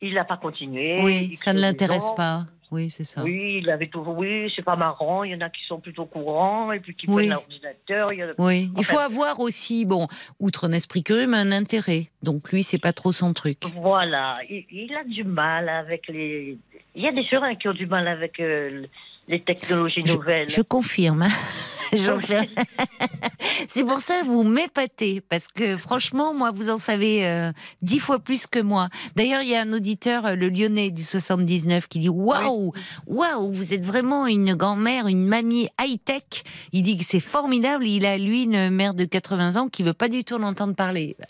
il 0.01 0.15
n'a 0.15 0.25
pas 0.25 0.37
continué. 0.37 1.01
Oui, 1.03 1.35
ça 1.35 1.53
ne 1.53 1.61
l'intéresse 1.61 2.11
pas. 2.17 2.47
Oui, 2.75 2.91
c'est 2.91 3.05
ça. 3.05 3.23
Oui, 3.23 3.61
il 3.63 3.71
avait 3.71 3.87
toujours, 3.87 4.19
oui, 4.19 4.53
c'est 4.57 4.65
pas 4.65 4.75
marrant. 4.75 5.23
Il 5.23 5.31
y 5.31 5.35
en 5.37 5.41
a 5.43 5.49
qui 5.49 5.65
sont 5.69 5.79
plutôt 5.79 6.07
courants 6.07 6.73
et 6.73 6.81
puis 6.81 6.93
qui 6.93 7.07
prennent 7.07 7.31
l'ordinateur. 7.31 8.11
Oui, 8.39 8.69
il 8.77 8.85
faut 8.85 8.99
avoir 8.99 9.39
aussi, 9.39 9.85
bon, 9.85 10.09
outre 10.41 10.69
un 10.69 10.73
esprit 10.73 11.05
curieux, 11.05 11.29
mais 11.29 11.37
un 11.37 11.53
intérêt. 11.53 12.09
Donc 12.25 12.51
lui, 12.51 12.65
c'est 12.65 12.81
pas 12.81 12.93
trop 12.93 13.13
son 13.13 13.33
truc. 13.33 13.59
Voilà, 13.77 14.39
il, 14.51 14.93
a 14.93 15.05
du 15.05 15.23
mal 15.23 15.69
avec 15.69 16.09
les. 16.09 16.59
Il 16.97 17.03
y 17.03 17.07
a 17.07 17.13
des 17.13 17.25
seringues 17.27 17.59
qui 17.59 17.69
ont 17.69 17.75
du 17.75 17.87
mal 17.87 18.09
avec 18.09 18.41
euh, 18.41 18.87
les 19.29 19.43
technologies 19.43 20.03
nouvelles. 20.05 20.51
Je, 20.51 20.63
confirme. 20.63 21.23
Hein. 21.23 21.29
C'est 23.69 23.85
pour 23.85 24.01
ça 24.01 24.21
que 24.21 24.27
vous 24.27 24.43
m'épatez, 24.43 25.21
parce 25.21 25.47
que 25.49 25.77
franchement, 25.77 26.35
moi, 26.35 26.51
vous 26.51 26.71
en 26.71 26.79
savez 26.79 27.27
euh, 27.27 27.53
dix 27.83 27.99
fois 27.99 28.19
plus 28.19 28.47
que 28.47 28.59
moi. 28.59 28.89
D'ailleurs, 29.17 29.43
il 29.43 29.51
y 29.51 29.55
a 29.55 29.61
un 29.61 29.73
auditeur, 29.73 30.27
euh, 30.27 30.35
le 30.35 30.49
Lyonnais 30.49 30.91
du 30.91 31.03
79, 31.03 31.87
qui 31.89 32.01
dit 32.01 32.09
Waouh, 32.09 32.73
waouh, 33.07 33.53
vous 33.53 33.73
êtes 33.73 33.85
vraiment 33.85 34.27
une 34.27 34.55
grand-mère, 34.55 35.07
une 35.07 35.25
mamie 35.25 35.69
high-tech. 35.81 36.45
Il 36.73 36.83
dit 36.83 36.97
que 36.97 37.05
c'est 37.05 37.21
formidable. 37.21 37.87
Il 37.87 38.07
a, 38.07 38.19
lui, 38.19 38.43
une 38.43 38.71
mère 38.71 38.95
de 38.95 39.05
80 39.05 39.57
ans 39.57 39.69
qui 39.69 39.83
veut 39.83 39.95
pas 39.95 40.09
du 40.09 40.25
tout 40.25 40.39
l'entendre 40.39 40.75
parler. 40.75 41.17
Bah, 41.19 41.27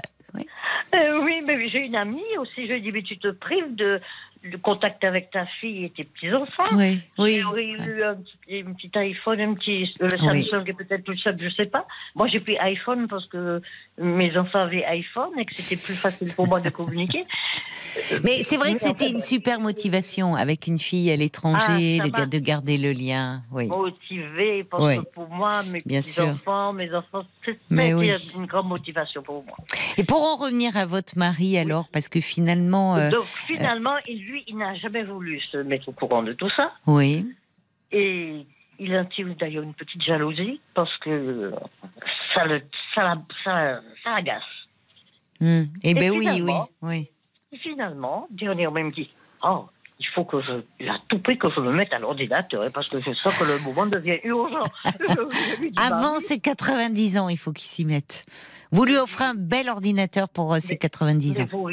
Euh, 0.95 1.25
oui, 1.25 1.43
mais 1.45 1.69
j'ai 1.69 1.81
une 1.87 1.97
amie 1.97 2.23
aussi. 2.39 2.67
Je 2.67 2.73
lui 2.75 2.83
dit, 2.83 2.93
mais 2.93 3.03
tu 3.03 3.19
te 3.19 3.29
prives 3.29 3.75
de, 3.75 4.01
le 4.47 4.59
contact 4.59 5.03
avec 5.05 5.31
ta 5.31 5.47
fille 5.61 5.87
et 5.87 5.91
tes 5.91 6.05
petits-enfants. 6.05 6.77
Oui, 6.77 7.01
oui. 7.19 7.39
J'aurais 7.43 7.65
eu 7.65 8.03
un 8.05 8.15
petit, 8.17 8.63
un 8.69 8.73
petit 8.75 8.91
iPhone, 8.99 9.41
un 9.41 9.55
petit 9.55 9.91
le 10.01 10.09
Samsung 10.11 10.65
et 10.67 10.73
peut-être 10.75 11.03
tout 11.05 11.17
ça, 11.19 11.31
je 11.39 11.49
sais 11.49 11.65
pas. 11.67 11.87
Moi, 12.15 12.29
j'ai 12.29 12.41
pris 12.41 12.59
iPhone 12.59 13.09
parce 13.09 13.27
que 13.27 13.63
mes 13.99 14.37
enfants 14.37 14.61
avaient 14.65 14.85
iPhone 14.85 15.31
et 15.39 15.47
que 15.47 15.55
c'était 15.55 15.81
plus 15.83 15.95
facile 15.95 16.33
pour 16.35 16.47
moi 16.47 16.61
de 16.61 16.69
communiquer. 16.81 17.25
Mais 18.23 18.43
c'est 18.43 18.57
vrai 18.57 18.75
que 18.75 18.81
c'était 18.81 19.09
une 19.11 19.21
super 19.21 19.61
motivation 19.61 20.35
avec 20.35 20.67
une 20.67 20.79
fille 20.79 21.11
à 21.11 21.17
l'étranger, 21.17 22.01
Ah, 22.03 22.25
de, 22.27 22.31
de 22.31 22.39
garder 22.39 22.77
le 22.77 22.93
lien. 22.93 23.43
Oui. 23.53 23.67
Motivée 23.69 24.65
parce 24.65 24.83
Oui. 24.85 24.99
que 24.99 25.05
pour 25.15 25.29
moi, 25.29 25.61
mes 25.73 25.81
petits-enfants, 25.81 26.73
mes 26.73 26.93
enfants, 26.93 27.25
c'était 27.45 27.59
Mais 27.71 27.95
oui. 27.95 28.11
une 28.37 28.47
grande 28.47 28.69
motivation 28.69 29.23
pour 29.23 29.45
moi. 29.45 29.57
Et 29.97 30.05
pour 30.05 30.23
en 30.23 30.37
revenir 30.37 30.77
à 30.77 30.87
votre 30.87 31.17
mari 31.17 31.57
alors, 31.57 31.89
parce 31.93 32.09
que 32.09 32.21
finalement, 32.21 32.97
euh, 32.97 33.11
Donc 33.11 33.25
finalement, 33.47 33.95
il- 34.09 34.34
lui, 34.35 34.45
il 34.49 34.57
n'a 34.59 34.75
jamais 34.75 35.05
voulu 35.05 35.41
se 35.41 35.59
mettre 35.59 35.89
au 35.89 35.93
courant 35.93 36.23
de 36.23 36.33
tout 36.33 36.51
ça. 36.51 36.73
oui, 36.87 37.25
Et 37.93 38.45
il 38.81 38.95
intime 38.95 39.35
d'ailleurs 39.35 39.63
une 39.63 39.75
petite 39.75 40.03
jalousie 40.03 40.61
parce 40.75 40.97
que 40.99 41.53
ça 42.35 42.45
le 42.45 42.61
ça, 42.95 43.15
ça, 43.45 43.81
ça 44.03 44.15
agace. 44.17 44.43
Hmm. 45.41 45.65
Eh 45.83 45.95
ben 45.95 46.11
oui, 46.11 46.19
oui, 46.19 46.27
finalement- 46.27 46.69
oui. 46.83 47.09
Et 47.53 47.59
finalement, 47.59 48.27
dernièrement, 48.31 48.79
il 48.79 48.87
me 48.87 48.91
dit 48.93 49.11
Oh, 49.45 49.67
il 50.01 50.07
faut 50.09 50.25
que 50.25 50.41
je. 50.43 50.53
A 50.89 50.99
tout 51.09 51.21
pris 51.21 51.39
que 51.39 51.49
je 51.51 51.61
me 51.61 51.73
mette 51.73 51.93
à 51.93 51.99
l'ordinateur 52.01 52.63
hein, 52.63 52.71
parce 52.75 52.89
que 52.89 53.01
je 53.01 53.13
sens 53.13 53.37
que 53.39 53.45
le 53.45 53.59
moment 53.61 53.87
devient 53.87 54.19
urgent. 54.25 54.65
Avant 55.77 56.19
ses 56.21 56.41
90 56.41 57.19
ans, 57.19 57.29
il 57.29 57.37
faut 57.39 57.53
qu'il 57.53 57.67
s'y 57.69 57.85
mette. 57.85 58.25
Vous 58.75 58.85
lui 58.85 58.97
offrez 58.97 59.25
un 59.25 59.35
bel 59.35 59.69
ordinateur 59.69 60.29
pour 60.29 60.53
euh, 60.53 60.59
ses 60.59 60.75
Mais- 60.75 60.79
90 60.79 61.39
mais 61.39 61.45
ans. 61.45 61.49
vous, 61.53 61.71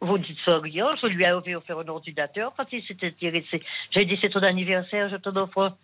vous 0.00 0.18
dites 0.18 0.36
ça 0.44 0.58
rien, 0.58 0.86
je 1.02 1.08
lui 1.08 1.24
ai 1.24 1.32
offert 1.56 1.78
un 1.80 1.88
ordinateur 1.88 2.52
quand 2.56 2.66
il 2.72 2.82
s'était 2.84 3.08
intéressé. 3.08 3.60
J'ai 3.90 4.04
dit 4.04 4.16
c'est 4.20 4.30
ton 4.30 4.42
anniversaire, 4.42 5.08
je 5.10 5.16
t'en 5.16 5.34
offre 5.36 5.58
un. 5.62 5.76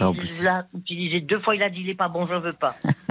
Oh, 0.00 0.14
Il 0.16 0.44
l'a 0.44 0.66
utilisé 0.76 1.20
deux 1.20 1.40
fois, 1.40 1.54
il 1.56 1.62
a 1.62 1.70
dit 1.70 1.80
il 1.80 1.88
est 1.90 1.94
pas 1.94 2.08
bon, 2.08 2.26
je 2.26 2.34
veux 2.34 2.52
pas. 2.52 2.74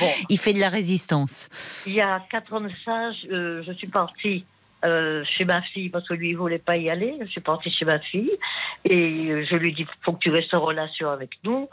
bon, 0.00 0.06
Il 0.28 0.38
fait 0.38 0.52
de 0.52 0.60
la 0.60 0.68
résistance. 0.68 1.48
il 1.86 1.94
y 1.94 2.00
a 2.00 2.24
quatre 2.30 2.52
ans 2.52 2.60
de 2.60 2.70
ça, 2.84 3.12
je, 3.12 3.28
euh, 3.32 3.62
je 3.64 3.72
suis 3.72 3.88
partie 3.88 4.44
euh, 4.84 5.24
chez 5.36 5.44
ma 5.44 5.62
fille 5.62 5.88
parce 5.90 6.06
que 6.08 6.14
lui 6.14 6.30
il 6.30 6.36
voulait 6.36 6.58
pas 6.60 6.76
y 6.76 6.88
aller. 6.90 7.16
Je 7.22 7.26
suis 7.26 7.40
partie 7.40 7.70
chez 7.72 7.84
ma 7.84 7.98
fille 7.98 8.30
et 8.84 9.44
je 9.50 9.56
lui 9.56 9.70
ai 9.70 9.72
dit 9.72 9.86
faut 10.02 10.12
que 10.12 10.18
tu 10.20 10.30
restes 10.30 10.54
en 10.54 10.60
relation 10.60 11.08
avec 11.10 11.30
nous. 11.44 11.68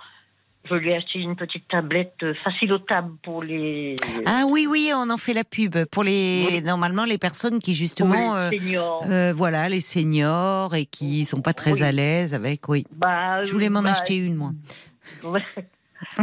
Je 0.67 0.73
lui 0.75 0.89
ai 0.89 0.95
acheté 0.95 1.19
une 1.19 1.35
petite 1.35 1.67
tablette 1.67 2.15
euh, 2.23 2.33
facile 2.43 2.73
au 2.73 2.79
table 2.79 3.13
pour 3.23 3.43
les 3.43 3.95
Ah 4.25 4.43
oui, 4.47 4.67
oui, 4.69 4.91
on 4.93 5.09
en 5.11 5.17
fait 5.17 5.33
la 5.33 5.43
pub 5.43 5.77
pour 5.85 6.03
les 6.03 6.45
Oui. 6.49 6.61
normalement 6.63 7.05
les 7.05 7.17
personnes 7.19 7.59
qui 7.59 7.75
justement, 7.75 8.35
euh, 8.35 8.49
les 8.49 8.59
seniors. 8.59 9.03
euh, 9.09 9.33
voilà, 9.35 9.69
les 9.69 9.81
seniors 9.81 10.73
et 10.73 10.85
qui 10.85 11.25
sont 11.25 11.41
pas 11.41 11.53
très 11.53 11.73
Oui. 11.73 11.83
à 11.83 11.91
l'aise 11.91 12.33
avec. 12.33 12.67
Oui, 12.67 12.85
Bah, 12.91 13.43
je 13.45 13.51
voulais 13.51 13.69
m'en 13.69 13.83
bah, 13.83 13.91
acheter 13.91 14.15
une 14.17 14.35
moi. 14.35 14.51
ouais. 15.23 15.43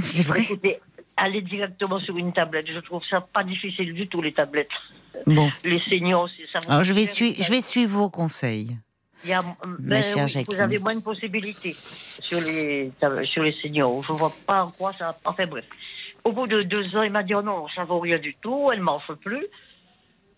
C'est 0.02 0.26
vrai. 0.26 0.42
Écoutez, 0.42 0.80
aller 1.16 1.42
directement 1.42 2.00
sur 2.00 2.16
une 2.16 2.32
tablette, 2.32 2.66
je 2.72 2.78
trouve 2.80 3.02
ça 3.08 3.20
pas 3.20 3.44
difficile 3.44 3.92
du 3.94 4.08
tout 4.08 4.20
les 4.22 4.32
tablettes. 4.32 4.68
Bon, 5.26 5.50
Les 5.62 5.78
seniors 5.88 6.22
aussi, 6.22 6.42
ça 6.52 6.58
alors 6.68 6.82
je 6.82 6.92
vais 6.92 7.04
suivre, 7.04 7.36
je 7.40 7.50
vais 7.50 7.60
suivre 7.60 7.96
vos 7.98 8.10
conseils. 8.10 8.76
Il 9.24 9.30
y 9.30 9.32
a, 9.32 9.42
Ma 9.42 9.54
ben 9.78 10.02
chère 10.02 10.24
oui, 10.24 10.28
Jacqueline. 10.28 10.56
vous 10.56 10.62
avez 10.62 10.78
moins 10.78 10.94
de 10.94 11.00
possibilités 11.00 11.76
sur 12.20 12.40
les, 12.40 12.90
sur 13.24 13.42
les 13.42 13.52
seniors. 13.62 14.02
Je 14.02 14.12
vois 14.12 14.34
pas 14.46 14.64
en 14.64 14.70
quoi 14.70 14.92
ça. 14.92 15.16
Enfin 15.24 15.46
bref. 15.46 15.64
Au 16.24 16.32
bout 16.32 16.46
de 16.46 16.62
deux 16.62 16.96
ans, 16.96 17.02
il 17.02 17.10
m'a 17.12 17.22
dit 17.22 17.34
oh 17.34 17.42
non, 17.42 17.66
ça 17.74 17.84
vaut 17.84 18.00
rien 18.00 18.18
du 18.18 18.34
tout, 18.36 18.70
elle 18.72 18.80
m'en 18.80 19.00
fait 19.00 19.16
plus. 19.16 19.46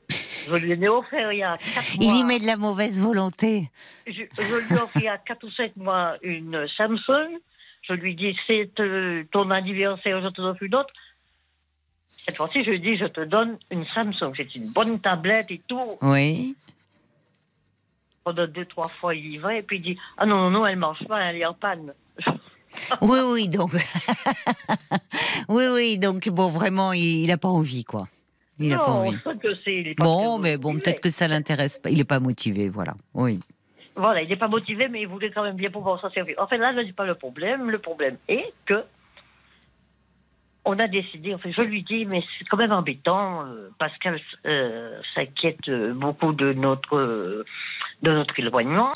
Je 0.09 0.55
lui 0.57 0.73
ai 0.73 0.89
offert 0.89 1.33
il 1.33 1.39
y 1.39 1.43
a 1.43 1.55
quatre 1.57 1.97
mois. 1.97 2.13
Il 2.13 2.19
y 2.19 2.25
met 2.25 2.39
de 2.39 2.47
la 2.47 2.57
mauvaise 2.57 3.01
volonté. 3.01 3.71
Je, 4.07 4.13
je 4.13 4.67
lui 4.69 4.75
ai 4.75 4.81
offert 4.81 5.03
il 5.03 5.05
y 5.05 5.09
a 5.09 5.19
quatre 5.19 5.45
ou 5.45 5.51
cinq 5.51 5.77
mois 5.77 6.17
une 6.23 6.67
Samsung. 6.77 7.39
Je 7.83 7.93
lui 7.95 8.15
dis 8.15 8.37
c'est 8.47 8.71
euh, 8.81 9.25
ton 9.31 9.51
anniversaire, 9.51 10.23
je 10.23 10.29
te 10.29 10.41
donne 10.41 10.57
une 10.61 10.75
autre. 10.75 10.93
Cette 12.27 12.37
fois-ci, 12.37 12.65
je 12.65 12.71
lui 12.71 12.81
dis 12.81 12.97
je 12.97 13.07
te 13.07 13.21
donne 13.23 13.59
une 13.71 13.83
Samsung. 13.83 14.33
C'est 14.37 14.55
une 14.55 14.69
bonne 14.71 15.01
tablette 15.01 15.51
et 15.51 15.61
tout. 15.67 15.99
Oui. 16.03 16.57
Pendant 18.25 18.47
deux, 18.47 18.65
trois 18.65 18.89
fois, 18.89 19.15
il 19.15 19.27
y 19.27 19.39
va 19.39 19.55
et 19.55 19.63
puis 19.63 19.77
il 19.77 19.83
dit 19.83 19.99
Ah 20.17 20.25
non, 20.25 20.37
non, 20.37 20.51
non, 20.51 20.67
elle 20.67 20.79
marche 20.79 21.05
pas, 21.07 21.21
elle 21.21 21.37
est 21.37 21.47
en 21.47 21.55
panne. 21.55 21.93
Oui, 23.01 23.19
oui, 23.25 23.49
donc. 23.49 23.73
oui, 25.49 25.65
oui, 25.71 25.99
donc 25.99 26.29
bon, 26.29 26.49
vraiment, 26.49 26.93
il 26.93 27.27
n'a 27.27 27.37
pas 27.37 27.49
envie, 27.49 27.85
quoi. 27.85 28.09
Il 28.59 28.71
n'a 28.71 28.79
pas 28.79 28.91
envie. 28.91 29.17
on 29.25 29.31
sait 29.31 29.39
que 29.39 29.55
c'est. 29.65 29.75
il 29.75 29.89
est 29.89 29.95
pas 29.95 30.05
Bon, 30.05 30.39
mais 30.39 30.57
bon, 30.57 30.75
peut-être 30.75 31.01
que 31.01 31.11
ça 31.11 31.29
l'intéresse 31.29 31.79
pas. 31.79 31.91
Il 31.91 31.99
n'est 31.99 32.05
pas 32.05 32.21
motivé, 32.21 32.69
voilà. 32.69 32.95
Oui. 33.15 33.41
Voilà, 33.97 34.23
il 34.23 34.29
n'est 34.29 34.37
pas 34.37 34.49
motivé, 34.49 34.89
mais 34.89 35.03
il 35.03 35.09
voulait 35.09 35.31
quand 35.31 35.43
même 35.43 35.57
bien 35.57 35.71
pouvoir 35.71 36.01
s'en 36.01 36.11
servir. 36.11 36.37
En 36.39 36.47
fait, 36.47 36.59
là, 36.59 36.73
ce 36.75 36.81
n'est 36.81 36.93
pas 36.93 37.07
le 37.07 37.15
problème. 37.15 37.71
Le 37.71 37.79
problème 37.79 38.17
est 38.29 38.53
que. 38.67 38.83
On 40.67 40.79
a 40.79 40.89
décidé, 40.89 41.35
en 41.35 41.39
fait, 41.39 41.53
je 41.53 41.61
lui 41.61 41.83
dis, 41.83 42.07
mais 42.07 42.23
c'est 42.39 42.47
quand 42.47 42.57
même 42.57 42.73
embêtant, 42.73 43.45
euh, 43.45 43.69
parce 43.79 43.97
qu'elle 43.99 44.19
euh, 44.47 44.99
s'inquiète 45.15 45.69
euh, 45.69 45.93
beaucoup 45.93 46.33
de 46.33 46.55
notre, 46.55 46.97
euh, 46.97 47.45
de 48.05 48.13
notre 48.13 48.39
éloignement. 48.39 48.93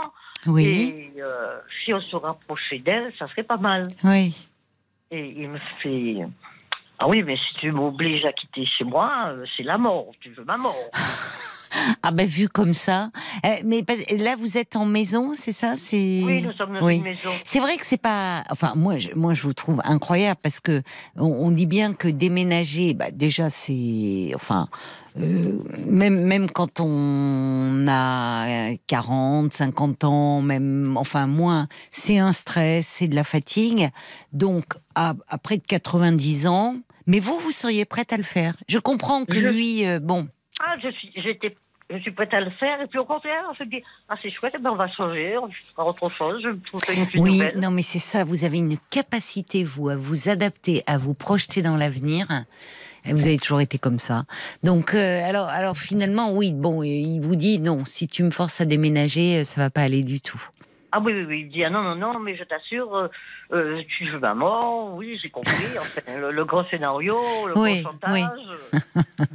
Oui. 0.47 1.13
Et 1.17 1.21
euh, 1.21 1.59
si 1.85 1.93
on 1.93 2.01
se 2.01 2.15
rapprochait 2.15 2.79
d'elle, 2.79 3.13
ça 3.19 3.27
serait 3.29 3.43
pas 3.43 3.57
mal. 3.57 3.89
Oui. 4.05 4.35
Et 5.11 5.35
il 5.37 5.49
me 5.49 5.59
fait 5.83 6.19
Ah 6.99 7.09
oui, 7.09 7.23
mais 7.23 7.37
si 7.37 7.55
tu 7.61 7.73
m'obliges 7.73 8.25
à 8.25 8.33
quitter 8.33 8.67
chez 8.67 8.85
moi, 8.85 9.31
euh, 9.31 9.45
c'est 9.57 9.65
la 9.65 9.79
mort. 9.79 10.13
Tu 10.21 10.31
veux 10.31 10.45
ma 10.45 10.57
mort. 10.57 10.91
Ah 12.03 12.11
ben 12.13 12.27
vu 12.27 12.49
comme 12.49 12.75
ça. 12.75 13.11
Euh, 13.45 13.49
mais 13.65 13.85
là, 14.19 14.37
vous 14.39 14.57
êtes 14.57 14.77
en 14.77 14.85
maison, 14.87 15.33
c'est 15.35 15.53
ça? 15.53 15.75
C'est. 15.77 16.21
Oui, 16.25 16.43
nous 16.43 16.53
sommes 16.53 16.75
dans 16.75 16.85
Oui. 16.85 16.97
une 16.97 17.03
maison. 17.03 17.31
C'est 17.45 17.61
vrai 17.61 17.77
que 17.77 17.85
c'est 17.85 17.97
pas. 18.01 18.45
Enfin, 18.51 18.73
moi, 18.77 18.97
je, 18.99 19.09
moi, 19.15 19.35
je 19.35 19.43
vous 19.43 19.53
trouve 19.53 19.81
incroyable 19.85 20.39
parce 20.43 20.61
que 20.61 20.83
on, 21.17 21.27
on 21.27 21.51
dit 21.51 21.67
bien 21.67 21.93
que 21.95 22.09
déménager, 22.09 22.95
bah, 22.95 23.11
déjà, 23.11 23.51
c'est. 23.51 24.33
Enfin, 24.35 24.69
euh, 25.19 25.59
même 25.87 26.21
même 26.23 26.51
quand 26.51 26.81
on 26.81 27.87
a 27.89 28.75
40, 28.87 29.53
50 29.53 30.05
ans, 30.05 30.41
même 30.43 30.97
enfin 30.97 31.27
moins, 31.27 31.67
c'est 31.91 32.19
un 32.19 32.33
stress, 32.33 32.87
c'est 32.87 33.09
de 33.09 33.15
la 33.15 33.25
fatigue. 33.25 33.91
Donc, 34.33 34.65
à, 34.95 35.15
après 35.29 35.57
de 35.59 35.65
90 35.67 36.47
ans, 36.47 36.77
mais 37.07 37.21
vous, 37.21 37.39
vous 37.41 37.51
seriez 37.51 37.85
prête 37.85 38.13
à 38.13 38.17
le 38.17 38.23
faire. 38.23 38.57
Je 38.69 38.79
comprends 38.79 39.25
que 39.25 39.37
Je- 39.41 39.47
lui, 39.49 39.87
euh, 39.87 39.99
bon. 40.01 40.29
Ah, 40.61 40.77
je 40.83 40.89
suis, 40.91 41.13
j'étais, 41.17 41.57
je 41.91 41.99
suis 41.99 42.11
prête 42.11 42.33
à 42.35 42.41
le 42.41 42.51
faire. 42.51 42.81
Et 42.81 42.87
puis 42.87 42.99
au 42.99 43.05
contraire, 43.05 43.45
on 43.51 43.55
se 43.55 43.65
dit 43.65 43.83
Ah, 44.09 44.15
c'est 44.21 44.31
chouette, 44.31 44.55
ben, 44.61 44.71
on 44.71 44.77
va 44.77 44.89
changer, 44.89 45.37
on 45.39 45.49
fera 45.75 45.87
autre 45.89 46.11
chose. 46.17 46.41
Je 46.43 46.51
trouve 46.69 46.81
ça 46.85 46.93
une 46.93 47.07
plus 47.07 47.21
Oui, 47.21 47.33
nouvelle. 47.39 47.59
non, 47.61 47.71
mais 47.71 47.83
c'est 47.83 47.99
ça. 47.99 48.25
Vous 48.25 48.45
avez 48.45 48.59
une 48.59 48.77
capacité, 48.91 49.65
vous, 49.65 49.89
à 49.89 49.97
vous 49.97 50.29
adapter, 50.29 50.83
à 50.87 50.99
vous 50.99 51.15
projeter 51.15 51.63
dans 51.63 51.77
l'avenir. 51.77 52.27
Vous 53.05 53.27
avez 53.27 53.39
toujours 53.39 53.61
été 53.63 53.79
comme 53.79 53.99
ça. 53.99 54.25
Donc, 54.63 54.93
euh, 54.93 55.23
alors, 55.27 55.49
alors 55.49 55.77
finalement, 55.79 56.31
oui, 56.33 56.53
bon, 56.53 56.83
il 56.83 57.21
vous 57.21 57.37
dit 57.37 57.59
non. 57.59 57.85
Si 57.87 58.07
tu 58.07 58.23
me 58.23 58.31
forces 58.31 58.61
à 58.61 58.67
déménager, 58.67 59.39
euh, 59.39 59.45
ça 59.45 59.63
va 59.63 59.71
pas 59.71 59.81
aller 59.83 60.03
du 60.03 60.21
tout. 60.21 60.43
Ah 60.93 61.01
oui, 61.01 61.13
oui, 61.15 61.25
oui. 61.27 61.41
Il 61.47 61.49
dit 61.49 61.65
Ah 61.65 61.71
non, 61.71 61.83
non, 61.83 61.95
non, 61.95 62.19
mais 62.19 62.37
je 62.37 62.45
t'assure, 62.45 63.09
euh, 63.53 63.83
tu 63.97 64.11
veux 64.11 64.19
ma 64.19 64.35
mort. 64.35 64.95
Oui, 64.95 65.19
j'ai 65.23 65.31
compris. 65.31 65.55
Enfin, 65.79 66.19
le, 66.19 66.33
le 66.33 66.45
gros 66.45 66.65
scénario, 66.65 67.17
le 67.47 67.57
Oui, 67.59 67.81
gros 67.83 67.93
chantage. 67.93 68.31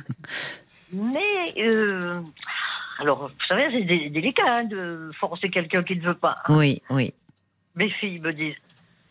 mais, 0.94 1.54
euh, 1.62 2.22
alors, 3.00 3.28
vous 3.28 3.46
savez, 3.48 3.68
c'est 3.72 3.84
dé- 3.84 4.10
délicat 4.10 4.44
hein, 4.48 4.64
de 4.66 5.12
forcer 5.20 5.50
quelqu'un 5.50 5.84
qui 5.84 5.96
ne 5.98 6.02
veut 6.04 6.14
pas. 6.16 6.38
Oui, 6.50 6.82
oui. 6.90 7.14
Mes 7.76 7.90
filles 7.90 8.20
me 8.20 8.32
disent 8.32 8.56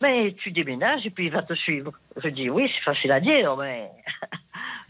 Mais 0.01 0.33
tu 0.41 0.51
déménages 0.51 1.05
et 1.05 1.09
puis 1.09 1.25
il 1.25 1.31
va 1.31 1.43
te 1.43 1.53
suivre. 1.53 1.91
Je 2.23 2.29
dis 2.29 2.49
Oui, 2.49 2.69
c'est 2.73 2.83
facile 2.83 3.11
à 3.11 3.19
dire, 3.19 3.55
mais 3.57 3.89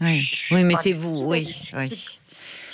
Oui, 0.00 0.64
mais 0.64 0.74
c'est 0.76 0.92
vous, 0.92 1.24
oui, 1.26 1.48
oui. 1.72 2.18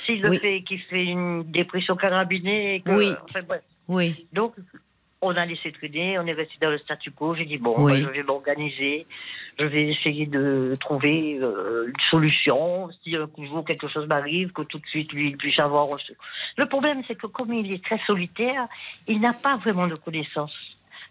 s'il 0.04 0.20
le 0.22 0.30
Oui. 0.30 0.38
fait, 0.38 0.62
qu'il 0.62 0.80
fait 0.82 1.04
une 1.04 1.42
dépression 1.44 1.96
carabinée, 1.96 2.82
que, 2.84 2.90
Oui. 2.92 3.12
enfin. 3.24 3.40
Oui, 3.88 4.26
Donc, 4.32 4.54
on 5.22 5.36
a 5.36 5.44
laissé 5.46 5.70
traîner, 5.72 6.18
on 6.18 6.26
est 6.26 6.32
resté 6.32 6.54
dans 6.60 6.70
le 6.70 6.78
statu 6.78 7.10
quo. 7.10 7.34
J'ai 7.34 7.44
dit 7.44 7.58
Bon, 7.58 7.74
Oui. 7.78 7.92
ben, 7.92 8.02
je 8.08 8.08
vais 8.08 8.22
m'organiser, 8.22 9.06
je 9.58 9.64
vais 9.64 9.88
essayer 9.88 10.26
de 10.26 10.76
trouver 10.80 11.38
euh, 11.42 11.88
une 11.88 12.00
solution. 12.10 12.88
Si 13.04 13.14
un 13.16 13.28
jour 13.46 13.64
quelque 13.64 13.88
chose 13.88 14.06
m'arrive, 14.06 14.52
que 14.52 14.62
tout 14.62 14.78
de 14.78 14.86
suite 14.86 15.12
lui 15.12 15.28
il 15.30 15.36
puisse 15.36 15.58
avoir. 15.58 15.88
Le 16.56 16.66
problème, 16.66 17.02
c'est 17.06 17.16
que 17.16 17.26
comme 17.26 17.52
il 17.52 17.72
est 17.72 17.84
très 17.84 18.00
solitaire, 18.06 18.66
il 19.06 19.20
n'a 19.20 19.32
pas 19.34 19.56
vraiment 19.56 19.86
de 19.86 19.94
connaissances. 19.96 20.54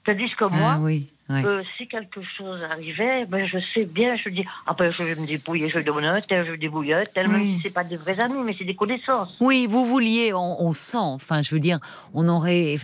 Tandis 0.06 0.30
que 0.31 0.45
moi, 0.45 0.76
ah, 0.77 0.80
oui, 0.80 1.07
oui. 1.30 1.44
euh, 1.45 1.61
si 1.77 1.86
quelque 1.88 2.22
chose 2.23 2.64
arrivait, 2.72 3.26
ben, 3.26 3.45
je 3.45 3.57
sais 3.73 3.84
bien, 3.86 4.15
je 4.15 4.30
dis, 4.30 4.45
ah 4.65 4.73
ben, 4.73 4.91
je 4.91 5.03
vais 5.03 5.14
me 5.15 5.27
débrouiller, 5.27 5.68
je 5.69 5.77
vais 5.77 5.84
demander 5.84 6.07
un 6.07 6.22
tel, 6.22 6.48
je 6.48 6.53
débrouiller 6.56 6.94
un 6.94 7.03
tel, 7.03 7.27
même 7.27 7.41
Oui. 7.41 7.56
si 7.57 7.61
c'est 7.64 7.69
pas 7.73 7.84
des 7.84 7.98
vrais 7.98 8.19
amis, 8.19 8.41
mais 8.44 8.56
c'est 8.57 8.64
des 8.64 8.76
connaissances. 8.76 9.36
Oui, 9.41 9.68
vous 9.69 9.86
vouliez, 9.86 10.34
on, 10.34 10.61
on 10.61 10.72
sent, 10.73 10.98
enfin, 10.98 11.44
je 11.44 11.53
veux 11.53 11.60
dire, 11.60 11.80
on 12.14 12.27
aurait. 12.30 12.77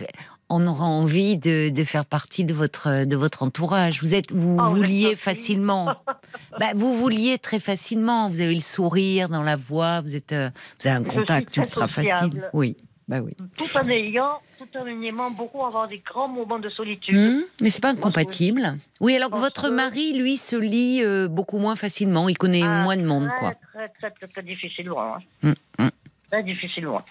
On 0.48 0.66
aura 0.66 0.84
envie 0.84 1.36
de, 1.36 1.68
de, 1.70 1.84
faire 1.84 2.04
partie 2.04 2.44
de 2.44 2.54
votre 2.54 3.04
de 3.04 3.16
votre 3.16 3.42
entourage. 3.42 4.00
Vous 4.02 4.14
êtes 4.14 4.32
vous 4.32 4.56
Oh, 4.60 4.70
vouliez 4.74 5.08
merci. 5.08 5.16
facilement. 5.16 5.96
bah, 6.60 6.66
vous 6.74 6.96
vouliez 6.96 7.38
très 7.38 7.58
facilement. 7.60 8.28
Vous 8.28 8.40
avez 8.40 8.54
le 8.54 8.60
sourire 8.60 9.28
dans 9.28 9.42
la 9.42 9.56
voix. 9.56 10.00
Vous 10.02 10.14
êtes 10.14 10.32
euh, 10.32 10.50
vous 10.80 10.88
avez 10.88 10.96
un 10.96 11.04
contact 11.04 11.52
très 11.52 11.62
ultra 11.62 11.88
sociable. 11.88 12.34
facile. 12.36 12.50
Oui, 12.52 12.76
bah 13.08 13.18
oui. 13.20 13.32
Tout 13.56 13.66
en 13.76 13.88
ayant, 13.88 14.40
tout 14.58 14.78
en 14.78 14.86
aimant 14.86 15.30
beaucoup 15.30 15.64
avoir 15.64 15.88
des 15.88 15.98
grands 15.98 16.28
moments 16.28 16.58
de 16.58 16.68
solitude. 16.70 17.16
Hmm, 17.16 17.40
mais 17.60 17.70
c'est 17.70 17.82
pas 17.82 17.90
incompatible. 17.90 18.78
Oui, 19.00 19.16
alors 19.16 19.30
que 19.30 19.36
votre 19.38 19.70
mari, 19.70 20.12
lui, 20.12 20.36
se 20.36 20.56
lie 20.56 21.02
euh, 21.04 21.28
beaucoup 21.28 21.58
moins 21.58 21.76
facilement. 21.76 22.28
Il 22.28 22.38
connaît 22.38 22.62
Ah, 22.64 22.82
moins 22.82 22.96
de 22.96 23.04
monde, 23.04 23.28
très, 23.28 23.38
quoi. 23.38 23.52
Très, 23.74 23.88
très, 23.90 24.10
très, 24.12 24.26
très 24.28 24.42
difficilement. 24.42 25.16
hein. 25.16 25.18
Hmm, 25.42 25.82
hmm. 25.84 25.88
Très 26.30 26.42
difficilement. 26.42 27.02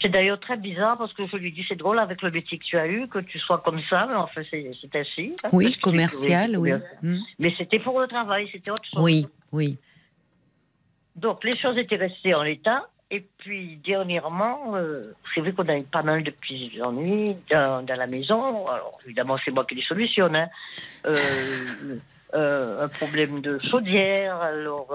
C'est 0.00 0.08
d'ailleurs 0.08 0.38
très 0.38 0.56
bizarre 0.56 0.96
parce 0.96 1.12
que 1.12 1.26
je 1.26 1.36
lui 1.36 1.52
dis 1.52 1.64
c'est 1.68 1.76
drôle 1.76 1.98
avec 1.98 2.22
le 2.22 2.30
métier 2.30 2.58
que 2.58 2.64
tu 2.64 2.76
as 2.76 2.86
eu, 2.86 3.08
que 3.08 3.18
tu 3.18 3.38
sois 3.38 3.58
comme 3.58 3.80
ça, 3.90 4.06
mais 4.08 4.14
enfin 4.14 4.42
c'est 4.50 4.70
c'est 4.80 4.94
ainsi. 4.96 5.34
Oui, 5.52 5.74
commercial, 5.74 6.56
oui. 6.56 6.72
Hmm. 7.02 7.18
Mais 7.38 7.52
c'était 7.58 7.80
pour 7.80 8.00
le 8.00 8.06
travail, 8.06 8.48
c'était 8.52 8.70
autre 8.70 8.84
chose. 8.84 9.02
Oui, 9.02 9.26
oui. 9.52 9.76
Donc 11.16 11.42
les 11.44 11.56
choses 11.58 11.76
étaient 11.78 11.96
restées 11.96 12.34
en 12.34 12.42
l'état. 12.42 12.88
Et 13.10 13.24
puis 13.38 13.78
dernièrement, 13.84 14.76
euh, 14.76 15.14
c'est 15.34 15.40
vrai 15.40 15.52
qu'on 15.52 15.66
a 15.68 15.78
eu 15.78 15.82
pas 15.82 16.02
mal 16.02 16.22
de 16.22 16.30
petits 16.30 16.78
ennuis 16.82 17.34
dans, 17.50 17.82
dans 17.82 17.96
la 17.96 18.06
maison. 18.06 18.68
Alors 18.68 18.98
évidemment, 19.04 19.38
c'est 19.44 19.50
moi 19.50 19.64
qui 19.64 19.74
les 19.76 19.82
solutionne. 19.82 20.36
hein. 20.36 20.48
Euh, 21.06 21.14
euh, 22.34 22.84
un 22.84 22.88
problème 22.88 23.40
de 23.40 23.58
chaudière, 23.70 24.36
alors 24.36 24.94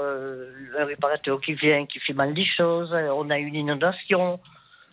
un 0.79 0.85
réparateur 0.85 1.41
qui 1.41 1.53
vient, 1.55 1.87
qui 1.87 1.99
fait 1.99 2.13
mal 2.13 2.33
des 2.35 2.45
choses. 2.45 2.93
On 2.93 3.29
a 3.31 3.39
eu 3.39 3.45
une 3.47 3.55
inondation. 3.55 4.39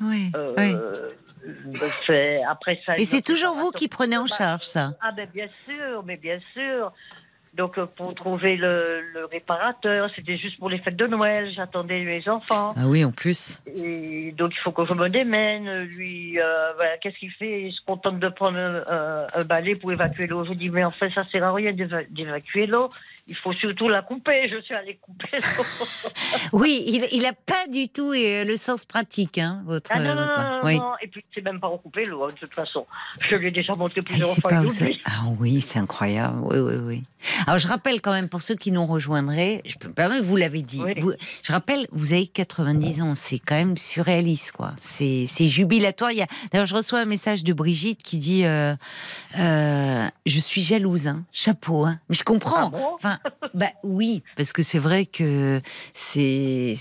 Oui, 0.03 0.31
Euh, 0.35 0.55
oui. 0.57 2.43
après 2.49 2.81
ça, 2.85 2.95
Et 2.97 3.05
c'est 3.05 3.23
toujours 3.23 3.55
vous 3.55 3.71
qui 3.71 3.89
prenez 3.89 4.17
en 4.17 4.27
charge 4.27 4.65
ça? 4.65 4.93
Ah 5.01 5.13
ben 5.13 5.29
bien 5.33 5.49
sûr, 5.69 6.03
mais 6.05 6.17
bien 6.17 6.39
sûr. 6.55 6.93
Donc 7.53 7.79
euh, 7.79 7.87
pour 7.87 8.15
trouver 8.15 8.57
le, 8.57 9.01
le 9.13 9.25
réparateur, 9.25 10.09
c'était 10.15 10.37
juste 10.39 10.57
pour 10.61 10.71
les 10.71 10.79
fêtes 10.79 10.95
de 10.95 11.09
Noël. 11.09 11.51
J'attendais 11.53 12.05
mes 12.05 12.23
enfants. 12.29 12.75
Ah 12.77 12.87
oui, 12.87 13.05
en 13.05 13.11
plus. 13.11 13.61
Et 13.67 14.33
donc 14.39 14.53
il 14.55 14.59
faut 14.63 14.71
que 14.71 14.87
je 14.87 14.93
me 14.95 15.09
démène. 15.09 15.69
Lui, 15.83 16.39
euh, 16.39 16.73
voilà, 16.77 16.97
qu'est-ce 16.99 17.19
qu'il 17.19 17.33
fait? 17.33 17.63
Il 17.63 17.73
se 17.73 17.81
contente 17.85 18.21
de 18.21 18.29
prendre 18.29 18.57
un, 18.57 19.27
un 19.35 19.45
balai 19.45 19.75
pour 19.75 19.91
évacuer 19.91 20.29
l'eau. 20.29 20.45
Je 20.45 20.53
dis 20.53 20.71
mais 20.71 20.85
en 20.85 20.93
fait 20.93 21.11
ça 21.11 21.25
sert 21.25 21.43
à 21.43 21.53
rien 21.53 21.73
d'éva- 21.73 22.05
d'évacuer 22.09 22.67
l'eau. 22.67 22.89
Il 23.31 23.36
faut 23.36 23.52
surtout 23.55 23.89
la 23.89 24.02
couper. 24.02 24.48
Je 24.51 24.61
suis 24.61 24.74
allée 24.74 24.97
couper. 25.01 25.39
Oui, 26.52 26.82
il, 26.86 27.07
il 27.12 27.24
a 27.27 27.32
pas 27.32 27.66
du 27.70 27.89
tout 27.89 28.12
euh, 28.12 28.44
le 28.44 28.57
sens 28.57 28.85
pratique, 28.85 29.39
hein, 29.39 29.62
votre. 29.66 29.90
Ah 29.93 29.98
non, 30.01 30.15
non, 30.15 30.20
votre- 30.27 30.39
non, 30.39 30.51
non, 30.51 30.61
oui. 30.65 30.78
non. 30.78 30.93
Et 31.02 31.07
puis 31.09 31.24
c'est 31.35 31.43
même 31.44 31.61
pas 31.61 31.69
recouper 31.69 32.05
l'eau 32.05 32.24
hein, 32.24 32.28
de 32.28 32.39
toute 32.39 32.55
façon. 32.55 32.86
Je 33.28 33.36
lui 33.36 33.48
ai 33.48 33.51
déjà 33.51 33.73
montré 33.74 34.01
Ah, 34.01 34.02
plusieurs 34.02 34.35
fois. 34.36 34.51
ah 34.52 35.23
oui, 35.39 35.61
c'est 35.61 35.78
incroyable. 35.78 36.39
Oui, 36.43 36.59
oui, 36.59 36.74
oui. 36.77 37.02
Alors 37.47 37.59
je 37.59 37.69
rappelle 37.69 38.01
quand 38.01 38.12
même 38.12 38.28
pour 38.28 38.43
ceux 38.43 38.55
qui 38.57 38.73
nous 38.73 38.85
rejoindraient, 38.86 39.62
je 39.65 39.77
peux 39.77 39.89
me 39.89 39.93
permettre, 39.94 40.24
vous 40.24 40.36
l'avez 40.36 40.62
dit. 40.62 40.82
Oui. 40.85 40.94
Vous- 41.01 41.12
je 41.43 41.52
rappelle, 41.52 41.86
vous 41.93 42.12
avez 42.12 42.27
90 42.27 43.02
ans, 43.02 43.15
c'est 43.15 43.39
quand 43.39 43.55
même 43.57 43.77
surréaliste, 43.77 44.52
quoi. 44.52 44.73
C'est 44.81 45.27
jubilatoire. 45.48 46.11
A, 46.11 46.27
d'ailleurs, 46.52 46.66
je 46.66 46.74
reçois 46.74 47.01
un 47.01 47.05
message 47.07 47.44
de 47.44 47.52
Brigitte 47.52 48.02
qui 48.02 48.19
dit 48.19 48.44
euh, 48.44 48.74
euh, 49.39 50.09
Je 50.27 50.40
suis 50.40 50.62
jalouse, 50.62 51.07
hein. 51.07 51.24
chapeau. 51.32 51.85
Hein. 51.86 51.98
Mais 52.09 52.16
je 52.16 52.24
comprends. 52.24 52.66
Ah 52.66 52.70
bon? 52.70 52.86
Enfin, 52.94 53.19
bah 53.55 53.71
oui, 53.83 54.23
parce 54.37 54.53
que 54.53 54.63
c'est 54.63 54.79
vrai 54.79 55.07
que 55.07 55.61
c'est 55.95 56.75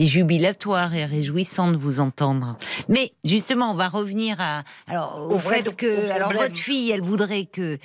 jubilatoire 0.00 0.94
et 0.94 1.04
réjouissant 1.04 1.70
de 1.70 1.76
vous 1.76 2.00
entendre. 2.00 2.56
Mais 2.88 3.12
justement, 3.24 3.70
on 3.70 3.74
va 3.74 3.88
revenir 3.88 4.40
à 4.40 4.64
alors 4.88 5.30
au, 5.30 5.38
fait 5.38 5.74
que 5.76 6.08
au 6.08 6.12
alors 6.12 6.32
votre 6.32 6.58
fille, 6.58 6.90
elle 6.90 7.02
voudrait 7.02 7.46
que 7.46 7.78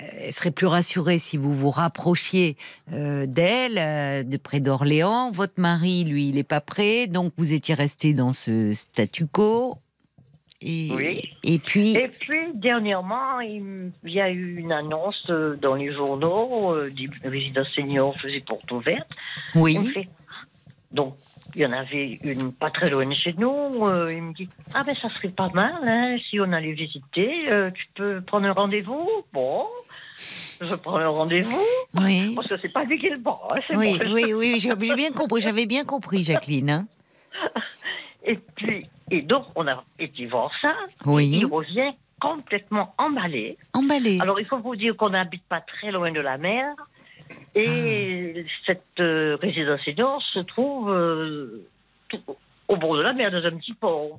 euh, 0.00 0.04
elle 0.18 0.32
serait 0.32 0.50
plus 0.50 0.66
rassurée 0.66 1.18
si 1.18 1.36
vous 1.36 1.54
vous 1.54 1.70
rapprochiez 1.70 2.56
euh, 2.92 3.26
d'elle, 3.26 3.78
euh, 3.78 4.22
de 4.22 4.36
près 4.36 4.60
d'Orléans. 4.60 5.30
Votre 5.30 5.60
mari, 5.60 6.04
lui, 6.04 6.28
il 6.28 6.34
n'est 6.34 6.44
pas 6.44 6.60
prêt, 6.60 7.06
donc 7.06 7.32
vous 7.36 7.52
étiez 7.52 7.74
resté 7.74 8.12
dans 8.12 8.32
ce 8.32 8.72
statu 8.74 9.26
quo. 9.26 9.78
Et, 10.62 10.88
Oui. 10.90 11.20
et 11.44 11.58
puis, 11.58 11.94
Et 11.96 12.08
puis, 12.08 12.52
dernièrement, 12.54 13.40
il 13.40 13.92
y 14.04 14.20
a 14.20 14.30
eu 14.30 14.56
une 14.56 14.72
annonce 14.72 15.22
euh, 15.28 15.56
dans 15.56 15.74
les 15.74 15.92
journaux 15.92 16.72
euh, 16.74 16.90
des 16.90 17.10
résidences 17.28 17.68
seniors 17.74 18.18
faisaient 18.20 18.40
porte 18.40 18.70
ouverte. 18.72 19.08
Oui, 19.54 19.76
fait- 19.92 20.08
Donc, 20.92 21.16
il 21.54 21.60
y 21.62 21.66
en 21.66 21.72
avait 21.72 22.18
une 22.22 22.52
pas 22.52 22.70
très 22.70 22.88
loin 22.90 23.06
de 23.06 23.14
chez 23.14 23.34
nous. 23.36 23.86
euh, 23.86 24.12
il 24.12 24.22
me 24.22 24.32
dit 24.32 24.48
Ah, 24.74 24.82
ben, 24.82 24.94
ça 24.96 25.10
serait 25.10 25.28
pas 25.28 25.50
mal, 25.50 25.74
hein, 25.86 26.16
si 26.30 26.40
on 26.40 26.50
allait 26.52 26.72
visiter. 26.72 27.50
euh, 27.50 27.70
tu 27.70 27.84
peux 27.94 28.20
prendre 28.22 28.46
un 28.46 28.52
rendez-vous? 28.52 29.06
Bon, 29.34 29.66
je 30.60 30.74
prends 30.74 30.96
un 30.96 31.08
rendez-vous. 31.08 31.60
oui, 31.94 32.32
Parce 32.34 32.48
que 32.48 32.54
c'est 32.62 32.70
pas 32.72 32.84
lui 32.84 32.98
qui 32.98 33.10
le 33.10 33.20
prend. 33.20 33.40
hein, 33.50 33.60
oui, 33.76 33.98
oui, 34.10 34.32
oui, 34.32 34.58
j'ai 34.58 34.74
bien 34.74 35.10
compris, 35.12 35.42
j'avais 35.42 35.66
bien 35.66 35.84
compris, 35.84 36.22
Jacqueline. 36.22 36.70
hein. 36.70 36.86
Et 38.24 38.38
puis, 38.56 38.86
et 39.10 39.22
donc, 39.22 39.44
on 39.54 39.66
a 39.66 39.84
été 39.98 40.26
voir 40.26 40.50
ça. 40.60 40.74
Oui, 41.04 41.28
Il 41.28 41.46
revient 41.46 41.92
complètement 42.20 42.94
emballé. 42.98 43.56
emballé. 43.74 44.18
Alors, 44.20 44.40
il 44.40 44.46
faut 44.46 44.58
vous 44.58 44.76
dire 44.76 44.96
qu'on 44.96 45.10
n'habite 45.10 45.44
pas 45.48 45.60
très 45.60 45.90
loin 45.92 46.10
de 46.12 46.20
la 46.20 46.38
mer. 46.38 46.74
Et 47.54 48.34
Ah. 48.46 48.50
cette 48.66 49.00
euh, 49.00 49.36
résidence 49.40 49.80
senior 49.84 50.22
se 50.32 50.40
trouve 50.40 50.90
euh, 50.90 51.66
tout 52.08 52.20
au 52.68 52.76
bord 52.76 52.96
de 52.96 53.02
la 53.02 53.12
mer, 53.12 53.30
dans 53.30 53.44
un 53.44 53.56
petit 53.56 53.74
port. 53.74 54.18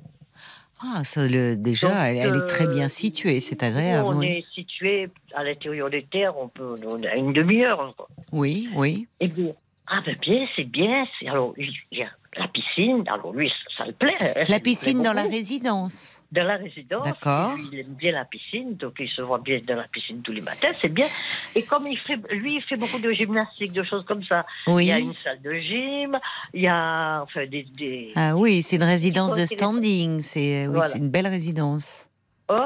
Ah, 0.80 1.02
ça, 1.04 1.26
le, 1.26 1.56
déjà, 1.56 1.88
Donc, 1.88 1.96
elle, 2.00 2.16
elle 2.18 2.36
est 2.36 2.46
très 2.46 2.66
bien 2.66 2.84
euh, 2.84 2.88
située, 2.88 3.40
c'est 3.40 3.62
agréable. 3.64 4.08
On 4.08 4.18
Oui, 4.18 4.26
est 4.28 4.46
situé 4.54 5.08
à 5.34 5.42
l'intérieur 5.42 5.90
des 5.90 6.04
terres, 6.04 6.38
on 6.38 6.48
peut 6.48 6.76
on 6.86 7.02
a 7.02 7.16
une 7.16 7.32
demi-heure. 7.32 7.94
oui, 8.32 8.68
oui. 8.76 9.08
Et 9.20 9.26
bien, 9.28 9.52
ah 9.88 10.00
ben 10.06 10.16
bien, 10.20 10.46
c'est 10.54 10.64
bien. 10.64 11.04
Alors, 11.26 11.52
il 11.56 11.72
y 11.92 12.02
a 12.02 12.08
la 12.36 12.46
piscine. 12.48 13.04
Alors, 13.08 13.32
lui, 13.32 13.48
ça, 13.48 13.78
ça 13.78 13.84
le 13.86 13.92
plaît. 13.92 14.14
hein, 14.20 14.44
La 14.48 14.60
piscine 14.60 15.02
dans 15.02 15.12
la 15.12 15.22
résidence. 15.22 16.22
Dans 16.30 16.44
la 16.44 16.56
résidence. 16.56 17.04
D'accord. 17.04 17.52
Il 17.72 17.78
aime 17.80 17.94
bien 17.94 18.12
la 18.12 18.24
piscine, 18.24 18.76
donc 18.76 18.94
il 19.00 19.08
se 19.08 19.22
voit 19.22 19.38
bien 19.38 19.60
dans 19.66 19.76
la 19.76 19.88
piscine 19.88 20.20
tous 20.22 20.32
les 20.32 20.40
matins, 20.42 20.68
c'est 20.82 20.92
bien. 20.92 21.06
Et 21.54 21.62
comme 21.64 21.86
il 21.86 21.98
fait, 21.98 22.16
lui, 22.30 22.56
il 22.56 22.62
fait 22.62 22.76
beaucoup 22.76 22.98
de 22.98 23.10
gymnastique, 23.12 23.72
de 23.72 23.82
choses 23.82 24.04
comme 24.04 24.22
ça. 24.24 24.44
Il 24.66 24.72
Oui. 24.74 24.86
y 24.86 24.92
a 24.92 24.98
une 24.98 25.14
salle 25.24 25.40
de 25.42 25.52
gym, 25.54 26.18
il 26.54 26.62
y 26.62 26.68
a 26.68 27.22
enfin 27.22 27.46
des. 27.46 27.66
des... 27.76 28.12
Ah 28.14 28.36
oui, 28.36 28.62
c'est 28.62 28.76
une 28.76 28.84
résidence 28.84 29.34
de 29.36 29.46
standing. 29.46 30.20
C'est 30.20 30.66
oui, 30.66 30.74
Voilà. 30.74 30.96
une 30.96 31.08
belle 31.10 31.26
résidence. 31.28 32.08
Oh, 32.48 32.56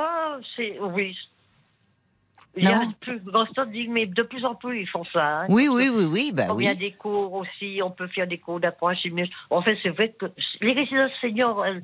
c'est. 0.56 0.78
Oui. 0.80 1.16
Il 2.57 2.65
y 2.65 2.73
a 2.73 2.83
plus 3.01 3.19
grand 3.20 3.47
standing, 3.47 3.91
mais 3.91 4.07
de 4.07 4.23
plus 4.23 4.45
en 4.45 4.55
plus, 4.55 4.83
ils 4.83 4.89
font 4.89 5.05
ça. 5.12 5.41
hein. 5.43 5.47
Oui, 5.49 5.69
oui, 5.69 5.89
oui, 5.89 6.05
oui, 6.05 6.33
bah 6.33 6.45
Comme 6.47 6.61
il 6.61 6.65
y 6.65 6.69
a 6.69 6.73
oui. 6.73 6.77
des 6.77 6.93
cours 6.93 7.33
aussi, 7.33 7.81
on 7.83 7.91
peut 7.91 8.09
faire 8.09 8.27
des 8.27 8.39
cours 8.39 8.61
mais- 9.12 9.31
En 9.51 9.62
fait, 9.62 9.79
c'est 9.83 9.89
vrai 9.89 10.15
que 10.19 10.27
les 10.61 10.73
résidences 10.73 11.12
seniors, 11.23 11.65
elles, 11.65 11.83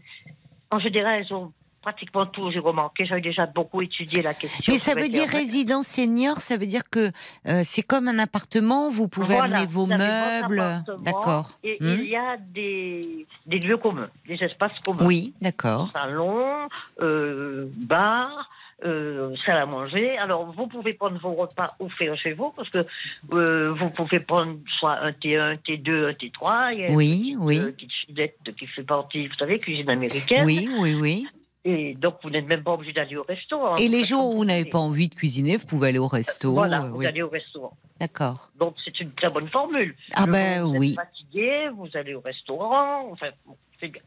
en 0.71 0.79
général, 0.79 1.21
elles 1.25 1.33
ont 1.35 1.53
pratiquement 1.81 2.27
tout, 2.27 2.51
j'ai 2.51 2.59
remarqué. 2.59 3.07
J'avais 3.07 3.23
déjà 3.23 3.47
beaucoup 3.47 3.81
étudié 3.81 4.21
la 4.21 4.35
question. 4.35 4.63
Mais 4.69 4.77
ça 4.79 4.95
veut 4.95 5.09
dire 5.09 5.27
résidence 5.27 5.87
senior, 5.87 6.41
ça 6.43 6.59
veut 6.59 6.67
dire 6.67 6.83
que 6.91 7.11
euh, 7.47 7.63
c'est 7.65 7.83
comme 7.83 8.09
un 8.09 8.19
appartement, 8.19 8.91
vous 8.91 9.09
pouvez 9.09 9.37
Voilà, 9.37 9.45
amener 9.61 9.67
vos 9.67 9.87
meubles. 9.87 10.63
D'accord. 10.99 11.47
Et 11.65 11.79
Hmm. 11.81 12.01
il 12.01 12.09
y 12.11 12.17
a 12.17 12.37
des, 12.37 13.27
des 13.47 13.59
lieux 13.61 13.79
communs, 13.79 14.11
des 14.27 14.35
espaces 14.43 14.79
communs. 14.85 15.07
Oui, 15.07 15.33
d'accord. 15.41 15.89
Salon, 15.93 16.69
euh, 17.01 17.69
bar, 17.77 18.51
euh, 18.85 19.35
salle 19.45 19.59
à 19.59 19.67
manger. 19.67 20.17
Alors, 20.19 20.53
vous 20.53 20.67
pouvez 20.67 20.95
prendre 20.95 21.19
vos 21.21 21.33
repas 21.35 21.77
faire 21.99 22.17
chez 22.17 22.33
vous, 22.33 22.53
parce 22.57 22.69
que 22.71 22.87
euh, 23.33 23.73
vous 23.73 23.91
pouvez 23.91 24.21
prendre 24.21 24.59
soit 24.79 24.99
un 25.01 25.11
T1, 25.11 25.41
un 25.41 25.55
T2, 25.57 26.11
un 26.11 26.13
T3. 26.13 26.75
Il 26.75 26.81
y 26.81 26.85
a 26.87 26.91
Oui, 26.91 27.31
une 27.33 27.39
oui. 27.45 27.57
petite, 27.59 27.69
euh, 27.69 27.73
petite 27.73 27.91
chulette 28.07 28.57
qui 28.57 28.67
fait 28.67 28.83
partie, 28.85 29.27
vous 29.27 29.35
savez, 29.35 29.59
cuisine 29.59 29.91
américaine. 29.91 30.45
Oui, 30.45 30.69
oui, 30.79 30.95
oui. 30.95 31.27
Et 31.65 31.95
donc, 31.95 32.15
vous 32.23 32.31
n'êtes 32.31 32.47
même 32.47 32.63
pas 32.63 32.73
obligé 32.73 32.93
d'aller 32.93 33.17
au 33.17 33.25
restaurant. 33.25 33.77
Et 33.77 33.87
Vous 33.89 33.93
les 33.93 34.05
jours 34.05 34.31
où 34.31 34.37
vous 34.39 34.45
n'avez 34.45 34.65
pas 34.65 34.79
envie 34.79 35.09
de 35.09 35.15
cuisiner, 35.15 35.57
vous 35.57 35.67
pouvez 35.67 35.89
aller 35.89 35.99
au 35.99 36.07
resto. 36.07 36.53
Voilà, 36.53 36.83
euh, 36.83 36.89
vous 36.89 36.99
oui. 36.99 37.07
allez 37.07 37.23
au 37.23 37.29
restaurant. 37.29 37.77
D'accord. 38.01 38.49
Donc, 38.59 38.77
c'est 38.85 38.99
une 39.01 39.11
très 39.13 39.29
bonne 39.29 39.49
formule. 39.49 39.95
Ah 40.15 40.25
Le 40.27 40.33
ben 40.33 40.63
vous 40.63 40.77
oui. 40.79 40.91
êtes 40.91 40.95
fatigué, 40.97 41.69
vous 41.75 41.89
allez 41.95 42.15
au 42.15 42.21
restaurant, 42.21 43.11
enfin, 43.11 43.31
bon, 43.45 43.57
c'est 43.81 43.89
bien. 43.89 44.03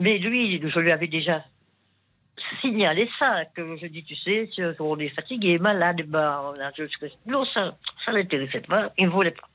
Mais 0.00 0.18
lui, 0.18 0.60
je 0.60 0.78
lui 0.80 0.90
avais 0.90 1.06
déjà 1.06 1.44
signalé 2.60 3.08
ça, 3.18 3.44
que 3.54 3.76
je 3.76 3.86
dis, 3.86 4.04
tu 4.04 4.16
sais, 4.16 4.48
si 4.54 4.60
on 4.80 4.98
est 4.98 5.08
fatigué, 5.10 5.58
malade, 5.58 6.02
ben, 6.06 6.40
on 6.44 6.60
a 6.60 6.70
juste... 6.72 6.96
Non, 7.26 7.44
ça, 7.46 7.76
ça 8.04 8.12
l'intéressait 8.12 8.60
pas, 8.60 8.92
il 8.98 9.06
ne 9.06 9.10
voulait 9.10 9.30
pas. 9.32 9.48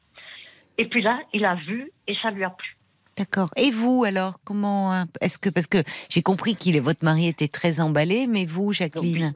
Et 0.78 0.86
puis 0.86 1.02
là, 1.02 1.20
il 1.34 1.45
a 1.45 1.56
vu 1.56 1.91
et 2.07 2.16
ça 2.22 2.32
lui 2.32 2.44
a 2.44 2.49
plu. 2.49 2.76
D'accord. 3.18 3.49
Et 3.56 3.72
vous 3.72 4.03
alors, 4.06 4.40
comment 4.44 4.91
hein, 4.91 5.06
Est-ce 5.22 5.38
que 5.38 5.49
parce 5.49 5.68
que 5.68 5.78
j'ai 6.10 6.22
compris 6.22 6.56
qu'il 6.56 6.76
est 6.76 6.82
votre 6.82 7.06
mari 7.06 7.28
était 7.28 7.48
très 7.48 7.80
emballé, 7.80 8.28
mais 8.28 8.45
vous, 8.45 8.74
Jacqueline 8.74 9.34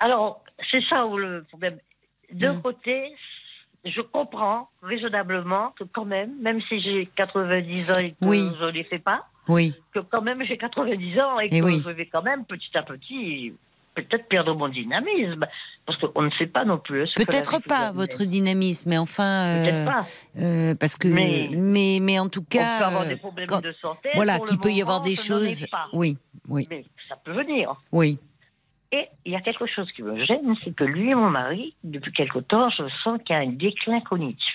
Alors, 0.00 0.42
c'est 0.70 0.82
ça 0.88 1.06
où 1.06 1.18
le 1.18 1.44
problème. 1.44 1.78
D'un 2.32 2.54
Mm. 2.54 2.62
côté, 2.62 3.12
je 3.84 4.00
comprends 4.00 4.70
raisonnablement 4.82 5.72
que 5.78 5.84
quand 5.84 6.06
même, 6.06 6.34
même 6.40 6.60
si 6.62 6.80
j'ai 6.80 7.06
90 7.14 7.90
ans 7.90 7.98
et 7.98 8.12
que 8.12 8.16
je 8.26 8.64
ne 8.64 8.70
les 8.70 8.84
fais 8.84 8.98
pas, 8.98 9.26
oui. 9.48 9.74
que 9.92 10.00
quand 10.00 10.22
même 10.22 10.42
j'ai 10.44 10.56
90 10.56 11.20
ans 11.20 11.40
et, 11.40 11.48
eh 11.50 11.60
que 11.60 11.66
je 11.66 11.90
vais 11.90 12.06
quand 12.06 12.22
même 12.22 12.44
petit 12.44 12.76
à 12.76 12.82
petit 12.82 13.52
peut-être 13.96 14.28
perdre 14.28 14.54
mon 14.54 14.68
dynamisme, 14.68 15.46
parce 15.86 15.98
qu'on 15.98 16.22
ne 16.22 16.30
sait 16.38 16.46
pas 16.46 16.64
non 16.64 16.78
plus. 16.78 17.10
Peut-être 17.16 17.60
pas 17.62 17.90
votre 17.92 18.24
dynamisme, 18.24 18.90
mais 18.90 18.98
enfin. 18.98 19.62
Peut-être 19.62 19.74
euh, 19.74 19.86
pas. 19.86 20.06
Euh, 20.38 20.74
parce 20.74 20.96
que. 20.96 21.08
Mais, 21.08 21.48
mais, 22.00 22.18
en 22.18 22.28
tout 22.28 22.44
cas. 22.44 22.76
On 22.76 22.78
peut 22.78 22.84
avoir 22.84 23.06
des 23.06 23.16
problèmes 23.16 23.48
de 23.48 23.72
santé. 23.80 24.10
Voilà, 24.14 24.38
qu'il 24.40 24.58
peut 24.58 24.70
y 24.70 24.82
avoir 24.82 25.00
des 25.00 25.16
choses. 25.16 25.66
Oui, 25.92 26.16
oui. 26.48 26.66
Mais 26.70 26.84
ça 27.08 27.16
peut 27.16 27.32
venir. 27.32 27.74
Oui. 27.90 28.18
Et 28.92 29.08
il 29.24 29.32
y 29.32 29.36
a 29.36 29.40
quelque 29.40 29.66
chose 29.66 29.90
qui 29.92 30.02
me 30.02 30.24
gêne, 30.24 30.54
c'est 30.62 30.74
que 30.74 30.84
lui 30.84 31.10
et 31.10 31.14
mon 31.14 31.30
mari, 31.30 31.74
depuis 31.82 32.12
quelque 32.12 32.38
temps, 32.38 32.70
je 32.70 32.84
sens 33.02 33.18
qu'il 33.24 33.34
y 33.34 33.38
a 33.38 33.42
un 33.42 33.50
déclin 33.50 34.00
cognitif. 34.00 34.54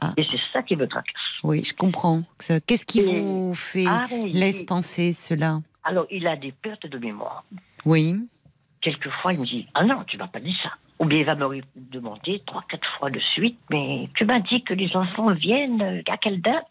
Ah. 0.00 0.12
Et 0.16 0.26
c'est 0.30 0.40
ça 0.52 0.62
qui 0.62 0.76
me 0.76 0.86
tracasse. 0.86 1.14
Oui, 1.42 1.64
je 1.64 1.74
comprends. 1.74 2.22
Qu'est-ce 2.66 2.84
qui 2.84 3.02
vous 3.02 3.54
fait 3.54 3.86
laisse 4.26 4.62
penser 4.62 5.12
cela? 5.12 5.60
Alors, 5.84 6.06
il 6.10 6.26
a 6.26 6.36
des 6.36 6.52
pertes 6.52 6.86
de 6.86 6.98
mémoire. 6.98 7.44
Oui. 7.84 8.16
Quelquefois, 8.80 9.32
il 9.32 9.40
me 9.40 9.46
dit 9.46 9.66
Ah 9.74 9.84
non, 9.84 10.04
tu 10.06 10.18
m'as 10.18 10.26
pas 10.26 10.40
dit 10.40 10.56
ça. 10.62 10.70
Ou 10.98 11.04
bien 11.04 11.18
il 11.18 11.24
va 11.24 11.34
me 11.34 11.60
demander 11.76 12.42
trois, 12.46 12.64
quatre 12.68 12.88
fois 12.98 13.10
de 13.10 13.20
suite 13.20 13.58
Mais 13.70 14.08
tu 14.14 14.24
m'as 14.24 14.40
dit 14.40 14.62
que 14.64 14.74
les 14.74 14.96
enfants 14.96 15.30
viennent, 15.32 15.82
euh, 15.82 16.02
à 16.08 16.16
quelle 16.16 16.40
date? 16.40 16.68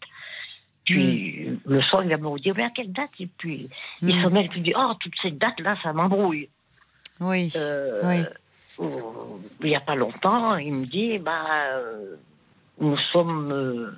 Puis 0.84 1.48
hmm. 1.48 1.58
le 1.66 1.82
soir, 1.82 2.04
il 2.04 2.10
va 2.10 2.16
me 2.16 2.38
dire 2.38 2.54
Mais 2.56 2.64
à 2.64 2.70
quelle 2.70 2.92
date? 2.92 3.10
Et 3.18 3.26
puis 3.26 3.68
il 4.02 4.16
hmm. 4.16 4.24
se 4.24 4.28
met 4.28 4.44
et 4.44 4.48
puis 4.48 4.60
il 4.60 4.62
dit 4.64 4.74
Oh, 4.76 4.92
toutes 5.00 5.14
ces 5.22 5.30
dates-là, 5.30 5.76
ça 5.82 5.92
m'embrouille. 5.92 6.48
Oui. 7.20 7.52
Euh, 7.56 8.02
oui. 8.78 8.88
il 9.62 9.68
n'y 9.68 9.76
a 9.76 9.80
pas 9.80 9.94
longtemps, 9.94 10.56
il 10.56 10.74
me 10.74 10.86
dit 10.86 11.18
Bah, 11.18 11.44
euh, 11.72 12.16
nous 12.80 12.96
sommes. 13.12 13.96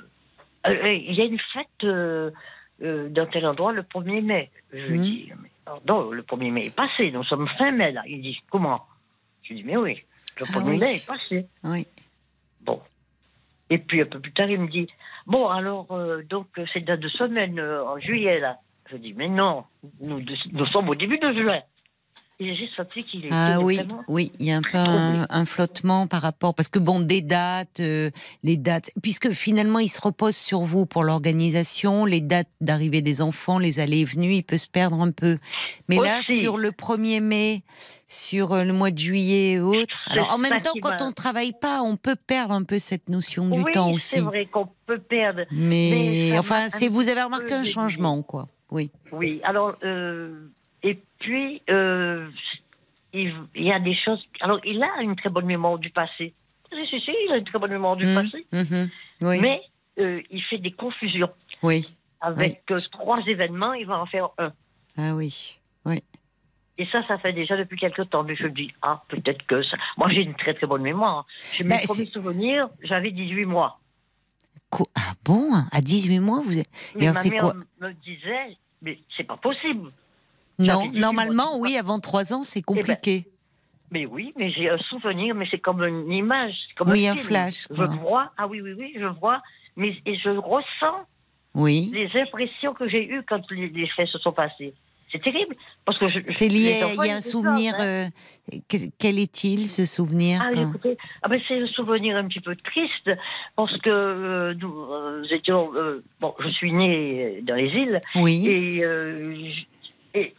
il 0.67 1.15
y 1.15 1.21
a 1.21 1.25
une 1.25 1.41
fête 1.53 2.33
dans 2.81 3.27
tel 3.27 3.47
endroit 3.47 3.73
le 3.73 3.83
1er 3.83 4.23
mai. 4.23 4.51
Je 4.73 4.79
lui 4.79 4.99
hmm. 4.99 5.03
dis 5.03 5.33
non, 5.87 6.11
le 6.11 6.23
1er 6.23 6.51
mai 6.51 6.67
est 6.67 6.75
passé, 6.75 7.11
nous 7.11 7.25
sommes 7.25 7.49
fin 7.59 7.71
mai 7.71 7.93
là. 7.93 8.03
Il 8.07 8.23
dit 8.23 8.39
Comment? 8.51 8.83
Je 9.43 9.55
dis 9.55 9.63
Mais 9.65 9.77
oui, 9.77 10.03
le 10.39 10.47
1er 10.47 10.57
ah 10.57 10.79
mai 10.79 10.97
est 10.97 11.07
passé. 11.07 11.47
Oui. 11.65 11.87
Bon. 12.61 12.81
Et 13.71 13.79
puis 13.79 14.01
un 14.01 14.07
peu 14.07 14.21
plus 14.21 14.33
tard, 14.33 14.51
il 14.51 14.61
me 14.61 14.69
dit 14.69 14.89
Bon, 15.27 15.49
alors, 15.49 15.93
euh, 15.93 16.23
donc, 16.23 16.47
c'est 16.73 16.81
dans 16.81 16.99
deux 16.99 17.11
semaines, 17.11 17.59
euh, 17.59 17.85
en 17.85 17.99
juillet 17.99 18.41
là. 18.41 18.59
Je 18.91 18.97
dis 18.97 19.13
Mais 19.15 19.29
non, 19.29 19.65
nous, 20.01 20.23
nous 20.53 20.67
sommes 20.67 20.89
au 20.89 20.95
début 20.95 21.19
de 21.19 21.33
juin 21.33 21.61
j'ai 22.41 22.71
senti 22.77 23.03
qu'il 23.03 23.25
était 23.27 23.35
ah 23.35 23.59
oui, 23.61 23.81
oui, 24.07 24.31
il 24.39 24.47
y 24.47 24.53
a 24.53 24.57
un 24.57 24.63
peu 24.63 24.79
un, 24.79 25.45
flottement 25.45 26.07
par 26.07 26.23
rapport 26.23 26.55
parce 26.55 26.69
que 26.69 26.79
bon, 26.79 27.01
des 27.01 27.21
dates, 27.21 27.81
euh, 27.81 28.11
les 28.45 28.57
dates, 28.57 28.93
puisque 29.03 29.33
finalement 29.33 29.81
il 29.81 29.89
se 29.89 30.01
repose 30.01 30.37
sur 30.37 30.61
vous 30.61 30.87
pour 30.87 31.03
l'organisation, 31.03 32.05
les 32.05 32.21
dates 32.21 32.49
d'arrivée 32.61 33.03
des 33.03 33.23
enfants, 33.23 33.59
les 33.59 33.81
allées 33.81 34.01
et 34.01 34.05
venues, 34.05 34.35
il 34.35 34.45
peut 34.45 34.59
se 34.59 34.69
perdre 34.69 35.01
un 35.01 35.11
peu. 35.11 35.39
Mais 35.89 35.97
là, 35.97 36.23
sur 36.23 36.59
le 36.59 36.71
1er 36.71 37.21
mai, 37.21 37.63
sur 38.07 38.53
euh, 38.53 38.63
le 38.63 38.73
mois 38.73 38.93
de 38.93 38.99
juillet 38.99 39.53
et 39.53 39.61
autres. 39.61 40.09
Alors 40.09 40.33
en 40.33 40.39
même 40.39 40.63
temps, 40.63 40.73
quand 40.81 41.01
on 41.01 41.11
travaille 41.11 41.53
pas, 41.53 41.83
on 41.83 41.97
peut 41.97 42.17
perdre 42.17 42.55
un 42.55 42.63
peu 42.63 42.79
cette 42.79 43.09
notion 43.09 43.49
du 43.49 43.65
temps 43.73 43.91
aussi. 43.91 44.11
C'est 44.11 44.21
vrai 44.21 44.47
qu'on 44.47 44.69
peut 44.87 45.01
perdre. 45.01 45.43
Mais, 45.51 46.39
enfin, 46.39 46.69
c'est 46.71 46.87
vous 46.87 47.09
avez 47.09 47.23
remarqué 47.23 47.55
un 47.55 47.65
changement, 47.65 48.23
quoi. 48.23 48.47
Oui. 48.71 48.93
Oui. 49.11 49.41
Alors. 49.43 49.77
Euh 49.83 50.51
et 50.83 50.99
puis, 51.19 51.63
euh, 51.71 52.29
il, 53.13 53.35
y 53.55 53.73
a 53.73 53.81
des 53.81 53.97
choses. 53.97 54.23
Alors, 54.41 54.61
il 54.65 54.83
a 54.83 55.03
une 55.03 55.17
très 55.17 55.31
bonne 55.31 55.47
mémoire 55.47 55.79
du 55.79 55.91
passé. 55.91 56.33
Si, 56.73 56.87
si, 56.87 57.01
si, 57.01 57.11
il 57.27 57.33
a 57.33 57.39
une 57.39 57.45
très 57.45 57.59
bonne 57.59 57.71
mémoire 57.71 57.97
du 57.97 58.07
mmh, 58.07 58.15
passé. 58.15 58.47
Mmh, 58.53 58.85
oui. 59.23 59.41
Mais 59.41 59.63
euh, 59.99 60.23
il 60.31 60.43
fait 60.43 60.59
des 60.59 60.73
confusions. 60.73 61.31
Oui. 61.63 61.97
Avec 62.21 62.63
euh, 62.71 62.81
trois 62.93 63.21
événements, 63.27 63.73
il 63.73 63.87
va 63.87 63.99
en 63.99 64.07
faire 64.07 64.29
un. 64.39 64.53
Ah 64.97 65.15
oui, 65.15 65.59
oui. 65.85 66.03
Et 66.77 66.87
ça, 66.87 67.07
ça 67.09 67.19
fait 67.19 67.33
déjà 67.33 67.57
depuis 67.57 67.77
quelques 67.77 68.09
temps. 68.11 68.23
Mais 68.23 68.37
je 68.37 68.45
me 68.45 68.51
dis, 68.51 68.73
ah, 68.83 69.03
peut-être 69.09 69.45
que 69.47 69.63
ça. 69.63 69.77
Moi, 69.97 70.09
j'ai 70.11 70.23
une 70.23 70.35
très 70.35 70.55
très 70.55 70.67
bonne 70.67 70.83
mémoire. 70.83 71.27
Je 71.53 71.65
mes 71.65 71.79
premiers 71.85 72.07
souvenirs, 72.07 72.69
j'avais 72.83 73.11
18 73.11 73.47
mois. 73.47 73.81
Ah 74.95 75.13
bon 75.25 75.51
À 75.73 75.81
18 75.81 76.21
mois, 76.21 76.43
vous 76.45 76.59
êtes. 76.59 76.71
Mais 76.95 77.11
ma 77.11 77.25
mère 77.25 77.55
me 77.81 77.93
disait, 77.93 78.57
mais 78.83 78.99
c'est 79.17 79.25
pas 79.25 79.37
possible. 79.37 79.89
Non, 80.59 80.91
normalement, 80.93 81.59
oui, 81.59 81.77
avant 81.77 82.01
trois 82.01 82.33
ans, 82.33 82.43
c'est 82.43 82.61
eh 82.61 82.63
ben, 82.63 82.75
compliqué. 82.75 83.29
mais 83.91 84.07
oui, 84.07 84.33
mais 84.37 84.51
j'ai 84.51 84.69
un 84.69 84.79
souvenir, 84.79 85.35
mais 85.35 85.47
c'est 85.51 85.59
comme 85.59 85.83
une 85.83 86.11
image. 86.11 86.55
Comme 86.77 86.91
oui, 86.91 87.07
un, 87.07 87.15
flash. 87.15 87.69
Je 87.71 87.83
vois, 87.83 88.33
ah 88.37 88.47
oui, 88.49 88.61
oui, 88.61 88.75
oui, 88.77 88.93
je 88.99 89.07
vois, 89.07 89.41
mais 89.77 89.97
et 90.05 90.17
je 90.17 90.31
ressens 90.31 91.07
oui. 91.55 91.91
les 91.93 92.11
impressions 92.21 92.75
que 92.75 92.89
j'ai 92.89 93.09
eues 93.09 93.23
quand 93.29 93.41
les, 93.51 93.87
faits 93.97 94.09
se 94.09 94.19
sont 94.19 94.33
passés. 94.33 94.75
C'est 95.11 95.23
terrible. 95.23 95.57
Parce 95.87 95.97
que 95.97 96.05
c'est 96.31 96.49
lié, 96.49 96.83
il 96.83 97.07
y 97.07 97.11
a 97.11 97.15
un 97.15 97.21
souvenir. 97.23 97.75
Hein. 97.79 98.11
Euh, 98.53 98.59
quel 98.99 99.19
est-il, 99.19 99.69
ce 99.69 99.87
souvenir 99.87 100.43
ah, 100.45 100.53
écoutez, 100.53 100.99
ah 101.23 101.29
ben, 101.29 101.41
C'est 101.49 101.63
un 101.63 101.67
souvenir 101.69 102.15
un 102.17 102.25
petit 102.29 102.41
peu 102.41 102.55
triste, 102.57 103.11
parce 103.57 103.75
que 103.79 103.89
euh, 103.89 104.55
nous, 104.55 105.25
étions. 105.31 105.71
Euh, 105.77 106.05
bon, 106.21 106.35
je 106.41 106.49
suis 106.51 106.73
née 106.73 107.41
dans 107.43 107.55
les 107.55 107.69
îles. 107.69 108.03
Oui. 108.17 108.49
Et, 108.49 108.83
et 110.13 110.35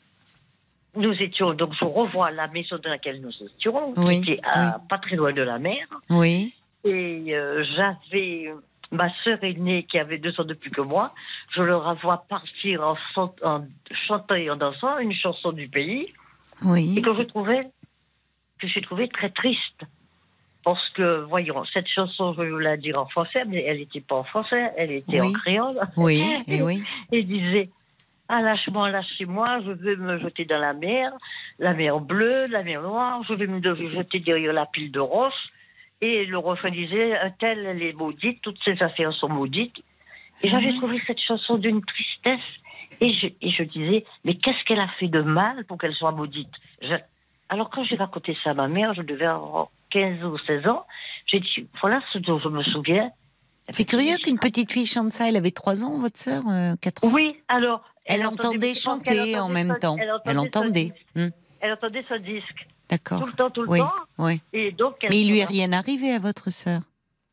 nous 1.00 1.14
étions, 1.14 1.54
donc 1.54 1.74
je 1.80 1.86
revois 1.86 2.32
la 2.32 2.48
maison 2.48 2.78
dans 2.84 2.90
laquelle 2.90 3.22
nous 3.22 3.32
étions, 3.42 3.94
qui 3.94 4.34
était 4.34 4.42
pas 4.90 4.98
très 5.02 5.16
loin 5.16 5.34
de 5.34 5.42
la 5.42 5.58
mer. 5.60 5.88
Oui. 6.10 6.54
Et 6.84 7.36
euh, 7.36 7.64
j'avais 7.76 8.54
ma 8.92 9.10
sœur 9.24 9.38
aînée 9.44 9.84
qui 9.84 10.00
avait 10.00 10.18
deux 10.18 10.40
ans 10.40 10.44
de 10.44 10.54
plus 10.54 10.72
que 10.72 10.82
moi. 10.82 11.14
Je 11.56 11.62
leur 11.62 11.84
revois 11.84 12.26
partir 12.30 12.82
en, 12.84 12.96
chantant 14.08 14.36
et 14.36 14.50
en 14.50 14.56
dansant 14.56 15.00
une 15.00 15.14
chanson 15.14 15.52
du 15.52 15.68
pays. 15.68 16.14
Oui. 16.64 16.96
Et 16.98 17.02
que 17.02 17.16
je 17.16 17.24
trouvais, 17.24 17.68
que 18.60 18.68
j'ai 18.68 18.82
trouvé 18.82 19.08
très 19.08 19.30
triste. 19.30 19.82
Parce 20.66 20.90
que, 20.90 21.22
voyons, 21.22 21.64
cette 21.74 21.88
chanson, 21.88 22.34
je 22.34 22.42
vais 22.42 22.64
la 22.64 22.76
dire 22.76 23.00
en 23.00 23.08
français, 23.08 23.46
mais 23.48 23.64
elle 23.64 23.78
n'était 23.78 24.02
pas 24.02 24.18
en 24.18 24.26
français, 24.26 24.72
elle 24.78 24.92
était 24.92 25.22
en 25.22 25.32
créole. 25.32 25.80
Oui, 25.96 26.22
et 26.48 26.62
oui. 26.62 26.84
Et 27.14 27.24
disait 27.24 27.70
ah, 28.32 28.42
lâche-moi, 28.42 28.92
lâchez-moi, 28.92 29.62
je 29.66 29.72
veux 29.72 29.96
me 29.96 30.20
jeter 30.20 30.46
dans 30.46 30.60
la 30.60 30.74
mer, 30.74 31.12
la 31.58 31.74
mer 31.74 32.00
bleue, 32.00 32.46
la 32.46 32.62
mer 32.62 32.84
noire, 32.84 33.24
je 33.28 33.34
vais 33.34 33.48
me 33.48 33.60
jeter 33.60 34.20
derrière 34.20 34.54
la 34.54 34.68
pile 34.68 34.92
de 34.92 35.00
roches. 35.00 35.50
Et 36.02 36.26
le 36.26 36.38
refrain 36.38 36.70
disait, 36.70 37.18
un 37.18 37.32
tel, 37.32 37.66
elle 37.66 37.82
est 37.82 37.94
maudite, 37.94 38.40
toutes 38.44 38.60
ces 38.64 38.82
affaires 38.84 39.12
sont 39.14 39.30
maudites. 39.30 39.78
Et 40.44 40.48
j'avais 40.48 40.72
mhm. 40.72 40.78
trouvé 40.78 41.02
cette 41.08 41.20
chanson 41.20 41.58
d'une 41.58 41.84
tristesse. 41.84 42.40
Et 43.02 43.14
je, 43.14 43.28
et 43.42 43.50
je 43.50 43.64
disais, 43.64 44.06
mais 44.24 44.36
qu'est-ce 44.36 44.64
qu'elle 44.66 44.80
a 44.80 44.90
fait 45.00 45.08
de 45.08 45.22
mal 45.22 45.66
pour 45.66 45.80
qu'elle 45.80 45.96
soit 45.96 46.12
maudite? 46.12 46.54
Alors 47.50 47.72
quand 47.72 47.84
j'ai 47.84 47.96
raconté 47.96 48.38
ça 48.44 48.52
à 48.52 48.54
ma 48.54 48.68
mère, 48.68 48.94
je 48.94 49.02
devais 49.02 49.26
avoir 49.26 49.70
15 49.90 50.24
ou 50.24 50.38
16 50.38 50.68
ans, 50.68 50.86
j'ai 51.26 51.40
dit, 51.40 51.68
voilà 51.82 52.02
ce 52.14 52.20
dont 52.20 52.40
je 52.40 52.50
me 52.50 52.62
souviens. 52.64 53.10
C'est 53.72 53.86
curieux 53.86 54.18
qu'une 54.18 54.40
petite 54.40 54.72
fille 54.72 54.86
chante 54.86 55.14
ça. 55.14 55.30
Elle 55.30 55.36
avait 55.36 55.52
3 55.52 55.84
ans, 55.84 55.98
votre 55.98 56.18
sœur 56.18 56.44
4 56.82 57.04
euh, 57.04 57.08
ans 57.08 57.12
Oui, 57.12 57.36
alors 57.48 57.82
elle, 58.10 58.26
entendait 58.26 58.76
chanter 58.76 59.40
en 59.40 59.50
même 59.50 59.78
temps. 59.80 59.98
Elle 60.26 60.38
entendait. 60.38 60.94
Hmm. 61.16 61.30
Elle 61.62 61.74
entendait 61.74 62.06
son 62.08 62.18
disque. 62.18 62.68
D'accord. 62.90 63.22
Tout 63.22 63.28
le 63.28 63.34
temps, 63.34 63.50
tout 63.52 63.62
le 63.62 63.70
oui. 63.70 63.80
temps. 63.80 63.94
Oui. 64.18 64.42
Et 64.52 64.72
donc, 64.72 64.96
Mais 65.10 65.22
il 65.22 65.30
lui 65.30 65.40
est 65.40 65.46
rien 65.46 65.72
arrivé 65.74 66.12
à 66.12 66.20
votre 66.20 66.50
sœur? 66.50 66.82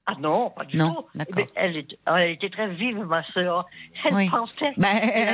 Ah 0.08 0.14
non, 0.20 0.50
pas 0.50 0.64
du 0.64 0.76
non, 0.76 0.94
tout. 0.94 1.04
D'accord. 1.16 1.44
Elle, 1.56 1.84
elle, 2.06 2.30
était 2.30 2.48
très 2.48 2.72
vive, 2.72 2.98
ma 2.98 3.24
sœur. 3.32 3.66
Elle 4.04 4.14
oui. 4.14 4.30
pensait. 4.30 4.72
Bah, 4.76 4.86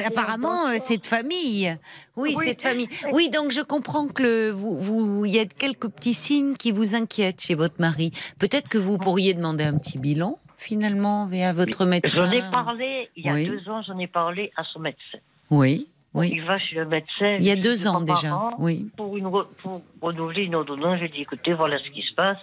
apparemment, 0.06 0.68
euh, 0.68 0.76
c'est 0.78 0.96
de 0.96 1.04
famille. 1.04 1.76
Oui, 2.16 2.34
c'est 2.38 2.54
de 2.54 2.62
famille. 2.62 2.88
Oui, 3.12 3.28
donc 3.28 3.50
je 3.50 3.60
comprends 3.60 4.08
que 4.08 4.22
le, 4.22 4.50
vous, 4.50 4.78
vous, 4.78 5.24
il 5.26 5.34
y 5.34 5.40
a 5.40 5.44
quelques 5.44 5.90
petits 5.90 6.14
signes 6.14 6.54
qui 6.54 6.72
vous 6.72 6.94
inquiètent 6.94 7.42
chez 7.42 7.54
votre 7.54 7.78
mari. 7.80 8.12
Peut-être 8.38 8.70
que 8.70 8.78
vous 8.78 8.96
pourriez 8.96 9.34
demander 9.34 9.64
un 9.64 9.76
petit 9.76 9.98
bilan 9.98 10.38
finalement 10.56 11.28
à 11.30 11.52
votre 11.52 11.84
médecin. 11.84 12.24
J'en 12.24 12.30
ai 12.30 12.40
parlé 12.50 13.10
il 13.16 13.26
y 13.26 13.28
a 13.28 13.34
deux 13.34 13.68
ans. 13.68 13.82
J'en 13.82 13.98
ai 13.98 14.06
parlé 14.06 14.52
à 14.56 14.64
son 14.64 14.78
médecin. 14.78 15.18
Oui. 15.52 15.88
Oui. 16.14 16.30
Il 16.32 16.44
va 16.44 16.58
chez 16.58 16.76
le 16.76 16.86
médecin. 16.86 17.36
Il 17.38 17.44
y 17.44 17.50
a 17.50 17.56
deux 17.56 17.86
ans 17.86 18.00
déjà. 18.00 18.50
oui. 18.58 18.90
Pour, 18.96 19.16
une 19.16 19.30
pour 19.30 19.82
renouveler 20.00 20.44
une 20.44 20.54
ordonnance, 20.54 20.98
j'ai 21.00 21.08
dit 21.08 21.22
écoutez, 21.22 21.54
voilà 21.54 21.78
ce 21.78 21.90
qui 21.90 22.02
se 22.02 22.14
passe. 22.14 22.38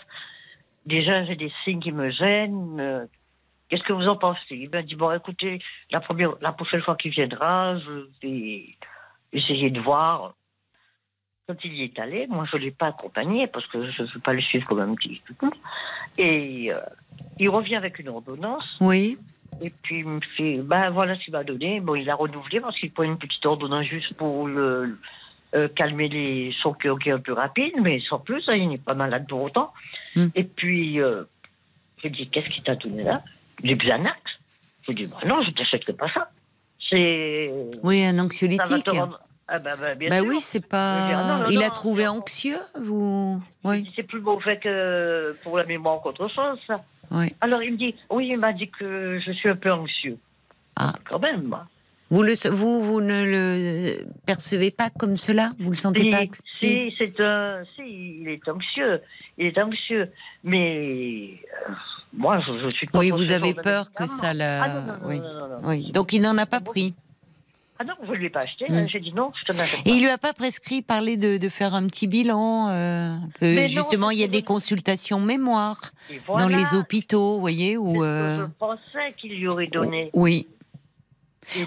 Déjà, 0.85 1.23
j'ai 1.25 1.35
des 1.35 1.51
signes 1.63 1.79
qui 1.79 1.91
me 1.91 2.09
gênent. 2.09 2.79
Euh, 2.79 3.05
qu'est-ce 3.67 3.83
que 3.83 3.93
vous 3.93 4.07
en 4.07 4.15
pensez? 4.15 4.39
Il 4.51 4.69
m'a 4.69 4.81
dit 4.81 4.95
bon, 4.95 5.11
écoutez, 5.11 5.59
la, 5.91 5.99
première, 5.99 6.33
la 6.41 6.51
prochaine 6.51 6.81
fois 6.81 6.95
qu'il 6.95 7.11
viendra, 7.11 7.77
je 7.79 8.07
vais 8.23 8.65
essayer 9.33 9.69
de 9.69 9.79
voir. 9.81 10.33
Quand 11.47 11.55
il 11.63 11.73
y 11.73 11.83
est 11.83 11.97
allé, 11.97 12.27
moi, 12.27 12.45
je 12.51 12.57
ne 12.57 12.61
l'ai 12.61 12.71
pas 12.71 12.87
accompagné 12.87 13.47
parce 13.47 13.65
que 13.65 13.89
je 13.91 14.03
ne 14.03 14.07
veux 14.07 14.19
pas 14.19 14.33
le 14.33 14.41
suivre 14.41 14.67
comme 14.67 14.79
un 14.79 14.93
petit. 14.93 15.19
Et 16.19 16.71
euh, 16.71 16.79
il 17.39 17.49
revient 17.49 17.75
avec 17.75 17.97
une 17.97 18.09
ordonnance. 18.09 18.77
Oui. 18.79 19.17
Et 19.61 19.69
puis 19.69 19.99
il 19.99 20.07
me 20.07 20.19
fait, 20.37 20.57
ben 20.57 20.89
voilà 20.89 21.15
ce 21.15 21.23
qu'il 21.25 21.33
m'a 21.33 21.43
donné. 21.43 21.79
Bon, 21.79 21.95
il 21.95 22.09
a 22.09 22.15
renouvelé 22.15 22.59
parce 22.61 22.77
qu'il 22.79 22.91
prend 22.91 23.03
une 23.03 23.17
petite 23.17 23.45
ordonnance 23.45 23.85
juste 23.85 24.13
pour 24.13 24.47
le, 24.47 24.97
euh, 25.55 25.67
calmer 25.67 26.07
les, 26.09 26.53
son 26.61 26.73
cœur 26.73 26.99
qui 26.99 27.09
est 27.09 27.11
un 27.11 27.19
peu 27.19 27.33
rapide, 27.33 27.73
mais 27.81 27.99
sans 28.07 28.19
plus, 28.19 28.43
hein, 28.47 28.53
il 28.53 28.69
n'est 28.69 28.77
pas 28.77 28.93
malade 28.93 29.25
pour 29.27 29.41
autant. 29.41 29.73
Hmm. 30.15 30.27
Et 30.35 30.43
puis, 30.43 31.01
euh, 31.01 31.23
Je 31.97 32.07
lui 32.07 32.15
dis, 32.15 32.29
qu'est-ce 32.29 32.49
qui 32.49 32.61
t'a 32.61 32.75
donné 32.75 33.03
là? 33.03 33.23
Du 33.63 33.75
Xanax. 33.75 34.15
Je 34.83 34.91
lui 34.91 34.95
dis, 34.95 35.07
bah 35.07 35.17
non, 35.25 35.41
je 35.41 35.49
t'achète 35.51 35.91
pas 35.97 36.07
ça. 36.13 36.29
C'est. 36.89 37.51
Oui, 37.83 38.03
un 38.05 38.19
anxiolytique. 38.19 38.87
Ah 39.51 39.57
bah, 39.57 39.75
bah, 39.75 39.95
bien 39.95 40.09
bah 40.09 40.19
sûr. 40.19 40.27
oui, 40.27 40.37
c'est 40.39 40.65
pas. 40.65 41.07
Ah, 41.07 41.45
il 41.49 41.57
non, 41.57 41.65
a 41.65 41.69
trouvé 41.71 42.07
anxieux, 42.07 42.59
vous? 42.79 43.41
Oui. 43.63 43.91
C'est 43.95 44.03
plus 44.03 44.21
beau 44.21 44.39
fait 44.39 44.59
que 44.59 45.35
pour 45.41 45.57
la 45.57 45.65
mémoire 45.65 45.99
qu'autre 46.01 46.27
chose, 46.27 46.59
ça. 46.67 46.83
Alors 47.41 47.63
il 47.63 47.73
me 47.73 47.77
dit, 47.77 47.95
oui, 48.09 48.29
il 48.31 48.37
m'a 48.37 48.53
dit 48.53 48.69
que 48.69 49.19
je 49.25 49.31
suis 49.31 49.49
un 49.49 49.55
peu 49.55 49.71
anxieux. 49.71 50.17
Ah. 50.75 50.93
Quand 51.09 51.19
même, 51.19 51.43
moi. 51.43 51.65
Vous, 52.11 52.23
le, 52.23 52.33
vous, 52.49 52.83
vous 52.83 53.01
ne 53.01 53.23
le 53.23 54.05
percevez 54.25 54.71
pas 54.71 54.89
comme 54.89 55.15
cela? 55.15 55.51
Vous 55.59 55.69
le 55.69 55.75
sentez 55.75 56.01
Si, 56.01 56.09
pas? 56.09 56.23
si, 56.45 56.93
c'est 56.97 57.19
un, 57.19 57.63
si, 57.75 57.83
il 58.21 58.27
est 58.27 58.47
anxieux, 58.49 59.01
il 59.37 59.45
est 59.47 59.57
anxieux, 59.59 60.09
mais 60.43 61.35
euh, 61.67 61.71
moi, 62.13 62.39
je, 62.39 62.63
je 62.63 62.75
suis 62.75 62.87
pas 62.87 62.97
Oui, 62.97 63.11
vous 63.11 63.29
avez 63.31 63.53
peur 63.53 63.91
que 63.93 64.07
ça 64.07 64.33
la. 64.33 64.63
Ah 64.63 64.67
non, 64.69 64.81
non, 64.81 64.87
non, 64.87 64.99
oui. 65.07 65.19
non, 65.19 65.33
non, 65.33 65.47
non. 65.49 65.67
oui. 65.69 65.91
Donc 65.91 66.11
il 66.13 66.21
n'en 66.21 66.35
a 66.39 66.47
pas 66.47 66.61
pris? 66.61 66.95
Ah 67.81 67.85
non, 67.85 67.93
je 68.03 68.11
ne 68.11 68.15
lui 68.17 68.29
pas 68.29 68.41
acheté. 68.41 68.65
Mm. 68.69 68.87
J'ai 68.89 68.99
dit 68.99 69.13
non, 69.13 69.31
je 69.39 69.45
te 69.51 69.57
l'achète 69.57 69.87
Et 69.87 69.91
il 69.91 70.01
lui 70.01 70.09
a 70.09 70.17
pas 70.17 70.33
prescrit 70.33 70.81
parler 70.81 71.15
de, 71.15 71.37
de 71.37 71.49
faire 71.49 71.73
un 71.73 71.87
petit 71.87 72.07
bilan 72.07 72.67
euh, 72.69 73.15
peu- 73.39 73.55
non, 73.55 73.67
Justement, 73.67 74.09
il 74.11 74.19
y 74.19 74.23
a 74.23 74.27
des 74.27 74.41
consultations 74.41 75.19
mémoire 75.21 75.79
dans 76.27 76.47
les 76.49 76.73
hôpitaux, 76.75 77.35
vous 77.35 77.39
voyez, 77.39 77.77
où. 77.77 78.03
euh, 78.03 78.39
Je 78.39 78.43
pensais 78.59 79.13
qu'il 79.17 79.31
lui 79.33 79.47
aurait 79.47 79.67
donné. 79.67 80.09
Oui, 80.13 80.47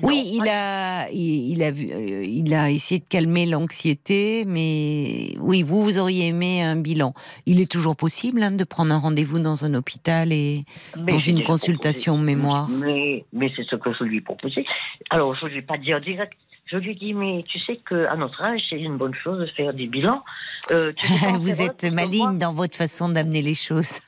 oui, 0.02 0.22
il 0.34 0.48
a, 0.48 1.08
il, 1.10 1.50
il 1.52 1.62
a, 1.62 1.70
vu- 1.70 1.88
euh, 1.90 2.24
il 2.24 2.52
a 2.54 2.70
essayé 2.70 3.00
de 3.00 3.04
calmer 3.08 3.46
l'anxiété, 3.46 4.44
mais 4.46 5.34
oui, 5.40 5.62
vous, 5.62 5.82
vous 5.82 5.98
auriez 5.98 6.28
aimé 6.28 6.62
un 6.62 6.76
bilan. 6.76 7.14
Il 7.46 7.60
est 7.60 7.70
toujours 7.70 7.96
possible 7.96 8.42
hein, 8.42 8.50
de 8.52 8.64
prendre 8.64 8.94
un 8.94 8.98
rendez-vous 8.98 9.38
dans 9.38 9.64
un 9.64 9.74
hôpital 9.74 10.32
et 10.32 10.64
Mais 10.98 11.12
dans 11.12 11.18
une 11.18 11.42
consultation 11.44 12.14
proposé. 12.14 12.34
mémoire. 12.36 12.68
Mais, 12.68 13.24
mais 13.32 13.52
c'est 13.56 13.64
ce 13.68 13.76
que 13.76 13.90
je 13.98 14.04
lui 14.04 14.18
ai 14.18 14.20
proposé. 14.20 14.64
Alors, 15.10 15.34
je 15.34 15.44
ne 15.46 15.50
lui 15.50 15.58
ai 15.58 15.62
pas 15.62 15.78
dit 15.78 15.94
en 15.94 16.00
direct. 16.00 16.32
Je 16.66 16.76
lui 16.78 16.92
ai 16.92 16.94
dit, 16.94 17.12
mais 17.12 17.44
tu 17.46 17.58
sais 17.58 17.78
qu'à 17.86 18.16
notre 18.16 18.40
âge, 18.42 18.60
c'est 18.70 18.80
une 18.80 18.96
bonne 18.96 19.14
chose 19.14 19.40
de 19.40 19.46
faire 19.46 19.74
des 19.74 19.86
bilans. 19.88 20.22
Euh, 20.70 20.92
tu 20.96 21.06
sais 21.18 21.32
vous 21.32 21.60
êtes 21.60 21.84
maligne 21.92 22.38
dans 22.38 22.54
votre 22.54 22.76
façon 22.76 23.08
d'amener 23.10 23.42
les 23.42 23.54
choses. 23.54 23.98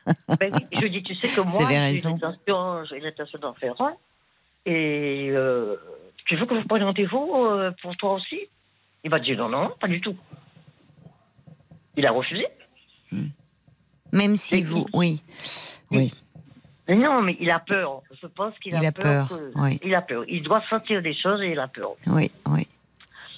Ben 0.41 0.51
oui, 0.55 0.61
je 0.73 0.79
lui 0.81 0.87
ai 0.87 0.91
dit, 0.91 1.03
tu 1.03 1.15
sais 1.17 1.29
que 1.29 1.41
moi, 1.51 1.69
j'ai 1.69 3.01
l'intention 3.01 3.39
d'en 3.41 3.53
faire 3.55 3.75
un. 3.81 3.95
Et 4.66 5.28
euh, 5.31 5.77
tu 6.27 6.36
veux 6.36 6.47
que 6.47 6.61
je 6.61 6.66
prenne 6.66 6.82
rendez-vous 6.82 7.32
euh, 7.47 7.70
pour 7.82 7.97
toi 7.97 8.15
aussi? 8.15 8.41
Il 9.05 9.11
m'a 9.11 9.20
dit, 9.20 9.36
non, 9.36 9.49
non, 9.49 9.70
pas 9.81 9.89
du 9.89 10.01
tout. 10.01 10.16
Il 11.97 12.07
a 12.07 12.11
refusé. 12.12 12.47
Même 14.12 14.36
si 14.36 14.57
Et 14.57 14.62
vous, 14.62 14.86
il- 14.93 14.97
oui, 14.99 15.23
oui, 15.91 16.12
Mais 16.89 16.95
non, 16.97 17.23
mais 17.23 17.36
il 17.41 17.51
a 17.51 17.59
peur. 17.61 18.03
Je 18.20 18.27
pense 18.27 18.59
qu'il 18.59 18.74
a, 18.74 18.81
Il 18.81 18.86
a 18.86 18.93
peur, 18.93 19.28
que- 19.28 19.53
oui. 19.57 19.78
Il 19.82 19.95
a 19.95 20.03
peur. 20.03 20.24
Il 20.28 20.43
doit 20.43 20.62
sentir 20.69 21.03
des 21.03 21.15
choses 21.15 21.41
et 21.43 21.53
il 21.53 21.59
a 21.59 21.69
peur. 21.69 21.93
oui, 22.07 22.31
oui. 22.49 22.66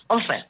Enfin, 0.09 0.41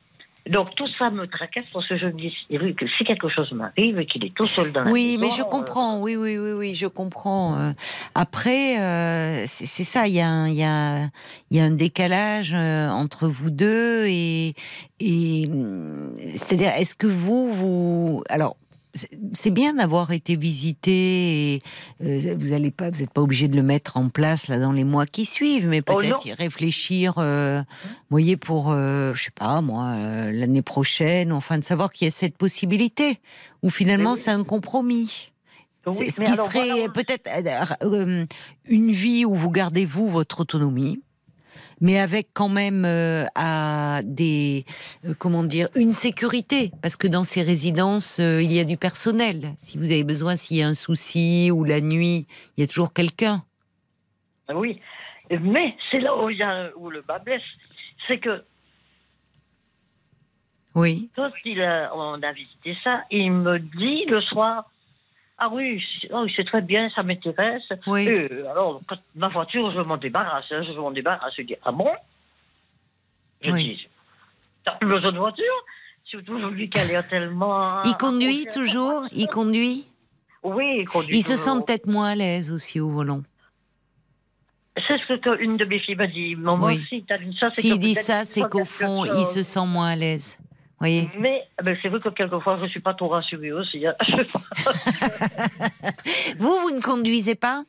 donc 0.49 0.75
tout 0.77 0.87
ça 0.99 1.11
me 1.11 1.27
tracasse 1.27 1.65
parce 1.73 1.87
que 1.89 1.97
je 1.97 2.07
me 2.07 2.13
dis 2.13 2.35
oui, 2.51 2.75
que 2.75 2.87
si 2.87 3.05
quelque 3.05 3.29
chose 3.29 3.51
m'arrive 3.53 3.99
et 3.99 4.07
qu'il 4.07 4.25
est 4.25 4.35
tout 4.35 4.45
seul 4.45 4.73
dans 4.73 4.85
la 4.85 4.91
Oui, 4.91 5.17
mais 5.21 5.31
je 5.31 5.43
euh, 5.43 5.45
comprends. 5.45 6.01
Oui, 6.01 6.17
oui, 6.17 6.39
oui, 6.39 6.53
oui, 6.53 6.75
je 6.75 6.87
comprends. 6.87 7.59
Euh, 7.59 7.73
Après, 8.15 8.79
euh, 8.81 9.45
c'est 9.47 9.85
ça. 9.85 10.07
Il 10.07 10.15
y 10.15 10.21
a, 10.21 10.29
un- 10.29 10.49
il 10.49 10.55
y 10.55 10.65
a, 10.65 11.09
il 11.51 11.57
y 11.57 11.61
a 11.61 11.65
un 11.65 11.71
décalage 11.71 12.53
euh, 12.55 12.89
entre 12.89 13.29
vous 13.29 13.51
deux 13.51 14.05
et, 14.07 14.55
et 15.01 15.45
hum, 15.51 16.15
c'est-à-dire, 16.35 16.71
est-ce 16.77 16.95
que 16.95 17.07
vous, 17.07 17.53
vous, 17.53 18.23
alors. 18.29 18.57
C'est- 18.97 19.51
bien 19.51 19.75
d'avoir 19.75 20.11
été 20.13 20.37
visité. 20.37 21.55
Et, 21.55 21.63
euh, 22.03 22.35
vous 22.39 22.53
allez 22.53 22.71
pas, 22.71 22.91
vous 22.91 23.01
n'êtes 23.01 23.11
pas 23.13 23.21
obligé 23.21 23.49
de 23.49 23.57
le 23.57 23.63
mettre 23.63 23.97
en 23.97 24.09
place 24.09 24.49
là 24.49 24.59
dans 24.59 24.73
les 24.73 24.85
mois 24.85 25.07
qui 25.07 25.25
suivent, 25.25 25.69
mais 25.69 25.83
Oh, 25.89 25.97
peut-être 25.97 26.27
y 26.27 26.33
réfléchir. 26.33 27.15
euh, 27.19 27.61
vous 27.61 27.95
voyez 28.11 28.37
pour, 28.37 28.71
euh, 28.71 29.15
je 29.15 29.25
sais 29.25 29.31
pas 29.35 29.61
moi, 29.61 29.95
l'année 30.33 30.63
prochaine, 30.63 31.33
enfin 31.33 31.59
de 31.59 31.65
savoir 31.65 31.93
qu'il 31.93 32.07
y 32.07 32.09
a 32.09 32.11
cette 32.11 32.37
possibilité. 32.37 33.21
Ou 33.63 33.71
finalement 33.71 34.13
oui. 34.13 34.19
c'est 34.21 34.31
un 34.31 34.45
compromis. 34.45 35.33
oui, 35.87 36.11
ce 36.11 36.21
qui 36.21 36.35
serait 36.35 36.71
voilà, 36.71 36.89
peut-être 36.89 37.29
une 38.69 38.91
vie 38.91 39.25
où 39.25 39.35
vous 39.35 39.51
gardez 39.51 39.87
vous 39.87 40.09
votre 40.09 40.41
autonomie, 40.41 41.01
mais 41.81 41.99
avec 41.99 42.29
quand 42.33 42.49
même 42.49 42.85
euh, 42.85 43.25
à 43.35 44.01
des 44.05 44.65
euh, 45.05 45.15
comment 45.19 45.43
dire 45.43 45.69
une 45.75 45.93
sécurité 45.93 46.73
parce 46.83 46.97
que 46.97 47.07
dans 47.07 47.25
ces 47.25 47.43
résidences 47.43 48.19
euh, 48.21 48.43
il 48.43 48.53
y 48.53 48.61
a 48.61 48.65
du 48.65 48.77
personnel. 48.77 49.55
Si 49.59 49.79
vous 49.79 49.87
avez 49.87 50.05
besoin, 50.05 50.37
s'il 50.37 50.59
y 50.59 50.63
a 50.63 50.69
un 50.69 50.75
souci 50.75 51.51
ou 51.53 51.65
la 51.65 51.81
nuit, 51.81 52.27
il 52.57 52.61
y 52.61 52.65
a 52.65 52.67
toujours 52.67 52.93
quelqu'un. 52.93 53.45
Oui, 54.55 54.81
mais 55.31 55.77
c'est 55.91 55.99
là 55.99 56.17
où, 56.17 56.31
il 56.31 56.39
y 56.39 56.43
a, 56.43 56.71
où 56.77 56.89
le 56.89 57.03
bas 57.03 57.19
blesse. 57.19 57.43
C'est 58.07 58.19
que 58.19 58.45
Oui. 60.75 61.11
quand 61.17 61.31
il 61.45 61.61
a, 61.61 61.91
on 61.95 62.23
a 62.23 62.33
visité 62.33 62.77
ça, 62.85 63.03
il 63.11 63.33
me 63.33 63.59
dit 63.59 64.05
le 64.07 64.21
soir 64.21 64.71
Ah 65.39 65.49
oui, 65.53 65.83
c'est 66.01 66.09
oh, 66.13 66.25
c'est 66.35 66.45
très 66.45 66.63
bien, 66.63 66.89
ça 66.95 67.03
m'intéresse. 67.03 67.63
Oui. 67.87 68.09
Euh, 68.09 68.51
alors, 68.51 68.81
quand 68.89 68.97
ma 69.15 69.29
voiture, 69.29 69.71
je 69.73 69.81
m'en 69.81 69.99
débarrasse. 69.99 70.47
hein, 70.51 70.63
je 70.63 70.73
m'en 70.73 70.91
débarrasse. 70.91 71.35
Je 71.37 71.43
dis 71.43 71.57
Ah 71.65 71.73
bon? 71.73 71.91
Je 73.43 73.51
Oui. 73.53 73.65
dis 73.65 73.89
T'as 74.65 74.73
plus 74.77 74.89
besoin 74.89 75.13
de 75.13 75.19
voiture? 75.19 75.45
Surtout 76.05 76.35
aujourd'hui 76.35 76.71
qu'elle 76.71 76.91
est 76.91 77.03
tellement. 77.09 77.83
Il 77.85 77.95
conduit 77.97 78.47
toujours? 78.53 79.05
Il 79.13 79.27
conduit? 79.27 79.87
Oui, 80.43 80.79
il 80.81 80.89
conduit. 80.89 81.19
Il 81.19 81.23
se 81.23 81.37
sent 81.37 81.51
peut-être 81.67 81.87
moins 81.87 82.11
à 82.11 82.15
l'aise 82.15 82.51
aussi 82.53 82.81
au 82.81 82.89
volant. 82.89 83.23
C'est 84.77 84.99
ce 85.09 85.15
que 85.15 85.41
une 85.43 85.57
de 85.57 85.65
mes 85.65 85.79
filles 85.81 85.97
m'a 85.97 86.07
dit. 86.07 86.35
Maman, 86.37 86.67
Oui. 86.67 86.85
si 86.89 87.03
t'as 87.03 87.19
une 87.19 87.33
ça, 87.35 87.51
c'est 87.51 87.63
S'il 87.63 87.79
dit 87.79 87.95
ça, 87.95 88.25
c'est 88.25 88.49
qu'au 88.49 88.65
fond, 88.65 89.05
il 89.05 89.27
se 89.27 89.43
sent 89.43 89.65
moins 89.67 89.89
à 89.89 89.97
l'aise. 89.97 90.39
Mais 90.81 91.09
eh 91.59 91.63
ben, 91.63 91.77
c'est 91.81 91.89
vrai 91.89 92.01
que 92.01 92.09
quelquefois, 92.11 92.59
je 92.63 92.67
suis 92.69 92.81
pas 92.81 92.95
trop 92.95 93.09
rassurée 93.09 93.53
aussi. 93.53 93.87
hein. 93.87 93.95
Vous, 96.39 96.59
vous 96.61 96.71
ne 96.71 96.81
conduisez 96.81 97.35
pas? 97.35 97.65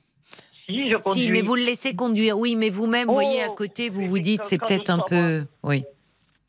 Si, 0.66 0.90
je 0.90 0.96
conduis. 0.98 1.22
Si, 1.24 1.30
mais 1.32 1.42
vous 1.42 1.56
le 1.56 1.64
laissez 1.64 1.96
conduire. 1.96 2.38
Oui, 2.38 2.56
mais 2.58 2.70
vous-même, 2.70 3.10
Oh, 3.10 3.14
voyez, 3.14 3.42
à 3.44 3.50
côté, 3.50 3.90
vous 3.90 4.08
vous 4.08 4.20
dites, 4.20 4.42
c'est 4.46 4.58
peut-être 4.60 4.90
un 4.90 5.00
peu. 5.00 5.46
Oui. 5.64 5.84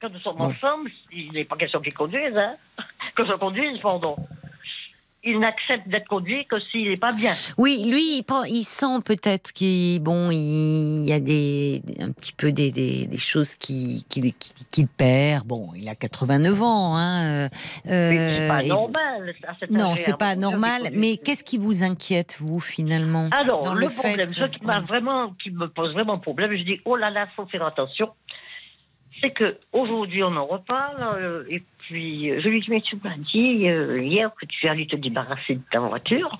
Quand 0.00 0.10
nous 0.10 0.18
sommes 0.20 0.36
Bon. 0.36 0.44
ensemble, 0.46 0.90
il 1.12 1.32
n'est 1.32 1.44
pas 1.44 1.56
question 1.56 1.80
qu'il 1.80 1.94
conduise. 1.94 2.36
Hein. 2.36 2.56
Que 3.16 3.24
je 3.24 3.32
conduise, 3.32 3.80
pardon. 3.80 4.14
Il 5.24 5.40
n'accepte 5.40 5.88
d'être 5.88 6.06
conduit 6.06 6.46
que 6.46 6.60
s'il 6.60 6.88
n'est 6.88 6.96
pas 6.96 7.10
bien. 7.12 7.32
Oui, 7.58 7.84
lui, 7.90 8.18
il, 8.18 8.22
prend- 8.22 8.44
il 8.44 8.62
sent 8.62 9.00
peut-être 9.04 9.52
qu'il 9.52 10.00
bon, 10.00 10.30
il 10.30 11.04
y 11.06 11.12
a 11.12 11.18
des 11.18 11.82
un 11.98 12.12
petit 12.12 12.32
peu 12.32 12.52
des, 12.52 12.70
des, 12.70 13.06
des 13.08 13.16
choses 13.16 13.56
qui 13.56 14.06
qu'il 14.08 14.32
qui, 14.34 14.52
qu'il 14.70 14.86
perd. 14.86 15.44
Bon, 15.44 15.70
il 15.74 15.88
a 15.88 15.96
89 15.96 16.62
ans, 16.62 16.96
hein. 16.96 17.24
euh, 17.34 17.48
c'est 17.86 18.48
pas 18.48 18.62
et- 18.62 18.68
normal. 18.68 19.34
à 19.46 19.54
cet 19.58 19.70
Non, 19.72 19.96
c'est 19.96 20.16
pas 20.16 20.34
qui 20.34 20.40
normal. 20.40 20.90
Mais 20.92 21.16
qu'est-ce 21.16 21.42
qui 21.42 21.58
vous 21.58 21.82
inquiète, 21.82 22.36
vous, 22.38 22.60
finalement 22.60 23.28
Alors, 23.38 23.62
dans 23.62 23.74
le, 23.74 23.80
le 23.80 23.88
problème, 23.88 24.30
fait- 24.30 24.40
ce 24.42 24.46
qui 24.46 24.64
m'a 24.64 24.80
vraiment, 24.80 25.34
qui 25.42 25.50
me 25.50 25.66
pose 25.66 25.92
vraiment 25.94 26.18
problème, 26.18 26.52
je 26.56 26.62
dis, 26.62 26.80
oh 26.84 26.94
là 26.94 27.10
là, 27.10 27.26
faut 27.34 27.46
faire 27.46 27.66
attention. 27.66 28.08
C'est 29.20 29.32
que 29.32 29.58
aujourd'hui 29.72 30.22
on 30.22 30.36
en 30.36 30.46
reparle, 30.46 31.02
euh, 31.20 31.44
et 31.50 31.64
puis 31.88 32.30
euh, 32.30 32.40
je 32.40 32.48
lui 32.48 32.60
dis, 32.60 32.70
mais 32.70 32.82
tu 32.82 32.96
m'as 33.02 33.16
dit 33.16 33.68
euh, 33.68 34.02
hier 34.02 34.30
que 34.38 34.44
tu 34.44 34.68
allais 34.68 34.84
te 34.84 34.96
débarrasser 34.96 35.54
de 35.54 35.62
ta 35.70 35.80
voiture. 35.80 36.36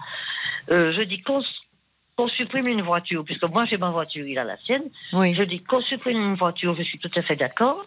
Euh, 0.71 0.93
je 0.93 1.03
dis 1.03 1.23
qu'on 1.23 2.29
supprime 2.29 2.69
une 2.69 2.83
voiture, 2.83 3.25
puisque 3.25 3.45
moi 3.45 3.65
j'ai 3.65 3.79
ma 3.79 3.91
voiture, 3.91 4.27
il 4.27 4.39
a 4.39 4.45
la 4.45 4.59
sienne. 4.59 4.85
Oui. 5.15 5.35
Je 5.35 5.43
dis 5.43 5.61
qu'on 5.61 5.81
supprime 5.81 6.19
une 6.19 6.35
voiture, 6.35 6.77
je 6.77 6.83
suis 6.83 6.99
tout 6.99 7.11
à 7.17 7.23
fait 7.23 7.37
d'accord, 7.37 7.87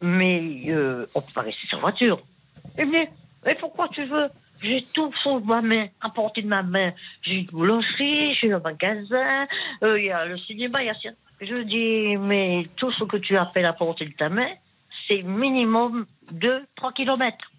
mais 0.00 0.64
euh, 0.68 1.06
on 1.14 1.20
peut 1.20 1.32
pas 1.32 1.42
rester 1.42 1.68
sans 1.70 1.78
voiture. 1.78 2.20
Eh 2.76 2.84
bien, 2.84 3.06
mais 3.46 3.54
pourquoi 3.54 3.88
tu 3.88 4.04
veux? 4.04 4.28
J'ai 4.60 4.84
tout 4.92 5.12
sous 5.22 5.38
ma 5.40 5.62
main, 5.62 5.86
à 6.00 6.10
portée 6.10 6.42
de 6.42 6.48
ma 6.48 6.62
main. 6.62 6.92
J'ai 7.22 7.36
une 7.36 7.46
boulangerie, 7.46 8.34
j'ai 8.34 8.52
un 8.52 8.58
magasin, 8.58 9.46
il 9.82 10.04
y 10.04 10.10
a 10.10 10.26
le 10.26 10.36
cinéma, 10.38 10.82
il 10.82 10.86
y 10.86 10.90
a... 10.90 11.14
Je 11.40 11.62
dis, 11.62 12.16
mais 12.18 12.66
tout 12.76 12.92
ce 12.92 13.04
que 13.04 13.16
tu 13.16 13.36
appelles 13.38 13.64
à 13.64 13.72
portée 13.72 14.04
de 14.04 14.12
ta 14.12 14.28
main, 14.28 14.50
c'est 15.10 15.22
minimum 15.22 16.06
2-3 16.32 16.92
kilomètres. 16.94 17.50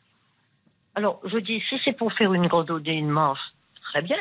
Alors, 0.96 1.22
je 1.26 1.38
dis, 1.38 1.62
si 1.70 1.76
c'est 1.86 1.94
pour 1.98 2.12
faire 2.14 2.34
une 2.34 2.48
randonnée, 2.48 2.94
une 2.94 3.10
marche, 3.10 3.42
très 3.92 4.02
bien. 4.02 4.18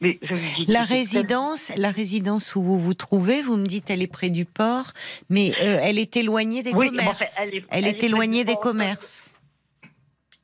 Mais 0.00 0.18
je 0.22 0.34
lui 0.34 0.64
dis... 0.66 0.66
La 0.72 0.84
résidence, 0.84 1.72
la 1.76 1.90
résidence 1.90 2.54
où 2.56 2.62
vous 2.62 2.78
vous 2.78 2.94
trouvez, 2.94 3.40
vous 3.42 3.56
me 3.56 3.64
dites, 3.66 3.88
elle 3.90 4.02
est 4.02 4.06
près 4.12 4.28
du 4.30 4.44
port, 4.44 4.92
mais 5.30 5.52
euh, 5.60 5.78
elle 5.82 5.98
est 5.98 6.16
éloignée 6.16 6.62
des 6.62 6.72
Oui, 6.74 6.88
commerces. 6.88 7.08
enfin, 7.10 7.24
elle 7.42 7.54
est- 7.54 7.56
elle 7.56 7.64
elle 7.70 7.84
est 7.86 7.88
est 7.90 7.94
près 7.94 8.06
éloignée 8.06 8.44
des 8.44 8.52
port, 8.54 8.60
commerces. 8.62 9.26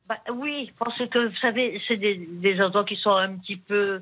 Bah, 0.08 0.16
oui, 0.34 0.72
parce 0.78 0.98
que 1.08 1.28
vous 1.28 1.36
savez, 1.40 1.80
c'est 1.86 1.96
des, 1.96 2.16
des 2.16 2.60
endroits 2.60 2.84
qui 2.84 2.96
sont 2.96 3.12
un 3.14 3.34
petit 3.36 3.56
peu. 3.56 4.00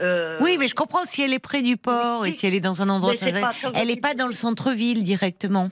euh, 0.00 0.38
Oui, 0.40 0.56
mais 0.58 0.68
je 0.68 0.74
comprends 0.74 1.04
si 1.04 1.22
elle 1.22 1.32
est 1.32 1.38
près 1.38 1.62
du 1.62 1.76
port 1.76 2.20
Oui, 2.22 2.28
et 2.28 2.32
si 2.32 2.46
elle 2.46 2.54
est 2.54 2.60
dans 2.60 2.80
un 2.82 2.88
endroit. 2.88 3.14
c'est 3.18 3.32
très- 3.32 3.70
Elle 3.74 3.88
n'est 3.88 3.96
pas 3.96 4.14
dans 4.14 4.26
le 4.26 4.32
centre-ville 4.32 5.02
directement. 5.02 5.70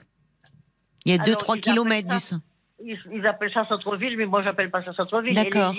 Il 1.07 1.15
y 1.15 1.17
a 1.17 1.23
Alors, 1.23 1.39
2-3 1.39 1.53
ils 1.55 1.61
kilomètres 1.61 2.07
du 2.09 2.19
centre. 2.19 2.43
ils, 2.83 3.25
appellent 3.25 3.53
ça 3.53 3.65
centre-ville, 3.67 4.17
mais 4.17 4.25
moi 4.25 4.43
j'appelle 4.43 4.69
pas 4.69 4.83
ça 4.83 4.93
centre-ville. 4.93 5.33
D'accord. 5.35 5.73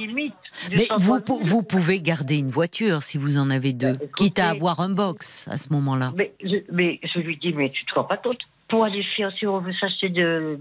Mais 0.71 0.89
vous, 0.97 1.21
vous 1.43 1.63
pouvez 1.63 2.01
garder 2.01 2.39
une 2.39 2.49
voiture 2.49 3.03
si 3.03 3.19
vous 3.19 3.37
en 3.37 3.51
avez 3.51 3.75
deux, 3.75 3.93
bah, 3.93 4.07
quitte 4.17 4.39
à 4.39 4.49
avoir 4.49 4.81
un 4.81 4.89
box 4.89 5.47
à 5.51 5.59
ce 5.59 5.71
moment-là. 5.75 6.15
Mais 6.17 6.33
je, 6.43 6.57
mais 6.73 6.99
je 7.03 7.21
lui 7.21 7.37
dis, 7.37 7.53
mais 7.53 7.69
tu 7.69 7.85
te 7.85 7.91
crois 7.91 8.09
pas 8.09 8.17
tout 8.17 8.35
pour 8.69 8.85
aller 8.85 9.03
faire, 9.17 9.33
si 9.39 9.47
on 9.47 9.59
veut 9.61 9.73
s'acheter 9.75 10.11
de 10.11 10.59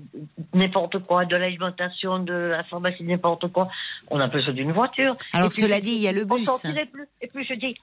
n'importe 0.53 0.99
quoi, 1.06 1.26
de 1.26 1.35
l'alimentation, 1.35 2.19
de 2.19 2.34
la 2.34 2.64
pharmacie, 2.64 3.03
n'importe 3.03 3.52
quoi, 3.52 3.68
on 4.10 4.19
a 4.19 4.27
besoin 4.27 4.53
d'une 4.53 4.72
voiture. 4.72 5.15
Alors 5.31 5.52
cela 5.52 5.80
dit, 5.80 5.91
il 5.91 6.02
y 6.02 6.07
a 6.07 6.14
le 6.14 6.26
bus. 6.26 6.41
On 6.41 6.45
sortirait 6.45 6.85
plus. 6.85 7.07
Et 7.22 7.27
puis 7.27 7.45
je 7.45 7.53
dis, 7.53 7.76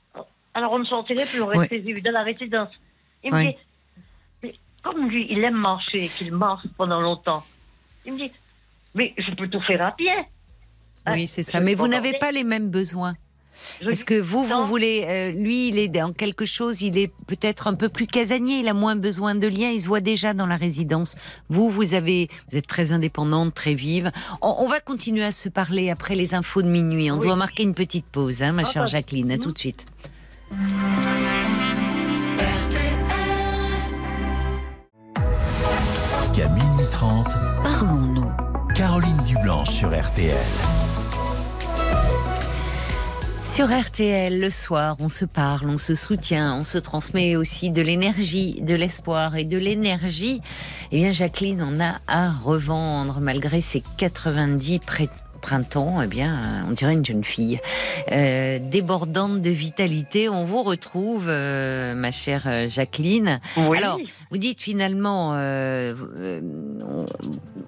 alors 0.53 0.73
on 0.73 0.79
ne 0.79 0.85
sortirait 0.85 1.27
plus, 1.27 1.41
on 1.41 1.47
resterait 1.47 2.01
dans 2.01 2.13
la 2.13 2.23
résidence. 2.23 2.71
Il 3.23 3.33
me 3.33 3.41
dit, 3.41 3.57
comme 4.85 5.09
lui, 5.09 5.27
il 5.31 5.43
aime 5.43 5.57
marcher, 5.57 6.09
qu'il 6.09 6.33
marche 6.33 6.67
pendant 6.77 7.01
longtemps, 7.01 7.43
il 8.05 8.13
me 8.13 8.19
dit, 8.19 8.33
mais 8.95 9.15
je 9.17 9.35
peux 9.35 9.49
tout 9.49 9.61
faire 9.63 9.83
à 9.83 9.93
pied. 9.93 10.13
Oui, 11.07 11.23
hein, 11.23 11.27
c'est 11.27 11.43
ça. 11.43 11.61
Mais 11.61 11.75
vous 11.75 11.89
n'avez 11.89 12.13
pas 12.19 12.31
les 12.31 12.45
mêmes 12.45 12.69
besoins. 12.71 13.15
Parce 13.85 14.03
que 14.03 14.21
vous, 14.21 14.45
vous 14.45 14.67
voulez, 14.67 15.05
euh, 15.07 15.31
lui, 15.31 15.69
il 15.69 15.79
est 15.79 15.89
dans 15.89 16.13
quelque 16.13 16.45
chose, 16.45 16.83
il 16.83 16.99
est 16.99 17.13
peut-être 17.27 17.69
un 17.69 17.75
peu 17.75 17.89
plus 17.89 18.09
casanier, 18.09 18.59
il 18.59 18.69
a 18.69 18.75
moins 18.75 18.97
besoin 18.97 19.37
de 19.37 19.47
liens, 19.47 19.71
il 19.71 19.81
se 19.81 19.87
voit 19.87 20.01
déjà 20.01 20.35
dans 20.35 20.47
la 20.47 20.57
résidence. 20.57 21.15
Vous, 21.49 21.71
vous 21.71 21.95
avez, 21.95 22.29
vous 22.51 22.59
êtes 22.59 22.67
très 22.67 22.91
indépendante, 22.91 23.55
très 23.55 23.75
vive. 23.75 24.11
On, 24.43 24.67
va 24.67 24.81
continuer 24.81 25.25
à 25.25 25.33
se 25.33 25.49
parler 25.49 25.91
après 25.91 26.17
les 26.17 26.35
infos 26.35 26.63
de 26.63 26.69
minuit. 26.69 27.11
On 27.13 27.17
doit 27.17 27.37
marquer 27.37 27.63
une 27.63 27.75
petite 27.75 28.07
pause, 28.07 28.43
hein, 28.43 28.53
ma 28.53 28.63
ah, 28.63 28.65
chère 28.65 28.83
bah, 28.83 28.91
Jacqueline. 28.91 29.31
À 29.31 29.39
tout 29.39 29.53
de 29.53 29.59
suite. 29.59 29.87
Caroline 38.75 39.17
Dublanche 39.25 39.71
sur 39.71 39.89
RTL. 39.89 40.35
Sur 43.45 43.69
RTL, 43.69 44.41
le 44.41 44.51
soir, 44.51 44.97
on 44.99 45.09
se 45.09 45.25
parle, 45.25 45.69
on 45.69 45.79
se 45.79 45.95
soutient, 45.95 46.57
on 46.57 46.65
se 46.65 46.79
transmet 46.79 47.37
aussi 47.37 47.71
de 47.71 47.81
l'énergie, 47.83 48.61
de 48.63 48.75
l'espoir 48.75 49.37
et 49.37 49.45
de 49.45 49.59
l'énergie. 49.59 50.41
Eh 50.91 50.99
bien, 50.99 51.13
Jacqueline 51.13 51.63
en 51.63 51.79
a 51.79 52.01
à 52.09 52.33
revendre 52.33 53.21
malgré 53.21 53.61
ses 53.61 53.85
90 53.97 54.81
prêts 54.81 55.09
printemps, 55.45 56.01
eh 56.03 56.07
bien, 56.07 56.65
on 56.67 56.71
dirait 56.71 56.95
une 56.95 57.05
jeune 57.05 57.23
fille 57.23 57.61
euh, 58.11 58.59
débordante 58.59 59.43
de 59.43 59.51
vitalité. 59.51 60.31
On 60.31 60.47
vous 60.47 60.63
retrouve, 60.63 61.27
euh, 61.29 61.95
ma 61.95 62.11
chère 62.11 62.45
euh, 62.47 62.67
Jacqueline. 62.67 63.41
Alors, 63.55 63.99
vous 64.31 64.39
dites 64.39 64.63
finalement, 64.63 65.33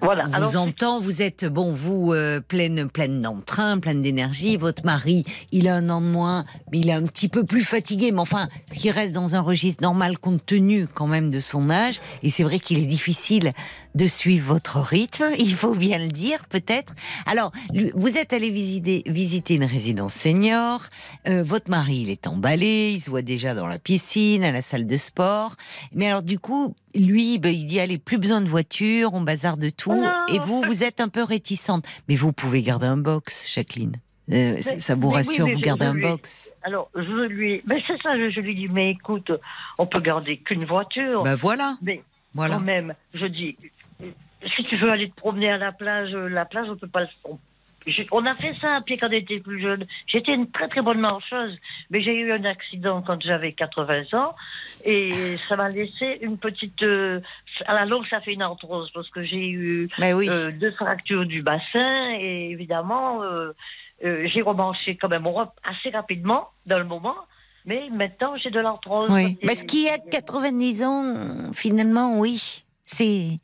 voilà. 0.01 0.25
On 0.33 0.43
vous 0.43 0.57
entend, 0.57 0.99
vous 0.99 1.21
êtes 1.21 1.45
bon, 1.45 1.71
vous 1.71 2.15
pleine, 2.47 2.89
pleine 2.89 3.21
d'entrain, 3.21 3.77
pleine 3.77 4.01
d'énergie. 4.01 4.57
Votre 4.57 4.83
mari, 4.83 5.23
il 5.51 5.67
a 5.67 5.75
un 5.75 5.91
an 5.91 6.01
de 6.01 6.07
moins, 6.07 6.45
mais 6.71 6.79
il 6.79 6.89
est 6.89 6.93
un 6.93 7.03
petit 7.03 7.29
peu 7.29 7.43
plus 7.43 7.63
fatigué. 7.63 8.11
Mais 8.11 8.21
enfin, 8.21 8.47
ce 8.71 8.79
qui 8.79 8.89
reste 8.89 9.13
dans 9.13 9.35
un 9.35 9.41
registre 9.41 9.83
normal 9.83 10.17
compte 10.17 10.43
tenu 10.43 10.87
quand 10.87 11.07
même 11.07 11.29
de 11.29 11.39
son 11.39 11.69
âge. 11.69 12.01
Et 12.23 12.31
c'est 12.31 12.43
vrai 12.43 12.57
qu'il 12.57 12.79
est 12.79 12.87
difficile 12.87 13.53
de 13.97 14.07
suivre 14.07 14.53
votre 14.53 14.79
rythme, 14.79 15.25
il 15.37 15.53
faut 15.53 15.75
bien 15.75 15.97
le 15.97 16.07
dire 16.07 16.45
peut-être. 16.45 16.93
Alors, 17.25 17.51
vous 17.95 18.17
êtes 18.17 18.31
allé 18.31 18.49
visiter, 18.49 19.03
visiter 19.07 19.55
une 19.55 19.65
résidence 19.65 20.13
senior, 20.13 20.81
euh, 21.27 21.43
votre 21.43 21.69
mari 21.69 21.97
il 21.97 22.09
est 22.09 22.27
emballé, 22.27 22.91
il 22.93 22.99
se 22.99 23.09
voit 23.09 23.23
déjà 23.23 23.55
dans 23.55 23.67
la 23.67 23.79
piscine, 23.79 24.43
à 24.43 24.51
la 24.51 24.61
salle 24.61 24.87
de 24.87 24.97
sport. 24.97 25.55
Mais 25.93 26.07
alors 26.07 26.23
du 26.23 26.39
coup, 26.39 26.75
lui, 26.95 27.39
ben, 27.39 27.53
il 27.53 27.65
dit 27.65 27.79
allez, 27.79 27.97
plus 27.97 28.19
besoin 28.19 28.41
de 28.41 28.47
voiture, 28.47 29.13
on 29.13 29.21
bazar 29.21 29.57
de 29.57 29.69
tout. 29.69 30.01
Et 30.33 30.39
vous, 30.39 30.61
vous 30.61 30.83
êtes 30.83 31.01
un 31.01 31.09
peu 31.09 31.23
réticente. 31.23 31.85
Mais 32.07 32.15
vous 32.15 32.31
pouvez 32.31 32.61
garder 32.61 32.85
un 32.85 32.97
box, 32.97 33.51
Jacqueline. 33.51 33.97
Euh, 34.31 34.61
ça 34.61 34.95
vous 34.95 35.09
rassure, 35.09 35.47
vous 35.47 35.59
gardez 35.59 35.85
un 35.85 35.95
box 35.95 36.53
Alors, 36.63 36.89
je 36.93 37.27
lui, 37.27 37.61
mais 37.65 37.81
c'est 37.87 37.99
ça, 38.01 38.09
je, 38.17 38.39
lui 38.41 38.55
dis, 38.55 38.67
mais 38.67 38.91
écoute, 38.91 39.31
on 39.77 39.87
peut 39.87 40.01
garder 40.01 40.37
qu'une 40.37 40.65
voiture. 40.65 41.23
Ben 41.23 41.35
voilà. 41.35 41.77
Mais 41.81 42.03
voilà. 42.33 42.55
quand 42.55 42.61
même, 42.61 42.93
je 43.13 43.25
dis, 43.25 43.55
si 44.55 44.63
tu 44.63 44.75
veux 44.75 44.91
aller 44.91 45.09
te 45.09 45.15
promener 45.15 45.51
à 45.51 45.57
la 45.57 45.71
plage, 45.71 46.11
la 46.11 46.45
plage, 46.45 46.67
on 46.69 46.75
peut 46.75 46.87
pas 46.87 47.01
le. 47.01 47.07
On, 48.11 48.25
a 48.25 48.35
fait 48.35 48.53
ça 48.59 48.75
à 48.75 48.81
pied 48.81 48.97
quand 48.97 49.07
on 49.07 49.13
était 49.13 49.39
plus 49.39 49.61
jeune. 49.61 49.85
J'étais 50.07 50.33
une 50.33 50.51
très 50.51 50.67
très 50.67 50.81
bonne 50.81 50.99
marcheuse, 50.99 51.57
mais 51.89 52.01
j'ai 52.01 52.15
eu 52.15 52.33
un 52.33 52.43
accident 52.43 53.01
quand 53.01 53.21
j'avais 53.21 53.53
80 53.53 54.03
ans 54.13 54.35
et 54.83 55.37
ça 55.47 55.55
m'a 55.55 55.69
laissé 55.69 56.17
une 56.21 56.37
petite. 56.37 56.81
Euh, 56.83 57.21
à 57.65 57.73
la 57.73 57.85
longue, 57.85 58.05
ça 58.09 58.19
fait 58.19 58.33
une 58.33 58.41
arthrose 58.41 58.91
parce 58.93 59.09
que 59.09 59.23
j'ai 59.23 59.47
eu 59.47 59.89
euh, 60.01 60.51
deux 60.51 60.71
fractures 60.71 61.25
du 61.25 61.41
bassin 61.41 62.11
et 62.19 62.49
évidemment, 62.51 63.23
euh, 63.23 63.53
j'ai 64.01 64.41
remanché 64.41 64.97
quand 64.97 65.09
même 65.09 65.25
assez 65.63 65.89
rapidement 65.89 66.49
dans 66.65 66.79
le 66.79 66.85
moment. 66.85 67.15
Mais 67.65 67.89
maintenant, 67.89 68.35
j'ai 68.37 68.49
de 68.49 68.59
l'arthrose. 68.59 69.11
Oui. 69.11 69.37
Parce 69.45 69.63
qu'il 69.63 69.83
y 69.83 69.89
a 69.89 69.97
90 69.97 70.83
ans, 70.83 71.51
finalement, 71.53 72.17
oui. 72.17 72.65
C'est 72.89 73.39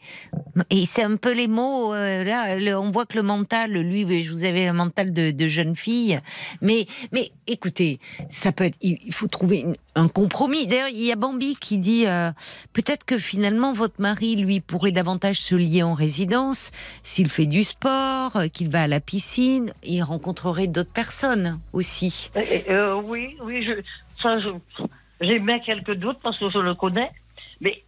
et 0.70 0.86
c'est 0.86 1.04
un 1.04 1.18
peu 1.18 1.34
les 1.34 1.50
mots 1.50 1.94
euh, 1.94 2.24
là. 2.24 2.80
on 2.80 2.92
voit 2.92 3.06
que 3.06 3.18
le 3.18 3.24
mental, 3.24 3.74
lui, 3.74 4.24
je 4.24 4.32
vous 4.32 4.46
avais 4.46 4.68
le 4.68 4.74
mental 4.74 5.12
de, 5.12 5.48
jeune 5.48 5.76
fille. 5.76 6.18
Mais 6.62 6.86
mais 7.12 7.30
écoutez, 7.46 8.00
ça 8.30 8.54
peut 8.54 8.64
être. 8.64 8.78
Il 8.82 9.14
faut 9.14 9.28
trouver 9.28 9.66
un 9.96 10.08
compromis. 10.08 10.66
D'ailleurs, 10.66 10.88
il 10.88 11.04
y 11.04 11.12
a 11.12 11.18
Bambi 11.18 11.58
qui 11.58 11.78
dit 11.78 12.08
euh, 12.08 12.32
peut-être 12.72 13.04
que 13.04 13.18
finalement 13.18 13.74
votre 13.74 14.00
mari, 14.00 14.38
lui, 14.38 14.62
pourrait 14.62 14.94
davantage 14.94 15.42
se 15.42 15.56
lier 15.56 15.84
en 15.84 15.94
résidence 15.94 16.72
s'il 17.04 17.30
fait 17.30 17.46
du 17.46 17.66
sport, 17.66 18.38
euh, 18.38 18.48
qu'il 18.48 18.70
va 18.70 18.84
à 18.84 18.88
la 18.88 19.02
piscine, 19.02 19.74
il 19.84 20.02
rencontrerait 20.04 20.68
d'autres 20.68 20.94
personnes 20.94 21.60
aussi. 21.74 22.30
oui, 23.04 23.36
oui, 23.44 23.68
ça, 24.22 24.38
j'ai 25.20 25.40
mis 25.40 25.62
quelques 25.62 25.96
doutes 25.96 26.20
parce 26.24 26.40
que 26.40 26.50
je 26.50 26.60
le 26.60 26.76
connais, 26.76 27.12
mais 27.60 27.84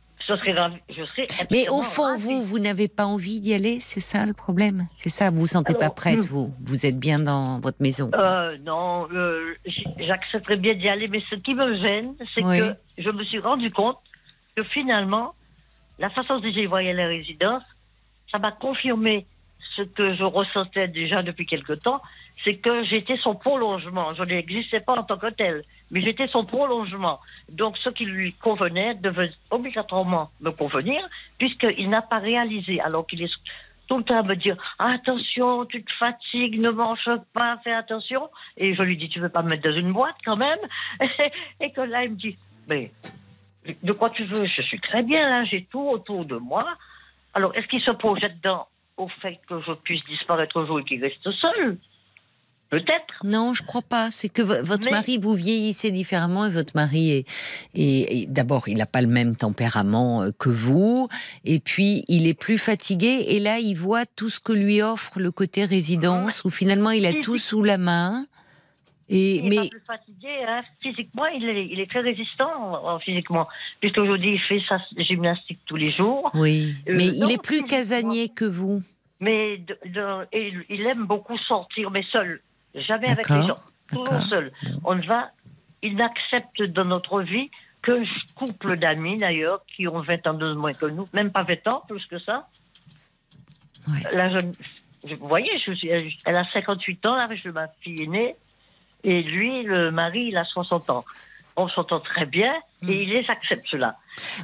mais 1.52 1.70
au 1.70 1.82
fond, 1.82 2.18
vous, 2.18 2.44
vous 2.44 2.60
n'avez 2.60 2.88
pas 2.88 3.06
envie 3.06 3.40
d'y 3.40 3.54
aller 3.54 3.80
C'est 3.82 4.00
ça 4.00 4.26
le 4.26 4.34
problème? 4.34 4.88
C'est 4.96 5.10
ça, 5.10 5.30
vous 5.30 5.42
vous 5.42 5.48
sentez 5.48 5.74
pas 5.74 5.90
prête, 5.90 6.26
hmm. 6.26 6.34
vous? 6.34 6.54
Vous 6.66 6.86
êtes 6.86 6.98
bien 6.98 7.20
dans 7.20 7.60
votre 7.60 7.82
maison. 7.82 8.10
Euh, 8.16 8.52
Non, 8.64 9.08
euh, 9.14 9.54
j'accepterais 10.00 10.58
bien 10.58 10.74
d'y 10.76 10.90
aller, 10.90 11.08
mais 11.08 11.22
ce 11.30 11.36
qui 11.36 11.54
me 11.54 11.76
gêne, 11.78 12.16
c'est 12.34 12.42
que 12.42 12.76
je 12.98 13.10
me 13.10 13.24
suis 13.26 13.40
rendu 13.40 13.72
compte 13.72 13.98
que 14.56 14.64
finalement, 14.64 15.36
la 16.00 16.10
façon 16.10 16.40
dont 16.40 16.52
j'ai 16.54 16.66
voyé 16.66 16.94
la 16.94 17.08
résidence, 17.08 17.64
ça 18.32 18.40
m'a 18.40 18.52
confirmé 18.52 19.26
ce 19.76 19.82
que 19.82 20.16
je 20.16 20.24
ressentais 20.24 20.88
déjà 20.88 21.24
depuis 21.24 21.46
quelque 21.46 21.74
temps, 21.74 22.02
c'est 22.44 22.56
que 22.56 22.84
j'étais 22.84 23.18
son 23.18 23.36
prolongement. 23.36 24.14
Je 24.14 24.24
n'existais 24.24 24.80
pas 24.80 24.94
en 24.94 25.03
tant 25.03 25.18
que 25.18 25.30
tel, 25.32 25.64
mais 25.91 26.02
j'étais 26.02 26.28
son 26.28 26.45
prolongement. 26.45 27.20
Donc 27.49 27.78
ce 27.78 27.90
qui 27.90 28.06
lui 28.06 28.34
convenait 28.34 28.95
devait 28.95 29.32
obligatoirement 29.52 30.30
me 30.41 30.52
convenir, 30.52 31.02
puisqu'il 31.38 31.90
n'a 31.90 32.02
pas 32.02 32.20
réalisé, 32.20 32.80
alors 32.82 33.07
qu'il 33.07 33.22
est 33.24 33.32
tout 33.88 33.98
le 33.98 34.03
temps 34.03 34.18
à 34.18 34.24
me 34.24 34.36
dire 34.36 34.57
attention, 34.80 35.66
tu 35.66 35.84
te 35.84 35.94
fatigues, 35.94 36.60
ne 36.60 36.72
mange 36.72 37.10
pas, 37.34 37.57
fais 37.64 37.74
attention. 37.74 38.30
Et 38.57 38.74
je 38.76 38.82
lui 38.82 38.98
dis 38.98 39.10
tu 39.10 39.20
veux 39.20 39.30
pas 39.30 39.44
me 39.44 39.49
mettre 39.49 39.64
dans 39.64 39.76
une 39.76 39.94
boîte 39.94 40.16
quand 40.24 40.38
même 40.38 40.60
Et 41.60 41.72
que 41.72 41.82
là 41.82 42.03
il 42.03 42.12
me 42.12 42.16
dit 42.16 42.38
mais 42.68 42.91
de 43.84 43.94
quoi 43.94 44.10
tu 44.12 44.24
veux? 44.26 44.45
Je 44.45 44.62
suis 44.62 44.80
très 44.80 45.03
bien 45.03 45.30
là, 45.30 45.45
j'ai 45.45 45.64
tout 45.66 45.88
autour 45.90 46.26
de 46.26 46.38
moi. 46.38 46.66
Alors 47.34 47.56
est-ce 47.56 47.68
qu'il 47.68 47.82
se 47.82 47.91
projette 47.91 48.41
dans 48.44 48.68
au 48.98 49.07
fait 49.07 49.40
que 49.48 49.60
je 49.62 49.74
puisse 49.74 50.03
disparaître 50.06 50.60
un 50.60 50.66
jour 50.66 50.80
et 50.80 50.84
qu'il 50.84 51.02
reste 51.02 51.30
seul? 51.32 51.78
Peut-être. 52.76 53.24
Non, 53.24 53.54
je 53.54 53.64
crois 53.64 53.82
pas. 53.82 54.12
C'est 54.12 54.28
que 54.28 54.42
votre 54.42 54.92
mari, 54.92 55.18
vous 55.18 55.34
vieillissez 55.34 55.92
différemment 55.92 56.46
et 56.46 56.50
votre 56.50 56.76
mari 56.76 57.26
est, 57.74 58.30
d'abord, 58.30 58.68
il 58.68 58.76
n'a 58.76 58.86
pas 58.86 59.00
le 59.00 59.08
même 59.08 59.38
tempérament 59.38 60.24
euh, 60.24 60.32
que 60.38 60.50
vous. 60.50 61.08
Et 61.46 61.60
puis, 61.60 62.04
il 62.10 62.28
est 62.28 62.38
plus 62.38 62.58
fatigué. 62.58 63.28
Et 63.30 63.40
là, 63.40 63.60
il 63.60 63.76
voit 63.76 64.06
tout 64.06 64.30
ce 64.30 64.42
que 64.42 64.52
lui 64.52 64.82
offre 64.82 65.20
le 65.20 65.32
côté 65.32 65.64
résidence, 65.64 66.44
où 66.44 66.50
finalement, 66.50 66.92
il 66.92 67.06
a 67.06 67.14
tout 67.22 67.38
sous 67.38 67.64
la 67.64 67.78
main. 67.78 68.26
Et, 69.08 69.38
il 69.38 69.48
mais... 69.48 69.56
pas 69.56 69.68
plus 69.70 69.84
fatigué, 69.88 70.36
hein. 70.46 70.62
physiquement, 70.82 71.28
il 71.28 71.48
est, 71.48 71.68
il 71.68 71.80
est, 71.80 71.90
très 71.90 72.02
résistant 72.02 73.00
physiquement, 73.00 73.48
puisqu'aujourd'hui 73.80 74.34
il 74.34 74.40
fait 74.40 74.60
sa 74.68 74.80
gymnastique 74.98 75.60
tous 75.68 75.76
les 75.76 75.92
jours. 75.92 76.32
Oui, 76.34 76.74
euh, 76.90 76.96
mais 76.98 77.06
il 77.06 77.32
est 77.32 77.42
plus 77.42 77.62
casanier 77.62 78.30
que 78.30 78.46
vous. 78.46 78.82
Mais 79.20 79.62
il 80.72 80.86
aime 80.88 81.06
beaucoup 81.06 81.38
sortir, 81.38 81.92
mais 81.92 82.04
seul. 82.12 82.42
Jamais 82.76 83.10
avec 83.10 83.30
les 83.30 83.44
gens. 83.44 83.60
Toujours 83.88 84.22
seul. 84.30 84.52
On 84.84 84.96
va, 84.96 85.32
il 85.82 85.96
n'accepte 85.96 86.62
dans 86.64 86.86
notre 86.86 87.22
vie 87.22 87.50
qu'un 87.84 88.04
couple 88.36 88.78
d'amis, 88.78 89.18
d'ailleurs, 89.18 89.62
qui 89.68 89.88
ont 89.88 90.02
20 90.02 90.28
ans 90.28 90.34
de 90.34 90.54
moins 90.54 90.74
que 90.74 90.88
nous, 90.88 91.08
même 91.14 91.32
pas 91.32 91.44
20 91.44 91.68
ans, 91.68 91.84
plus 91.88 92.06
que 92.08 92.20
ça. 92.20 92.48
La 94.12 94.32
jeune, 94.32 94.56
vous 95.04 95.28
voyez, 95.28 95.52
je 95.66 95.72
suis, 95.74 95.90
elle 95.90 96.36
a 96.36 96.46
58 96.52 97.06
ans, 97.06 97.16
là, 97.16 97.30
je, 97.36 97.50
ma 97.50 97.68
fille 97.82 98.04
est 98.04 98.08
née, 98.08 98.36
et 99.04 99.22
lui, 99.22 99.64
le 99.64 99.92
mari, 99.92 100.30
il 100.30 100.38
a 100.38 100.46
60 100.46 100.90
ans. 100.90 101.06
On 101.56 101.70
s'entend 101.70 102.00
très 102.00 102.26
bien, 102.26 102.54
Et 102.82 102.86
hmm. 102.86 102.92
ils 102.92 103.10
les 103.10 103.30
acceptent, 103.30 103.68
cela. 103.68 103.96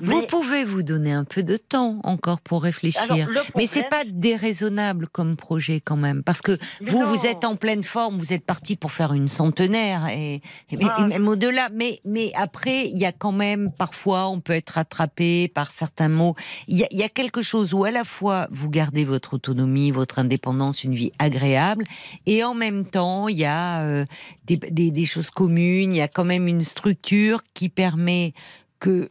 Vous 0.01 0.23
pouvez 0.23 0.65
vous 0.65 0.83
donner 0.83 1.11
un 1.11 1.23
peu 1.23 1.43
de 1.43 1.57
temps 1.57 1.99
encore 2.03 2.41
pour 2.41 2.63
réfléchir. 2.63 3.27
Mais 3.55 3.67
c'est 3.67 3.89
pas 3.89 4.03
déraisonnable 4.05 5.07
comme 5.07 5.35
projet 5.35 5.81
quand 5.83 5.97
même. 5.97 6.23
Parce 6.23 6.41
que 6.41 6.57
vous, 6.85 7.05
vous 7.05 7.25
êtes 7.25 7.45
en 7.45 7.55
pleine 7.55 7.83
forme, 7.83 8.17
vous 8.17 8.33
êtes 8.33 8.45
parti 8.45 8.75
pour 8.75 8.91
faire 8.91 9.13
une 9.13 9.27
centenaire 9.27 10.07
et, 10.07 10.41
ah. 10.81 11.07
même 11.07 11.27
au-delà. 11.27 11.69
Mais, 11.73 11.99
mais 12.05 12.31
après, 12.35 12.87
il 12.87 12.97
y 12.97 13.05
a 13.05 13.11
quand 13.11 13.31
même, 13.31 13.71
parfois, 13.71 14.27
on 14.27 14.39
peut 14.39 14.53
être 14.53 14.77
attrapé 14.77 15.47
par 15.47 15.71
certains 15.71 16.09
mots. 16.09 16.35
Il 16.67 16.77
y, 16.77 16.83
a, 16.83 16.87
y 16.91 17.03
a 17.03 17.09
quelque 17.09 17.41
chose 17.41 17.73
où 17.73 17.83
à 17.83 17.91
la 17.91 18.03
fois 18.03 18.47
vous 18.51 18.69
gardez 18.69 19.05
votre 19.05 19.35
autonomie, 19.35 19.91
votre 19.91 20.19
indépendance, 20.19 20.83
une 20.83 20.93
vie 20.93 21.11
agréable, 21.19 21.85
et 22.25 22.43
en 22.43 22.53
même 22.53 22.85
temps, 22.85 23.27
il 23.27 23.37
y 23.37 23.45
a 23.45 23.81
euh, 23.81 24.05
des, 24.45 24.57
des, 24.57 24.91
des 24.91 25.05
choses 25.05 25.29
communes, 25.29 25.93
il 25.93 25.97
y 25.97 26.01
a 26.01 26.07
quand 26.07 26.25
même 26.25 26.47
une 26.47 26.61
structure 26.61 27.41
qui 27.53 27.69
permet 27.69 28.33
que 28.79 29.09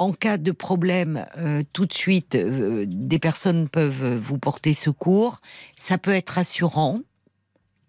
en 0.00 0.12
cas 0.12 0.38
de 0.38 0.50
problème, 0.50 1.26
euh, 1.36 1.62
tout 1.74 1.84
de 1.84 1.92
suite, 1.92 2.34
euh, 2.34 2.84
des 2.88 3.18
personnes 3.18 3.68
peuvent 3.68 4.16
vous 4.16 4.38
porter 4.38 4.72
secours. 4.72 5.40
Ça 5.76 5.98
peut 5.98 6.14
être 6.14 6.30
rassurant. 6.30 7.00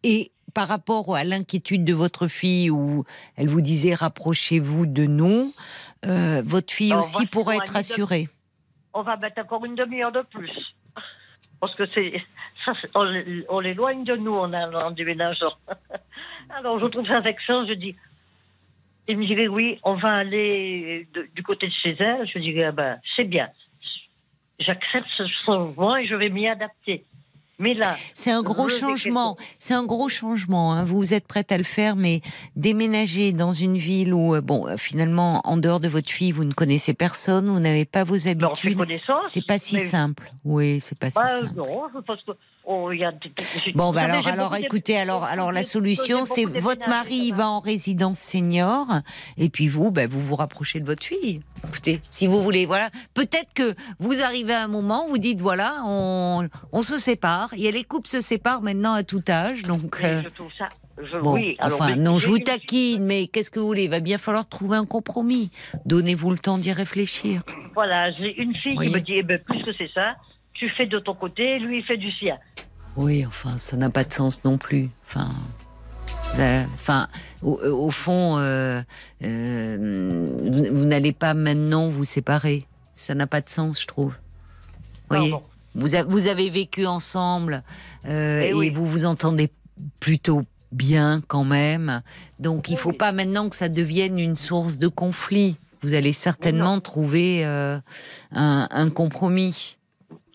Et 0.04 0.34
par 0.54 0.68
rapport 0.68 1.16
à 1.16 1.24
l'inquiétude 1.24 1.86
de 1.86 1.94
votre 1.94 2.28
fille, 2.28 2.70
où 2.70 3.06
elle 3.38 3.48
vous 3.48 3.62
disait 3.62 3.96
rapprochez-vous 3.96 4.88
de 4.88 5.06
nous, 5.06 5.54
euh, 6.06 6.42
votre 6.44 6.74
fille 6.74 6.94
aussi 6.94 7.28
pourrait 7.28 7.56
être 7.56 7.72
rassurée. 7.72 8.28
On 8.94 9.04
va 9.04 9.16
mettre 9.16 9.40
encore 9.40 9.64
une 9.64 9.76
demi-heure 9.76 10.12
de 10.12 10.22
plus. 10.22 10.52
Parce 11.62 11.74
que 11.76 11.86
c'est 11.86 12.22
on, 12.94 13.60
l'éloigne 13.62 14.04
de 14.04 14.18
nous 14.18 14.36
en, 14.36 14.54
en 14.54 14.92
déménageant. 14.92 15.54
Alors 16.50 16.78
je 16.78 16.88
trouve 16.88 17.08
ça 17.08 17.22
vexant, 17.22 17.66
je 17.66 17.74
dis 17.74 17.96
il 19.08 19.18
me 19.18 19.26
dirait 19.26 19.48
oui, 19.48 19.80
on 19.84 19.96
va 19.96 20.14
aller 20.14 21.08
du 21.36 21.44
côté 21.44 21.68
de 21.68 21.74
chez 21.74 21.96
elle. 22.00 22.28
Je 22.28 22.40
dirais 22.40 22.66
ah 22.66 22.72
ben, 22.72 23.00
c'est 23.16 23.24
bien. 23.24 23.50
J'accepte 24.60 25.08
ce 25.18 25.24
changement 25.46 25.98
et 25.98 26.06
je 26.06 26.16
vais 26.16 26.30
m'y 26.30 26.48
adapter. 26.48 27.04
Mais 27.62 27.76
là, 27.76 27.96
c'est 28.16 28.32
un 28.32 28.42
gros 28.42 28.70
changement. 28.70 29.38
C'est 29.60 29.76
un 29.76 29.84
gros 29.84 30.10
changement. 30.10 30.74
Hein. 30.74 30.84
Vous 30.84 31.14
êtes 31.14 31.28
prête 31.28 31.52
à 31.52 31.60
le 31.60 31.64
faire, 31.64 31.96
mais 31.96 32.22
déménager 32.56 33.34
dans 33.34 33.52
une 33.52 33.78
ville 33.78 34.16
où, 34.16 34.34
euh, 34.34 34.42
bon, 34.42 34.68
euh, 34.68 34.78
finalement, 34.78 35.42
en 35.44 35.58
dehors 35.58 35.80
de 35.80 35.88
votre 35.88 36.10
fille, 36.10 36.32
vous 36.32 36.44
ne 36.44 36.54
connaissez 36.54 36.96
personne, 36.96 37.48
vous 37.50 37.60
n'avez 37.60 37.86
pas 37.86 38.04
vos 38.04 38.28
habitudes. 38.28 38.84
C'est 39.30 39.46
pas 39.46 39.60
si 39.60 39.80
simple. 39.80 40.28
Oui, 40.44 40.80
c'est 40.80 40.98
pas 40.98 41.12
si 41.12 41.18
bah, 41.18 41.28
simple. 41.28 41.54
Non, 41.56 41.84
parce 42.06 42.24
que 42.24 42.32
Oh, 42.74 42.90
bon, 43.76 43.92
bah 43.92 44.04
alors, 44.04 44.28
alors 44.28 44.56
écoutez, 44.56 44.98
alors, 44.98 45.26
alors 45.26 45.52
la 45.52 45.64
solution, 45.64 46.24
c'est 46.24 46.46
votre 46.46 46.88
mari 46.88 47.32
va 47.32 47.50
en 47.50 47.60
résidence 47.60 48.18
senior, 48.18 48.88
et 49.38 49.50
puis 49.50 49.68
vous, 49.68 49.92
bah, 49.92 50.08
vous 50.08 50.22
vous 50.22 50.38
rapprochez 50.38 50.80
de 50.80 50.86
votre 50.86 51.04
fille. 51.04 51.42
Écoutez, 51.68 52.00
si 52.10 52.28
vous 52.28 52.42
voulez, 52.42 52.66
voilà. 52.66 52.90
Peut-être 53.14 53.54
que 53.54 53.76
vous 54.00 54.22
arrivez 54.24 54.54
à 54.54 54.64
un 54.64 54.70
moment, 54.70 55.06
vous 55.10 55.18
dites, 55.18 55.42
voilà, 55.42 55.84
on, 55.86 56.48
on 56.72 56.82
se 56.82 56.98
sépare. 56.98 57.50
Il 57.54 57.62
y 57.62 57.68
a 57.68 57.72
les 57.72 57.84
couples 57.84 58.08
se 58.08 58.22
séparent 58.22 58.62
maintenant 58.62 58.94
à 58.94 59.04
tout 59.04 59.24
âge, 59.28 59.64
donc. 59.64 60.00
Euh, 60.04 60.22
je 61.04 61.18
bon, 61.18 61.34
oui, 61.34 61.58
enfin, 61.60 61.96
non, 61.96 62.20
je 62.20 62.28
vous 62.28 62.40
taquine, 62.40 63.04
mais 63.04 63.28
qu'est-ce 63.28 63.52
que 63.52 63.60
vous 63.60 63.66
voulez? 63.66 63.86
Il 63.86 63.90
va 63.90 64.00
bien 64.00 64.18
falloir 64.18 64.48
trouver 64.48 64.78
un 64.78 64.86
compromis. 64.86 65.52
Donnez-vous 65.86 66.32
le 66.32 66.38
temps 66.38 66.58
d'y 66.58 66.72
réfléchir. 66.72 67.42
Voilà, 67.74 68.12
j'ai 68.14 68.40
une 68.42 68.56
fille 68.56 68.78
qui 68.78 68.90
me 68.90 69.00
dit, 69.00 69.16
eh 69.16 69.24
ben, 69.24 69.40
plus 69.40 69.62
que 69.64 69.72
c'est 69.78 69.90
ça, 69.94 70.16
tu 70.62 70.70
fais 70.70 70.86
de 70.86 71.00
ton 71.00 71.16
côté, 71.16 71.58
lui 71.58 71.80
il 71.80 71.84
fait 71.84 71.98
du 71.98 72.12
sien. 72.12 72.38
Oui, 72.96 73.26
enfin, 73.26 73.58
ça 73.58 73.78
n'a 73.78 73.90
pas 73.90 74.04
de 74.04 74.14
sens 74.14 74.44
non 74.44 74.60
plus. 74.60 74.92
Enfin, 75.08 75.32
enfin, 76.76 77.08
au, 77.42 77.90
fond, 77.90 78.38
euh, 78.38 78.84
euh, 79.24 80.28
vous, 80.72 80.86
n'allez 80.86 81.14
pas 81.14 81.34
maintenant 81.34 81.88
vous 81.88 82.04
séparer. 82.04 82.64
Ça 82.96 83.16
n'a 83.16 83.26
pas 83.26 83.42
de 83.42 83.50
sens, 83.50 83.82
je 83.82 83.88
trouve. 83.88 84.14
Vous 85.10 85.18
voyez, 85.18 85.32
vous, 85.74 85.88
vous, 86.08 86.28
avez 86.28 86.52
vécu 86.52 86.86
ensemble 86.86 87.64
euh, 88.06 88.42
eh 88.44 88.68
et, 88.68 88.70
vous 88.70 88.86
vous 88.86 89.06
entendez 89.06 89.50
plutôt 90.00 90.44
bien 90.72 91.24
quand 91.28 91.44
même. 91.44 92.04
Donc, 92.40 92.70
il 92.70 92.74
ne 92.74 92.78
faut 92.78 92.94
pas 92.94 93.12
maintenant 93.14 93.50
que 93.50 93.56
ça 93.56 93.68
devienne 93.68 94.20
une 94.20 94.36
source 94.36 94.78
de 94.78 94.88
conflit. 94.88 95.58
Vous 95.82 95.96
allez 95.96 96.14
certainement 96.14 96.80
trouver 96.80 97.44
un, 97.44 97.82
un 98.32 98.90
compromis. 98.92 99.78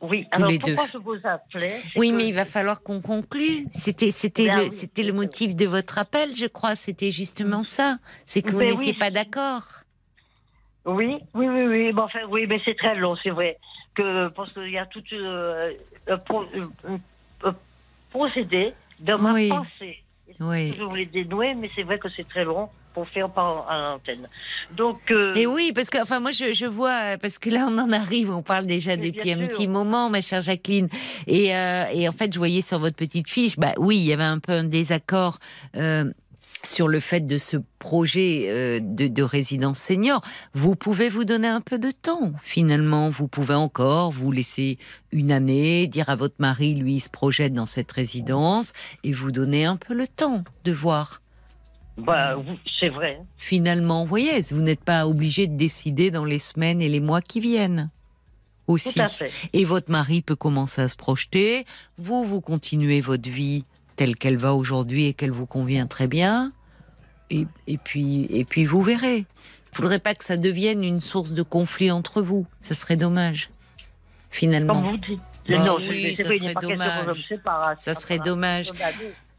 Oui, 0.02 0.27
alors 0.31 0.51
pourquoi 0.60 0.86
je 0.93 0.98
vous 0.98 1.16
appelais? 1.24 1.81
Oui, 1.97 2.12
mais 2.12 2.28
il 2.28 2.35
va 2.35 2.44
falloir 2.44 2.82
qu'on 2.82 3.01
conclue. 3.01 3.66
C'était, 3.73 4.10
c'était, 4.10 4.48
ben 4.48 4.64
le, 4.64 4.70
c'était 4.70 5.02
le 5.02 5.12
motif 5.12 5.55
de 5.55 5.66
votre 5.66 5.98
appel, 5.98 6.36
je 6.36 6.47
crois. 6.47 6.74
C'était 6.74 7.10
justement 7.10 7.62
ça. 7.62 7.98
C'est 8.27 8.43
que 8.43 8.51
vous 8.51 8.59
ben 8.59 8.70
n'étiez 8.70 8.93
pas 8.93 9.10
d'accord. 9.10 9.62
Oui, 10.85 11.16
oui, 11.35 11.48
oui, 11.48 11.66
oui. 11.66 11.93
Bon, 11.93 12.02
enfin, 12.02 12.20
oui, 12.28 12.47
mais 12.47 12.60
c'est 12.64 12.77
très 12.77 12.94
long, 12.94 13.16
c'est 13.23 13.31
vrai. 13.31 13.59
Que, 13.94 14.28
parce 14.28 14.52
qu'il 14.52 14.70
y 14.70 14.78
a 14.78 14.85
tout 14.85 15.02
euh, 15.14 15.73
un, 16.09 16.18
procédé 18.10 18.74
dans 19.01 19.18
ma 19.18 19.31
pensée. 19.31 20.02
Oui. 20.40 20.74
Je 20.77 20.82
voulais 20.82 21.06
dénouer, 21.06 21.55
mais 21.55 21.70
c'est 21.74 21.82
vrai 21.82 21.98
que 21.98 22.10
c'est 22.10 22.28
très 22.28 22.44
long 22.44 22.68
pour 22.97 23.06
faire 23.10 23.28
par 23.28 23.68
à 23.68 23.78
l'antenne. 23.78 24.27
Donc. 24.74 25.10
Euh, 25.10 25.35
et 25.35 25.47
oui, 25.47 25.73
parce 25.74 25.90
que 25.90 26.01
enfin 26.01 26.18
moi 26.18 26.31
je, 26.31 26.55
je, 26.55 26.64
vois 26.64 27.18
parce 27.20 27.39
que 27.39 27.51
là 27.51 27.66
on 27.68 27.77
en 27.77 27.93
arrive, 27.93 28.31
on 28.31 28.43
parle 28.43 28.64
déjà 28.64 28.97
depuis 28.97 29.32
un 29.32 29.47
petit 29.47 29.68
moment, 29.68 30.09
ma 30.09 30.23
chère 30.23 30.40
Jacqueline. 30.40 30.89
Et, 31.27 31.55
euh, 31.55 31.85
et, 31.93 32.09
en 32.09 32.12
fait 32.12 32.32
je 32.32 32.39
voyais 32.39 32.62
sur 32.62 32.78
votre 32.78 32.97
petite 32.97 33.28
fiche, 33.28 33.59
bah 33.59 33.74
oui, 33.77 33.98
il 33.98 34.05
y 34.05 34.14
avait 34.14 34.23
un 34.23 34.39
peu 34.39 34.52
un 34.52 34.64
désaccord. 34.64 35.39
Euh, 35.77 36.10
sur 36.64 36.89
le 36.89 36.98
fait 36.98 37.20
de 37.20 37.36
ce 37.36 37.59
projet 37.78 38.81
de, 38.81 39.06
de, 39.06 39.23
résidence 39.23 39.78
senior, 39.78 40.20
vous 40.52 40.74
pouvez 40.74 41.10
vous 41.10 41.24
donner 41.24 41.47
un 41.47 41.60
peu 41.60 41.78
de 41.78 41.93
temps. 41.93 42.32
Finalement, 42.43 43.09
vous 43.09 43.28
pouvez 43.28 43.55
encore 43.55 44.10
vous 44.10 44.32
laisser 44.32 44.78
une 45.12 45.31
année, 45.31 45.86
dire 45.86 46.09
à 46.09 46.16
votre 46.16 46.36
mari, 46.40 46.74
lui, 46.74 46.94
il 46.94 47.01
se 47.01 47.10
projette 47.10 47.52
dans 47.52 47.66
cette 47.66 47.93
résidence, 47.93 48.73
et 49.05 49.12
vous 49.12 49.31
donner 49.31 49.64
un 49.64 49.77
peu 49.77 49.94
le 49.94 50.09
temps 50.09 50.43
de 50.64 50.73
voir. 50.73 51.20
Bah, 51.98 52.36
c'est 52.78 52.89
vrai. 52.89 53.20
Finalement, 53.36 54.02
vous 54.02 54.09
voyez, 54.09 54.40
vous 54.51 54.60
n'êtes 54.60 54.85
pas 54.85 55.06
obligé 55.06 55.47
de 55.47 55.56
décider 55.56 56.10
dans 56.10 56.24
les 56.24 56.39
semaines 56.39 56.82
et 56.82 56.89
les 56.89 57.01
mois 57.01 57.20
qui 57.20 57.40
viennent. 57.40 57.90
Aussi. 58.66 58.93
Tout 58.94 59.01
à 59.01 59.09
fait. 59.09 59.31
Et 59.52 59.64
votre 59.64 59.90
mari 59.90 60.23
peut 60.23 60.36
commencer 60.36 60.82
à 60.82 60.89
se 60.89 60.97
projeter. 60.97 61.64
Vous, 61.98 62.24
vous 62.24 62.40
continuez 62.40 63.01
votre 63.01 63.31
vie 63.31 63.64
telle 63.94 64.16
qu'elle 64.16 64.36
va 64.36 64.55
aujourd'hui 64.55 65.06
et 65.06 65.14
qu'elle 65.14 65.31
vous 65.31 65.47
convient 65.47 65.86
très 65.86 66.09
bien. 66.09 66.52
Et, 67.31 67.47
et, 67.66 67.78
puis, 67.78 68.27
et 68.31 68.44
puis, 68.44 68.64
vous 68.64 68.82
verrez. 68.82 69.18
Il 69.18 69.77
faudrait 69.77 69.98
pas 69.98 70.14
que 70.14 70.24
ça 70.24 70.36
devienne 70.36 70.85
une 70.85 71.01
source 71.01 71.32
de 71.32 71.43
conflit 71.43 71.90
entre 71.90 72.23
vous. 72.23 72.47
Ça 72.60 72.74
serait 72.74 72.97
dommage. 72.97 73.51
Finalement. 74.31 74.82
Comme 74.82 74.90
vous 74.90 74.97
dites. 74.98 75.20
Bah 75.48 75.59
non, 75.59 75.77
oui, 75.78 76.16
ça 76.16 76.24
serait 76.24 76.55
dommage. 76.60 77.39
Ça 77.78 77.94
serait 77.94 78.18
dommage. 78.18 78.73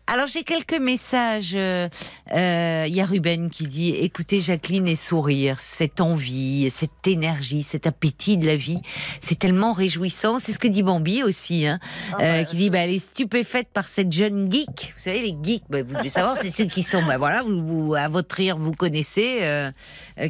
Alors 0.09 0.27
j'ai 0.27 0.43
quelques 0.45 0.79
messages. 0.79 1.51
Il 1.51 1.57
euh, 1.57 1.89
euh, 2.33 2.85
y 2.87 3.01
a 3.01 3.05
Ruben 3.05 3.49
qui 3.49 3.67
dit 3.67 3.89
écoutez 3.89 4.39
Jacqueline 4.39 4.87
et 4.87 4.95
sourire, 4.95 5.59
cette 5.59 5.99
envie, 5.99 6.69
cette 6.69 7.05
énergie, 7.05 7.61
cet 7.61 7.87
appétit 7.87 8.37
de 8.37 8.45
la 8.45 8.55
vie, 8.55 8.79
c'est 9.19 9.37
tellement 9.37 9.73
réjouissant. 9.73 10.39
C'est 10.39 10.53
ce 10.53 10.59
que 10.59 10.69
dit 10.69 10.81
Bambi 10.81 11.23
aussi, 11.23 11.67
hein, 11.67 11.79
ah 12.13 12.21
euh, 12.21 12.43
qui 12.45 12.55
dit 12.55 12.69
bah, 12.69 12.79
elle 12.79 12.91
est 12.91 12.99
stupéfaite 12.99 13.67
par 13.73 13.89
cette 13.89 14.13
jeune 14.13 14.49
geek. 14.49 14.93
Vous 14.95 15.03
savez 15.03 15.19
les 15.19 15.35
geeks, 15.43 15.65
bah, 15.69 15.83
vous 15.83 15.95
devez 15.95 16.07
savoir, 16.07 16.37
c'est 16.37 16.51
ceux 16.51 16.65
qui 16.65 16.83
sont, 16.83 17.03
bah, 17.03 17.17
voilà, 17.17 17.43
vous, 17.43 17.93
à 17.93 18.07
votre 18.07 18.33
rire 18.33 18.57
vous 18.57 18.71
connaissez, 18.71 19.41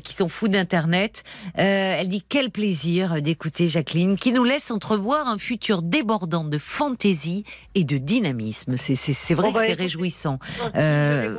qui 0.03 0.13
sont 0.13 0.27
fous 0.27 0.47
d'internet. 0.47 1.23
elle 1.53 2.07
dit 2.07 2.23
quel 2.27 2.49
plaisir 2.49 3.21
d'écouter 3.21 3.67
Jacqueline, 3.67 4.17
qui 4.17 4.31
nous 4.31 4.43
laisse 4.43 4.71
entrevoir 4.71 5.27
un 5.27 5.37
futur 5.37 5.83
débordant 5.83 6.45
de 6.45 6.57
fantaisie 6.57 7.43
et 7.75 7.83
de 7.83 7.99
dynamisme. 7.99 8.75
C'est 8.77 9.33
vrai. 9.35 9.53
que 9.53 9.66
c'est 9.67 9.73
réjouissant. 9.73 10.39
Euh, 10.75 11.37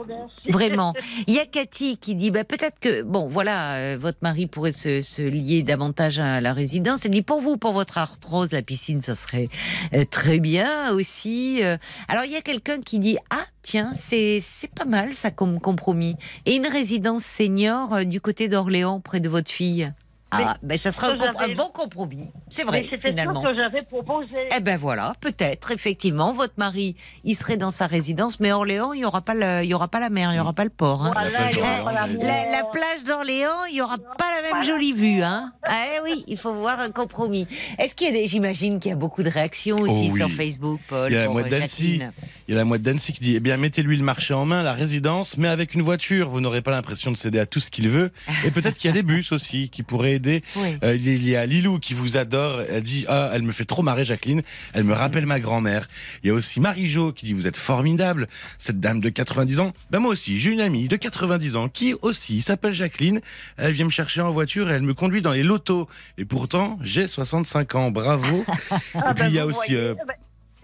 vraiment. 0.48 0.94
Il 1.26 1.34
y 1.34 1.38
a 1.38 1.44
Cathy 1.44 1.96
qui 1.98 2.14
dit 2.14 2.30
bah, 2.30 2.44
peut-être 2.44 2.80
que, 2.80 3.02
bon, 3.02 3.28
voilà, 3.28 3.74
euh, 3.74 3.98
votre 4.00 4.18
mari 4.22 4.46
pourrait 4.46 4.72
se, 4.72 5.22
lier 5.22 5.62
davantage 5.62 6.18
à 6.18 6.40
la 6.40 6.52
résidence. 6.52 7.05
Elle 7.05 7.12
dit 7.12 7.22
pour 7.22 7.40
vous, 7.40 7.56
pour 7.56 7.72
votre 7.72 7.98
arthrose, 7.98 8.52
la 8.52 8.62
piscine, 8.62 9.00
ça 9.00 9.14
serait 9.14 9.48
euh, 9.92 10.05
très 10.10 10.40
bien 10.40 10.92
aussi. 10.92 11.62
Alors, 12.09 12.24
il 12.24 12.32
y 12.32 12.36
a 12.36 12.40
quelqu'un 12.40 12.80
qui 12.80 12.98
dit 12.98 13.18
ah, 13.30 13.44
tiens, 13.62 13.92
c'est 13.92 14.40
pas 14.74 14.86
mal 14.86 15.14
ça 15.14 15.30
comme 15.30 15.60
compromis. 15.60 16.16
Et 16.46 16.56
une 16.56 16.66
résidence 16.66 17.22
senior 17.22 18.05
du 18.05 18.20
côté 18.20 18.48
d'Orléans, 18.48 19.00
près 19.00 19.20
de 19.20 19.28
votre 19.28 19.50
fille? 19.50 19.92
Ah, 20.30 20.56
ben 20.62 20.76
ça 20.76 20.92
sera 20.92 21.09
un, 21.09 21.55
bon 21.55 21.70
compromis. 21.72 22.28
C'est 22.50 22.64
vrai, 22.64 22.86
finalement. 23.00 23.40
C'est 23.42 23.48
que 23.48 23.55
j'avais 23.55 23.82
proposé. 23.82 24.36
Eh 24.55 24.60
ben 24.60 24.76
voilà, 24.76 25.14
peut-être, 25.20 25.70
effectivement, 25.70 26.34
votre 26.34 26.55
mari, 26.59 26.96
il 27.24 27.34
serait 27.34 27.56
dans 27.56 27.70
sa 27.70 27.86
résidence, 27.86 28.38
mais 28.38 28.52
Orléans, 28.52 28.92
il 28.92 28.98
n'y 28.98 29.05
aura, 29.06 29.22
pas 29.22 29.34
le, 29.34 29.64
il 29.64 29.70
y 29.70 29.74
aura 29.74 29.88
pas 29.88 30.00
la 30.00 30.10
mer, 30.10 30.30
il 30.30 30.34
n'y 30.34 30.40
aura 30.40 30.52
pas 30.52 30.64
le 30.64 30.70
port. 30.70 31.06
Hein. 31.06 31.14
la, 31.14 32.64
plage 32.64 33.05
d'Orléans, 33.05 33.64
il 33.70 33.74
n'y 33.74 33.80
aura 33.80 33.96
pas 33.96 34.30
la 34.36 34.52
même 34.52 34.64
jolie 34.64 34.92
vue. 34.92 35.22
Hein. 35.22 35.52
Eh 35.66 36.00
oui, 36.05 36.24
il 36.26 36.36
faut 36.36 36.52
voir 36.52 36.78
un 36.78 36.90
compromis. 36.90 37.46
Est-ce 37.78 37.94
qu'il 37.94 38.09
y 38.09 38.10
a 38.10 38.12
des, 38.12 38.26
j'imagine 38.26 38.80
qu'il 38.80 38.90
y 38.90 38.94
a 38.94 38.96
beaucoup 38.96 39.22
de 39.22 39.30
réactions 39.30 39.76
aussi 39.76 40.10
oh 40.12 40.16
sur 40.16 40.30
Facebook, 40.30 40.80
Paul. 40.88 41.10
Il 41.10 41.14
y 41.14 41.18
a 41.18 41.22
la 41.22 41.30
moite 41.30 41.46
euh, 41.46 41.50
d'Annecy. 41.50 42.02
Il 42.48 42.52
y 42.52 42.55
a 42.55 42.59
la 42.59 42.64
moite 42.66 42.82
d'Annecy 42.82 43.14
qui 43.14 43.20
dit, 43.20 43.36
eh 43.36 43.40
bien, 43.40 43.56
mettez-lui 43.56 43.96
le 43.96 44.05
marché 44.05 44.34
en 44.34 44.44
main, 44.44 44.62
la 44.62 44.74
résidence, 44.74 45.38
mais 45.38 45.48
avec 45.48 45.72
une 45.72 45.82
voiture, 45.82 46.28
vous 46.28 46.40
n'aurez 46.40 46.60
pas 46.60 46.70
l'impression 46.70 47.10
de 47.10 47.16
céder 47.16 47.38
à 47.38 47.46
tout 47.46 47.60
ce 47.60 47.70
qu'il 47.70 47.88
veut. 47.88 48.10
Et 48.44 48.50
peut-être 48.50 48.76
qu'il 48.76 48.88
y 48.88 48.92
a 48.92 48.94
des 48.94 49.02
bus 49.02 49.32
aussi 49.32 49.70
qui 49.70 49.82
pourraient 49.82 50.17
euh, 50.26 50.96
il 50.96 51.28
y 51.28 51.36
a 51.36 51.46
Lilou 51.46 51.78
qui 51.78 51.94
vous 51.94 52.16
adore. 52.16 52.62
Elle 52.68 52.82
dit 52.82 53.04
ah, 53.08 53.30
elle 53.32 53.42
me 53.42 53.52
fait 53.52 53.64
trop 53.64 53.82
marrer, 53.82 54.04
Jacqueline. 54.04 54.42
Elle 54.72 54.84
me 54.84 54.94
rappelle 54.94 55.26
ma 55.26 55.40
grand-mère. 55.40 55.88
Il 56.22 56.28
y 56.28 56.30
a 56.30 56.34
aussi 56.34 56.60
Marie-Jo 56.60 57.12
qui 57.12 57.26
dit 57.26 57.32
vous 57.32 57.46
êtes 57.46 57.56
formidable. 57.56 58.28
Cette 58.58 58.80
dame 58.80 59.00
de 59.00 59.08
90 59.08 59.60
ans. 59.60 59.72
Ben 59.90 60.00
moi 60.00 60.12
aussi, 60.12 60.38
j'ai 60.38 60.50
une 60.50 60.60
amie 60.60 60.88
de 60.88 60.96
90 60.96 61.56
ans 61.56 61.68
qui 61.68 61.94
aussi 62.02 62.42
s'appelle 62.42 62.72
Jacqueline. 62.72 63.20
Elle 63.56 63.72
vient 63.72 63.86
me 63.86 63.90
chercher 63.90 64.20
en 64.20 64.30
voiture 64.30 64.70
et 64.70 64.74
elle 64.74 64.82
me 64.82 64.94
conduit 64.94 65.22
dans 65.22 65.32
les 65.32 65.42
lotos. 65.42 65.88
Et 66.16 66.24
pourtant, 66.24 66.78
j'ai 66.82 67.08
65 67.08 67.74
ans. 67.74 67.90
Bravo. 67.90 68.44
Ah, 68.94 69.10
et 69.10 69.14
puis 69.14 69.24
il 69.28 69.34
y 69.34 69.38
a 69.38 69.44
ben, 69.44 69.50
aussi. 69.50 69.76
Euh, 69.76 69.94
ben, 69.94 70.14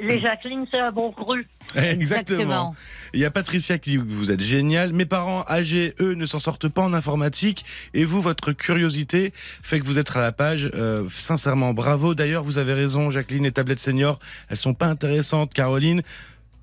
les 0.01 0.19
Jacqueline, 0.19 0.67
c'est 0.71 0.79
un 0.79 0.91
bon 0.91 1.13
cru. 1.13 1.47
Exactement. 1.77 2.75
Il 3.13 3.21
y 3.21 3.25
a 3.25 3.31
Patricia 3.31 3.79
qui 3.79 3.91
dit 3.91 3.97
que 3.97 4.03
vous 4.03 4.31
êtes 4.31 4.41
génial. 4.41 4.93
Mes 4.93 5.07
parents 5.07 5.45
âgés, 5.49 5.95
eux, 6.01 6.15
ne 6.15 6.27
s'en 6.27 6.39
sortent 6.39 6.69
pas 6.69 6.83
en 6.83 6.93
informatique. 6.93 7.65
Et 7.95 8.05
vous, 8.05 8.21
votre 8.21 8.53
curiosité 8.53 9.33
fait 9.35 9.81
que 9.81 9.87
vous 9.87 9.99
êtes 9.99 10.15
à 10.17 10.21
la 10.21 10.33
page. 10.33 10.71
Euh, 10.75 11.05
sincèrement, 11.11 11.73
bravo. 11.73 12.15
D'ailleurs, 12.15 12.43
vous 12.43 12.59
avez 12.59 12.75
raison, 12.75 13.11
Jacqueline, 13.11 13.45
les 13.45 13.53
tablettes 13.53 13.81
seniors, 13.81 14.19
elles 14.49 14.57
sont 14.57 14.75
pas 14.75 14.87
intéressantes. 14.87 15.53
Caroline, 15.55 16.03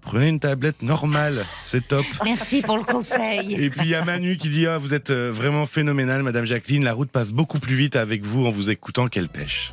Prenez 0.02 0.30
une 0.30 0.40
tablette 0.40 0.82
normale, 0.82 1.46
c'est 1.64 1.88
top. 1.88 2.04
Merci 2.26 2.64
pour 2.64 2.76
le 2.76 2.84
conseil. 2.84 3.54
Et 3.54 3.70
puis 3.70 3.82
il 3.84 3.90
y 3.90 3.94
a 3.94 4.04
Manu 4.04 4.36
qui 4.36 4.50
dit 4.50 4.66
ah, 4.66 4.80
vous 4.80 4.96
êtes 4.96 5.12
euh, 5.12 5.32
vraiment 5.32 5.68
phénoménal, 5.68 6.24
Madame 6.24 6.44
Jacqueline. 6.44 6.84
La 6.84 6.94
route 6.94 7.12
passe 7.12 7.32
beaucoup 7.32 7.60
plus 7.60 7.76
vite 7.76 7.96
avec 7.96 8.24
vous 8.24 8.48
en 8.48 8.50
vous 8.50 8.72
écoutant 8.72 9.08
qu'elle 9.08 9.30
pêche. 9.30 9.72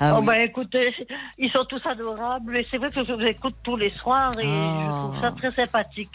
Ah 0.00 0.16
oh, 0.18 0.22
bah 0.22 0.38
écoutez, 0.38 0.94
ils 1.38 1.50
sont 1.50 1.64
tous 1.64 1.80
adorables 1.86 2.56
et 2.56 2.66
c'est 2.70 2.78
vrai 2.78 2.90
que 2.90 3.02
je 3.02 3.12
vous 3.12 3.26
écoute 3.26 3.54
tous 3.62 3.76
les 3.76 3.90
soirs 3.90 4.32
et 4.38 4.44
je 4.44 4.90
trouve 4.90 5.20
ça 5.20 5.32
oh. 5.32 5.38
très 5.38 5.52
sympathique. 5.52 6.10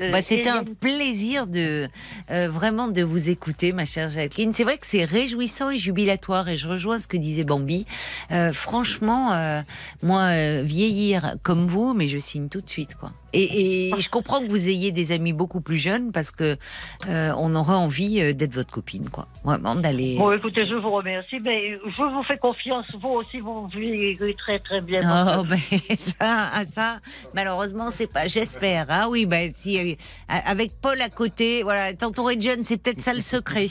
Euh, 0.00 0.10
bah, 0.10 0.22
C'était 0.22 0.48
un 0.48 0.64
plaisir 0.64 1.46
de 1.46 1.88
euh, 2.30 2.48
vraiment 2.48 2.88
de 2.88 3.02
vous 3.02 3.30
écouter, 3.30 3.72
ma 3.72 3.84
chère 3.84 4.08
Jacqueline. 4.08 4.52
C'est 4.52 4.64
vrai 4.64 4.78
que 4.78 4.86
c'est 4.86 5.04
réjouissant 5.04 5.70
et 5.70 5.78
jubilatoire, 5.78 6.48
et 6.48 6.56
je 6.56 6.68
rejoins 6.68 6.98
ce 6.98 7.06
que 7.06 7.16
disait 7.16 7.44
Bambi. 7.44 7.86
Euh, 8.30 8.52
franchement, 8.52 9.62
moi, 10.02 10.62
vieillir 10.62 11.34
comme 11.42 11.66
vous, 11.66 11.94
mais 11.94 12.08
je 12.08 12.18
signe 12.18 12.48
tout 12.48 12.60
de 12.60 12.68
suite, 12.68 12.94
quoi. 12.94 13.12
Et, 13.32 13.90
je 13.98 14.08
comprends 14.08 14.40
que 14.40 14.48
vous 14.48 14.68
ayez 14.68 14.92
des 14.92 15.12
amis 15.12 15.32
beaucoup 15.32 15.60
plus 15.60 15.78
jeunes 15.78 16.12
parce 16.12 16.30
que 16.30 16.56
euh, 17.08 17.32
on 17.36 17.54
aura 17.54 17.76
envie 17.78 18.20
euh, 18.20 18.32
d'être 18.32 18.54
votre 18.54 18.72
copine, 18.72 19.08
quoi. 19.08 19.26
Vraiment 19.44 19.74
d'aller. 19.74 20.16
Bon, 20.16 20.32
écoutez, 20.32 20.66
je 20.66 20.74
vous 20.74 20.90
remercie, 20.90 21.38
mais 21.40 21.78
je 21.84 22.02
vous 22.02 22.22
fais 22.24 22.38
confiance. 22.38 22.86
Vous 22.94 23.10
aussi, 23.10 23.38
vous 23.38 23.66
vivez 23.68 24.34
très 24.34 24.58
très 24.58 24.80
bien. 24.80 25.00
Oh, 25.38 25.44
ben 25.44 25.58
ça, 25.98 26.50
ah, 26.52 26.64
ça, 26.64 26.98
malheureusement, 27.34 27.90
c'est 27.90 28.06
pas. 28.06 28.26
J'espère. 28.26 28.86
Ah 28.88 29.08
oui, 29.08 29.26
ben 29.26 29.52
si 29.54 29.78
euh, 29.78 29.94
avec 30.28 30.72
Paul 30.80 31.00
à 31.00 31.08
côté, 31.08 31.62
voilà, 31.62 31.92
t'entourer 31.92 32.36
de 32.36 32.42
jeunes, 32.42 32.64
c'est 32.64 32.76
peut-être 32.76 33.00
ça 33.00 33.12
le 33.12 33.20
secret. 33.20 33.68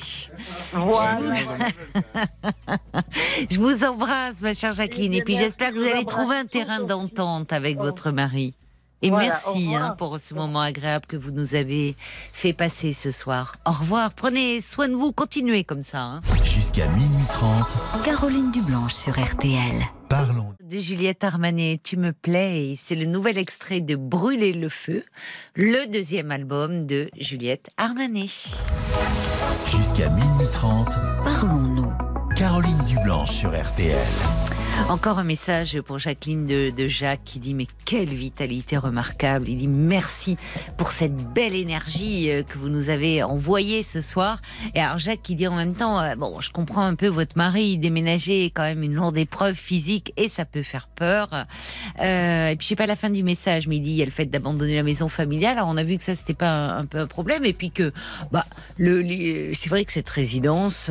Voilà. 0.72 1.20
je 3.50 3.60
vous 3.60 3.84
embrasse, 3.84 4.42
ma 4.42 4.54
chère 4.54 4.74
Jacqueline, 4.74 5.14
et 5.14 5.22
puis 5.22 5.36
j'espère 5.36 5.72
que 5.72 5.78
vous 5.78 5.88
allez 5.88 6.06
trouver 6.06 6.36
un 6.36 6.46
terrain 6.46 6.82
d'entente 6.82 7.54
avec 7.54 7.78
votre 7.78 8.12
mari. 8.12 8.54
Et 9.02 9.12
merci 9.12 9.76
hein, 9.76 9.96
pour 9.98 10.20
ce 10.20 10.34
moment 10.34 10.62
agréable 10.62 11.06
que 11.08 11.16
vous 11.16 11.32
nous 11.32 11.56
avez 11.56 11.96
fait 12.34 12.54
passer 12.54 12.92
ce 12.92 13.12
soir. 13.12 13.56
Au 13.66 13.72
revoir, 13.72 14.12
prenez 14.14 14.60
soin 14.60 14.90
de 14.90 14.96
vous, 14.96 15.14
continuez 15.14 15.64
comme 15.64 15.84
ça. 15.84 16.02
Hein. 16.02 16.22
Jusqu'à 16.44 16.88
minuit 16.90 17.26
30. 17.32 18.04
Caroline 18.04 18.52
Dublanche 18.52 18.94
sur 18.94 19.14
RTL. 19.18 19.86
Parlons. 20.10 20.54
De 20.62 20.80
Juliette 20.80 21.24
Armanet, 21.24 21.80
Tu 21.84 21.96
me 21.96 22.12
plais, 22.12 22.76
c'est 22.78 22.96
le 22.96 23.06
nouvel 23.06 23.38
extrait 23.38 23.80
de 23.80 23.96
Brûler 23.96 24.54
le 24.54 24.68
feu, 24.68 25.06
le 25.56 25.88
deuxième 25.88 26.32
album 26.32 26.86
de 26.86 27.10
Juliette 27.18 27.70
Armanet. 27.78 28.28
Jusqu'à 29.72 30.10
minuit 30.10 30.48
30. 30.52 30.88
Parlons-nous. 31.24 31.94
Caroline 32.36 32.86
Dublanche 32.88 33.32
sur 33.32 33.50
RTL. 33.50 33.98
Encore 34.88 35.20
un 35.20 35.24
message 35.24 35.80
pour 35.82 36.00
Jacqueline 36.00 36.46
de, 36.46 36.88
Jacques 36.88 37.24
qui 37.24 37.40
dit 37.40 37.54
mais 37.54 37.68
quelle 37.86 38.10
vitalité 38.10 38.78
remarquable. 38.78 39.48
Il 39.48 39.58
dit 39.58 39.68
merci 39.68 40.38
pour 40.78 40.92
cette 40.92 41.16
belle 41.16 41.54
énergie 41.54 42.32
euh, 42.32 42.44
que 42.44 42.58
vous 42.58 42.70
nous 42.70 42.90
avez 42.90 43.22
envoyée 43.22 43.84
ce 43.84 44.02
soir. 44.02 44.40
Et 44.74 44.80
alors 44.80 44.98
Jacques 44.98 45.22
qui 45.22 45.36
dit 45.36 45.48
en 45.48 45.56
même 45.56 45.76
temps 45.76 46.00
euh, 46.00 46.16
bon 46.16 46.42
je 46.42 46.50
comprends 46.50 46.84
un 46.84 46.96
peu 46.96 47.08
votre 47.08 47.38
mari 47.38 47.78
déménager 47.78 48.46
est 48.46 48.50
quand 48.50 48.64
même 48.64 48.82
une 48.82 48.94
lourde 48.94 49.18
épreuve 49.18 49.56
physique 49.56 50.14
et 50.18 50.28
ça 50.28 50.46
peut 50.46 50.64
faire 50.64 50.88
peur. 50.88 51.30
Euh, 52.02 52.50
et 52.50 52.56
puis 52.56 52.66
je 52.66 52.70
sais 52.70 52.76
pas 52.76 52.88
la 52.88 52.96
fin 52.96 53.10
du 53.10 53.22
message 53.22 53.68
mais 53.68 53.78
il 53.78 53.82
dit 53.82 53.92
il 53.92 53.98
y 53.98 54.02
a 54.02 54.06
le 54.06 54.12
fait 54.12 54.26
d'abandonner 54.26 54.76
la 54.76 54.84
maison 54.84 55.08
familiale. 55.08 55.58
Alors 55.58 55.70
on 55.70 55.78
a 55.78 55.84
vu 55.84 55.98
que 55.98 56.04
ça 56.04 56.16
c'était 56.16 56.34
pas 56.34 56.70
un, 56.70 56.86
peu 56.86 57.00
un 57.00 57.08
problème 57.08 57.46
et 57.46 57.54
puis 57.54 57.72
que 57.72 57.92
bah 58.32 58.46
le, 58.78 59.54
c'est 59.54 59.70
vrai 59.70 59.86
que 59.86 59.92
cette 59.92 60.10
résidence 60.10 60.90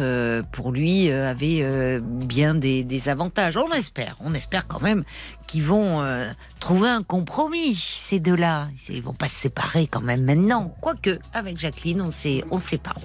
pour 0.52 0.72
lui 0.72 1.10
avait 1.10 2.00
bien 2.00 2.54
des, 2.54 3.08
avantages. 3.08 3.56
Espère, 3.78 4.16
on 4.20 4.34
espère 4.34 4.66
quand 4.66 4.82
même 4.82 5.04
qu'ils 5.46 5.62
vont 5.62 6.02
euh, 6.02 6.30
trouver 6.60 6.88
un 6.88 7.02
compromis, 7.02 7.74
ces 7.74 8.20
deux-là. 8.20 8.68
Ils 8.88 9.02
vont 9.02 9.14
pas 9.14 9.28
se 9.28 9.36
séparer 9.36 9.86
quand 9.86 10.00
même 10.00 10.24
maintenant. 10.24 10.76
Quoique, 10.80 11.18
avec 11.32 11.58
Jacqueline, 11.58 12.02
on 12.02 12.10
sait, 12.10 12.44
on 12.50 12.58
sait 12.58 12.78
pas. 12.78 12.96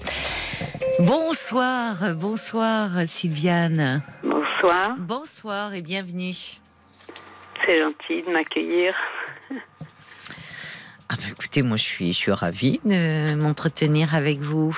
Bonsoir, 1.00 2.14
bonsoir 2.16 2.90
Sylviane. 3.06 4.02
Bonsoir. 4.24 4.96
Bonsoir 4.98 5.74
et 5.74 5.82
bienvenue. 5.82 6.36
C'est 7.66 7.80
gentil 7.80 8.24
de 8.28 8.32
m'accueillir. 8.32 8.94
Ah 11.10 11.16
ben 11.18 11.30
écoutez, 11.30 11.62
moi 11.62 11.78
je 11.78 11.84
suis, 11.84 12.08
je 12.14 12.18
suis 12.18 12.32
ravie 12.32 12.80
de 12.86 13.36
m'entretenir 13.36 14.16
avec 14.16 14.40
vous. 14.40 14.76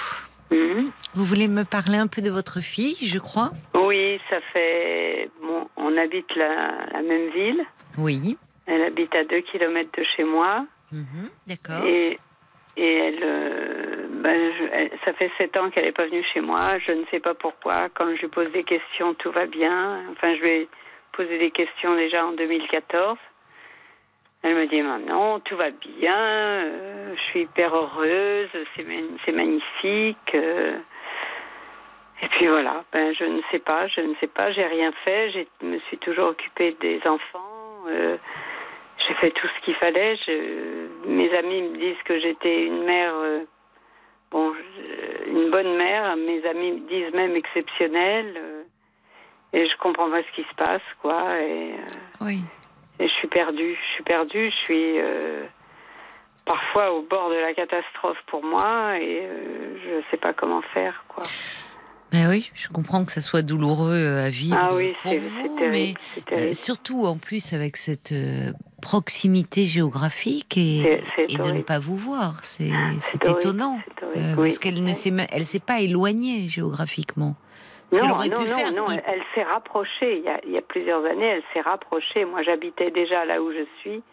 Mhm. 0.51 0.91
Vous 1.15 1.23
voulez 1.23 1.47
me 1.47 1.63
parler 1.63 1.97
un 1.97 2.07
peu 2.07 2.21
de 2.21 2.29
votre 2.29 2.59
fille, 2.59 2.97
je 3.07 3.17
crois 3.19 3.51
Oui, 3.73 4.19
ça 4.29 4.41
fait. 4.51 5.29
Bon, 5.41 5.67
on 5.77 5.95
habite 5.97 6.35
la, 6.35 6.85
la 6.91 7.01
même 7.01 7.29
ville. 7.29 7.63
Oui. 7.97 8.37
Elle 8.65 8.81
habite 8.81 9.15
à 9.15 9.23
2 9.23 9.39
km 9.41 9.89
de 9.97 10.03
chez 10.03 10.25
moi. 10.25 10.65
Mhm, 10.91 11.29
d'accord. 11.47 11.85
Et, 11.85 12.19
et 12.75 12.93
elle, 12.97 13.19
euh, 13.23 14.07
ben, 14.09 14.51
ça 15.05 15.13
fait 15.13 15.31
7 15.37 15.55
ans 15.55 15.69
qu'elle 15.69 15.85
n'est 15.85 15.93
pas 15.93 16.05
venue 16.07 16.25
chez 16.33 16.41
moi. 16.41 16.77
Je 16.85 16.91
ne 16.91 17.05
sais 17.11 17.21
pas 17.21 17.33
pourquoi. 17.33 17.87
Quand 17.93 18.13
je 18.15 18.21
lui 18.21 18.27
pose 18.27 18.51
des 18.51 18.63
questions, 18.63 19.13
tout 19.13 19.31
va 19.31 19.45
bien. 19.45 20.01
Enfin, 20.11 20.35
je 20.35 20.41
lui 20.41 20.49
ai 20.49 20.69
posé 21.13 21.37
des 21.37 21.51
questions 21.51 21.95
déjà 21.95 22.25
en 22.25 22.33
2014. 22.33 23.17
Elle 24.43 24.55
me 24.55 24.67
dit 24.67 24.81
non, 24.81 25.39
tout 25.39 25.55
va 25.55 25.71
bien, 25.71 26.19
euh, 26.19 27.15
je 27.15 27.21
suis 27.31 27.41
hyper 27.41 27.73
heureuse, 27.73 28.49
c'est 28.75 29.31
magnifique. 29.31 30.35
Euh. 30.35 30.77
Et 32.21 32.27
puis 32.29 32.47
voilà, 32.47 32.83
ben 32.93 33.13
je 33.13 33.25
ne 33.25 33.41
sais 33.51 33.59
pas, 33.59 33.87
je 33.87 34.01
ne 34.01 34.15
sais 34.15 34.27
pas, 34.27 34.51
j'ai 34.51 34.65
rien 34.65 34.91
fait, 35.03 35.31
je 35.31 35.65
me 35.65 35.79
suis 35.79 35.97
toujours 35.97 36.29
occupée 36.29 36.75
des 36.79 37.01
enfants, 37.05 37.83
euh, 37.87 38.17
j'ai 39.05 39.13
fait 39.15 39.31
tout 39.31 39.47
ce 39.47 39.65
qu'il 39.65 39.75
fallait. 39.75 40.15
Je, 40.25 41.07
mes 41.07 41.33
amis 41.37 41.61
me 41.61 41.77
disent 41.77 42.01
que 42.05 42.19
j'étais 42.19 42.65
une 42.65 42.83
mère, 42.83 43.13
bon, 44.31 44.53
une 45.27 45.51
bonne 45.51 45.75
mère, 45.75 46.15
mes 46.15 46.45
amis 46.47 46.71
me 46.71 46.87
disent 46.87 47.13
même 47.13 47.35
exceptionnelle, 47.35 48.65
et 49.51 49.67
je 49.67 49.77
comprends 49.77 50.09
pas 50.09 50.21
ce 50.23 50.31
qui 50.35 50.43
se 50.43 50.55
passe, 50.55 50.81
quoi. 51.01 51.39
Et, 51.41 51.75
oui. 52.21 52.43
Et 52.99 53.07
je 53.07 53.13
suis 53.13 53.27
perdue, 53.27 53.75
je 53.75 53.93
suis 53.93 54.03
perdue, 54.03 54.49
je 54.51 54.55
suis 54.55 54.99
euh, 54.99 55.43
parfois 56.45 56.93
au 56.93 57.01
bord 57.01 57.29
de 57.29 57.35
la 57.35 57.53
catastrophe 57.53 58.21
pour 58.27 58.43
moi 58.43 58.97
et 58.97 59.21
euh, 59.23 59.77
je 59.83 59.95
ne 59.95 60.01
sais 60.11 60.17
pas 60.17 60.33
comment 60.33 60.61
faire, 60.61 61.03
quoi. 61.07 61.23
Mais 62.14 62.27
oui, 62.27 62.52
je 62.53 62.69
comprends 62.69 63.03
que 63.03 63.11
ça 63.11 63.22
soit 63.22 63.41
douloureux 63.41 63.94
euh, 63.94 64.27
à 64.27 64.30
vivre 64.30 64.57
ah 64.60 64.73
oui, 64.73 64.94
pour 65.02 65.18
vous, 65.18 65.60
mais 65.60 65.95
surtout 66.53 67.06
en 67.06 67.18
plus 67.18 67.53
avec 67.53 67.77
cette 67.77 68.14
proximité 68.82 69.65
géographique 69.65 70.57
et, 70.57 71.02
et 71.18 71.38
de 71.38 71.52
ne 71.52 71.61
pas 71.61 71.80
vous 71.80 71.98
voir, 71.98 72.44
c'est 72.44 72.69
ah, 72.72 73.27
étonnant 73.30 73.80
parce 74.36 74.60
qu'elle 74.60 74.84
ne 74.84 74.94
s'est 74.94 75.11
elle 75.32 75.45
s'est 75.45 75.60
pas 75.60 75.82
éloignée 75.82 76.48
géographiquement. 76.48 77.36
Non, 77.94 78.07
non, 78.07 78.15
non, 78.18 78.88
elle, 79.06 79.23
s'est 79.34 79.44
rapprochée. 79.44 80.23
Il 80.45 80.52
y, 80.52 80.57
a, 80.57 80.61
plusieurs 80.61 81.06
années, 81.06 81.26
elle 81.26 81.44
s'est 81.53 81.61
rapprochée. 81.61 82.26
Moi, 82.26 82.41
j'habitais 82.41 82.91
déjà 82.91 83.26
là 83.26 83.41
où 83.41 83.52
je 83.52 83.65
suis. 83.80 84.03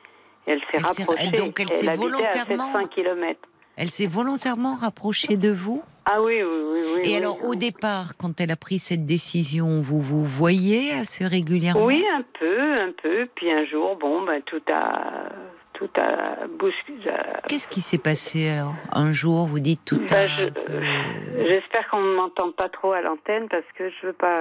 Et 0.46 0.52
elle 0.52 0.60
s'est 0.70 0.78
rapprochée. 0.78 1.30
donc, 1.30 1.58
elle, 1.58 1.68
s'est 1.68 1.94
volontairement. 1.94 2.74
À 2.76 2.84
km. 2.84 3.40
Elle 3.76 3.90
s'est 3.90 4.06
volontairement 4.06 4.76
rapprochée 4.76 5.36
de 5.36 5.50
vous 5.50 5.82
Ah 6.04 6.20
oui, 6.20 6.42
oui, 6.42 6.80
oui. 6.94 7.00
Et 7.04 7.16
alors, 7.16 7.44
au 7.44 7.54
départ, 7.54 8.16
quand 8.18 8.40
elle 8.40 8.50
a 8.50 8.56
pris 8.56 8.78
cette 8.78 9.06
décision, 9.06 9.80
vous 9.80 10.00
vous 10.00 10.24
voyez 10.24 10.92
assez 10.92 11.26
régulièrement? 11.26 11.84
Oui, 11.84 12.04
un 12.14 12.22
peu, 12.38 12.72
un 12.80 12.92
peu. 13.02 13.26
Puis 13.34 13.50
un 13.50 13.64
jour, 13.64 13.96
bon, 13.96 14.22
ben, 14.24 14.42
tout 14.42 14.62
a 14.70 15.30
tout 15.72 15.88
a 15.96 16.46
bousculé. 16.46 17.10
Qu'est-ce 17.48 17.66
qui 17.66 17.80
s'est 17.80 17.98
passé 17.98 18.50
alors? 18.50 18.74
Un 18.92 19.12
jour, 19.12 19.46
vous 19.46 19.58
dites 19.58 19.84
tout 19.84 19.98
ben, 19.98 20.30
a. 20.30 21.46
J'espère 21.46 21.88
qu'on 21.90 22.00
ne 22.00 22.14
m'entend 22.14 22.52
pas 22.52 22.68
trop 22.68 22.92
à 22.92 23.00
l'antenne 23.00 23.48
parce 23.48 23.64
que 23.76 23.88
je 23.88 24.06
veux 24.06 24.12
pas. 24.12 24.36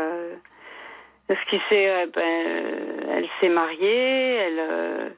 Ce 1.30 1.50
qui 1.50 1.62
s'est, 1.70 1.90
euh, 1.90 2.06
ben, 2.14 3.10
elle 3.10 3.28
s'est 3.40 3.50
mariée, 3.50 4.36
elle. 4.36 5.14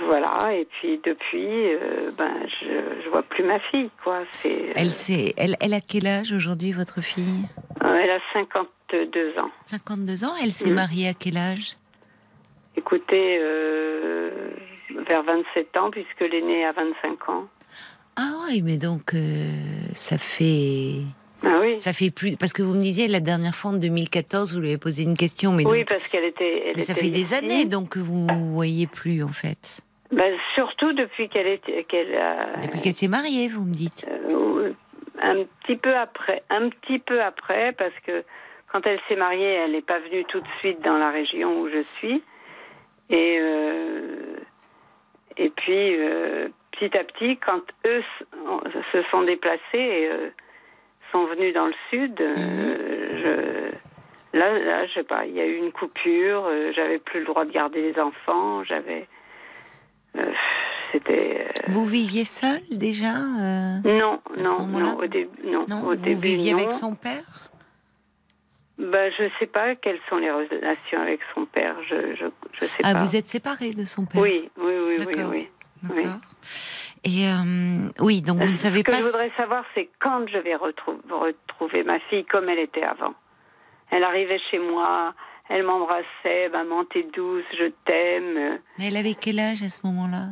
Euh, 0.00 0.06
voilà, 0.06 0.54
et 0.54 0.66
puis 0.66 1.00
depuis, 1.04 1.74
euh, 1.74 2.10
ben, 2.16 2.34
je, 2.60 3.02
je 3.04 3.08
vois 3.10 3.22
plus 3.22 3.44
ma 3.44 3.58
fille, 3.58 3.90
quoi. 4.02 4.20
C'est. 4.30 4.72
Elle, 4.74 4.90
sait, 4.90 5.34
elle, 5.36 5.56
elle 5.60 5.74
a 5.74 5.80
quel 5.80 6.06
âge 6.06 6.32
aujourd'hui, 6.32 6.72
votre 6.72 7.00
fille? 7.00 7.44
Elle 7.80 8.10
a 8.10 8.20
52 8.32 9.38
ans. 9.38 9.50
52 9.66 10.24
ans 10.24 10.34
Elle 10.42 10.52
s'est 10.52 10.70
mm. 10.70 10.74
mariée 10.74 11.08
à 11.08 11.14
quel 11.14 11.36
âge? 11.36 11.76
Écoutez, 12.76 13.38
vers 15.06 15.22
27 15.22 15.76
ans, 15.76 15.90
puisque 15.90 16.20
l'aîné 16.20 16.64
a 16.64 16.72
25 16.72 17.28
ans. 17.28 17.44
Ah 18.16 18.32
oui, 18.46 18.62
mais 18.62 18.78
donc 18.78 19.14
ça 19.94 20.16
fait 20.16 21.02
ah 21.44 21.58
oui. 21.60 21.78
Ça 21.80 21.92
fait 21.92 22.10
plus 22.10 22.36
parce 22.36 22.52
que 22.52 22.62
vous 22.62 22.74
me 22.74 22.82
disiez 22.82 23.08
la 23.08 23.20
dernière 23.20 23.54
fois 23.54 23.72
en 23.72 23.74
2014 23.74 24.54
vous 24.54 24.60
lui 24.60 24.68
avez 24.68 24.78
posé 24.78 25.02
une 25.02 25.16
question 25.16 25.52
mais 25.52 25.66
oui 25.66 25.84
parce 25.84 26.06
qu'elle 26.06 26.24
était. 26.24 26.72
mais 26.76 26.82
ça 26.82 26.94
fait 26.94 27.10
des 27.10 27.34
années 27.34 27.64
donc 27.64 27.90
que 27.90 27.98
vous 27.98 28.26
voyez 28.52 28.86
plus 28.86 29.22
en 29.22 29.28
fait. 29.28 29.80
Ben, 30.12 30.34
surtout 30.54 30.92
depuis 30.92 31.28
qu'elle 31.30 31.46
est 31.46 31.84
qu'elle 31.88 32.14
a... 32.14 32.60
Depuis 32.62 32.80
qu'elle 32.80 32.92
s'est 32.92 33.08
mariée 33.08 33.48
vous 33.48 33.64
me 33.64 33.72
dites. 33.72 34.06
Euh, 34.08 34.72
un 35.20 35.44
petit 35.62 35.76
peu 35.76 35.96
après 35.96 36.42
un 36.50 36.68
petit 36.68 36.98
peu 36.98 37.20
après 37.20 37.72
parce 37.72 37.94
que 38.06 38.22
quand 38.70 38.86
elle 38.86 39.00
s'est 39.08 39.16
mariée 39.16 39.54
elle 39.64 39.72
n'est 39.72 39.82
pas 39.82 39.98
venue 39.98 40.24
tout 40.26 40.40
de 40.40 40.48
suite 40.60 40.80
dans 40.82 40.98
la 40.98 41.10
région 41.10 41.60
où 41.60 41.68
je 41.68 41.82
suis 41.96 42.22
et 43.10 43.38
euh, 43.40 44.36
et 45.38 45.50
puis 45.50 45.96
euh, 45.96 46.48
petit 46.70 46.96
à 46.96 47.02
petit 47.02 47.36
quand 47.38 47.62
eux 47.86 48.02
se 48.92 49.02
sont 49.10 49.22
déplacés 49.22 50.08
sont 51.12 51.26
venus 51.26 51.54
dans 51.54 51.66
le 51.66 51.74
sud, 51.90 52.20
euh, 52.20 52.34
mhm. 52.34 53.18
je, 54.32 54.38
là, 54.38 54.58
là, 54.58 54.86
je 54.86 54.94
sais 54.94 55.02
pas, 55.04 55.26
il 55.26 55.34
y 55.34 55.40
a 55.40 55.46
eu 55.46 55.56
une 55.56 55.70
coupure, 55.70 56.44
euh, 56.46 56.72
j'avais 56.74 56.98
plus 56.98 57.20
le 57.20 57.26
droit 57.26 57.44
de 57.44 57.52
garder 57.52 57.82
les 57.82 58.00
enfants, 58.00 58.64
j'avais. 58.64 59.06
Euh, 60.16 60.32
c'était. 60.90 61.46
Vous 61.68 61.86
viviez 61.86 62.24
seul 62.24 62.60
déjà 62.70 63.12
Non, 63.84 64.20
non, 64.42 64.66
non, 64.66 64.98
au, 64.98 65.06
début, 65.06 65.30
non, 65.46 65.66
au 65.84 65.94
début. 65.94 66.14
Vous 66.14 66.20
viviez 66.20 66.52
avec 66.52 66.72
son 66.72 66.94
père? 66.94 67.50
Ben, 68.78 69.12
je 69.16 69.28
sais 69.38 69.46
pas 69.46 69.76
quelles 69.76 70.00
sont 70.08 70.16
les 70.16 70.30
relations 70.30 71.00
avec 71.00 71.20
son 71.34 71.44
père. 71.46 71.76
Je, 71.88 72.16
je, 72.16 72.24
je 72.54 72.64
sais 72.66 72.82
ah, 72.82 72.94
pas. 72.94 73.00
vous 73.00 73.16
êtes 73.16 73.28
séparés 73.28 73.70
de 73.70 73.84
son 73.84 74.06
père? 74.06 74.20
Oui, 74.20 74.50
oui, 74.56 74.72
oui, 74.86 74.96
oui, 75.06 75.24
oui. 75.24 75.48
oui. 75.94 76.04
Et 77.04 77.26
euh, 77.26 77.88
oui, 78.00 78.22
donc 78.22 78.38
vous 78.38 78.50
ne 78.50 78.56
savez 78.56 78.82
pas. 78.84 78.92
Ce 78.92 78.96
que 78.98 79.02
je 79.02 79.08
voudrais 79.08 79.30
savoir, 79.30 79.64
c'est 79.74 79.88
quand 79.98 80.26
je 80.28 80.38
vais 80.38 80.54
retrouver 80.54 81.82
ma 81.82 81.98
fille 81.98 82.24
comme 82.24 82.48
elle 82.48 82.60
était 82.60 82.84
avant. 82.84 83.14
Elle 83.90 84.04
arrivait 84.04 84.40
chez 84.50 84.58
moi, 84.58 85.12
elle 85.48 85.64
m'embrassait, 85.64 86.48
maman 86.50 86.84
t'es 86.84 87.02
douce, 87.14 87.44
je 87.58 87.70
t'aime. 87.84 88.60
Mais 88.78 88.86
elle 88.86 88.96
avait 88.96 89.14
quel 89.14 89.40
âge 89.40 89.62
à 89.62 89.68
ce 89.68 89.84
moment-là? 89.86 90.28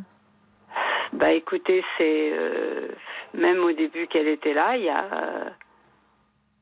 Bah 1.12 1.32
écoutez, 1.32 1.84
c'est 1.98 2.30
euh, 2.32 2.88
même 3.34 3.58
au 3.58 3.72
début 3.72 4.06
qu'elle 4.06 4.28
était 4.28 4.54
là, 4.54 4.76
il 4.76 4.84
y 4.84 4.88
a 4.88 5.52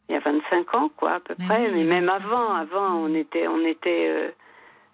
il 0.09 0.15
y 0.15 0.17
a 0.17 0.21
25 0.21 0.75
ans 0.75 0.91
quoi 0.97 1.17
à 1.17 1.21
peu 1.21 1.35
près, 1.35 1.71
mais 1.71 1.85
même 1.85 2.09
avant, 2.09 2.55
avant 2.55 2.95
on 2.95 3.15
était 3.15 3.47
on 3.47 3.63
était 3.67 4.09
euh, 4.09 4.31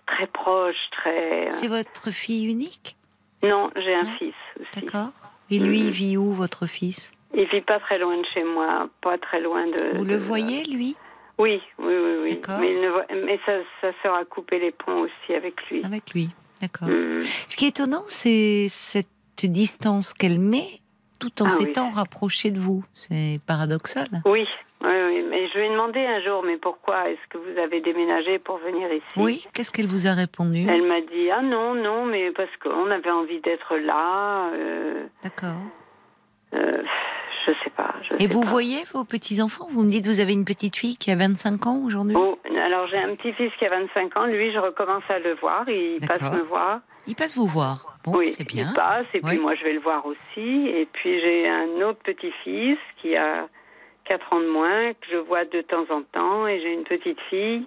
très 0.06 0.26
proches, 0.26 0.90
très. 0.90 1.52
C'est 1.52 1.68
votre 1.68 2.10
fille 2.10 2.50
unique? 2.50 2.96
Non, 3.44 3.70
j'ai 3.76 3.94
un 3.94 4.04
fils 4.18 4.34
aussi. 4.58 4.84
D'accord. 4.84 5.10
Et 5.50 5.58
lui, 5.58 5.80
il 5.80 5.90
vit 5.90 6.16
où, 6.16 6.32
votre 6.32 6.66
fils? 6.66 7.12
Il 7.34 7.46
vit 7.48 7.60
pas 7.60 7.80
très 7.80 7.98
loin 7.98 8.16
de 8.16 8.26
chez 8.32 8.44
moi, 8.44 8.88
pas 9.02 9.18
très 9.18 9.40
loin 9.40 9.66
de. 9.66 9.96
Vous 9.96 10.04
le 10.04 10.16
voyez, 10.16 10.64
lui? 10.64 10.96
Oui, 11.38 11.60
oui, 11.78 11.94
oui, 11.94 12.16
oui. 12.22 12.40
Mais, 12.60 13.16
mais 13.26 13.40
ça, 13.44 13.52
ça, 13.80 13.88
sera 14.02 14.24
couper 14.24 14.60
les 14.60 14.70
ponts 14.70 15.00
aussi 15.00 15.34
avec 15.34 15.54
lui. 15.68 15.84
Avec 15.84 16.12
lui, 16.14 16.30
d'accord. 16.60 16.88
Mm. 16.88 17.22
Ce 17.22 17.56
qui 17.56 17.64
est 17.64 17.68
étonnant, 17.68 18.04
c'est 18.06 18.66
cette 18.68 19.08
distance 19.42 20.14
qu'elle 20.14 20.38
met 20.38 20.80
tout 21.18 21.42
en 21.42 21.46
ah 21.46 21.50
s'étant 21.50 21.90
rapprochée 21.90 22.50
de 22.50 22.60
vous. 22.60 22.84
C'est 22.92 23.40
paradoxal. 23.46 24.22
Oui, 24.26 24.46
oui, 24.84 24.94
oui, 25.08 25.24
mais 25.28 25.48
je 25.48 25.58
lui 25.58 25.66
ai 25.66 25.70
demandé 25.70 26.00
un 26.00 26.20
jour, 26.20 26.42
mais 26.44 26.56
pourquoi 26.56 27.08
est-ce 27.10 27.26
que 27.30 27.38
vous 27.38 27.58
avez 27.58 27.80
déménagé 27.80 28.38
pour 28.38 28.58
venir 28.58 28.92
ici? 28.92 29.04
Oui, 29.16 29.46
qu'est-ce 29.52 29.72
qu'elle 29.72 29.86
vous 29.86 30.06
a 30.06 30.12
répondu? 30.12 30.66
Elle 30.68 30.86
m'a 30.86 31.00
dit, 31.00 31.30
ah 31.30 31.42
non, 31.42 31.74
non, 31.74 32.04
mais 32.06 32.30
parce 32.32 32.54
qu'on 32.62 32.90
avait 32.90 33.10
envie 33.10 33.40
d'être 33.40 33.76
là. 33.76 34.50
Euh, 34.52 35.04
D'accord. 35.22 35.56
Euh, 36.54 36.82
je 37.46 37.52
sais 37.64 37.70
pas. 37.70 37.94
Et 38.18 38.26
vous 38.26 38.42
voyez 38.42 38.84
vos 38.92 39.04
petits-enfants? 39.04 39.68
Vous 39.70 39.82
me 39.82 39.90
dites, 39.90 40.06
vous 40.06 40.20
avez 40.20 40.32
une 40.32 40.44
petite 40.44 40.76
fille 40.76 40.96
qui 40.96 41.10
a 41.10 41.16
25 41.16 41.66
ans 41.66 41.82
aujourd'hui? 41.84 42.16
Oh, 42.18 42.38
Alors 42.64 42.86
j'ai 42.88 42.98
un 42.98 43.14
petit-fils 43.14 43.52
qui 43.58 43.66
a 43.66 43.70
25 43.70 44.16
ans, 44.16 44.26
lui 44.26 44.52
je 44.52 44.58
recommence 44.58 45.02
à 45.08 45.18
le 45.18 45.34
voir, 45.34 45.68
il 45.68 45.98
passe 46.06 46.22
me 46.22 46.42
voir. 46.42 46.80
Il 47.06 47.14
passe 47.14 47.36
vous 47.36 47.46
voir 47.46 47.98
Bon, 48.04 48.18
oui, 48.18 48.28
c'est 48.28 48.46
bien. 48.46 48.68
Il 48.70 48.74
passe, 48.74 49.06
et 49.14 49.20
puis 49.20 49.38
moi 49.38 49.54
je 49.54 49.64
vais 49.64 49.72
le 49.72 49.80
voir 49.80 50.04
aussi. 50.04 50.68
Et 50.68 50.86
puis 50.92 51.20
j'ai 51.20 51.48
un 51.48 51.80
autre 51.86 52.00
petit-fils 52.04 52.78
qui 53.00 53.16
a 53.16 53.46
4 54.04 54.32
ans 54.32 54.40
de 54.40 54.46
moins, 54.46 54.92
que 54.92 55.06
je 55.10 55.16
vois 55.16 55.44
de 55.44 55.60
temps 55.62 55.86
en 55.90 56.02
temps, 56.02 56.46
et 56.46 56.60
j'ai 56.60 56.72
une 56.72 56.84
petite 56.84 57.20
fille. 57.30 57.66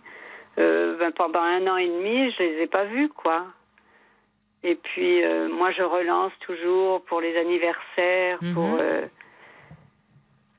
Euh, 0.60 0.98
ben, 0.98 1.12
pendant 1.12 1.42
un 1.42 1.68
an 1.68 1.78
et 1.78 1.88
demi, 1.88 2.32
je 2.32 2.44
les 2.44 2.64
ai 2.64 2.68
pas 2.68 2.86
vus, 2.86 3.10
quoi. 3.10 3.46
Et 4.64 4.76
puis, 4.76 5.24
euh, 5.24 5.50
moi, 5.50 5.72
je 5.72 5.84
relance 5.84 6.32
toujours 6.42 7.02
pour 7.06 7.22
les 7.22 7.38
anniversaires, 7.38 8.40
pour... 8.54 8.64
Mhm. 8.64 8.78
Euh, 8.80 9.02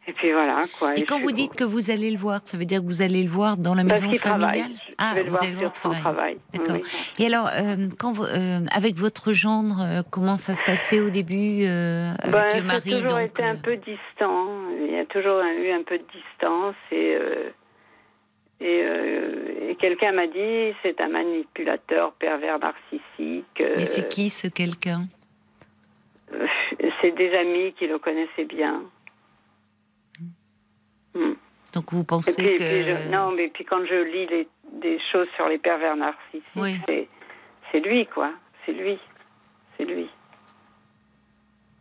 et 0.09 0.13
puis 0.15 0.33
voilà, 0.33 0.65
quoi. 0.79 0.95
Et, 0.97 1.05
quand 1.05 1.21
vous 1.21 1.33
dites 1.33 1.55
que 1.55 1.65
vous 1.65 1.91
allez 1.91 2.11
le 2.11 2.17
voir, 2.17 2.41
ça 2.45 2.57
veut 2.57 2.65
dire 2.65 2.81
que 2.81 2.87
vous 2.87 3.03
allez 3.03 3.23
le 3.23 3.29
voir 3.29 3.59
dans 3.59 3.75
la 3.75 3.85
maison 3.85 4.11
familiale 4.15 4.71
Ah, 4.97 5.13
vous 5.13 5.37
allez 5.37 5.53
le 5.53 5.59
voir 5.59 5.77
sur 5.77 5.93
travail. 6.01 6.39
D'accord. 6.55 6.77
Et 7.19 7.27
alors, 7.27 7.51
quand 7.99 8.13
vous, 8.13 8.25
avec 8.73 8.95
votre 8.97 9.35
gendre, 9.35 10.03
comment 10.11 10.37
ça 10.37 10.55
se 10.55 10.65
passait 10.65 11.01
au 11.01 11.11
début 11.11 11.67
avec 11.67 12.31
ben, 12.31 12.57
le 12.57 12.63
mari 12.63 12.91
Ça 12.91 12.97
a 12.97 13.01
toujours 13.03 13.21
été 13.21 13.43
un 13.43 13.57
peu 13.57 13.77
distant. 13.77 14.47
Il 14.81 14.93
y 14.93 14.99
a 14.99 15.05
toujours 15.05 15.43
eu 15.43 15.71
un 15.73 15.83
peu 15.83 15.99
de 15.99 16.05
distance 16.05 16.77
et 16.91 17.19
et, 18.61 18.83
et 19.69 19.77
quelqu'un 19.77 20.13
m'a 20.13 20.27
dit 20.27 20.75
c'est 20.83 21.01
un 21.01 21.09
manipulateur 21.09 22.13
pervers 22.15 22.59
narcissique. 22.59 23.63
Mais 23.77 23.87
c'est 23.87 24.09
qui 24.09 24.31
ce 24.31 24.49
quelqu'un? 24.49 25.07
C'est 27.01 27.13
des 27.13 27.33
amis 27.35 27.73
qui 27.79 27.87
le 27.87 27.99
connaissaient 27.99 28.45
bien. 28.45 28.83
Donc 31.75 31.93
vous 31.93 32.05
pensez 32.05 32.55
que... 32.55 33.11
non, 33.11 33.33
mais 33.33 33.49
puis 33.49 33.65
quand 33.65 33.85
je 33.85 34.03
lis 34.03 34.27
les, 34.27 34.49
des 34.73 34.99
choses 35.13 35.29
sur 35.37 35.49
les 35.49 35.59
pervers 35.59 35.97
narcissiques, 35.97 36.47
c'est 37.71 37.81
lui, 37.81 38.07
quoi. 38.07 38.31
C'est 38.65 38.73
lui. 38.73 38.99
C'est 39.77 39.85
lui. 39.85 40.09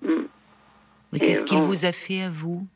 Hmm. 0.02 0.26
Mais 1.12 1.20
qu'est-ce 1.20 1.44
qu'il 1.44 1.62
vous 1.62 1.86
a 1.86 1.92
fait 1.92 2.24
à 2.24 2.30
vous? 2.30 2.68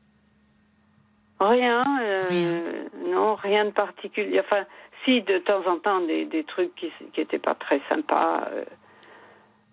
Rien, 1.39 1.83
euh, 2.01 2.85
non, 3.07 3.35
rien 3.35 3.65
de 3.65 3.71
particulier. 3.71 4.39
Enfin, 4.39 4.65
si 5.03 5.21
de 5.23 5.39
temps 5.39 5.65
en 5.67 5.79
temps 5.79 6.01
des, 6.01 6.25
des 6.25 6.43
trucs 6.43 6.73
qui 6.75 6.91
n'étaient 7.17 7.39
pas 7.39 7.55
très 7.55 7.81
sympas, 7.89 8.47
euh, 8.51 8.65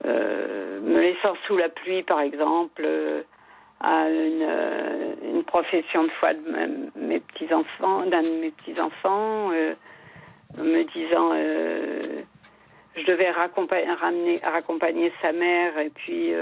euh, 0.06 0.80
me 0.80 1.00
laissant 1.00 1.34
sous 1.46 1.56
la 1.56 1.68
pluie, 1.68 2.02
par 2.02 2.20
exemple, 2.20 2.82
à 3.80 4.08
une, 4.08 4.42
euh, 4.42 5.14
une, 5.22 5.44
profession 5.44 6.04
de 6.04 6.10
foi 6.18 6.34
de 6.34 6.90
mes 6.96 7.20
petits 7.20 7.52
enfants, 7.54 8.04
d'un 8.06 8.22
de 8.22 8.40
mes 8.40 8.50
petits 8.50 8.80
enfants, 8.80 9.50
euh, 9.52 9.74
me 10.58 10.82
disant 10.82 11.30
euh, 11.32 12.22
je 12.96 13.04
devais 13.04 13.30
raccompagner, 13.30 13.92
ramener, 13.92 14.40
raccompagner 14.42 15.12
sa 15.22 15.32
mère 15.32 15.78
et 15.78 15.90
puis 15.90 16.32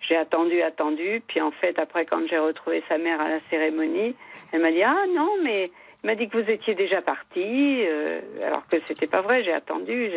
j'ai 0.00 0.16
attendu, 0.16 0.60
attendu, 0.60 1.22
puis 1.26 1.40
en 1.40 1.50
fait 1.50 1.78
après 1.78 2.04
quand 2.04 2.20
j'ai 2.28 2.38
retrouvé 2.38 2.82
sa 2.88 2.98
mère 2.98 3.20
à 3.20 3.28
la 3.28 3.40
cérémonie, 3.48 4.14
elle 4.52 4.60
m'a 4.60 4.70
dit 4.70 4.82
ah 4.82 5.04
non 5.14 5.30
mais 5.42 5.70
il 6.02 6.06
m'a 6.06 6.14
dit 6.14 6.28
que 6.28 6.36
vous 6.36 6.50
étiez 6.50 6.74
déjà 6.74 7.00
parti, 7.00 7.82
alors 8.44 8.66
que 8.68 8.76
c'était 8.86 9.06
pas 9.06 9.22
vrai, 9.22 9.42
j'ai 9.44 9.52
attendu, 9.52 10.10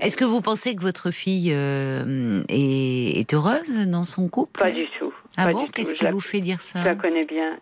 est-ce 0.00 0.16
que 0.16 0.24
vous 0.24 0.40
pensez 0.40 0.74
que 0.74 0.82
votre 0.82 1.10
fille 1.10 1.52
euh, 1.52 2.42
est, 2.48 3.32
heureuse 3.32 3.86
dans 3.86 4.04
son 4.04 4.28
couple? 4.28 4.60
Pas 4.60 4.70
du 4.70 4.86
tout. 4.98 5.12
Ah 5.36 5.50
bon? 5.52 5.66
Qu'est-ce 5.68 5.92
qui 5.92 6.06
vous 6.06 6.20
fait 6.20 6.40
dire 6.40 6.60
ça? 6.60 6.80
Je 6.80 6.84
la 6.84 6.94
connais 6.94 7.24
bien. 7.24 7.56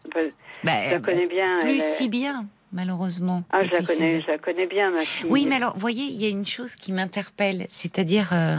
Bah, 0.62 0.72
je 0.86 0.90
la 0.92 1.00
connais 1.00 1.26
bien. 1.26 1.60
Plus 1.60 1.82
si 1.96 2.08
bien. 2.08 2.46
Malheureusement. 2.74 3.44
Ah, 3.50 3.62
je 3.62 3.70
la, 3.70 3.82
connais, 3.82 4.20
je 4.20 4.26
la 4.26 4.36
connais 4.38 4.66
bien, 4.66 4.90
ma 4.90 5.00
fille. 5.00 5.30
Oui, 5.30 5.46
mais 5.48 5.56
alors, 5.56 5.74
voyez, 5.78 6.02
il 6.02 6.20
y 6.20 6.26
a 6.26 6.28
une 6.28 6.46
chose 6.46 6.74
qui 6.74 6.92
m'interpelle, 6.92 7.66
c'est-à-dire, 7.70 8.30
euh, 8.32 8.56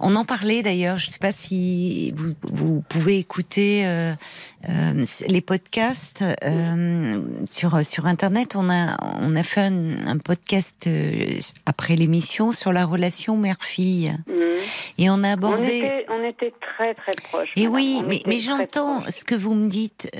on 0.00 0.16
en 0.16 0.24
parlait 0.24 0.62
d'ailleurs, 0.62 0.98
je 0.98 1.06
ne 1.06 1.12
sais 1.12 1.18
pas 1.18 1.32
si 1.32 2.12
vous, 2.16 2.32
vous 2.42 2.82
pouvez 2.88 3.18
écouter 3.18 3.86
euh, 3.86 4.12
euh, 4.68 5.04
les 5.28 5.40
podcasts 5.40 6.24
sur, 7.48 7.86
sur 7.86 8.06
Internet. 8.06 8.56
On 8.56 8.68
a, 8.68 8.96
on 9.20 9.34
a 9.36 9.42
fait 9.42 9.60
un, 9.60 10.18
podcast 10.18 10.88
après 11.66 11.96
l'émission 11.96 12.52
sur 12.52 12.72
la 12.72 12.84
relation 12.84 13.36
mère-fille. 13.36 14.16
Mhm. 14.26 14.36
Et 14.98 15.10
on 15.10 15.22
a 15.22 15.32
abordé... 15.32 15.62
On 15.62 15.64
était, 15.64 16.06
on 16.10 16.24
était 16.24 16.52
très, 16.60 16.94
très 16.94 17.12
proches. 17.22 17.52
Et 17.56 17.68
oui, 17.68 18.02
mais, 18.06 18.22
mais 18.26 18.38
j'entends 18.38 19.02
ce 19.08 19.24
que 19.24 19.34
vous 19.34 19.54
me 19.54 19.68
dites. 19.68 20.10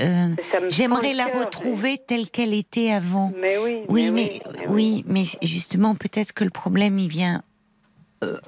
J'aimerais 0.69 1.15
la 1.15 1.27
retrouver 1.27 1.99
telle 1.99 2.29
qu'elle 2.31 2.55
était 2.55 2.93
avant. 2.93 3.32
Mais 3.37 3.59
oui. 3.59 3.83
Oui, 3.89 4.11
mais, 4.11 4.41
oui, 4.69 5.05
mais 5.07 5.25
justement, 5.43 5.95
peut-être 5.95 6.33
que 6.33 6.45
le 6.45 6.51
problème, 6.51 6.99
il 6.99 7.09
vient 7.09 7.43
euh, 8.23 8.39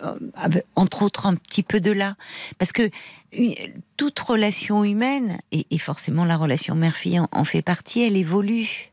entre 0.76 1.02
autres 1.02 1.26
un 1.26 1.34
petit 1.34 1.62
peu 1.62 1.80
de 1.80 1.90
là. 1.90 2.16
Parce 2.58 2.72
que 2.72 2.90
toute 3.96 4.18
relation 4.18 4.84
humaine, 4.84 5.40
et, 5.50 5.78
forcément 5.78 6.24
la 6.24 6.36
relation 6.36 6.74
mère-fille 6.74 7.18
en, 7.18 7.44
fait 7.44 7.62
partie, 7.62 8.02
elle 8.02 8.16
évolue. 8.16 8.92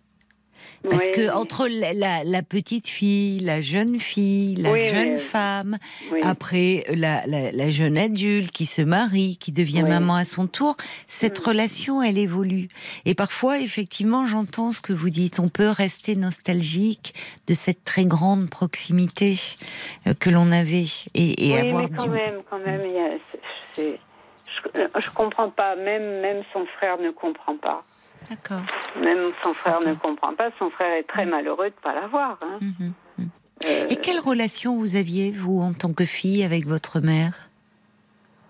Parce 0.89 1.09
que 1.09 1.31
entre 1.31 1.67
la, 1.67 2.41
petite 2.41 2.87
fille, 2.87 3.39
la 3.39 3.61
jeune 3.61 3.99
fille, 3.99 4.55
la 4.55 4.75
jeune 4.75 5.17
femme, 5.17 5.77
après 6.23 6.83
la, 6.89 7.69
jeune 7.69 7.97
adulte 7.97 8.51
qui 8.51 8.65
se 8.65 8.81
marie, 8.81 9.37
qui 9.37 9.51
devient 9.51 9.83
maman 9.83 10.15
à 10.15 10.23
son 10.23 10.47
tour, 10.47 10.75
cette 11.07 11.41
mm. 11.41 11.49
relation, 11.49 12.01
elle 12.01 12.17
évolue. 12.17 12.67
Et 13.05 13.15
parfois, 13.15 13.59
effectivement, 13.59 14.27
j'entends 14.27 14.71
ce 14.71 14.81
que 14.81 14.93
vous 14.93 15.09
dites. 15.09 15.39
On 15.39 15.49
peut 15.49 15.69
rester 15.69 16.15
nostalgique 16.15 17.13
de 17.47 17.53
cette 17.53 17.83
très 17.83 18.05
grande 18.05 18.49
proximité 18.49 19.35
euh, 20.07 20.13
que 20.19 20.29
l'on 20.29 20.51
avait 20.51 20.85
et, 21.13 21.49
et 21.49 21.61
oui, 21.61 21.73
mais 21.73 21.89
quand 21.95 22.07
même, 22.07 22.41
quand 22.49 22.59
même, 22.59 22.81
je, 23.77 23.83
je 24.73 25.09
comprends 25.11 25.49
pas. 25.49 25.75
Même, 25.75 26.21
même 26.21 26.43
son 26.53 26.65
frère 26.65 26.97
ne 26.99 27.11
comprend 27.11 27.57
pas. 27.57 27.83
D'accord. 28.29 28.61
Même 28.99 29.31
son 29.43 29.53
frère 29.53 29.79
ne 29.81 29.93
comprend 29.93 30.33
pas. 30.33 30.49
Son 30.59 30.69
frère 30.69 30.93
est 30.93 31.03
très 31.03 31.25
malheureux 31.25 31.69
de 31.69 31.75
ne 31.75 31.81
pas 31.81 31.93
l'avoir. 31.93 32.37
Hein. 32.41 32.59
Mhm, 32.61 32.93
mhm. 33.17 33.29
Euh, 33.65 33.87
Et 33.89 33.95
quelle 33.95 34.19
relation 34.19 34.75
vous 34.75 34.95
aviez, 34.95 35.31
vous, 35.31 35.59
en 35.61 35.73
tant 35.73 35.93
que 35.93 36.05
fille, 36.05 36.43
avec 36.43 36.65
votre 36.65 36.99
mère? 36.99 37.49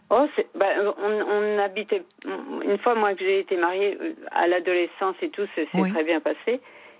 Oh, 0.09 0.27
bah, 0.55 0.65
on, 0.97 1.59
habitait. 1.59 2.03
Une 2.25 2.77
fois, 2.79 2.95
moi, 2.95 3.13
que 3.13 3.19
j'ai 3.19 3.39
été 3.39 3.57
mariée 3.57 3.97
euh, 4.01 4.13
à 4.31 4.47
l'adolescence 4.47 5.15
et 5.21 5.29
tout, 5.29 5.47
c'est 5.55 5.67
très 5.67 6.03
bien 6.03 6.19
passé. 6.19 6.59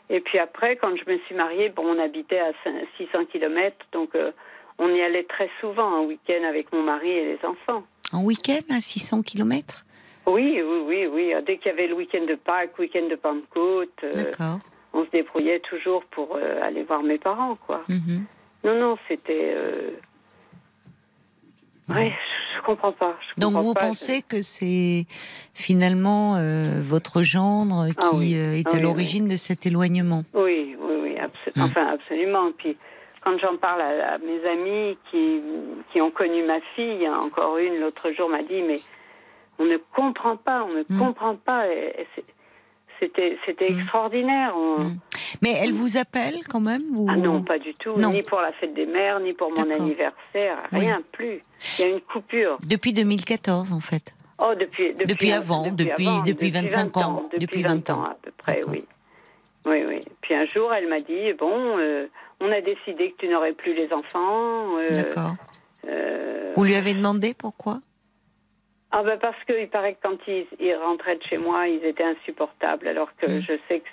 Et 0.10 0.20
puis 0.20 0.40
après, 0.40 0.76
quand 0.76 0.94
je 0.96 1.10
me 1.10 1.18
suis 1.20 1.36
mariée, 1.36 1.70
bon, 1.70 1.84
on 1.86 2.00
habitait 2.00 2.40
à 2.40 2.52
600 2.98 3.26
km, 3.32 3.76
donc 3.94 4.14
euh, 4.16 4.32
on 4.78 4.90
y 4.90 5.02
allait 5.02 5.24
très 5.24 5.50
souvent 5.62 5.96
un 5.96 6.02
week-end 6.02 6.44
avec 6.48 6.72
mon 6.74 6.84
mari 6.84 7.10
et 7.10 7.26
les 7.26 7.40
enfants. 7.46 7.84
En 8.12 8.24
week-end 8.24 8.62
à 8.70 8.82
600 8.82 9.22
km 9.22 9.86
oui, 10.28 10.62
oui, 10.62 10.84
oui, 10.86 11.08
oui. 11.08 11.34
Dès 11.46 11.58
qu'il 11.58 11.72
y 11.72 11.74
avait 11.74 11.88
le 11.88 11.96
week-end 11.96 12.26
de 12.28 12.36
Pâques, 12.36 12.78
week-end 12.78 13.08
de 13.10 13.16
Pentecôte, 13.16 13.90
euh, 14.04 14.32
on 14.94 15.06
se 15.06 15.10
débrouillait 15.10 15.60
toujours 15.60 16.04
pour 16.06 16.36
euh, 16.36 16.62
aller 16.62 16.84
voir 16.84 17.02
mes 17.02 17.18
parents, 17.18 17.56
quoi. 17.68 17.84
Mhm. 17.88 18.26
Non, 18.64 18.80
non, 18.80 18.98
c'était. 19.08 19.54
Euh... 19.56 19.92
Oui, 21.90 22.12
je, 22.56 22.62
comprends 22.62 22.92
pas. 22.92 23.18
Donc 23.38 23.56
vous 23.56 23.74
pensez 23.74 24.22
que 24.22 24.42
c'est 24.42 25.06
finalement 25.54 26.36
euh, 26.36 26.82
votre 26.82 27.24
gendre 27.24 27.88
ah 27.98 28.10
qui 28.12 28.36
est 28.36 28.68
à 28.68 28.72
ah 28.74 28.80
l'origine 28.80 29.28
de 29.28 29.36
cet 29.36 29.66
éloignement 29.66 30.24
Oui, 30.34 30.78
oui, 30.80 30.94
oui, 31.02 31.16
mm. 31.56 31.62
enfin 31.62 31.88
absolument. 31.88 32.52
Puis 32.58 32.78
quand 33.24 33.38
j'en 33.40 33.58
parle 33.58 33.82
à, 33.82 34.14
à, 34.14 34.18
mes 34.20 34.46
amis 34.48 34.98
qui, 35.10 35.42
qui 35.92 36.00
ont 36.02 36.12
connu 36.12 36.44
ma 36.46 36.62
fille, 36.76 37.10
encore 37.10 37.58
une 37.58 37.80
l'autre 37.80 38.12
jour 38.12 38.30
m'a 38.30 38.44
dit 38.44 38.62
mais 38.62 38.80
on 39.62 39.66
ne 39.66 39.78
comprend 39.96 40.38
pas, 40.38 40.64
on 40.64 40.74
ne 40.74 40.84
mm. 40.88 41.00
comprend 41.00 41.36
pas. 41.36 41.66
C'était, 43.00 43.38
c'était 43.46 43.70
mm. 43.70 43.80
extraordinaire. 43.80 44.56
Mm. 44.56 44.98
Mais 45.42 45.52
elle 45.52 45.74
vous 45.74 45.98
appelle 45.98 46.40
quand 46.50 46.60
même 46.60 46.82
Ah 47.10 47.16
non, 47.16 47.44
pas 47.44 47.60
du 47.60 47.74
tout. 47.76 47.98
Ni 47.98 48.24
pour 48.24 48.42
la 48.42 48.52
fête 48.54 48.74
des 48.74 48.86
mères, 48.86 49.20
ni 49.20 49.34
pour 49.34 49.50
mon 49.52 49.70
anniversaire, 49.70 50.58
rien 50.72 51.02
plus. 51.12 51.44
Il 51.80 51.82
y 51.82 51.88
a 51.88 51.92
une 51.92 52.02
coupure. 52.02 52.58
Depuis 52.68 52.94
2014, 52.94 53.74
en 53.74 53.80
fait. 53.80 54.14
Oh, 54.40 54.54
depuis 54.60 54.94
depuis, 54.96 55.32
avant, 55.32 55.68
depuis 55.68 56.08
depuis, 56.26 56.50
25 56.50 56.98
ans, 56.98 57.30
depuis 57.38 57.62
20 57.62 57.90
ans 57.92 58.04
à 58.06 58.18
peu 58.22 58.32
près, 58.32 58.62
oui. 58.68 58.84
Oui, 59.66 59.84
oui. 59.88 60.04
Puis 60.22 60.34
un 60.34 60.46
jour, 60.48 60.74
elle 60.74 60.90
m'a 60.90 61.00
dit 61.00 61.34
bon, 61.38 61.78
euh, 61.78 62.08
on 62.40 62.52
a 62.52 62.62
décidé 62.62 63.12
que 63.12 63.18
tu 63.18 63.28
n'aurais 63.28 63.54
plus 63.54 63.76
les 63.76 63.94
enfants. 63.94 64.78
Euh, 64.80 64.90
D'accord. 64.90 65.36
Euh, 65.88 66.54
vous 66.56 66.64
lui 66.64 66.76
avez 66.76 66.96
demandé 66.96 67.36
pourquoi? 67.38 67.82
Ah 68.92 69.04
ben 69.04 69.18
parce 69.20 69.38
qu'il 69.46 69.70
paraît 69.70 69.94
que 69.94 70.00
quand 70.04 70.18
ils, 70.28 70.76
rentraient 70.76 71.18
de 71.18 71.24
chez 71.24 71.38
moi, 71.38 71.68
ils 71.68 71.84
étaient 71.86 72.04
insupportables, 72.04 72.88
alors 72.88 73.10
que 73.18 73.26
mm. 73.26 73.42
je 73.42 73.54
sais 73.68 73.80
que 73.80 73.88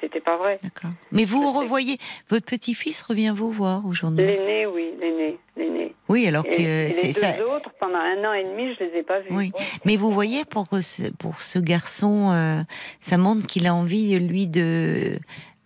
c'était 0.00 0.20
pas 0.20 0.36
vrai. 0.36 0.56
D'accord. 0.62 0.90
Mais 1.12 1.24
vous 1.24 1.52
revoyez, 1.52 1.98
votre 2.28 2.46
petit-fils 2.46 3.02
revient 3.02 3.32
vous 3.36 3.50
voir 3.50 3.84
aujourd'hui? 3.86 4.24
L'aîné, 4.24 4.66
oui, 4.66 4.92
l'aîné, 4.98 5.38
l'aîné. 5.56 5.94
Oui, 6.08 6.26
alors 6.26 6.44
que 6.44 6.52
c'est 6.52 7.22
les 7.22 7.38
deux 7.38 7.44
autres, 7.44 7.70
pendant 7.78 7.98
un 7.98 8.24
an 8.24 8.32
et 8.32 8.44
demi, 8.44 8.74
je 8.78 8.84
les 8.84 8.98
ai 8.98 9.02
pas 9.02 9.20
vus. 9.20 9.28
Oui, 9.30 9.52
mais 9.84 9.96
vous 9.96 10.10
voyez, 10.10 10.44
pour 10.44 10.66
ce, 10.80 11.10
pour 11.18 11.40
ce 11.40 11.58
garçon, 11.58 12.30
euh, 12.30 12.62
ça 13.00 13.18
montre 13.18 13.46
qu'il 13.46 13.66
a 13.66 13.74
envie, 13.74 14.18
lui, 14.18 14.46
de 14.46 15.18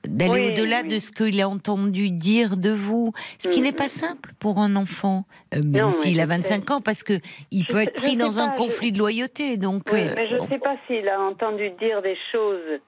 d'aller 0.08 0.50
au-delà 0.50 0.82
de 0.82 0.98
ce 0.98 1.10
qu'il 1.10 1.40
a 1.40 1.48
entendu 1.48 2.10
dire 2.10 2.56
de 2.56 2.70
vous, 2.70 3.12
ce 3.38 3.48
qui 3.48 3.60
mm, 3.60 3.64
n'est 3.64 3.72
pas 3.72 3.88
simple 3.88 4.30
pour 4.38 4.58
un 4.58 4.76
enfant, 4.76 5.24
euh, 5.54 5.60
même 5.64 5.90
s'il 5.90 6.20
a 6.20 6.26
25 6.26 6.70
ans, 6.70 6.80
parce 6.80 7.02
que 7.02 7.14
il 7.50 7.66
peut 7.66 7.82
être 7.82 7.94
pris 7.94 8.16
dans 8.16 8.38
un 8.38 8.48
conflit 8.50 8.92
de 8.92 8.98
loyauté. 8.98 9.56
Donc, 9.56 9.82
oui, 9.92 10.00
euh, 10.00 10.14
mais 10.16 10.28
je 10.28 10.36
ne 10.36 10.46
sais 10.48 10.58
pas 10.58 10.76
s'il 10.86 11.08
a 11.08 11.20
entendu 11.20 11.70
dire 11.70 12.02
des 12.02 12.16
choses 12.32 12.80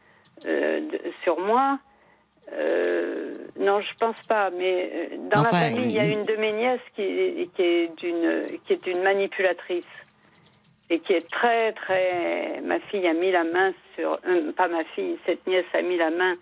euh, 0.47 0.81
sur 1.23 1.41
moi. 1.41 1.79
non, 3.59 3.81
je 3.81 3.97
pense 3.99 4.17
pas. 4.29 4.51
Mais 4.51 5.11
dans 5.31 5.43
la 5.43 5.49
famille, 5.49 5.85
il 5.85 5.93
y 5.93 5.99
a 5.99 6.07
une 6.07 6.25
de 6.25 6.37
mes 6.37 6.53
nièces 6.53 6.81
qui, 6.95 7.49
qui 7.55 7.63
est 7.63 7.91
d'une 7.99 8.59
qui 8.67 8.73
est 8.73 8.87
une 8.87 9.03
manipulatrice 9.03 9.85
et 10.91 11.01
qui 11.01 11.15
est 11.15 11.29
très 11.29 11.73
très. 11.73 12.61
Ma 12.63 12.79
fille 12.81 13.07
a 13.07 13.15
mis 13.15 13.33
la 13.33 13.45
main 13.45 13.73
sur, 13.95 14.21
pas 14.57 14.69
ma 14.69 14.85
fille, 14.95 15.17
cette 15.27 15.47
nièce 15.47 15.67
a 15.75 15.83
mis 15.83 15.97
la 15.97 16.11
main 16.11 16.37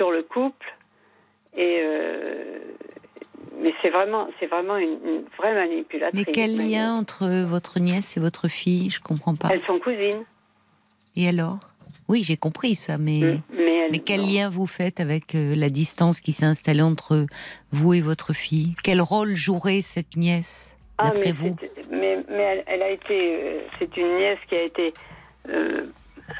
sur 0.00 0.10
le 0.10 0.22
couple. 0.22 0.66
Et 1.54 1.80
euh, 1.82 2.58
mais 3.60 3.74
c'est 3.82 3.90
vraiment, 3.90 4.28
c'est 4.38 4.46
vraiment 4.46 4.78
une, 4.78 5.24
vraie 5.36 5.54
manipulatrice. 5.54 6.26
Mais 6.26 6.32
quel 6.32 6.56
lien 6.56 6.94
entre 6.94 7.26
votre 7.44 7.78
nièce 7.80 8.16
et 8.16 8.20
votre 8.20 8.48
fille? 8.48 8.88
Je 8.88 9.00
comprends 9.00 9.34
pas. 9.34 9.48
Elles 9.52 9.64
sont 9.66 9.78
cousines. 9.78 10.24
Et 11.16 11.28
alors? 11.28 11.58
Oui, 12.08 12.22
j'ai 12.22 12.38
compris 12.38 12.74
ça, 12.74 12.96
mais 12.96 13.20
mm. 13.20 13.42
mais, 13.92 13.98
quel 13.98 14.22
lien 14.22 14.48
vous 14.48 14.66
faites 14.66 15.00
avec 15.00 15.34
euh, 15.34 15.54
la 15.54 15.68
distance 15.68 16.20
qui 16.20 16.32
s'est 16.32 16.46
installée 16.46 16.82
entre 16.82 17.26
vous 17.72 17.92
et 17.92 18.00
votre 18.00 18.32
fille? 18.32 18.74
Quel 18.82 19.02
rôle 19.02 19.34
jouerait 19.34 19.82
cette 19.82 20.16
nièce 20.16 20.74
ah, 20.98 21.10
d'après 21.10 21.32
vous? 21.32 21.56
Mais, 21.90 22.18
mais 22.30 22.64
elle, 22.66 22.82
a 22.82 22.90
été, 22.90 23.42
euh, 23.42 23.60
c'est 23.78 23.94
une 23.96 24.16
nièce 24.16 24.38
qui 24.48 24.54
a 24.56 24.62
été 24.62 24.94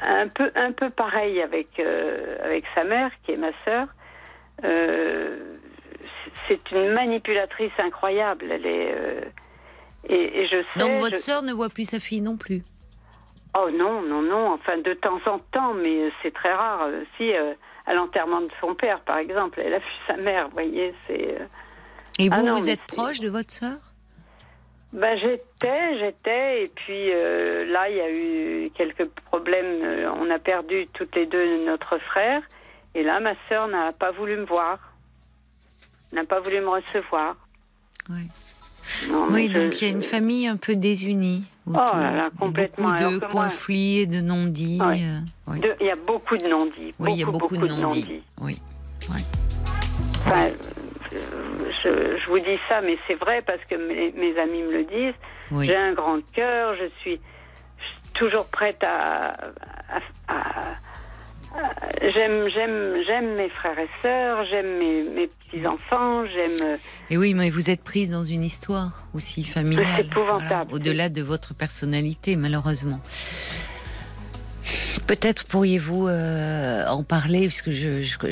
un 0.01 0.27
peu 0.27 0.51
un 0.55 0.71
peu 0.71 0.89
pareil 0.89 1.41
avec 1.41 1.79
euh, 1.79 2.37
avec 2.43 2.65
sa 2.75 2.83
mère 2.83 3.11
qui 3.23 3.31
est 3.31 3.37
ma 3.37 3.51
sœur. 3.65 3.87
Euh, 4.63 5.57
c'est 6.47 6.71
une 6.71 6.91
manipulatrice 6.93 7.71
incroyable. 7.79 8.45
Elle 8.51 8.65
est 8.65 8.93
euh, 8.95 9.21
et, 10.09 10.47
je 10.47 10.63
sais. 10.73 10.79
Donc 10.79 10.97
votre 10.99 11.17
sœur 11.19 11.43
ne 11.43 11.53
voit 11.53 11.69
plus 11.69 11.89
sa 11.89 11.99
fille 11.99 12.21
non 12.21 12.37
plus? 12.37 12.63
Oh 13.57 13.69
non 13.71 14.01
non 14.01 14.21
non. 14.21 14.53
Enfin 14.53 14.77
de 14.77 14.93
temps 14.93 15.19
en 15.25 15.39
temps, 15.39 15.73
mais 15.73 16.11
c'est 16.21 16.33
très 16.33 16.53
rare. 16.53 16.87
Si 17.17 17.31
à 17.85 17.93
l'enterrement 17.93 18.41
de 18.41 18.51
son 18.59 18.75
père, 18.75 19.01
par 19.01 19.17
exemple, 19.17 19.59
elle 19.63 19.73
a 19.73 19.79
vu 19.79 19.93
sa 20.07 20.15
mère. 20.17 20.47
Vous 20.47 20.53
voyez, 20.53 20.93
c'est. 21.07 21.37
Et 22.19 22.29
vous, 22.29 22.45
ah 22.47 22.53
vous 22.53 22.69
êtes 22.69 22.81
proche 22.81 23.19
de 23.19 23.29
votre 23.29 23.51
sœur? 23.51 23.90
Ben, 24.93 25.17
J'étais, 25.17 25.99
j'étais, 25.99 26.63
et 26.63 26.67
puis 26.67 27.11
euh, 27.11 27.65
là, 27.65 27.89
il 27.89 27.95
y 27.95 28.01
a 28.01 28.11
eu 28.11 28.71
quelques 28.71 29.05
problèmes. 29.25 29.81
Euh, 29.83 30.11
on 30.19 30.29
a 30.29 30.39
perdu 30.39 30.87
toutes 30.93 31.15
les 31.15 31.25
deux 31.25 31.65
notre 31.65 31.97
frère, 31.99 32.41
et 32.93 33.03
là, 33.03 33.19
ma 33.19 33.33
sœur 33.47 33.67
n'a 33.67 33.93
pas 33.93 34.11
voulu 34.11 34.37
me 34.37 34.45
voir, 34.45 34.79
n'a 36.11 36.25
pas 36.25 36.39
voulu 36.39 36.59
me 36.59 36.69
recevoir. 36.69 37.35
Oui. 38.09 38.27
oui, 39.29 39.49
donc 39.49 39.79
il 39.81 39.87
y 39.87 39.91
a 39.91 39.93
une 39.93 40.03
famille 40.03 40.47
un 40.47 40.57
peu 40.57 40.75
désunie. 40.75 41.43
Oh 41.67 41.73
là 41.73 42.15
là, 42.15 42.29
complètement. 42.37 42.89
Beaucoup 42.89 43.19
de 43.19 43.25
conflits 43.31 43.99
et 43.99 44.05
de 44.07 44.19
non-dits. 44.19 44.79
Euh, 44.81 45.19
il 45.79 45.85
y 45.85 45.91
a 45.91 45.95
beaucoup 45.95 46.35
de 46.35 46.47
non-dits. 46.47 46.93
Oui, 46.99 47.11
il 47.13 47.19
y 47.19 47.23
a 47.23 47.27
beaucoup, 47.27 47.55
de 47.55 47.67
non-dits. 47.67 48.23
oui. 48.41 48.57
Enfin, 49.09 50.47
je, 51.83 52.29
vous 52.29 52.39
dis 52.39 52.59
ça, 52.69 52.81
mais 52.81 52.97
c'est 53.07 53.15
vrai 53.15 53.41
parce 53.41 53.63
que 53.69 53.75
mes, 53.75 54.39
amis 54.39 54.63
me 54.63 54.71
le 54.71 54.83
disent. 54.85 55.63
J'ai 55.65 55.75
un 55.75 55.93
grand 55.93 56.19
cœur, 56.33 56.75
je 56.75 56.85
suis 57.01 57.19
toujours 58.13 58.45
prête 58.45 58.83
à, 58.83 59.33
J'aime, 62.01 62.47
j'aime, 62.49 63.03
j'aime 63.05 63.35
mes 63.35 63.49
frères 63.49 63.77
et 63.77 63.89
sœurs, 64.01 64.45
j'aime 64.45 64.77
mes, 64.77 65.03
mes 65.03 65.27
petits 65.27 65.67
enfants, 65.67 66.25
j'aime. 66.25 66.77
Et 67.09 67.17
oui, 67.17 67.33
mais 67.33 67.49
vous 67.49 67.69
êtes 67.69 67.83
prise 67.83 68.09
dans 68.09 68.23
une 68.23 68.43
histoire 68.43 69.03
aussi 69.13 69.43
familiale. 69.43 69.85
C'est 69.97 70.05
épouvantable. 70.05 70.73
Au-delà 70.73 71.09
de 71.09 71.21
votre 71.21 71.53
personnalité, 71.53 72.37
malheureusement. 72.37 73.01
Peut-être 75.07 75.45
pourriez-vous 75.45 76.07
euh, 76.07 76.87
en 76.87 77.03
parler, 77.03 77.47
puisque 77.47 77.71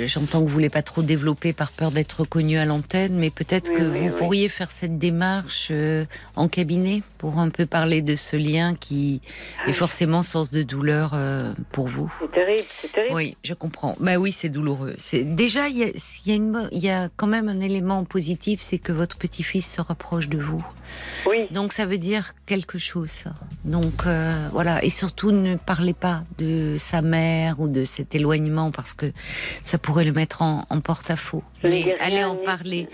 j'entends 0.06 0.40
que 0.40 0.45
vous 0.45 0.53
voulez 0.53 0.70
pas 0.70 0.82
trop 0.82 1.02
développer 1.02 1.53
par 1.53 1.72
peur 1.72 1.91
d'être 1.91 2.22
reconnu 2.22 2.57
à 2.57 2.66
l'antenne, 2.66 3.14
mais 3.14 3.30
peut-être 3.30 3.74
que 3.74 3.84
vous 3.84 4.10
pourriez 4.18 4.49
faire 4.49 4.72
cette 4.72 4.98
démarche 4.98 5.70
euh, 5.72 6.06
en 6.36 6.48
cabinet? 6.48 7.02
Pour 7.20 7.38
un 7.38 7.50
peu 7.50 7.68
parler 7.68 8.02
de 8.02 8.16
ce 8.16 8.36
lien 8.36 8.74
qui 8.74 9.22
est 9.68 9.74
forcément 9.74 10.24
source 10.24 10.50
de 10.50 10.64
douleur 10.64 11.12
euh, 11.14 11.52
pour 11.72 11.88
vous. 11.88 12.12
C'est 12.20 12.32
terrible, 12.32 12.68
c'est 12.72 12.91
terrible. 12.91 13.14
Oui, 13.14 13.38
je 13.44 13.54
comprends. 13.54 13.96
Bah 14.00 14.16
oui, 14.16 14.32
c'est 14.32 14.50
douloureux. 14.50 14.96
C'est 14.98 15.24
déjà 15.24 15.68
il 15.68 15.78
y 15.78 15.84
a, 15.84 15.90
y, 16.26 16.32
a 16.32 16.36
une, 16.36 16.70
y 16.72 16.90
a 16.90 17.10
quand 17.18 17.28
même 17.28 17.50
un 17.50 17.60
élément 17.60 18.04
positif, 18.06 18.62
c'est 18.62 18.80
que 18.80 18.94
votre 18.94 19.18
petit-fils 19.18 19.70
se 19.76 19.82
rapproche 19.82 20.30
de 20.30 20.40
vous. 20.40 20.66
Oui. 21.28 21.48
Donc 21.52 21.74
ça 21.74 21.86
veut 21.86 21.98
dire 21.98 22.34
quelque 22.46 22.78
chose. 22.78 23.10
Ça. 23.10 23.34
Donc 23.66 24.06
voilà, 24.52 24.84
et 24.84 24.90
surtout 24.90 25.32
ne 25.32 25.56
parlez 25.58 25.94
pas 25.94 26.24
de 26.38 26.76
sa 26.78 27.02
mère 27.02 27.60
ou 27.60 27.68
de 27.68 27.84
cet 27.84 28.16
éloignement 28.16 28.72
parce 28.72 28.94
que 28.94 29.12
ça 29.64 29.78
pourrait 29.78 30.06
le 30.06 30.14
mettre 30.14 30.41
en, 30.41 30.66
porte-à-faux. 30.82 31.44
Mais 31.64 31.96
allez 32.00 32.24
en 32.24 32.36
parler. 32.36 32.88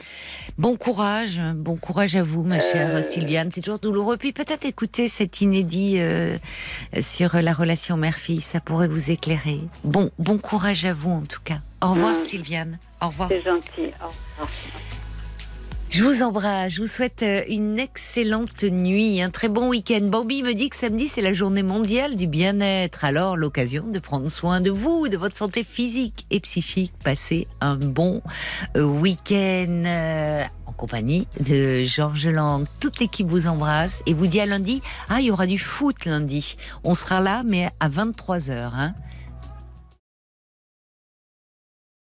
Bon 0.57 0.76
courage, 0.77 1.39
bon 1.56 1.76
courage 1.76 2.15
à 2.15 2.23
vous, 2.23 2.43
ma 2.43 2.60
chère 2.60 2.95
euh. 2.95 3.02
Sylviane. 3.02 3.52
C'est 3.52 3.61
toujours 3.61 3.80
douloureux. 3.80 4.14
Puis 4.17 4.33
peut-être 4.33 4.65
écouter 4.65 5.09
cet 5.09 5.41
inédit 5.41 5.95
euh, 5.99 6.37
sur 7.01 7.35
la 7.35 7.53
relation 7.53 7.97
mère-fille, 7.97 8.41
ça 8.41 8.59
pourrait 8.59 8.87
vous 8.87 9.11
éclairer. 9.11 9.61
Bon, 9.83 10.11
bon 10.19 10.37
courage 10.37 10.85
à 10.85 10.93
vous 10.93 11.11
en 11.11 11.21
tout 11.21 11.41
cas. 11.43 11.57
Au 11.81 11.89
revoir, 11.89 12.19
Sylviane. 12.19 12.79
Au 13.01 13.07
revoir. 13.07 13.29
C'est 13.29 13.43
gentil. 13.43 13.91
Au 14.01 14.07
revoir. 14.07 14.49
Je 15.95 16.03
vous 16.03 16.23
embrasse, 16.23 16.73
je 16.73 16.81
vous 16.81 16.88
souhaite 16.88 17.23
euh, 17.23 17.43
une 17.47 17.80
excellente 17.80 18.63
nuit, 18.63 19.22
un 19.22 19.30
très 19.30 19.47
bon 19.47 19.69
week-end. 19.69 20.01
Bambi 20.01 20.43
me 20.43 20.53
dit 20.53 20.67
que 20.67 20.76
samedi 20.76 21.07
c'est 21.07 21.22
la 21.22 21.31
journée 21.31 21.63
mondiale 21.63 22.17
du 22.17 22.27
bien-être, 22.27 23.05
alors 23.05 23.38
l'occasion 23.38 23.85
de 23.88 23.99
prendre 23.99 24.27
soin 24.27 24.59
de 24.59 24.72
vous, 24.72 25.07
de 25.07 25.15
votre 25.15 25.38
santé 25.38 25.63
physique 25.63 26.26
et 26.31 26.41
psychique. 26.41 26.91
Passez 27.01 27.47
un 27.61 27.77
bon 27.77 28.22
euh, 28.76 28.84
week-end 28.84 29.84
euh, 29.85 30.43
en 30.65 30.73
compagnie 30.73 31.30
de 31.39 31.85
Georges 31.85 32.27
Lang. 32.27 32.65
Toute 32.81 32.99
l'équipe 32.99 33.27
vous 33.27 33.47
embrasse 33.47 34.03
et 34.05 34.13
vous 34.13 34.27
dit 34.27 34.41
à 34.41 34.45
lundi, 34.45 34.81
ah 35.07 35.22
il 35.22 35.27
y 35.27 35.31
aura 35.31 35.45
du 35.45 35.59
foot 35.59 36.03
lundi. 36.03 36.57
On 36.84 36.93
sera 36.93 37.22
là 37.22 37.43
mais 37.45 37.69
à 37.80 37.88
23h. 37.88 38.51
Hein 38.51 38.95